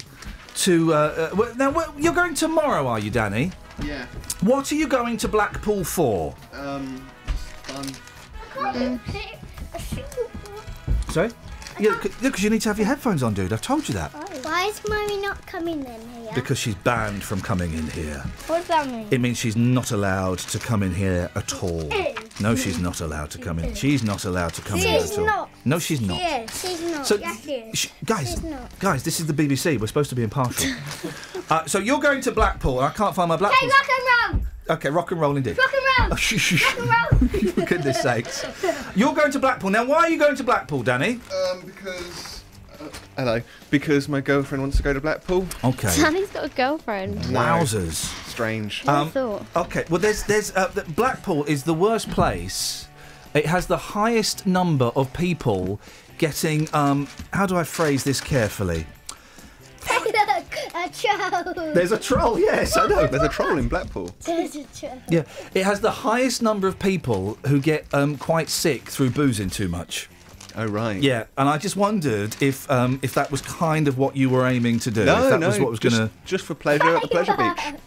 [0.60, 0.94] to.
[0.94, 3.52] Uh, uh, now well, you're going tomorrow, are you, Danny?
[3.82, 4.06] Yeah.
[4.40, 6.34] What are you going to Blackpool for?
[6.52, 7.06] Um,
[7.74, 7.86] um,
[8.58, 9.38] I can't pick
[11.10, 11.30] Sorry.
[11.78, 13.52] Yeah, because you need to have your headphones on, dude.
[13.52, 14.12] I've told you that.
[14.50, 16.32] Why is Mummy not coming then here?
[16.34, 18.18] Because she's banned from coming in here.
[18.48, 19.06] What does that mean?
[19.12, 21.88] It means she's not allowed to come in here at all.
[22.40, 23.74] No, she's not allowed to come in.
[23.74, 25.24] She's not allowed to come in She's at all.
[25.26, 25.50] not.
[25.64, 26.18] No, she's not.
[26.18, 26.60] She is.
[26.60, 27.06] She's not.
[27.06, 27.78] So, yes, she is.
[27.78, 28.76] Sh- guys, She's not.
[28.80, 29.80] guys, this is the BBC.
[29.80, 30.68] We're supposed to be impartial.
[31.50, 32.80] uh, so you're going to Blackpool.
[32.80, 33.68] I can't find my Blackpool.
[33.68, 34.76] Hey, rock and roll!
[34.76, 35.58] Okay, rock and roll indeed.
[35.58, 36.18] Rock and roll!
[36.18, 37.52] Rock and roll!
[37.52, 38.44] For goodness sakes.
[38.96, 39.70] You're going to Blackpool.
[39.70, 41.20] Now, why are you going to Blackpool, Danny?
[41.52, 42.39] Um, because.
[43.16, 43.40] Hello.
[43.70, 45.46] Because my girlfriend wants to go to Blackpool.
[45.64, 45.94] Okay.
[45.96, 47.18] Danny's got a girlfriend.
[47.24, 47.94] Wowzers.
[48.26, 48.80] Strange.
[48.80, 49.44] Who'd thought?
[49.56, 52.88] Okay, well, there's there's uh, Blackpool is the worst place.
[53.34, 55.80] It has the highest number of people
[56.18, 56.68] getting.
[56.74, 58.86] Um, how do I phrase this carefully?
[59.86, 59.96] Hey,
[60.74, 61.74] a troll.
[61.74, 62.38] There's a troll.
[62.38, 63.06] Yes, I know.
[63.06, 64.10] There's a troll in Blackpool.
[64.24, 65.00] There's a troll.
[65.08, 69.50] Yeah, it has the highest number of people who get um, quite sick through boozing
[69.50, 70.09] too much.
[70.56, 71.00] Oh right.
[71.02, 74.46] Yeah, and I just wondered if um, if that was kind of what you were
[74.46, 75.04] aiming to do.
[75.04, 76.14] No, if that no, was what was just, going to.
[76.24, 77.80] just for pleasure at the pleasure beach.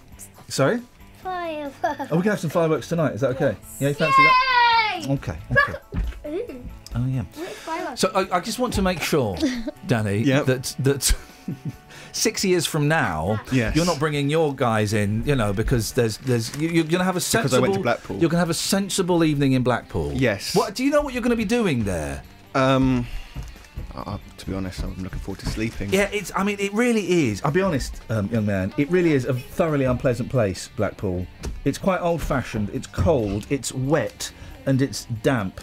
[0.48, 0.82] Sorry.
[1.22, 1.84] Fireworks.
[1.84, 3.14] Are we going to have some fireworks tonight?
[3.14, 3.56] Is that okay?
[3.80, 5.06] Yeah, you fancy that?
[5.10, 5.38] Okay.
[5.52, 6.62] okay.
[6.96, 7.24] Oh yeah.
[7.96, 9.36] So I, I just want to make sure,
[9.88, 11.16] Danny, that that
[12.12, 13.76] six years from now, Yes.
[13.76, 17.04] you're not bringing your guys in, you know, because there's there's you, you're going to
[17.04, 17.44] have a sensible.
[17.44, 18.18] Because I went to Blackpool.
[18.18, 20.14] You're going to have a sensible evening in Blackpool.
[20.14, 20.56] Yes.
[20.56, 21.02] What do you know?
[21.02, 22.24] What you're going to be doing there?
[22.56, 23.08] Um,
[23.96, 25.92] uh, to be honest, I'm looking forward to sleeping.
[25.92, 26.32] Yeah, it's.
[26.36, 27.42] I mean, it really is.
[27.44, 28.74] I'll be honest, um, young man.
[28.78, 31.26] It really is a thoroughly unpleasant place, Blackpool.
[31.66, 32.70] It's quite old-fashioned.
[32.74, 33.46] It's cold.
[33.50, 34.32] It's wet,
[34.66, 35.62] and it's damp.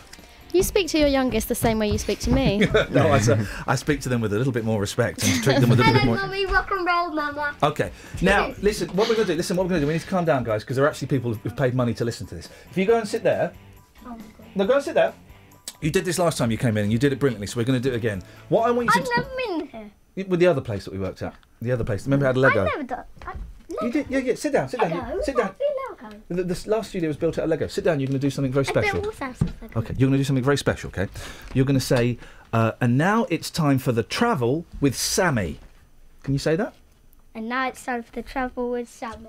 [0.53, 2.59] You speak to your youngest the same way you speak to me.
[2.91, 3.31] no, I, s-
[3.69, 5.83] I speak to them with a little bit more respect and treat them with a
[5.85, 6.27] little bit Hello, more.
[6.27, 7.55] Mummy, rock and roll, Mama.
[7.63, 7.93] Okay.
[8.21, 8.89] Now, listen.
[8.91, 9.37] What we're going to do?
[9.37, 9.57] Listen.
[9.57, 9.89] What we're going to do?
[9.89, 12.05] We need to calm down, guys, because there are actually people who've paid money to
[12.05, 12.49] listen to this.
[12.69, 13.53] If you go and sit there,
[14.05, 14.17] Oh,
[14.57, 15.13] no, go and sit there.
[15.81, 17.47] You did this last time you came in, and you did it brilliantly.
[17.47, 18.23] So we're going to do it again.
[18.49, 19.11] What I want you to.
[19.11, 20.27] I've never been here.
[20.27, 21.35] With the other place that we worked at.
[21.63, 22.05] The other place.
[22.05, 22.65] Remember, it had Lego.
[22.65, 23.05] I've never done.
[23.27, 23.33] I,
[23.83, 24.35] You did, yeah, yeah.
[24.35, 24.91] Sit down, sit down.
[24.91, 25.21] Lego?
[25.23, 25.55] Sit down.
[26.03, 26.17] Lego.
[26.29, 27.67] The, this last studio was built out of Lego.
[27.67, 28.01] Sit down.
[28.01, 29.01] You're going to do something very I special.
[29.01, 29.11] Lego.
[29.77, 30.89] Okay, you're going to do something very special.
[30.89, 31.09] Okay,
[31.55, 32.19] you're going to say,
[32.53, 35.61] uh, and now it's time for the travel with Sammy.
[36.25, 36.75] Can you say that?
[37.35, 39.29] And now it's time for the travel with Sammy.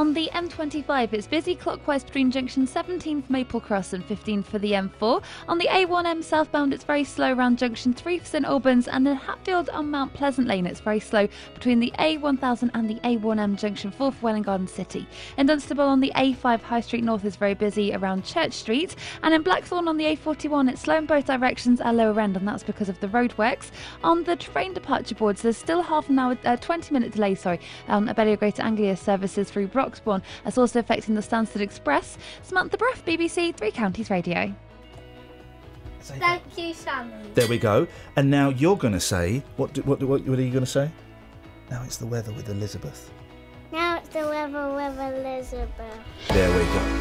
[0.00, 4.58] On the M25, it's busy clockwise between junction 17 for Maple Cross and 15 for
[4.58, 5.22] the M4.
[5.46, 9.14] On the A1M southbound, it's very slow around junction 3 for St Albans, and in
[9.14, 13.90] Hatfield on Mount Pleasant Lane, it's very slow between the A1000 and the A1M junction
[13.90, 15.06] 4 for Welwyn Garden City.
[15.36, 19.34] In Dunstable on the A5 High Street North is very busy around Church Street, and
[19.34, 22.62] in Blackthorn on the A41, it's slow in both directions at lower end, and that's
[22.62, 23.70] because of the roadworks.
[24.02, 27.60] On the train departure boards, there's still half an hour, uh, 20 minute delay, sorry,
[27.86, 30.22] on Abellio Greater Anglia services through Broxbourne.
[30.44, 32.16] That's also affecting the Stansted Express.
[32.42, 34.54] Samantha Bruff, BBC Three Counties Radio.
[36.02, 37.12] Thank you, Sammy.
[37.34, 37.86] There we go.
[38.16, 39.72] And now you're going to say what?
[39.74, 40.00] do- What?
[40.00, 40.90] do- What, what are you going to say?
[41.70, 43.10] Now it's the weather with Elizabeth.
[43.70, 46.00] Now it's the weather with Elizabeth.
[46.28, 46.98] There we go.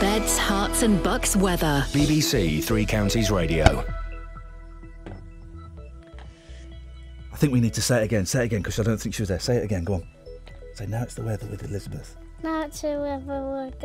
[0.00, 1.84] Beds, Herts, and Bucks weather.
[1.90, 3.84] BBC Three Counties Radio.
[7.32, 8.26] I think we need to say it again.
[8.26, 9.38] Say it again because I don't think she was there.
[9.38, 9.84] Say it again.
[9.84, 10.06] Go on.
[10.74, 12.16] Say now it's the weather with Elizabeth.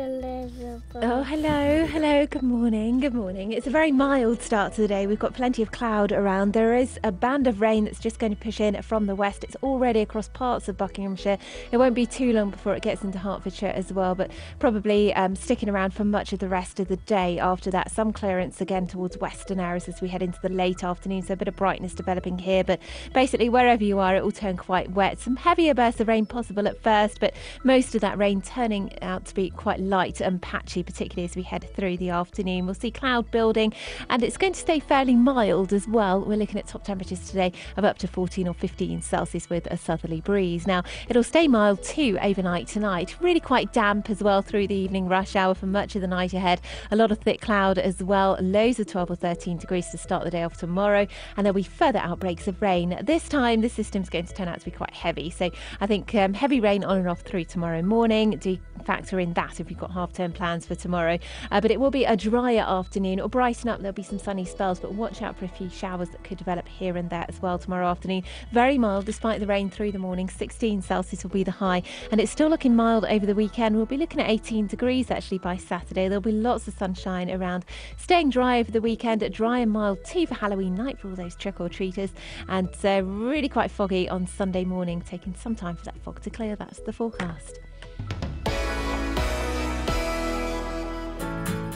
[0.00, 0.82] Elizabeth.
[0.96, 3.52] Oh, hello, hello, good morning, good morning.
[3.52, 5.06] It's a very mild start to the day.
[5.06, 6.54] We've got plenty of cloud around.
[6.54, 9.44] There is a band of rain that's just going to push in from the west.
[9.44, 11.38] It's already across parts of Buckinghamshire.
[11.70, 15.36] It won't be too long before it gets into Hertfordshire as well, but probably um,
[15.36, 17.92] sticking around for much of the rest of the day after that.
[17.92, 21.36] Some clearance again towards western areas as we head into the late afternoon, so a
[21.36, 22.64] bit of brightness developing here.
[22.64, 22.80] But
[23.14, 25.20] basically, wherever you are, it will turn quite wet.
[25.20, 29.26] Some heavier bursts of rain possible at first, but most of that rain turning out
[29.26, 32.64] to be quite light and patchy, particularly as we head through the afternoon.
[32.64, 33.74] We'll see cloud building,
[34.08, 36.24] and it's going to stay fairly mild as well.
[36.24, 39.76] We're looking at top temperatures today of up to 14 or 15 Celsius with a
[39.76, 40.66] southerly breeze.
[40.66, 43.16] Now, it'll stay mild too overnight tonight.
[43.20, 46.32] Really quite damp as well through the evening rush hour for much of the night
[46.32, 46.60] ahead.
[46.90, 48.38] A lot of thick cloud as well.
[48.40, 51.62] Lows of 12 or 13 degrees to start the day off tomorrow, and there'll be
[51.62, 52.98] further outbreaks of rain.
[53.02, 55.30] This time, the system's going to turn out to be quite heavy.
[55.30, 58.37] So I think um, heavy rain on and off through tomorrow morning.
[58.40, 61.18] Do factor in that if you've got half term plans for tomorrow.
[61.50, 63.18] Uh, but it will be a drier afternoon.
[63.18, 63.80] It'll brighten up.
[63.80, 66.66] There'll be some sunny spells, but watch out for a few showers that could develop
[66.66, 68.22] here and there as well tomorrow afternoon.
[68.52, 70.28] Very mild despite the rain through the morning.
[70.28, 73.76] 16 Celsius will be the high, and it's still looking mild over the weekend.
[73.76, 76.08] We'll be looking at 18 degrees actually by Saturday.
[76.08, 77.64] There'll be lots of sunshine around.
[77.98, 81.36] Staying dry over the weekend, dry and mild too for Halloween night for all those
[81.36, 82.10] trick or treaters,
[82.48, 86.30] and uh, really quite foggy on Sunday morning, taking some time for that fog to
[86.30, 86.56] clear.
[86.56, 87.60] That's the forecast.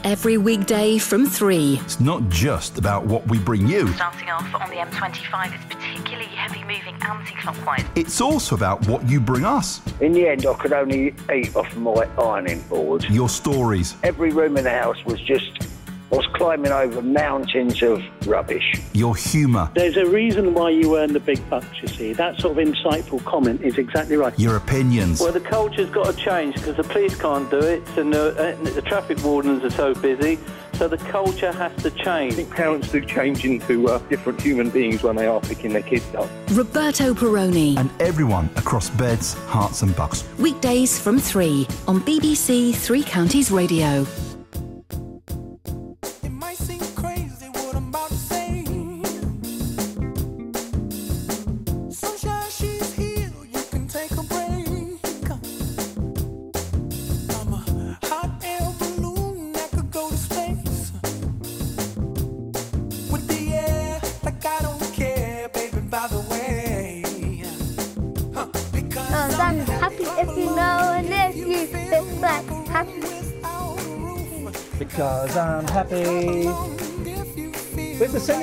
[0.05, 1.79] Every weekday from 3.
[1.85, 6.27] It's not just about what we bring you, Starting off on the M25, it's particularly
[6.27, 7.85] heavy moving anti clockwise.
[7.95, 9.81] it's also about what you bring us.
[10.01, 13.05] In the end, I could only eat off my ironing board.
[13.05, 15.69] Your stories, Every room in the house was just,
[16.13, 18.79] I was climbing over mountains of rubbish.
[18.93, 22.13] your humour, There's a reason why you earn the big Bucks, you see.
[22.13, 24.39] That sort of insightful comment is exactly right.
[24.39, 25.21] your opinions.
[25.21, 28.63] Well, the culture's got to change because the police can't do it, and the, uh,
[28.75, 30.39] the traffic wardens are so busy.
[30.75, 32.35] So the culture has to change.
[32.35, 35.83] I think parents do change into uh, different human beings when they are picking their
[35.83, 36.29] kids up.
[36.51, 37.79] Roberto Perrone.
[37.79, 40.29] And everyone across beds, Herts, and bucks.
[40.39, 44.07] Weekdays from 3 on BBC Three Counties Radio.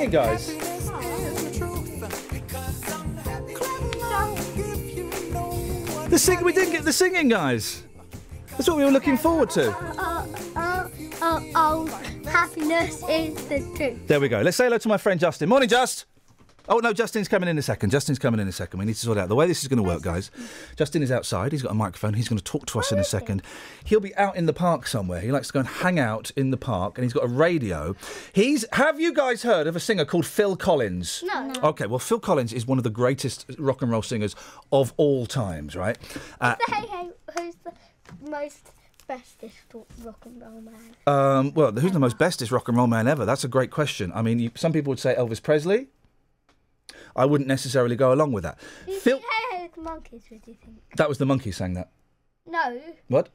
[0.00, 0.46] Singing, guys?
[6.08, 6.42] The sing.
[6.42, 7.84] We didn't get the singing, guys.
[8.50, 9.74] That's what we were looking forward to.
[9.78, 10.90] Oh, oh,
[11.22, 11.86] oh, oh,
[12.28, 14.06] happiness is the truth.
[14.06, 14.40] There we go.
[14.40, 15.48] Let's say hello to my friend Justin.
[15.48, 16.06] Morning, Just.
[16.70, 17.90] Oh no, Justin's coming in a second.
[17.90, 18.78] Justin's coming in a second.
[18.78, 20.30] We need to sort out the way this is going to work, guys.
[20.76, 21.50] Justin is outside.
[21.50, 22.14] He's got a microphone.
[22.14, 23.42] He's going to talk to us in a second.
[23.82, 25.20] He'll be out in the park somewhere.
[25.20, 27.96] He likes to go and hang out in the park, and he's got a radio.
[28.32, 28.64] He's.
[28.74, 31.24] Have you guys heard of a singer called Phil Collins?
[31.26, 31.52] No.
[31.64, 34.36] Okay, well, Phil Collins is one of the greatest rock and roll singers
[34.70, 35.98] of all times, right?
[36.40, 37.72] Uh, hey hey, who's the
[38.30, 38.70] most
[39.08, 39.56] bestest
[40.04, 40.74] rock and roll man?
[41.08, 43.24] Um, well, who's the most bestest rock and roll man ever?
[43.24, 44.12] That's a great question.
[44.14, 45.88] I mean, you, some people would say Elvis Presley.
[47.20, 48.58] I wouldn't necessarily go along with that.
[48.86, 50.78] Do you Phil, think Hey Hey the Monkees, would you think?
[50.96, 51.90] that was the monkey sang that.
[52.46, 52.80] No.
[53.08, 53.28] What?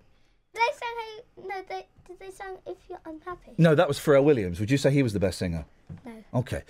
[0.54, 1.44] They sang Hey...
[1.48, 1.88] No, they...
[2.08, 3.52] Did they sing If You're Unhappy?
[3.58, 4.60] No, that was Pharrell Williams.
[4.60, 5.66] Would you say he was the best singer?
[6.04, 6.24] No.
[6.34, 6.64] Okay.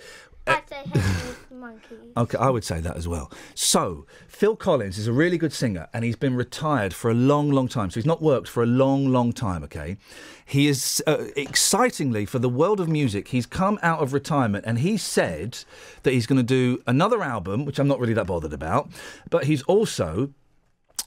[0.46, 2.12] I'd say Hey Hey Monkees.
[2.16, 3.30] Okay, I would say that as well.
[3.54, 7.50] So, Phil Collins is a really good singer and he's been retired for a long,
[7.50, 7.90] long time.
[7.90, 9.98] So, he's not worked for a long, long time, okay?
[10.46, 14.78] He is, uh, excitingly, for the world of music, he's come out of retirement and
[14.78, 15.58] he said
[16.04, 18.88] that he's going to do another album, which I'm not really that bothered about,
[19.28, 20.30] but he's also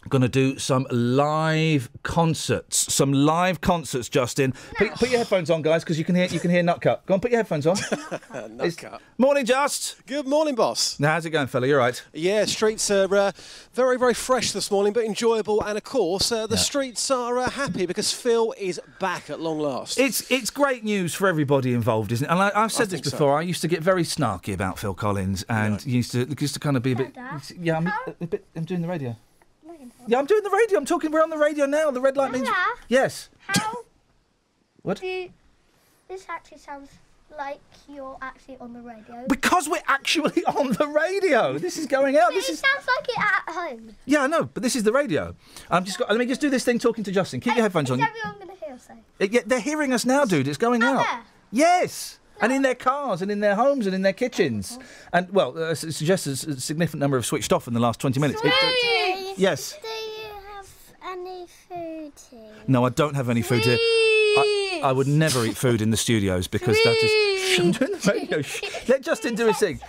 [0.07, 2.93] going to do some live concerts.
[2.93, 4.53] Some live concerts, Justin.
[4.77, 7.05] Put, put your headphones on, guys, because you can hear you can hear Nutcut.
[7.05, 7.75] Go on, put your headphones on.
[8.55, 8.99] Nutcut.
[9.17, 10.05] Morning, Just.
[10.05, 10.99] Good morning, boss.
[10.99, 11.67] Now, how's it going, fella?
[11.67, 12.01] You're right.
[12.13, 13.31] Yeah, streets are uh,
[13.73, 15.61] very, very fresh this morning, but enjoyable.
[15.63, 19.59] And of course, uh, the streets are uh, happy because Phil is back at long
[19.59, 19.99] last.
[19.99, 22.31] It's it's great news for everybody involved, isn't it?
[22.31, 23.11] And I, I've said this think so.
[23.11, 23.37] before.
[23.37, 26.77] I used to get very snarky about Phil Collins, and used to used to kind
[26.77, 27.15] of be a bit.
[27.59, 29.15] Yeah, I'm, a bit, I'm doing the radio.
[30.07, 30.77] Yeah, I'm doing the radio.
[30.79, 31.11] I'm talking.
[31.11, 31.91] We're on the radio now.
[31.91, 32.49] The red light means.
[32.87, 33.29] Yes.
[33.47, 33.77] How
[34.81, 34.99] What?
[35.01, 35.29] do you...
[36.07, 36.89] This actually sounds
[37.37, 39.25] like you're actually on the radio.
[39.27, 41.57] Because we're actually on the radio.
[41.59, 42.29] This is going out.
[42.29, 42.59] But This it is.
[42.59, 43.95] sounds like it at home.
[44.05, 45.35] Yeah, I know, but this is the radio.
[45.69, 45.99] I'm just.
[45.99, 47.39] Got, let me just do this thing talking to Justin.
[47.41, 48.01] Keep your headphones on.
[48.01, 48.87] Everyone going to hear us?
[48.89, 50.47] Uh, yeah, they're hearing us now, dude.
[50.47, 51.03] It's going out.
[51.05, 51.21] there?
[51.51, 52.15] Yes.
[52.41, 54.79] And in their cars, and in their homes, and in their kitchens,
[55.11, 58.19] and well, uh, it suggests a significant number have switched off in the last twenty
[58.21, 58.39] minutes.
[58.43, 58.53] It-
[59.39, 59.77] Yes.
[59.81, 60.67] Do you have
[61.01, 62.51] any food here?
[62.67, 63.77] No, I don't have any food here.
[63.79, 67.41] I, I would never eat food in the studios because that is.
[67.55, 68.41] Shh, I'm doing the radio.
[68.41, 68.61] Shh.
[68.89, 69.79] Let Justin do his thing.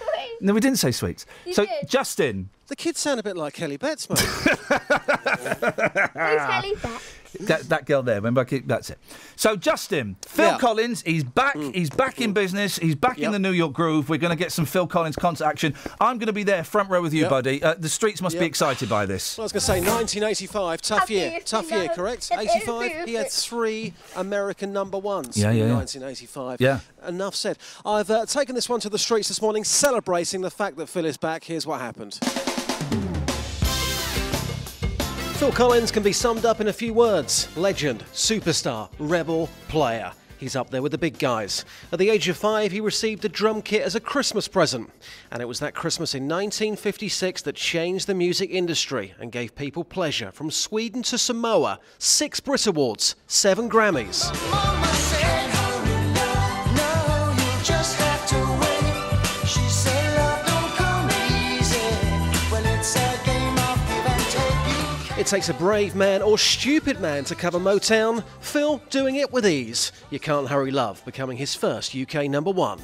[0.40, 1.26] No, we didn't say sweets.
[1.50, 2.50] so, Justin.
[2.68, 4.20] The kids sound a bit like Kelly Betts, mate.
[4.20, 4.38] Who's
[6.14, 7.02] Kelly Beck?
[7.40, 8.40] That, that girl there, remember?
[8.40, 8.98] I keep- That's it.
[9.36, 10.58] So, Justin, Phil Yeah.
[10.58, 11.56] Collins, he's back.
[11.56, 12.76] He's back in business.
[12.76, 14.08] He's back in the New York groove.
[14.08, 15.74] We're going to get some Phil Collins concert action.
[16.00, 17.30] I'm going to be there front row with you, Yep.
[17.30, 17.62] buddy.
[17.62, 19.38] Uh, the streets must be excited by this.
[19.38, 22.30] I was going to say 1985, tough Happy year, tough year, correct?
[22.32, 25.74] If 85, he had three American number ones Yeah, yeah, in yeah.
[25.76, 26.60] 1985.
[26.60, 26.80] Yeah.
[27.06, 27.58] Enough said.
[27.86, 31.04] I've uh, taken this one to the streets this morning, celebrating the fact that Phil
[31.04, 31.44] is back.
[31.44, 32.18] Here's what happened.
[35.40, 40.12] Phil Collins can be summed up in a few words legend, superstar, rebel, player.
[40.36, 41.64] He's up there with the big guys.
[41.90, 44.90] At the age of five, he received a drum kit as a Christmas present.
[45.30, 49.82] And it was that Christmas in 1956 that changed the music industry and gave people
[49.82, 51.80] pleasure from Sweden to Samoa.
[51.96, 54.30] Six Brit Awards, seven Grammys.
[65.20, 68.24] It takes a brave man or stupid man to cover Motown.
[68.40, 69.92] Phil doing it with ease.
[70.08, 72.80] You Can't Hurry Love becoming his first UK number one.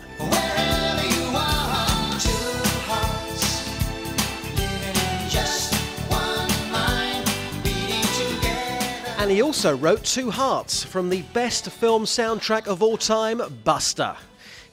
[9.16, 14.14] And he also wrote Two Hearts from the best film soundtrack of all time, Buster.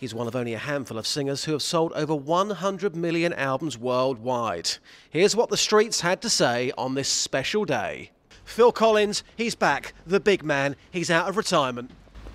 [0.04, 3.78] He's one of only a handful of singers who have sold over 100 million albums
[3.78, 4.70] worldwide.
[5.10, 8.12] Here's what the streets had to say on this special day.
[8.44, 9.94] Phil Collins, he's back.
[10.06, 11.92] The big man, he's out of retirement.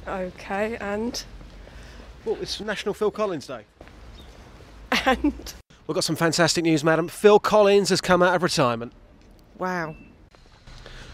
[0.07, 1.23] Okay, and
[2.25, 3.65] Well, it's National Phil Collins Day.
[5.05, 5.53] And?
[5.87, 7.07] We've got some fantastic news, madam.
[7.07, 8.95] Phil Collins has come out of retirement.
[9.59, 9.95] wow.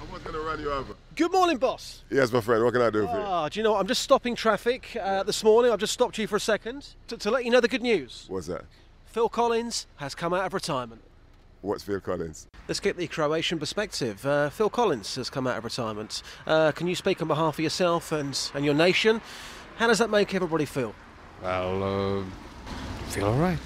[0.01, 0.95] I'm going to run you over.
[1.17, 2.03] Good morning, boss.
[2.11, 2.65] Yes, my friend.
[2.65, 3.23] What can I do for you?
[3.25, 3.81] Ah, do you know what?
[3.81, 5.71] I'm just stopping traffic uh, this morning.
[5.71, 8.25] I've just stopped you for a second to, to let you know the good news.
[8.29, 8.65] What's that?
[9.05, 11.03] Phil Collins has come out of retirement.
[11.61, 12.49] What's Phil Collins?
[12.67, 14.27] Let's get the Croatian perspective.
[14.27, 16.23] Uh, Phil Collins has come out of retirement.
[16.49, 19.21] Uh, can you speak on behalf of yourself and, and your nation?
[19.77, 20.95] How does that make everybody feel?
[21.43, 22.25] Well, uh,
[23.11, 23.59] feel all right.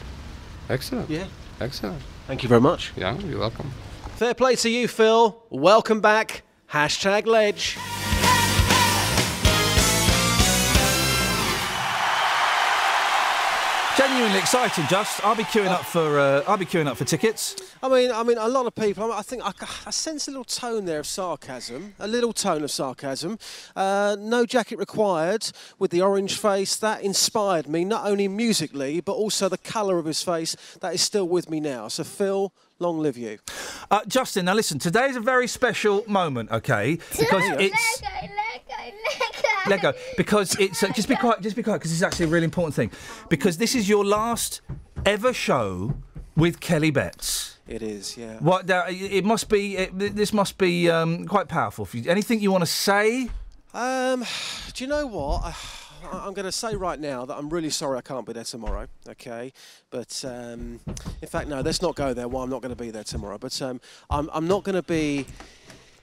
[0.69, 1.09] Excellent.
[1.09, 1.27] Yeah.
[1.61, 2.03] Excellent.
[2.27, 2.93] Thank you very much.
[2.95, 3.71] Yeah, you're welcome.
[4.17, 5.43] Fair play to you, Phil.
[5.49, 6.43] Welcome back.
[6.71, 7.79] Hashtag Ledge.
[13.97, 15.25] Genuinely exciting, Just.
[15.25, 16.21] I'll be queuing up for.
[16.21, 17.57] Uh, I'll be queuing up for tickets.
[17.83, 19.05] I mean, I mean, a lot of people.
[19.05, 19.53] I, mean, I think I,
[19.87, 21.95] I sense a little tone there of sarcasm.
[21.99, 23.39] A little tone of sarcasm.
[23.75, 26.77] Uh, no jacket required with the orange face.
[26.77, 30.55] That inspired me not only musically but also the colour of his face.
[30.81, 31.89] That is still with me now.
[31.89, 33.39] So Phil, long live you.
[33.91, 34.79] Uh, Justin, now listen.
[34.79, 36.99] Today is a very special moment, okay?
[37.19, 38.03] Because it's.
[39.67, 39.93] Let go.
[40.17, 41.41] Because it's uh, just be quiet.
[41.41, 41.79] Just be quiet.
[41.79, 42.91] Because it's actually a really important thing.
[43.29, 44.61] Because this is your last
[45.05, 45.95] ever show
[46.37, 47.59] with Kelly Betts.
[47.67, 48.39] It is, yeah.
[48.39, 48.67] What?
[48.67, 49.77] Now, it it must be.
[49.77, 52.11] It, this must be um, quite powerful for you.
[52.11, 53.29] Anything you want to say?
[53.75, 54.25] Um,
[54.75, 55.45] do you know what?
[55.45, 55.55] I,
[56.13, 58.87] I'm going to say right now that I'm really sorry I can't be there tomorrow.
[59.09, 59.53] Okay,
[59.91, 60.81] but um,
[61.23, 62.29] in fact, no, let's not go there.
[62.29, 63.39] Why I'm not going to be there tomorrow?
[63.39, 65.27] But um, I'm I'm not going to be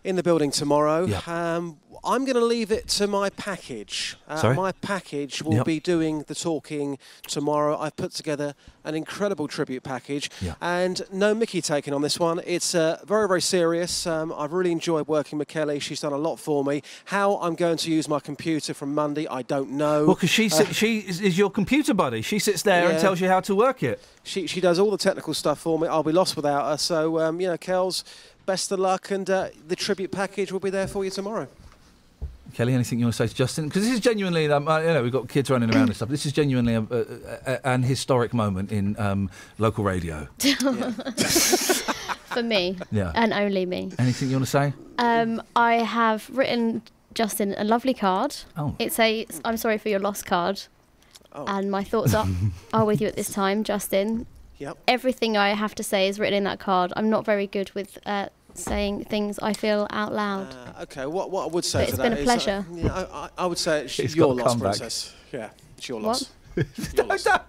[0.06, 1.08] in the building tomorrow.
[1.27, 4.16] Um, I'm going to leave it to my package.
[4.27, 4.56] Uh, Sorry?
[4.56, 5.66] My package will Yep.
[5.66, 7.75] be doing the talking tomorrow.
[7.80, 8.53] I've put together
[8.84, 10.30] an incredible tribute package,
[10.61, 12.40] and no Mickey taken on this one.
[12.45, 14.06] It's uh, very, very serious.
[14.06, 15.80] Um, I've really enjoyed working with Kelly.
[15.80, 16.84] She's done a lot for me.
[17.06, 20.06] How I'm going to use my computer from Monday, I don't know.
[20.06, 22.22] Well, because she Uh, she is, is your computer buddy.
[22.22, 24.00] She sits there and tells you how to work it.
[24.24, 25.88] She she does all the technical stuff for me.
[25.88, 26.77] I'll be lost without her.
[26.77, 28.03] So um, you know, Kels,
[28.45, 31.48] best of luck, and uh, the tribute package will be there for you tomorrow.
[32.53, 33.67] Kelly, anything you want to say to Justin?
[33.67, 36.07] Because this is genuinely, um, uh, you know, we've got kids running around and stuff.
[36.07, 37.06] This is genuinely a, a,
[37.45, 40.27] a, an historic moment in um, local radio.
[40.40, 41.83] For
[42.43, 42.77] me.
[42.91, 43.11] Yeah.
[43.14, 43.91] And only me.
[43.99, 44.74] Anything you want to say?
[44.99, 46.82] Um, I have written
[47.14, 48.35] Justin a lovely card.
[48.57, 48.75] Oh.
[48.80, 50.61] It's a I'm sorry for your loss card.
[51.33, 51.45] Oh.
[51.48, 52.27] And my thoughts are,
[52.74, 54.25] are with you at this time, Justin.
[54.58, 54.77] Yep.
[54.88, 56.93] Everything I have to say is written in that card.
[56.95, 60.53] I'm not very good with uh, saying things I feel out loud.
[60.77, 62.24] Uh, okay, what what I would say But to it's that been a is, uh,
[62.25, 62.66] pleasure.
[62.74, 64.72] yeah, I, I, I would say it's It's your got a loss, comeback.
[64.77, 65.14] princess.
[65.34, 66.08] Yeah, it's your What?
[66.08, 66.30] loss.
[66.93, 67.42] don't, don't,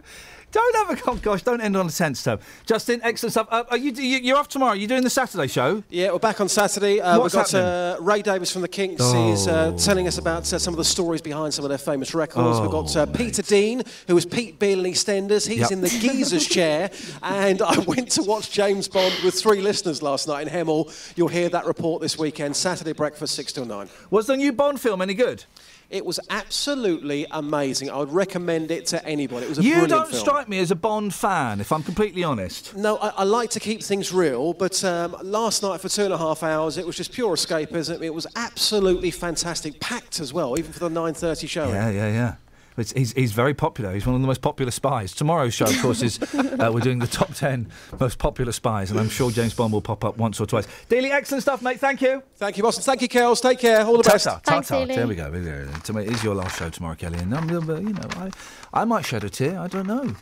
[0.57, 2.39] don't have a oh gosh, don't end on a tense tone.
[2.65, 3.49] Justin, excellent stuff.
[3.51, 4.73] Uh, are you, you you're off tomorrow?
[4.73, 5.83] Are you doing the Saturday show?
[5.91, 7.01] Yeah, we're back on Saturday.
[7.01, 9.02] Uh, What's we've got uh, Ray Davies from the Kinks.
[9.12, 9.78] He's uh, Oh.
[9.78, 12.60] telling us about uh, some of the stories behind some of their famous records.
[12.60, 15.47] we've got Oh, uh, Peter Dean, who was Pete Beale in EastEnders.
[15.47, 15.70] He's Yep.
[15.73, 16.91] in the geezer's chair.
[17.23, 20.91] And I went to watch James Bond with three listeners last night in Hemel.
[21.17, 23.89] You'll hear that report this weekend, Saturday breakfast, 6 till 9.
[24.10, 25.44] Was the new Bond film any good?
[25.89, 27.90] It was absolutely amazing.
[27.90, 29.47] I would recommend it to anybody.
[29.47, 30.20] It was a You don't film.
[30.20, 32.74] strike me as a Bond fan, if I'm completely honest.
[32.76, 36.12] No, I, I like to keep things real, but um, last night for two and
[36.12, 38.02] a half hours, it was just pure escapism.
[38.02, 41.68] It was absolutely fantastic, packed as well, even for the 9:30 show.
[41.68, 42.34] Yeah, yeah, yeah.
[42.77, 43.93] It's, he's, he's very popular.
[43.93, 45.15] He's one of the most popular spies.
[45.15, 49.01] Tomorrow's show, of course, is uh, we're doing the top 10 most popular spies, and
[49.01, 50.67] I'm sure James Bond will pop up once or twice.
[50.89, 51.81] Dealey, excellent stuff, mate.
[51.81, 52.23] Thank you.
[52.37, 52.85] Thank you, Boston.
[52.85, 53.41] Thank you, Kels.
[53.41, 53.85] Take care.
[53.85, 54.25] All the best.
[54.25, 54.87] Ta-ta, Thanks, ta-ta.
[54.87, 55.31] There we go.
[55.31, 55.79] There we go.
[55.79, 58.31] To it is your last show tomorrow, Kelly, and um, uh, you know, I,
[58.73, 59.59] I might shed a tear.
[59.59, 60.15] I don't know.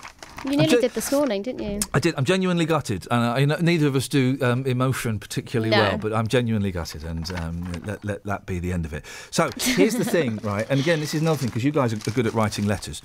[0.45, 1.81] You I'm nearly ju- did this morning, didn't you?
[1.95, 2.15] I did.
[2.17, 5.79] I'm genuinely gutted, and I, know neither of us do um, emotion particularly No.
[5.79, 5.99] well.
[5.99, 9.07] But I'm genuinely gutted, and um, let, let that be the end of it.
[9.31, 10.67] So here's the thing, right?
[10.69, 13.01] And again, this is another thing because you guys are are good at writing letters.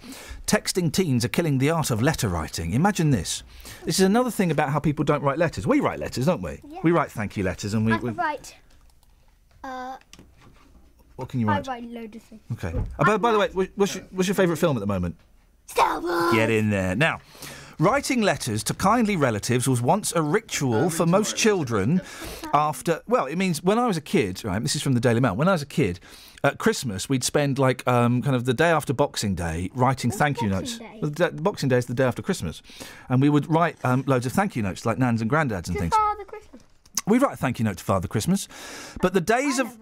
[0.47, 2.73] Texting teens are killing the art of letter writing.
[2.73, 3.43] Imagine this.
[3.85, 5.65] This is another thing about how people don't write letters.
[5.65, 6.59] We write letters, don't we?
[6.67, 6.79] Yeah.
[6.83, 7.95] We write thank you letters, and we.
[7.97, 8.55] We write.
[9.63, 9.97] Uh,
[11.15, 11.67] what can you write?
[11.67, 11.83] I write?
[11.83, 12.41] write loads of things.
[12.53, 12.73] Okay.
[12.97, 15.15] Uh, by, by the way, what's your, what's your favourite film at the moment?
[15.69, 16.33] Star Wars.
[16.33, 16.95] Get in there.
[16.95, 17.21] Now,
[17.77, 22.01] writing letters to kindly relatives was once a ritual for most children
[22.53, 23.01] after.
[23.07, 24.61] Well, it means when I was a kid, right?
[24.61, 25.35] This is from the Daily Mail.
[25.35, 25.99] When I was a kid,
[26.43, 30.41] at Christmas, we'd spend like um, kind of the day after Boxing Day writing thank
[30.41, 30.77] you notes.
[30.77, 30.99] Day?
[31.01, 32.61] Well, the, the Boxing Day is the day after Christmas.
[33.09, 35.77] And we would write um, loads of thank you notes like nans and granddads and
[35.77, 35.93] things.
[35.93, 36.61] Father Christmas.
[37.05, 38.47] We'd write a thank you note to Father Christmas.
[39.01, 39.77] But the days of.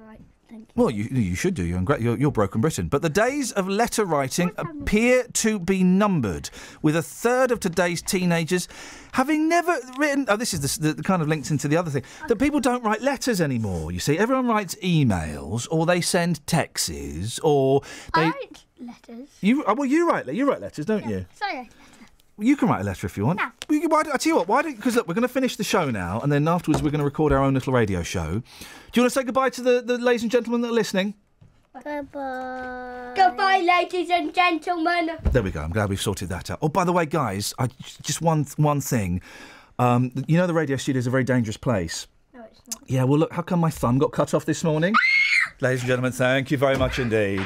[0.78, 1.66] Well, you, you should do.
[1.66, 2.88] You're, in you're, you're broken Britain.
[2.88, 6.52] But the days of letter writing appear to be numbered,
[6.84, 8.68] with a third of today's teenagers
[9.14, 10.28] having never written.
[10.30, 12.84] Oh, this is the, the kind of links into the other thing that people don't
[12.84, 13.92] write letters anymore.
[13.92, 17.82] You see, everyone writes emails, or they send texts, or
[18.14, 18.22] they.
[18.22, 19.30] I write letters.
[19.42, 21.26] You oh, well, you write you write letters, don't you?
[21.34, 21.72] Sorry.
[22.40, 23.42] You can write a letter if you want.
[23.68, 24.48] We can- Why, I tell you what.
[24.48, 24.76] Why don't?
[24.76, 27.06] Because look, we're going to finish the show now, and then afterwards we're going to
[27.06, 28.28] record our own little radio show.
[28.40, 28.44] Do
[28.94, 31.16] you want to say goodbye to the, the ladies and gentlemen that are listening?
[31.84, 33.14] Goodbye.
[33.16, 35.12] Goodbye, ladies and gentlemen.
[35.32, 35.62] There we go.
[35.62, 36.60] I'm glad we've sorted that out.
[36.62, 37.68] Oh, by the way, guys, I,
[38.02, 39.22] just one one thing.
[39.80, 42.08] Um, you know the radio studio is a very dangerous place.
[42.34, 42.82] No, it's not.
[42.88, 43.04] Yeah.
[43.04, 44.94] Well, look, how come my thumb got cut off this morning?
[45.62, 47.46] ladies and gentlemen, thank you very much indeed.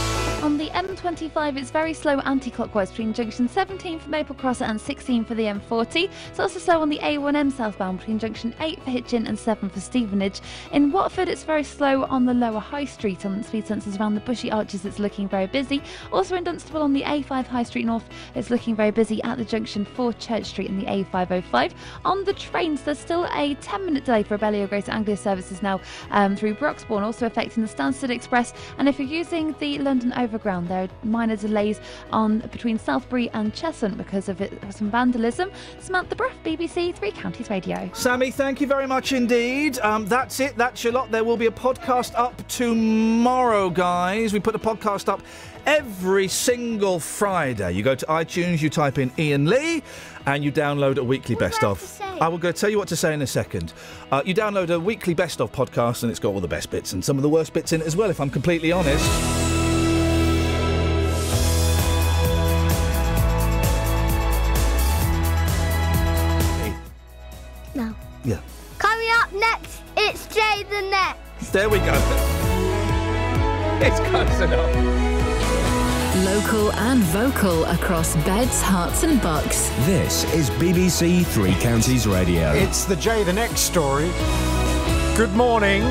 [1.03, 5.25] On the M25, it's very slow anti-clockwise between junction 17 for Maple Cross and 16
[5.25, 6.09] for the M40.
[6.29, 9.79] It's also slow on the A1M southbound between junction 8 for Hitchin and 7 for
[9.79, 10.41] Stevenage.
[10.73, 14.21] In Watford, it's very slow on the lower High Street on speed sensors around the
[14.21, 14.85] Bushey Arches.
[14.85, 15.81] It's looking very busy.
[16.11, 19.45] Also in Dunstable on the A5 High Street North, it's looking very busy at the
[19.45, 21.73] junction for Church Street in the A505.
[22.05, 25.79] On the trains, there's still a 10-minute delay for Abellio Greater Anglia services now
[26.11, 28.53] um, through Broxbourne, also affecting the Stansted Express.
[28.77, 30.67] And if you're using the London Overground.
[30.67, 31.79] There minor delays
[32.11, 35.51] on between Southbury and Cheshunt because of it, some vandalism.
[35.79, 37.89] Samantha Bruff, BBC Three Counties Radio.
[37.93, 39.79] Sammy, thank you very much indeed.
[39.79, 40.55] Um, that's it.
[40.57, 41.11] That's your lot.
[41.11, 44.33] There will be a podcast up tomorrow, guys.
[44.33, 45.21] We put a podcast up
[45.65, 47.73] every single Friday.
[47.73, 49.83] You go to iTunes, you type in Iain Lee,
[50.25, 52.01] and you download a weekly best of.
[52.19, 53.73] I will go tell you what to say in a second.
[54.11, 56.93] Uh, you download a weekly best of podcast, and it's got all the best bits
[56.93, 59.60] and some of the worst bits in it as well, if I'm completely honest.
[69.41, 71.51] Next, it's Jay the Next.
[71.51, 71.93] There we go.
[73.81, 74.75] It's close enough.
[76.23, 79.69] Local and vocal across beds, Herts, and Bucks.
[79.87, 82.51] This is BBC Three Counties Radio.
[82.51, 84.11] It's the Jay the Next story.
[85.17, 85.81] Good morning.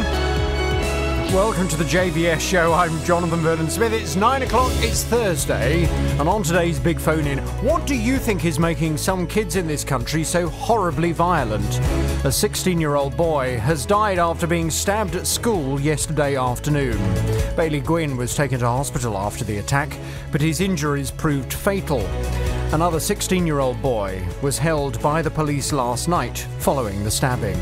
[1.33, 2.73] Welcome to the JVS show.
[2.73, 3.93] I'm Jonathan Vernon Smith.
[3.93, 5.85] It's nine o'clock, it's Thursday,
[6.19, 9.69] and on today's Big Phone In, what do you think is making some kids in
[9.69, 11.79] this country so horribly violent?
[12.25, 16.99] A 16 year old boy has died after being stabbed at school yesterday afternoon.
[17.55, 19.97] Bailey Gwynn was taken to hospital after the attack,
[20.33, 22.01] but his injuries proved fatal.
[22.73, 27.57] Another 16 year old boy was held by the police last night following the stabbing.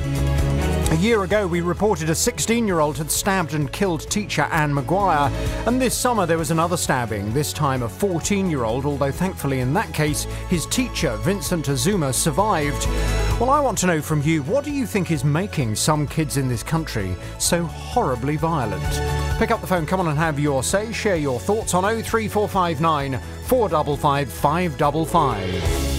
[0.91, 4.73] A year ago, we reported a 16 year old had stabbed and killed teacher Anne
[4.73, 5.31] Maguire,
[5.67, 9.61] and this summer there was another stabbing, this time a 14 year old, although thankfully
[9.61, 12.87] in that case, his teacher, Vincent Uzomah, survived.
[13.39, 16.39] Well, I want to know from you what do you think is making some kids
[16.39, 18.83] in this country so horribly violent?
[19.39, 23.21] Pick up the phone, come on and have your say, share your thoughts on 03459
[23.47, 25.98] 455 555.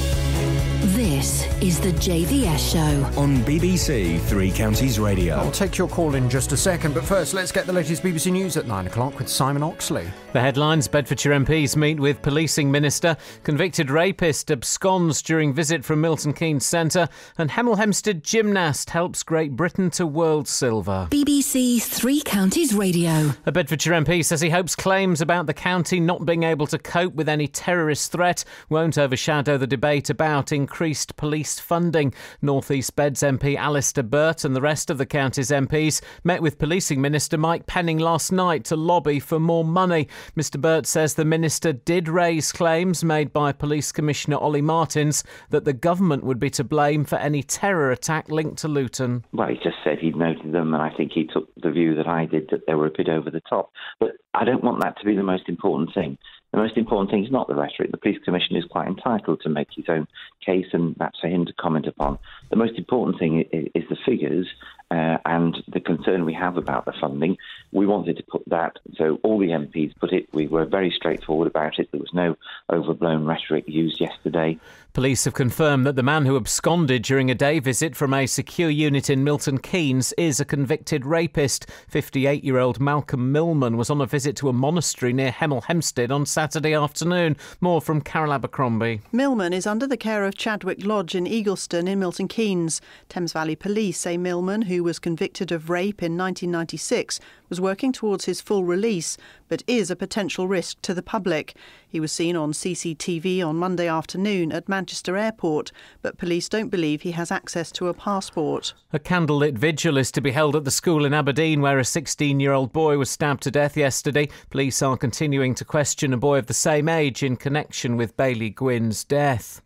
[0.82, 3.20] This is the JVS show.
[3.20, 5.36] On BBC Three Counties Radio.
[5.36, 8.32] I'll take your call in just a second, but first let's get the latest BBC
[8.32, 10.10] News at 9 o'clock with Simon Oxley.
[10.32, 16.32] The headlines Bedfordshire MPs meet with policing minister, convicted rapist absconds during visit from Milton
[16.32, 21.10] Keynes Centre, and Hemel Hempstead gymnast helps Great Britain to world silver.
[21.12, 23.32] BBC Three Counties Radio.
[23.46, 27.16] A Bedfordshire MP says he hopes claims about the county not being able to cope
[27.16, 32.14] with any terrorist threat won't overshadow the debate about increased police funding.
[32.44, 36.60] North East Beds MP Alistair Burt and the rest of the county's MPs met with
[36.60, 40.08] Policing Minister Mike Penning last night to lobby for more money.
[40.38, 45.66] Mr Burt says the minister did raise claims made by Police Commissioner Olly Martins that
[45.66, 49.26] the government would be to blame for any terror attack linked to Luton.
[49.34, 52.08] Well, he just said he'd noted them, and I think he took the view that
[52.08, 53.72] I did that they were a bit over the top.
[54.00, 56.20] But I don't want that to be the most important thing.
[56.52, 57.92] The most important thing is not the rhetoric.
[57.92, 60.08] The police commissioner is quite entitled to make his own
[60.44, 62.18] case, and that's for him to comment upon.
[62.50, 64.48] The most important thing is, is the figures
[64.92, 67.38] uh, and the concern we have about the funding.
[67.72, 70.28] We wanted to put that, so all the MPs put it.
[70.34, 71.90] We were very straightforward about it.
[71.92, 72.36] There was no
[72.72, 74.60] overblown rhetoric used yesterday.
[74.94, 78.72] Police have confirmed that the man who absconded during a day visit from a secure
[78.72, 81.70] unit in Milton Keynes is a convicted rapist.
[81.88, 86.12] 58 year old Malcolm Millman was on a visit to a monastery near Hemel Hempstead
[86.12, 87.38] on Saturday afternoon.
[87.62, 89.02] More from Carol Abercrombie.
[89.12, 92.82] Millman is under the care of Chadwick Lodge in Eaglestone in Milton Keynes.
[93.10, 98.26] Thames Valley Police say Millman, who was convicted of rape in 1996, was working towards
[98.26, 99.18] his full release,
[99.48, 101.56] but is a potential risk to the public.
[101.88, 107.02] He was seen on CCTV on Monday afternoon at Manchester Airport, but police don't believe
[107.02, 108.74] he has access to a passport.
[108.94, 112.40] A candlelit vigil is to be held at the school in Aberdeen where a 16
[112.40, 114.30] year old boy was stabbed to death yesterday.
[114.50, 118.52] Police are continuing to question a boy of the same age in connection with Bailey
[118.52, 119.62] Gwynn's death.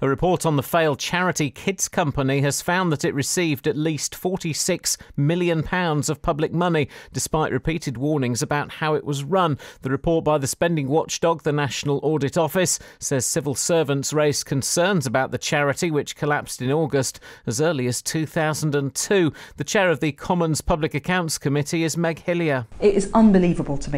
[0.00, 4.14] A report on the failed charity Kids Company has found that it received at least
[4.14, 9.58] £46 million of public money, despite repeated warnings about how it was run.
[9.82, 15.06] The report by the spending watchdog, the National Audit Office, says civil servants raised concerns
[15.06, 19.32] about the charity, which collapsed in August as early as 2002.
[19.56, 22.66] The chair of the Commons Public Accounts Committee is Meg Hillier.
[22.80, 23.96] It is unbelievable to me